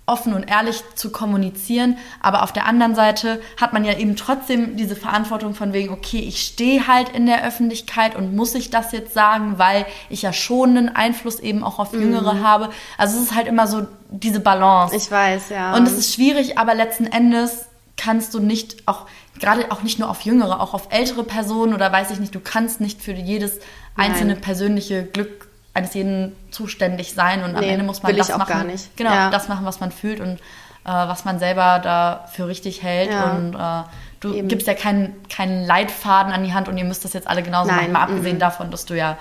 offen 0.05 0.33
und 0.33 0.43
ehrlich 0.43 0.83
zu 0.95 1.11
kommunizieren. 1.11 1.97
Aber 2.19 2.43
auf 2.43 2.51
der 2.51 2.65
anderen 2.65 2.95
Seite 2.95 3.41
hat 3.59 3.73
man 3.73 3.85
ja 3.85 3.97
eben 3.97 4.15
trotzdem 4.15 4.75
diese 4.75 4.95
Verantwortung 4.95 5.53
von 5.53 5.73
wegen, 5.73 5.93
okay, 5.93 6.19
ich 6.19 6.41
stehe 6.41 6.87
halt 6.87 7.09
in 7.09 7.25
der 7.25 7.45
Öffentlichkeit 7.45 8.15
und 8.15 8.35
muss 8.35 8.55
ich 8.55 8.69
das 8.69 8.91
jetzt 8.91 9.13
sagen, 9.13 9.57
weil 9.57 9.85
ich 10.09 10.21
ja 10.21 10.33
schon 10.33 10.77
einen 10.77 10.89
Einfluss 10.89 11.39
eben 11.39 11.63
auch 11.63 11.79
auf 11.79 11.93
Jüngere 11.93 12.33
mhm. 12.33 12.43
habe. 12.43 12.69
Also 12.97 13.17
es 13.17 13.25
ist 13.25 13.35
halt 13.35 13.47
immer 13.47 13.67
so 13.67 13.87
diese 14.09 14.39
Balance. 14.39 14.95
Ich 14.95 15.09
weiß, 15.09 15.49
ja. 15.49 15.75
Und 15.75 15.87
es 15.87 15.93
ist 15.93 16.13
schwierig, 16.13 16.57
aber 16.57 16.73
letzten 16.73 17.05
Endes 17.05 17.67
kannst 17.95 18.33
du 18.33 18.39
nicht 18.39 18.87
auch 18.87 19.05
gerade 19.39 19.71
auch 19.71 19.81
nicht 19.83 19.99
nur 19.99 20.09
auf 20.09 20.21
Jüngere, 20.21 20.59
auch 20.59 20.73
auf 20.73 20.87
ältere 20.91 21.23
Personen 21.23 21.73
oder 21.73 21.91
weiß 21.91 22.11
ich 22.11 22.19
nicht, 22.19 22.33
du 22.33 22.39
kannst 22.39 22.81
nicht 22.81 23.01
für 23.01 23.11
jedes 23.13 23.59
einzelne 23.95 24.33
Nein. 24.33 24.41
persönliche 24.41 25.03
Glück 25.03 25.50
eines 25.73 25.93
jeden 25.93 26.35
zuständig 26.51 27.13
sein 27.13 27.43
und 27.43 27.55
am 27.55 27.61
nee, 27.61 27.69
Ende 27.69 27.85
muss 27.85 28.03
man 28.03 28.15
das 28.15 28.35
machen. 28.37 28.71
Genau, 28.95 29.11
ja. 29.11 29.29
das 29.29 29.47
machen, 29.47 29.65
was 29.65 29.79
man 29.79 29.91
fühlt 29.91 30.19
und 30.19 30.39
äh, 30.83 30.89
was 30.89 31.25
man 31.25 31.39
selber 31.39 31.79
da 31.79 32.25
für 32.31 32.47
richtig 32.47 32.83
hält. 32.83 33.11
Ja. 33.11 33.31
Und 33.31 33.55
äh, 33.55 33.83
du 34.19 34.33
Eben. 34.33 34.47
gibst 34.47 34.67
ja 34.67 34.73
keinen, 34.73 35.15
keinen 35.29 35.65
Leitfaden 35.65 36.33
an 36.33 36.43
die 36.43 36.53
Hand 36.53 36.67
und 36.67 36.77
ihr 36.77 36.85
müsst 36.85 37.05
das 37.05 37.13
jetzt 37.13 37.27
alle 37.27 37.43
genauso 37.43 37.69
Nein. 37.69 37.91
machen, 37.91 37.93
mal 37.93 38.01
abgesehen 38.01 38.35
mhm. 38.35 38.41
davon, 38.41 38.71
dass 38.71 38.85
du 38.85 38.97
ja 38.97 39.17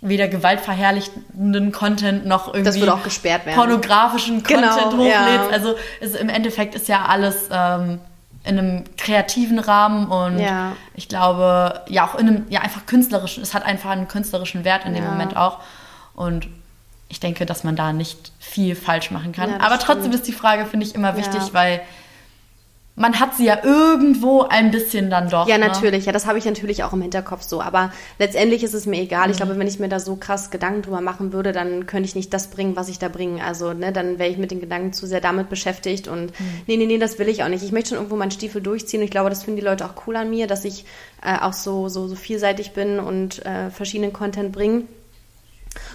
weder 0.00 0.28
gewaltverherrlichenden 0.28 1.72
Content 1.72 2.26
noch 2.26 2.52
irgendwie 2.52 2.84
pornografischen 3.54 4.42
genau, 4.42 4.68
Content 4.68 4.92
hochlädst. 4.92 5.10
Ja. 5.16 5.48
Also 5.50 5.76
es, 6.00 6.14
im 6.14 6.28
Endeffekt 6.28 6.74
ist 6.74 6.88
ja 6.88 7.06
alles 7.06 7.48
ähm, 7.50 8.00
in 8.44 8.58
einem 8.58 8.84
kreativen 8.98 9.58
Rahmen 9.58 10.06
und 10.08 10.38
ja. 10.38 10.72
ich 10.94 11.08
glaube, 11.08 11.80
ja 11.88 12.06
auch 12.06 12.14
in 12.16 12.28
einem, 12.28 12.46
ja 12.50 12.60
einfach 12.60 12.84
künstlerischen, 12.84 13.42
es 13.42 13.54
hat 13.54 13.64
einfach 13.64 13.90
einen 13.90 14.06
künstlerischen 14.06 14.64
Wert 14.64 14.84
in 14.84 14.92
dem 14.92 15.04
Moment 15.04 15.36
auch. 15.36 15.60
Und 16.14 16.48
ich 17.08 17.20
denke, 17.20 17.46
dass 17.46 17.64
man 17.64 17.76
da 17.76 17.92
nicht 17.92 18.32
viel 18.38 18.74
falsch 18.74 19.10
machen 19.10 19.32
kann. 19.32 19.50
Ja, 19.50 19.60
Aber 19.60 19.78
trotzdem 19.78 20.04
stimmt. 20.04 20.14
ist 20.14 20.26
die 20.26 20.32
Frage, 20.32 20.66
finde 20.66 20.86
ich, 20.86 20.94
immer 20.94 21.16
wichtig, 21.16 21.42
ja. 21.48 21.52
weil 21.52 21.80
man 22.96 23.18
hat 23.18 23.34
sie 23.34 23.46
ja 23.46 23.58
irgendwo 23.64 24.42
ein 24.42 24.70
bisschen 24.70 25.10
dann 25.10 25.28
doch. 25.28 25.48
Ja, 25.48 25.58
ne? 25.58 25.66
natürlich. 25.66 26.06
Ja, 26.06 26.12
das 26.12 26.26
habe 26.26 26.38
ich 26.38 26.44
natürlich 26.44 26.84
auch 26.84 26.92
im 26.92 27.02
Hinterkopf 27.02 27.42
so. 27.42 27.60
Aber 27.60 27.92
letztendlich 28.20 28.62
ist 28.62 28.72
es 28.72 28.86
mir 28.86 29.00
egal. 29.00 29.26
Mhm. 29.26 29.30
Ich 29.32 29.36
glaube, 29.38 29.58
wenn 29.58 29.66
ich 29.66 29.80
mir 29.80 29.88
da 29.88 29.98
so 29.98 30.14
krass 30.14 30.50
Gedanken 30.50 30.82
drüber 30.82 31.00
machen 31.00 31.32
würde, 31.32 31.50
dann 31.50 31.86
könnte 31.86 32.08
ich 32.08 32.14
nicht 32.14 32.32
das 32.32 32.48
bringen, 32.48 32.76
was 32.76 32.88
ich 32.88 33.00
da 33.00 33.08
bringe. 33.08 33.42
Also, 33.44 33.72
ne, 33.72 33.92
dann 33.92 34.20
wäre 34.20 34.30
ich 34.30 34.38
mit 34.38 34.52
den 34.52 34.60
Gedanken 34.60 34.92
zu 34.92 35.06
sehr 35.06 35.20
damit 35.20 35.48
beschäftigt. 35.48 36.06
Und 36.06 36.38
mhm. 36.38 36.46
nee, 36.68 36.76
nee, 36.76 36.86
nee, 36.86 36.98
das 36.98 37.18
will 37.18 37.28
ich 37.28 37.42
auch 37.42 37.48
nicht. 37.48 37.64
Ich 37.64 37.72
möchte 37.72 37.90
schon 37.90 37.98
irgendwo 37.98 38.16
meinen 38.16 38.30
Stiefel 38.30 38.62
durchziehen. 38.62 39.00
Und 39.00 39.06
ich 39.06 39.10
glaube, 39.10 39.28
das 39.28 39.42
finden 39.42 39.58
die 39.58 39.66
Leute 39.66 39.86
auch 39.86 40.06
cool 40.06 40.14
an 40.14 40.30
mir, 40.30 40.46
dass 40.46 40.64
ich 40.64 40.84
äh, 41.24 41.36
auch 41.40 41.52
so, 41.52 41.88
so, 41.88 42.06
so 42.06 42.14
vielseitig 42.14 42.74
bin 42.74 43.00
und 43.00 43.44
äh, 43.44 43.70
verschiedenen 43.70 44.12
Content 44.12 44.52
bringe. 44.52 44.84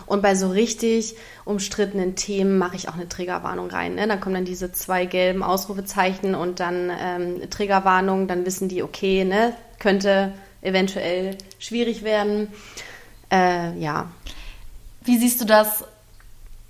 Und 0.06 0.22
bei 0.22 0.36
so 0.36 0.50
richtig 0.50 1.16
umstrittenen 1.46 2.16
Themen 2.16 2.58
mache 2.58 2.76
ich 2.76 2.90
auch 2.90 2.96
eine 2.96 3.10
Triggerwarnung 3.10 3.70
rein. 3.70 3.96
Ne? 3.96 4.08
Dann 4.08 4.20
kommen 4.20 4.36
dann 4.36 4.46
diese 4.46 4.72
zwei 4.72 5.06
gelben 5.06 5.44
Ausrufezeichen 5.44 6.36
und 6.36 6.60
dann 6.60 6.92
ähm, 7.00 7.50
Triggerwarnung. 7.50 8.28
Dann 8.28 8.46
wissen 8.46 8.70
die, 8.70 8.84
okay, 8.84 9.26
ne, 9.26 9.54
könnte 9.80 10.34
eventuell 10.62 11.38
schwierig 11.58 12.04
werden. 12.04 12.48
Äh, 13.32 13.78
ja. 13.80 14.12
Wie 15.04 15.18
siehst 15.18 15.42
du 15.42 15.46
das 15.46 15.84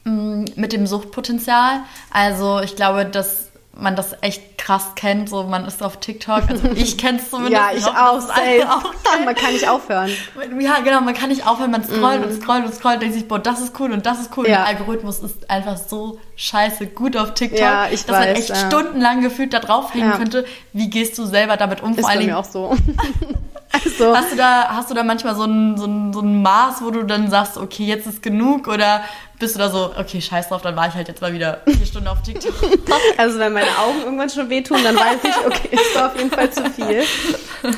mm, 0.04 0.46
mit 0.56 0.74
dem 0.74 0.88
Suchtpotenzial? 0.88 1.82
Also 2.12 2.60
ich 2.60 2.76
glaube, 2.76 3.06
dass 3.06 3.49
man 3.82 3.96
das 3.96 4.16
echt 4.22 4.58
krass 4.58 4.94
kennt. 4.96 5.30
So, 5.30 5.44
man 5.44 5.66
ist 5.66 5.82
auf 5.82 5.98
TikTok. 5.98 6.50
Also 6.50 6.70
ich 6.76 6.98
kenne 6.98 7.20
es 7.20 7.30
zumindest. 7.30 7.54
ja, 7.54 7.72
ich 7.76 7.86
auch. 7.86 8.22
Safe. 8.22 8.68
auch 8.68 9.26
man 9.26 9.36
kann 9.36 9.54
nicht 9.54 9.68
aufhören. 9.68 10.12
Ja, 10.60 10.80
genau, 10.80 11.02
man 11.02 11.14
kann 11.14 11.30
nicht 11.30 11.48
aufhören. 11.48 11.72
Man 11.72 11.84
scrollt 11.84 12.22
mm. 12.22 12.24
und 12.24 12.42
scrollt 12.42 12.66
und 12.66 12.74
scrollt 12.74 12.96
und 12.96 13.02
denkt 13.04 13.16
sich, 13.16 13.28
boah, 13.28 13.40
das 13.40 13.62
ist 13.62 13.80
cool 13.80 13.92
und 13.92 14.06
das 14.06 14.20
ist 14.20 14.38
cool. 14.38 14.48
Ja. 14.48 14.60
Und 14.60 14.68
der 14.68 14.80
Algorithmus 14.80 15.20
ist 15.20 15.50
einfach 15.50 15.78
so 15.78 16.20
scheiße 16.36 16.88
gut 16.88 17.18
auf 17.18 17.34
TikTok, 17.34 17.60
ja, 17.60 17.88
ich 17.92 18.06
dass 18.06 18.18
weiß, 18.18 18.26
man 18.28 18.36
echt 18.36 18.50
ja. 18.50 18.56
stundenlang 18.56 19.22
gefühlt 19.22 19.54
da 19.54 19.60
drauf 19.60 19.94
liegen 19.94 20.12
könnte. 20.12 20.46
Wie 20.74 20.90
gehst 20.90 21.18
du 21.18 21.26
selber 21.26 21.58
damit 21.58 21.82
um? 21.82 21.92
Ist 21.92 22.02
Vor 22.02 22.10
bei 22.10 22.24
mir 22.24 22.38
auch 22.38 22.46
so. 22.46 22.76
Also, 23.72 24.16
hast, 24.16 24.32
du 24.32 24.36
da, 24.36 24.70
hast 24.70 24.90
du 24.90 24.96
da 24.96 25.04
manchmal 25.04 25.36
so 25.36 25.44
ein, 25.44 25.78
so, 25.78 25.86
ein, 25.86 26.12
so 26.12 26.22
ein 26.22 26.42
Maß, 26.42 26.82
wo 26.82 26.90
du 26.90 27.04
dann 27.04 27.30
sagst, 27.30 27.58
okay, 27.58 27.86
jetzt 27.86 28.08
ist 28.08 28.24
genug? 28.24 28.68
Oder 28.68 29.02
bist 29.40 29.56
du 29.56 29.60
da 29.60 29.70
so, 29.70 29.92
okay, 29.98 30.22
scheiß 30.22 30.50
drauf, 30.50 30.62
dann 30.62 30.76
war 30.76 30.90
ich 30.90 30.94
halt 30.96 31.08
jetzt 31.08 31.22
mal 31.22 31.32
wieder 31.32 31.62
vier 31.66 31.86
Stunden 31.86 32.10
auf 32.10 32.22
TikTok. 32.22 32.54
Also 33.18 33.40
wenn 33.40 33.54
meine 33.54 33.68
Augen 33.80 34.02
irgendwann 34.04 34.30
schon 34.30 34.50
wehtun, 34.50 34.80
dann 34.84 34.96
weiß 34.96 35.18
ich, 35.24 35.46
okay, 35.46 35.70
ist 35.72 35.96
war 35.96 36.08
auf 36.08 36.18
jeden 36.18 36.30
Fall 36.30 36.52
zu 36.52 36.64
viel. 36.70 37.04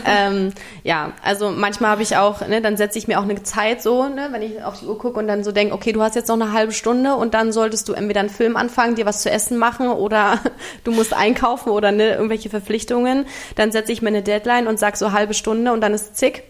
Ähm, 0.06 0.54
ja, 0.84 1.14
also 1.24 1.50
manchmal 1.50 1.92
habe 1.92 2.04
ich 2.04 2.16
auch, 2.18 2.48
ne, 2.48 2.62
dann 2.62 2.78
setze 2.78 2.98
ich 2.98 3.08
mir 3.08 3.20
auch 3.20 3.24
eine 3.24 3.42
Zeit 3.44 3.82
so, 3.82 4.08
ne, 4.08 4.30
wenn 4.32 4.42
ich 4.42 4.64
auf 4.64 4.80
die 4.80 4.86
Uhr 4.86 4.98
gucke 4.98 5.20
und 5.20 5.28
dann 5.28 5.44
so 5.44 5.52
denke, 5.52 5.74
okay, 5.74 5.92
du 5.92 6.02
hast 6.02 6.16
jetzt 6.16 6.28
noch 6.28 6.40
eine 6.40 6.52
halbe 6.54 6.72
Stunde 6.72 7.16
und 7.16 7.34
dann 7.34 7.52
solltest 7.52 7.90
du 7.90 7.94
entweder 7.94 8.20
einen 8.22 8.30
Film 8.30 8.56
anfangen, 8.56 8.96
dir 8.96 9.06
was 9.06 9.22
zu 9.22 9.30
essen 9.30 9.58
machen 9.58 9.90
oder 9.90 10.40
du 10.84 10.92
musst 10.92 11.14
einkaufen 11.14 11.70
oder 11.70 11.92
ne, 11.92 12.14
irgendwelche 12.14 12.50
Verpflichtungen. 12.50 13.26
Dann 13.56 13.72
setze 13.72 13.92
ich 13.92 14.02
mir 14.02 14.10
eine 14.10 14.24
Deadline 14.24 14.68
und 14.68 14.80
sag 14.80 14.98
so 14.98 15.12
halbe 15.12 15.34
Stunde 15.34 15.72
und 15.72 15.81
dann 15.82 15.94
ist 15.94 16.16
zick. 16.16 16.44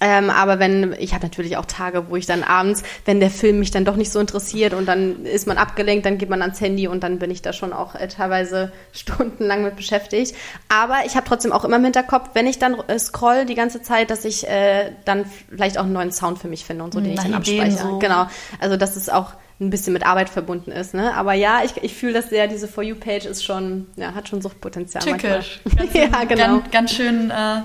Ähm, 0.00 0.30
aber 0.30 0.58
wenn, 0.58 0.94
ich 0.98 1.14
habe 1.14 1.24
natürlich 1.24 1.56
auch 1.56 1.64
Tage, 1.64 2.10
wo 2.10 2.16
ich 2.16 2.26
dann 2.26 2.42
abends, 2.42 2.82
wenn 3.04 3.20
der 3.20 3.30
Film 3.30 3.60
mich 3.60 3.70
dann 3.70 3.84
doch 3.84 3.96
nicht 3.96 4.10
so 4.10 4.18
interessiert 4.18 4.74
und 4.74 4.86
dann 4.86 5.24
ist 5.24 5.46
man 5.46 5.56
abgelenkt, 5.56 6.04
dann 6.04 6.18
geht 6.18 6.28
man 6.30 6.42
ans 6.42 6.60
Handy 6.60 6.88
und 6.88 7.02
dann 7.02 7.18
bin 7.18 7.30
ich 7.30 7.42
da 7.42 7.52
schon 7.52 7.72
auch 7.72 7.94
äh, 7.94 8.08
teilweise 8.08 8.72
stundenlang 8.92 9.62
mit 9.62 9.76
beschäftigt. 9.76 10.34
Aber 10.68 10.98
ich 11.06 11.16
habe 11.16 11.26
trotzdem 11.26 11.52
auch 11.52 11.64
immer 11.64 11.76
im 11.76 11.84
Hinterkopf, 11.84 12.30
wenn 12.34 12.46
ich 12.46 12.58
dann 12.58 12.74
äh, 12.88 12.98
scroll 12.98 13.44
die 13.46 13.54
ganze 13.54 13.82
Zeit, 13.82 14.10
dass 14.10 14.24
ich 14.24 14.48
äh, 14.48 14.92
dann 15.04 15.24
vielleicht 15.48 15.78
auch 15.78 15.84
einen 15.84 15.92
neuen 15.92 16.12
Sound 16.12 16.38
für 16.38 16.48
mich 16.48 16.64
finde 16.64 16.84
und 16.84 16.94
so, 16.94 17.00
den 17.00 17.14
Na, 17.14 17.22
ich 17.22 17.28
dann 17.28 17.34
abspeichere. 17.34 17.90
So. 17.90 17.98
Genau. 17.98 18.26
Also 18.60 18.76
dass 18.76 18.96
es 18.96 19.08
auch 19.08 19.34
ein 19.60 19.70
bisschen 19.70 19.92
mit 19.92 20.06
Arbeit 20.06 20.28
verbunden 20.28 20.70
ist. 20.70 20.94
Ne? 20.94 21.14
Aber 21.14 21.32
ja, 21.34 21.62
ich, 21.64 21.82
ich 21.82 21.94
fühle 21.94 22.12
das 22.12 22.30
sehr, 22.30 22.46
diese 22.46 22.68
For 22.68 22.84
You-Page 22.84 23.26
ist 23.26 23.44
schon, 23.44 23.86
ja, 23.96 24.14
hat 24.14 24.28
schon 24.28 24.40
Suchtpotenzial. 24.40 25.02
Tückisch. 25.02 25.60
ja, 25.92 26.24
genau. 26.24 26.58
Ganz, 26.60 26.70
ganz 26.70 26.92
schön 26.92 27.30
äh, 27.30 27.62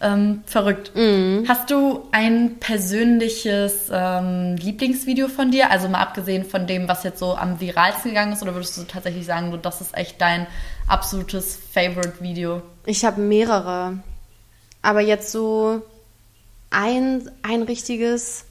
ähm, 0.00 0.42
verrückt. 0.46 0.92
Mhm. 0.94 1.44
Hast 1.46 1.70
du 1.70 2.08
ein 2.12 2.56
persönliches 2.58 3.90
ähm, 3.92 4.56
Lieblingsvideo 4.56 5.28
von 5.28 5.50
dir? 5.50 5.70
Also 5.70 5.88
mal 5.88 6.00
abgesehen 6.00 6.44
von 6.44 6.66
dem, 6.66 6.88
was 6.88 7.02
jetzt 7.02 7.18
so 7.18 7.34
am 7.34 7.60
viralsten 7.60 8.10
gegangen 8.10 8.32
ist, 8.32 8.42
oder 8.42 8.54
würdest 8.54 8.76
du 8.78 8.84
tatsächlich 8.84 9.26
sagen, 9.26 9.56
das 9.62 9.80
ist 9.80 9.96
echt 9.96 10.20
dein 10.20 10.46
absolutes 10.88 11.58
Favorite-Video? 11.72 12.62
Ich 12.86 13.04
habe 13.04 13.20
mehrere. 13.20 13.98
Aber 14.82 15.00
jetzt 15.00 15.30
so 15.32 15.82
ein, 16.70 17.30
ein 17.42 17.62
richtiges 17.62 18.46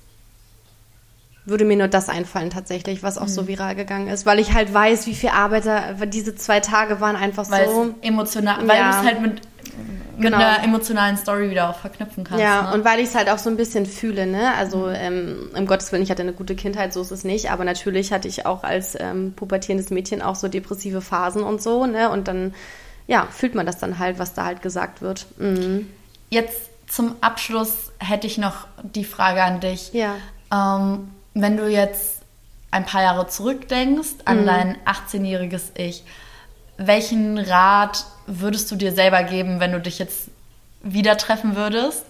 würde 1.45 1.65
mir 1.65 1.77
nur 1.77 1.87
das 1.87 2.09
einfallen 2.09 2.51
tatsächlich, 2.51 3.01
was 3.01 3.17
auch 3.17 3.23
mhm. 3.23 3.29
so 3.29 3.47
viral 3.47 3.73
gegangen 3.73 4.07
ist, 4.07 4.27
weil 4.27 4.37
ich 4.37 4.53
halt 4.53 4.71
weiß, 4.71 5.07
wie 5.07 5.15
viel 5.15 5.29
Arbeit 5.29 5.65
da, 5.65 5.93
diese 6.05 6.35
zwei 6.35 6.59
Tage 6.59 7.01
waren 7.01 7.15
einfach 7.15 7.49
weil 7.49 7.67
so 7.67 7.95
emotional, 8.01 8.67
weil 8.67 8.77
ja. 8.77 8.91
du 8.91 8.97
es 8.97 9.05
halt 9.05 9.21
mit 9.21 9.41
genau. 10.17 10.37
mit 10.37 10.45
einer 10.45 10.63
emotionalen 10.63 11.17
Story 11.17 11.49
wieder 11.49 11.69
auch 11.69 11.77
verknüpfen 11.77 12.23
kannst. 12.23 12.41
Ja, 12.41 12.63
ne? 12.63 12.73
und 12.73 12.85
weil 12.85 12.99
ich 12.99 13.09
es 13.09 13.15
halt 13.15 13.29
auch 13.29 13.37
so 13.37 13.49
ein 13.49 13.57
bisschen 13.57 13.85
fühle, 13.85 14.25
ne? 14.25 14.53
Also 14.55 14.87
mhm. 14.87 14.95
ähm, 14.95 15.49
im 15.55 15.67
Gottes 15.67 15.91
Willen, 15.91 16.03
ich 16.03 16.11
hatte 16.11 16.21
eine 16.21 16.33
gute 16.33 16.55
Kindheit, 16.55 16.93
so 16.93 17.01
ist 17.01 17.11
es 17.11 17.23
nicht, 17.23 17.51
aber 17.51 17.63
natürlich 17.63 18.11
hatte 18.11 18.27
ich 18.27 18.45
auch 18.45 18.63
als 18.63 18.97
ähm, 18.99 19.33
pubertierendes 19.35 19.89
Mädchen 19.89 20.21
auch 20.21 20.35
so 20.35 20.47
depressive 20.47 21.01
Phasen 21.01 21.43
und 21.43 21.61
so, 21.61 21.85
ne? 21.85 22.09
Und 22.09 22.27
dann, 22.27 22.53
ja, 23.07 23.27
fühlt 23.31 23.55
man 23.55 23.65
das 23.65 23.77
dann 23.77 23.99
halt, 23.99 24.19
was 24.19 24.33
da 24.33 24.45
halt 24.45 24.61
gesagt 24.61 25.01
wird. 25.01 25.25
Mhm. 25.37 25.87
Jetzt 26.29 26.69
zum 26.87 27.15
Abschluss 27.21 27.91
hätte 27.99 28.27
ich 28.27 28.37
noch 28.37 28.67
die 28.83 29.05
Frage 29.05 29.43
an 29.43 29.59
dich. 29.59 29.93
Ja. 29.93 30.15
Ähm, 30.51 31.09
wenn 31.33 31.57
du 31.57 31.67
jetzt 31.67 32.19
ein 32.71 32.85
paar 32.85 33.01
Jahre 33.01 33.27
zurückdenkst 33.27 34.15
an 34.25 34.41
mhm. 34.41 34.45
dein 34.45 34.77
18-jähriges 34.85 35.71
Ich, 35.75 36.03
welchen 36.79 37.37
Rat 37.37 38.05
würdest 38.25 38.71
du 38.71 38.75
dir 38.75 38.93
selber 38.93 39.23
geben, 39.23 39.59
wenn 39.59 39.73
du 39.73 39.81
dich 39.81 39.99
jetzt 39.99 40.29
wieder 40.81 41.17
treffen 41.17 41.55
würdest? 41.55 42.03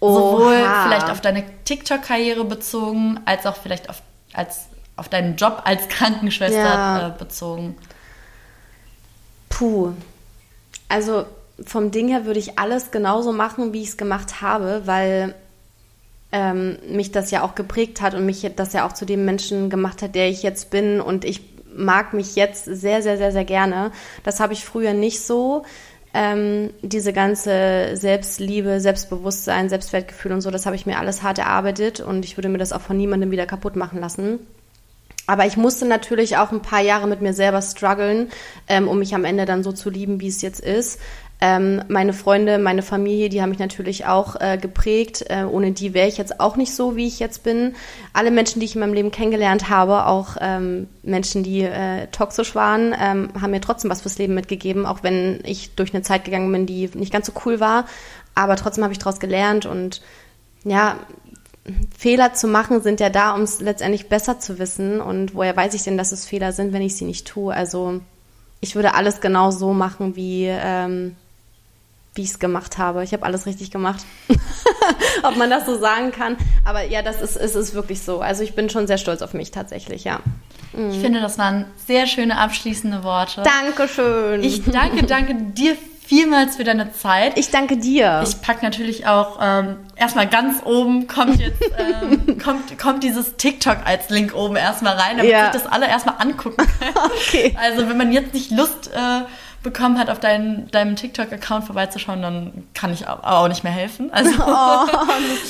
Oha. 0.00 0.14
Sowohl 0.14 0.56
vielleicht 0.84 1.10
auf 1.10 1.20
deine 1.20 1.44
TikTok-Karriere 1.64 2.44
bezogen, 2.44 3.20
als 3.26 3.46
auch 3.46 3.56
vielleicht 3.56 3.90
auf, 3.90 4.02
als, 4.32 4.66
auf 4.96 5.08
deinen 5.08 5.36
Job 5.36 5.62
als 5.64 5.88
Krankenschwester 5.88 6.58
ja. 6.58 7.08
äh, 7.08 7.18
bezogen. 7.18 7.76
Puh. 9.50 9.92
Also 10.88 11.26
vom 11.64 11.90
Ding 11.90 12.08
her 12.08 12.24
würde 12.24 12.38
ich 12.38 12.58
alles 12.58 12.90
genauso 12.90 13.32
machen, 13.32 13.72
wie 13.72 13.82
ich 13.82 13.88
es 13.88 13.96
gemacht 13.96 14.40
habe, 14.40 14.82
weil 14.86 15.34
ähm, 16.32 16.78
mich 16.88 17.12
das 17.12 17.30
ja 17.30 17.42
auch 17.42 17.54
geprägt 17.54 18.00
hat 18.00 18.14
und 18.14 18.24
mich 18.24 18.48
das 18.56 18.72
ja 18.72 18.86
auch 18.86 18.92
zu 18.92 19.04
dem 19.04 19.24
Menschen 19.24 19.68
gemacht 19.68 20.00
hat, 20.00 20.14
der 20.14 20.28
ich 20.28 20.42
jetzt 20.42 20.70
bin. 20.70 21.00
Und 21.00 21.24
ich 21.24 21.42
mag 21.74 22.12
mich 22.14 22.36
jetzt 22.36 22.64
sehr, 22.64 23.02
sehr, 23.02 23.16
sehr, 23.16 23.32
sehr 23.32 23.44
gerne. 23.44 23.92
Das 24.24 24.40
habe 24.40 24.52
ich 24.52 24.64
früher 24.64 24.92
nicht 24.92 25.20
so. 25.20 25.64
Ähm, 26.14 26.70
diese 26.82 27.12
ganze 27.12 27.90
Selbstliebe, 27.94 28.80
Selbstbewusstsein, 28.80 29.68
Selbstwertgefühl 29.68 30.32
und 30.32 30.40
so, 30.40 30.50
das 30.50 30.64
habe 30.64 30.74
ich 30.74 30.86
mir 30.86 30.98
alles 30.98 31.22
hart 31.22 31.38
erarbeitet 31.38 32.00
und 32.00 32.24
ich 32.24 32.38
würde 32.38 32.48
mir 32.48 32.58
das 32.58 32.72
auch 32.72 32.80
von 32.80 32.96
niemandem 32.96 33.30
wieder 33.30 33.44
kaputt 33.44 33.76
machen 33.76 34.00
lassen. 34.00 34.38
Aber 35.26 35.44
ich 35.44 35.58
musste 35.58 35.84
natürlich 35.84 36.38
auch 36.38 36.52
ein 36.52 36.62
paar 36.62 36.80
Jahre 36.80 37.06
mit 37.06 37.20
mir 37.20 37.34
selber 37.34 37.60
strugglen, 37.60 38.30
ähm, 38.66 38.88
um 38.88 38.98
mich 38.98 39.14
am 39.14 39.26
Ende 39.26 39.44
dann 39.44 39.62
so 39.62 39.72
zu 39.72 39.90
lieben, 39.90 40.22
wie 40.22 40.28
es 40.28 40.40
jetzt 40.40 40.60
ist. 40.60 40.98
Ähm, 41.40 41.84
meine 41.86 42.12
Freunde, 42.12 42.58
meine 42.58 42.82
Familie, 42.82 43.28
die 43.28 43.40
haben 43.40 43.50
mich 43.50 43.60
natürlich 43.60 44.06
auch 44.06 44.40
äh, 44.40 44.58
geprägt. 44.58 45.24
Äh, 45.28 45.44
ohne 45.44 45.70
die 45.70 45.94
wäre 45.94 46.08
ich 46.08 46.18
jetzt 46.18 46.40
auch 46.40 46.56
nicht 46.56 46.74
so, 46.74 46.96
wie 46.96 47.06
ich 47.06 47.20
jetzt 47.20 47.44
bin. 47.44 47.76
Alle 48.12 48.32
Menschen, 48.32 48.58
die 48.58 48.66
ich 48.66 48.74
in 48.74 48.80
meinem 48.80 48.94
Leben 48.94 49.12
kennengelernt 49.12 49.70
habe, 49.70 50.06
auch 50.06 50.36
ähm, 50.40 50.88
Menschen, 51.04 51.44
die 51.44 51.62
äh, 51.62 52.08
toxisch 52.08 52.56
waren, 52.56 52.92
ähm, 53.00 53.28
haben 53.40 53.52
mir 53.52 53.60
trotzdem 53.60 53.90
was 53.90 54.02
fürs 54.02 54.18
Leben 54.18 54.34
mitgegeben, 54.34 54.84
auch 54.84 55.04
wenn 55.04 55.40
ich 55.44 55.76
durch 55.76 55.94
eine 55.94 56.02
Zeit 56.02 56.24
gegangen 56.24 56.50
bin, 56.50 56.66
die 56.66 56.90
nicht 56.94 57.12
ganz 57.12 57.26
so 57.26 57.32
cool 57.44 57.60
war. 57.60 57.86
Aber 58.34 58.56
trotzdem 58.56 58.82
habe 58.82 58.92
ich 58.92 58.98
daraus 58.98 59.20
gelernt 59.20 59.64
und 59.64 60.02
ja, 60.64 60.96
Fehler 61.96 62.34
zu 62.34 62.48
machen 62.48 62.82
sind 62.82 62.98
ja 62.98 63.10
da, 63.10 63.34
um 63.34 63.42
es 63.42 63.60
letztendlich 63.60 64.08
besser 64.08 64.40
zu 64.40 64.58
wissen. 64.58 65.00
Und 65.00 65.34
woher 65.34 65.56
weiß 65.56 65.74
ich 65.74 65.82
denn, 65.82 65.98
dass 65.98 66.12
es 66.12 66.26
Fehler 66.26 66.52
sind, 66.52 66.72
wenn 66.72 66.82
ich 66.82 66.96
sie 66.96 67.04
nicht 67.04 67.28
tue? 67.28 67.54
Also 67.54 68.00
ich 68.60 68.74
würde 68.74 68.94
alles 68.94 69.20
genau 69.20 69.50
so 69.50 69.72
machen, 69.72 70.16
wie 70.16 70.46
wie 72.18 72.22
ich 72.22 72.30
es 72.30 72.38
gemacht 72.38 72.76
habe. 72.76 73.02
Ich 73.02 73.12
habe 73.12 73.24
alles 73.24 73.46
richtig 73.46 73.70
gemacht. 73.70 74.04
Ob 75.22 75.36
man 75.36 75.48
das 75.48 75.64
so 75.64 75.78
sagen 75.78 76.12
kann. 76.12 76.36
Aber 76.64 76.82
ja, 76.82 77.00
das 77.00 77.22
ist, 77.22 77.36
ist, 77.36 77.54
ist 77.54 77.74
wirklich 77.74 78.02
so. 78.02 78.20
Also 78.20 78.42
ich 78.42 78.54
bin 78.54 78.68
schon 78.68 78.86
sehr 78.86 78.98
stolz 78.98 79.22
auf 79.22 79.32
mich 79.32 79.50
tatsächlich, 79.50 80.04
ja. 80.04 80.20
Mhm. 80.72 80.90
Ich 80.90 80.98
finde, 80.98 81.20
das 81.20 81.38
waren 81.38 81.64
sehr 81.86 82.06
schöne 82.06 82.36
abschließende 82.36 83.04
Worte. 83.04 83.42
Dankeschön. 83.42 84.42
Ich 84.42 84.64
danke, 84.64 85.06
danke 85.06 85.34
dir 85.34 85.76
vielmals 86.08 86.56
für 86.56 86.64
deine 86.64 86.92
Zeit. 86.92 87.38
Ich 87.38 87.50
danke 87.50 87.76
dir. 87.76 88.24
Ich 88.26 88.40
packe 88.40 88.64
natürlich 88.64 89.06
auch 89.06 89.38
ähm, 89.42 89.76
erstmal 89.94 90.26
ganz 90.26 90.62
oben 90.64 91.06
kommt 91.06 91.38
jetzt 91.38 91.60
ähm, 91.78 92.38
kommt, 92.42 92.78
kommt 92.78 93.04
dieses 93.04 93.36
TikTok 93.36 93.78
als 93.84 94.08
Link 94.08 94.34
oben 94.34 94.56
erstmal 94.56 94.96
rein, 94.96 95.18
damit 95.18 95.30
ja. 95.30 95.52
sich 95.52 95.62
das 95.62 95.70
alle 95.70 95.86
erstmal 95.86 96.14
angucken 96.18 96.56
können. 96.56 96.94
okay. 97.04 97.54
Also 97.60 97.88
wenn 97.88 97.98
man 97.98 98.10
jetzt 98.10 98.32
nicht 98.32 98.50
Lust 98.50 98.90
äh, 98.94 99.26
bekommen 99.62 99.98
hat, 99.98 100.10
auf 100.10 100.20
dein, 100.20 100.70
deinem 100.70 100.96
TikTok-Account 100.96 101.64
vorbeizuschauen, 101.64 102.22
dann 102.22 102.68
kann 102.74 102.92
ich 102.92 103.06
auch 103.08 103.48
nicht 103.48 103.64
mehr 103.64 103.72
helfen. 103.72 104.10
Also, 104.12 104.30
oh, 104.46 104.86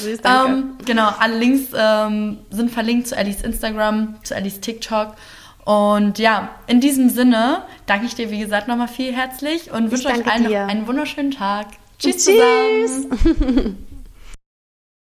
süß, 0.02 0.20
danke. 0.22 0.52
ähm, 0.52 0.78
genau, 0.84 1.10
alle 1.18 1.38
Links 1.38 1.70
ähm, 1.76 2.38
sind 2.50 2.70
verlinkt 2.70 3.08
zu 3.08 3.16
Ellies 3.16 3.42
Instagram, 3.42 4.16
zu 4.22 4.34
Ellies 4.34 4.60
TikTok. 4.60 5.14
Und 5.64 6.18
ja, 6.18 6.48
in 6.66 6.80
diesem 6.80 7.10
Sinne 7.10 7.62
danke 7.84 8.06
ich 8.06 8.14
dir, 8.14 8.30
wie 8.30 8.38
gesagt, 8.38 8.68
nochmal 8.68 8.88
viel 8.88 9.12
herzlich 9.12 9.70
und 9.70 9.90
wünsche 9.90 10.08
euch 10.08 10.26
allen 10.26 10.44
noch 10.44 10.52
einen 10.52 10.86
wunderschönen 10.86 11.30
Tag. 11.30 11.66
Tschüss, 11.98 12.24
Tschüss. 12.24 13.08
zusammen. 13.08 13.84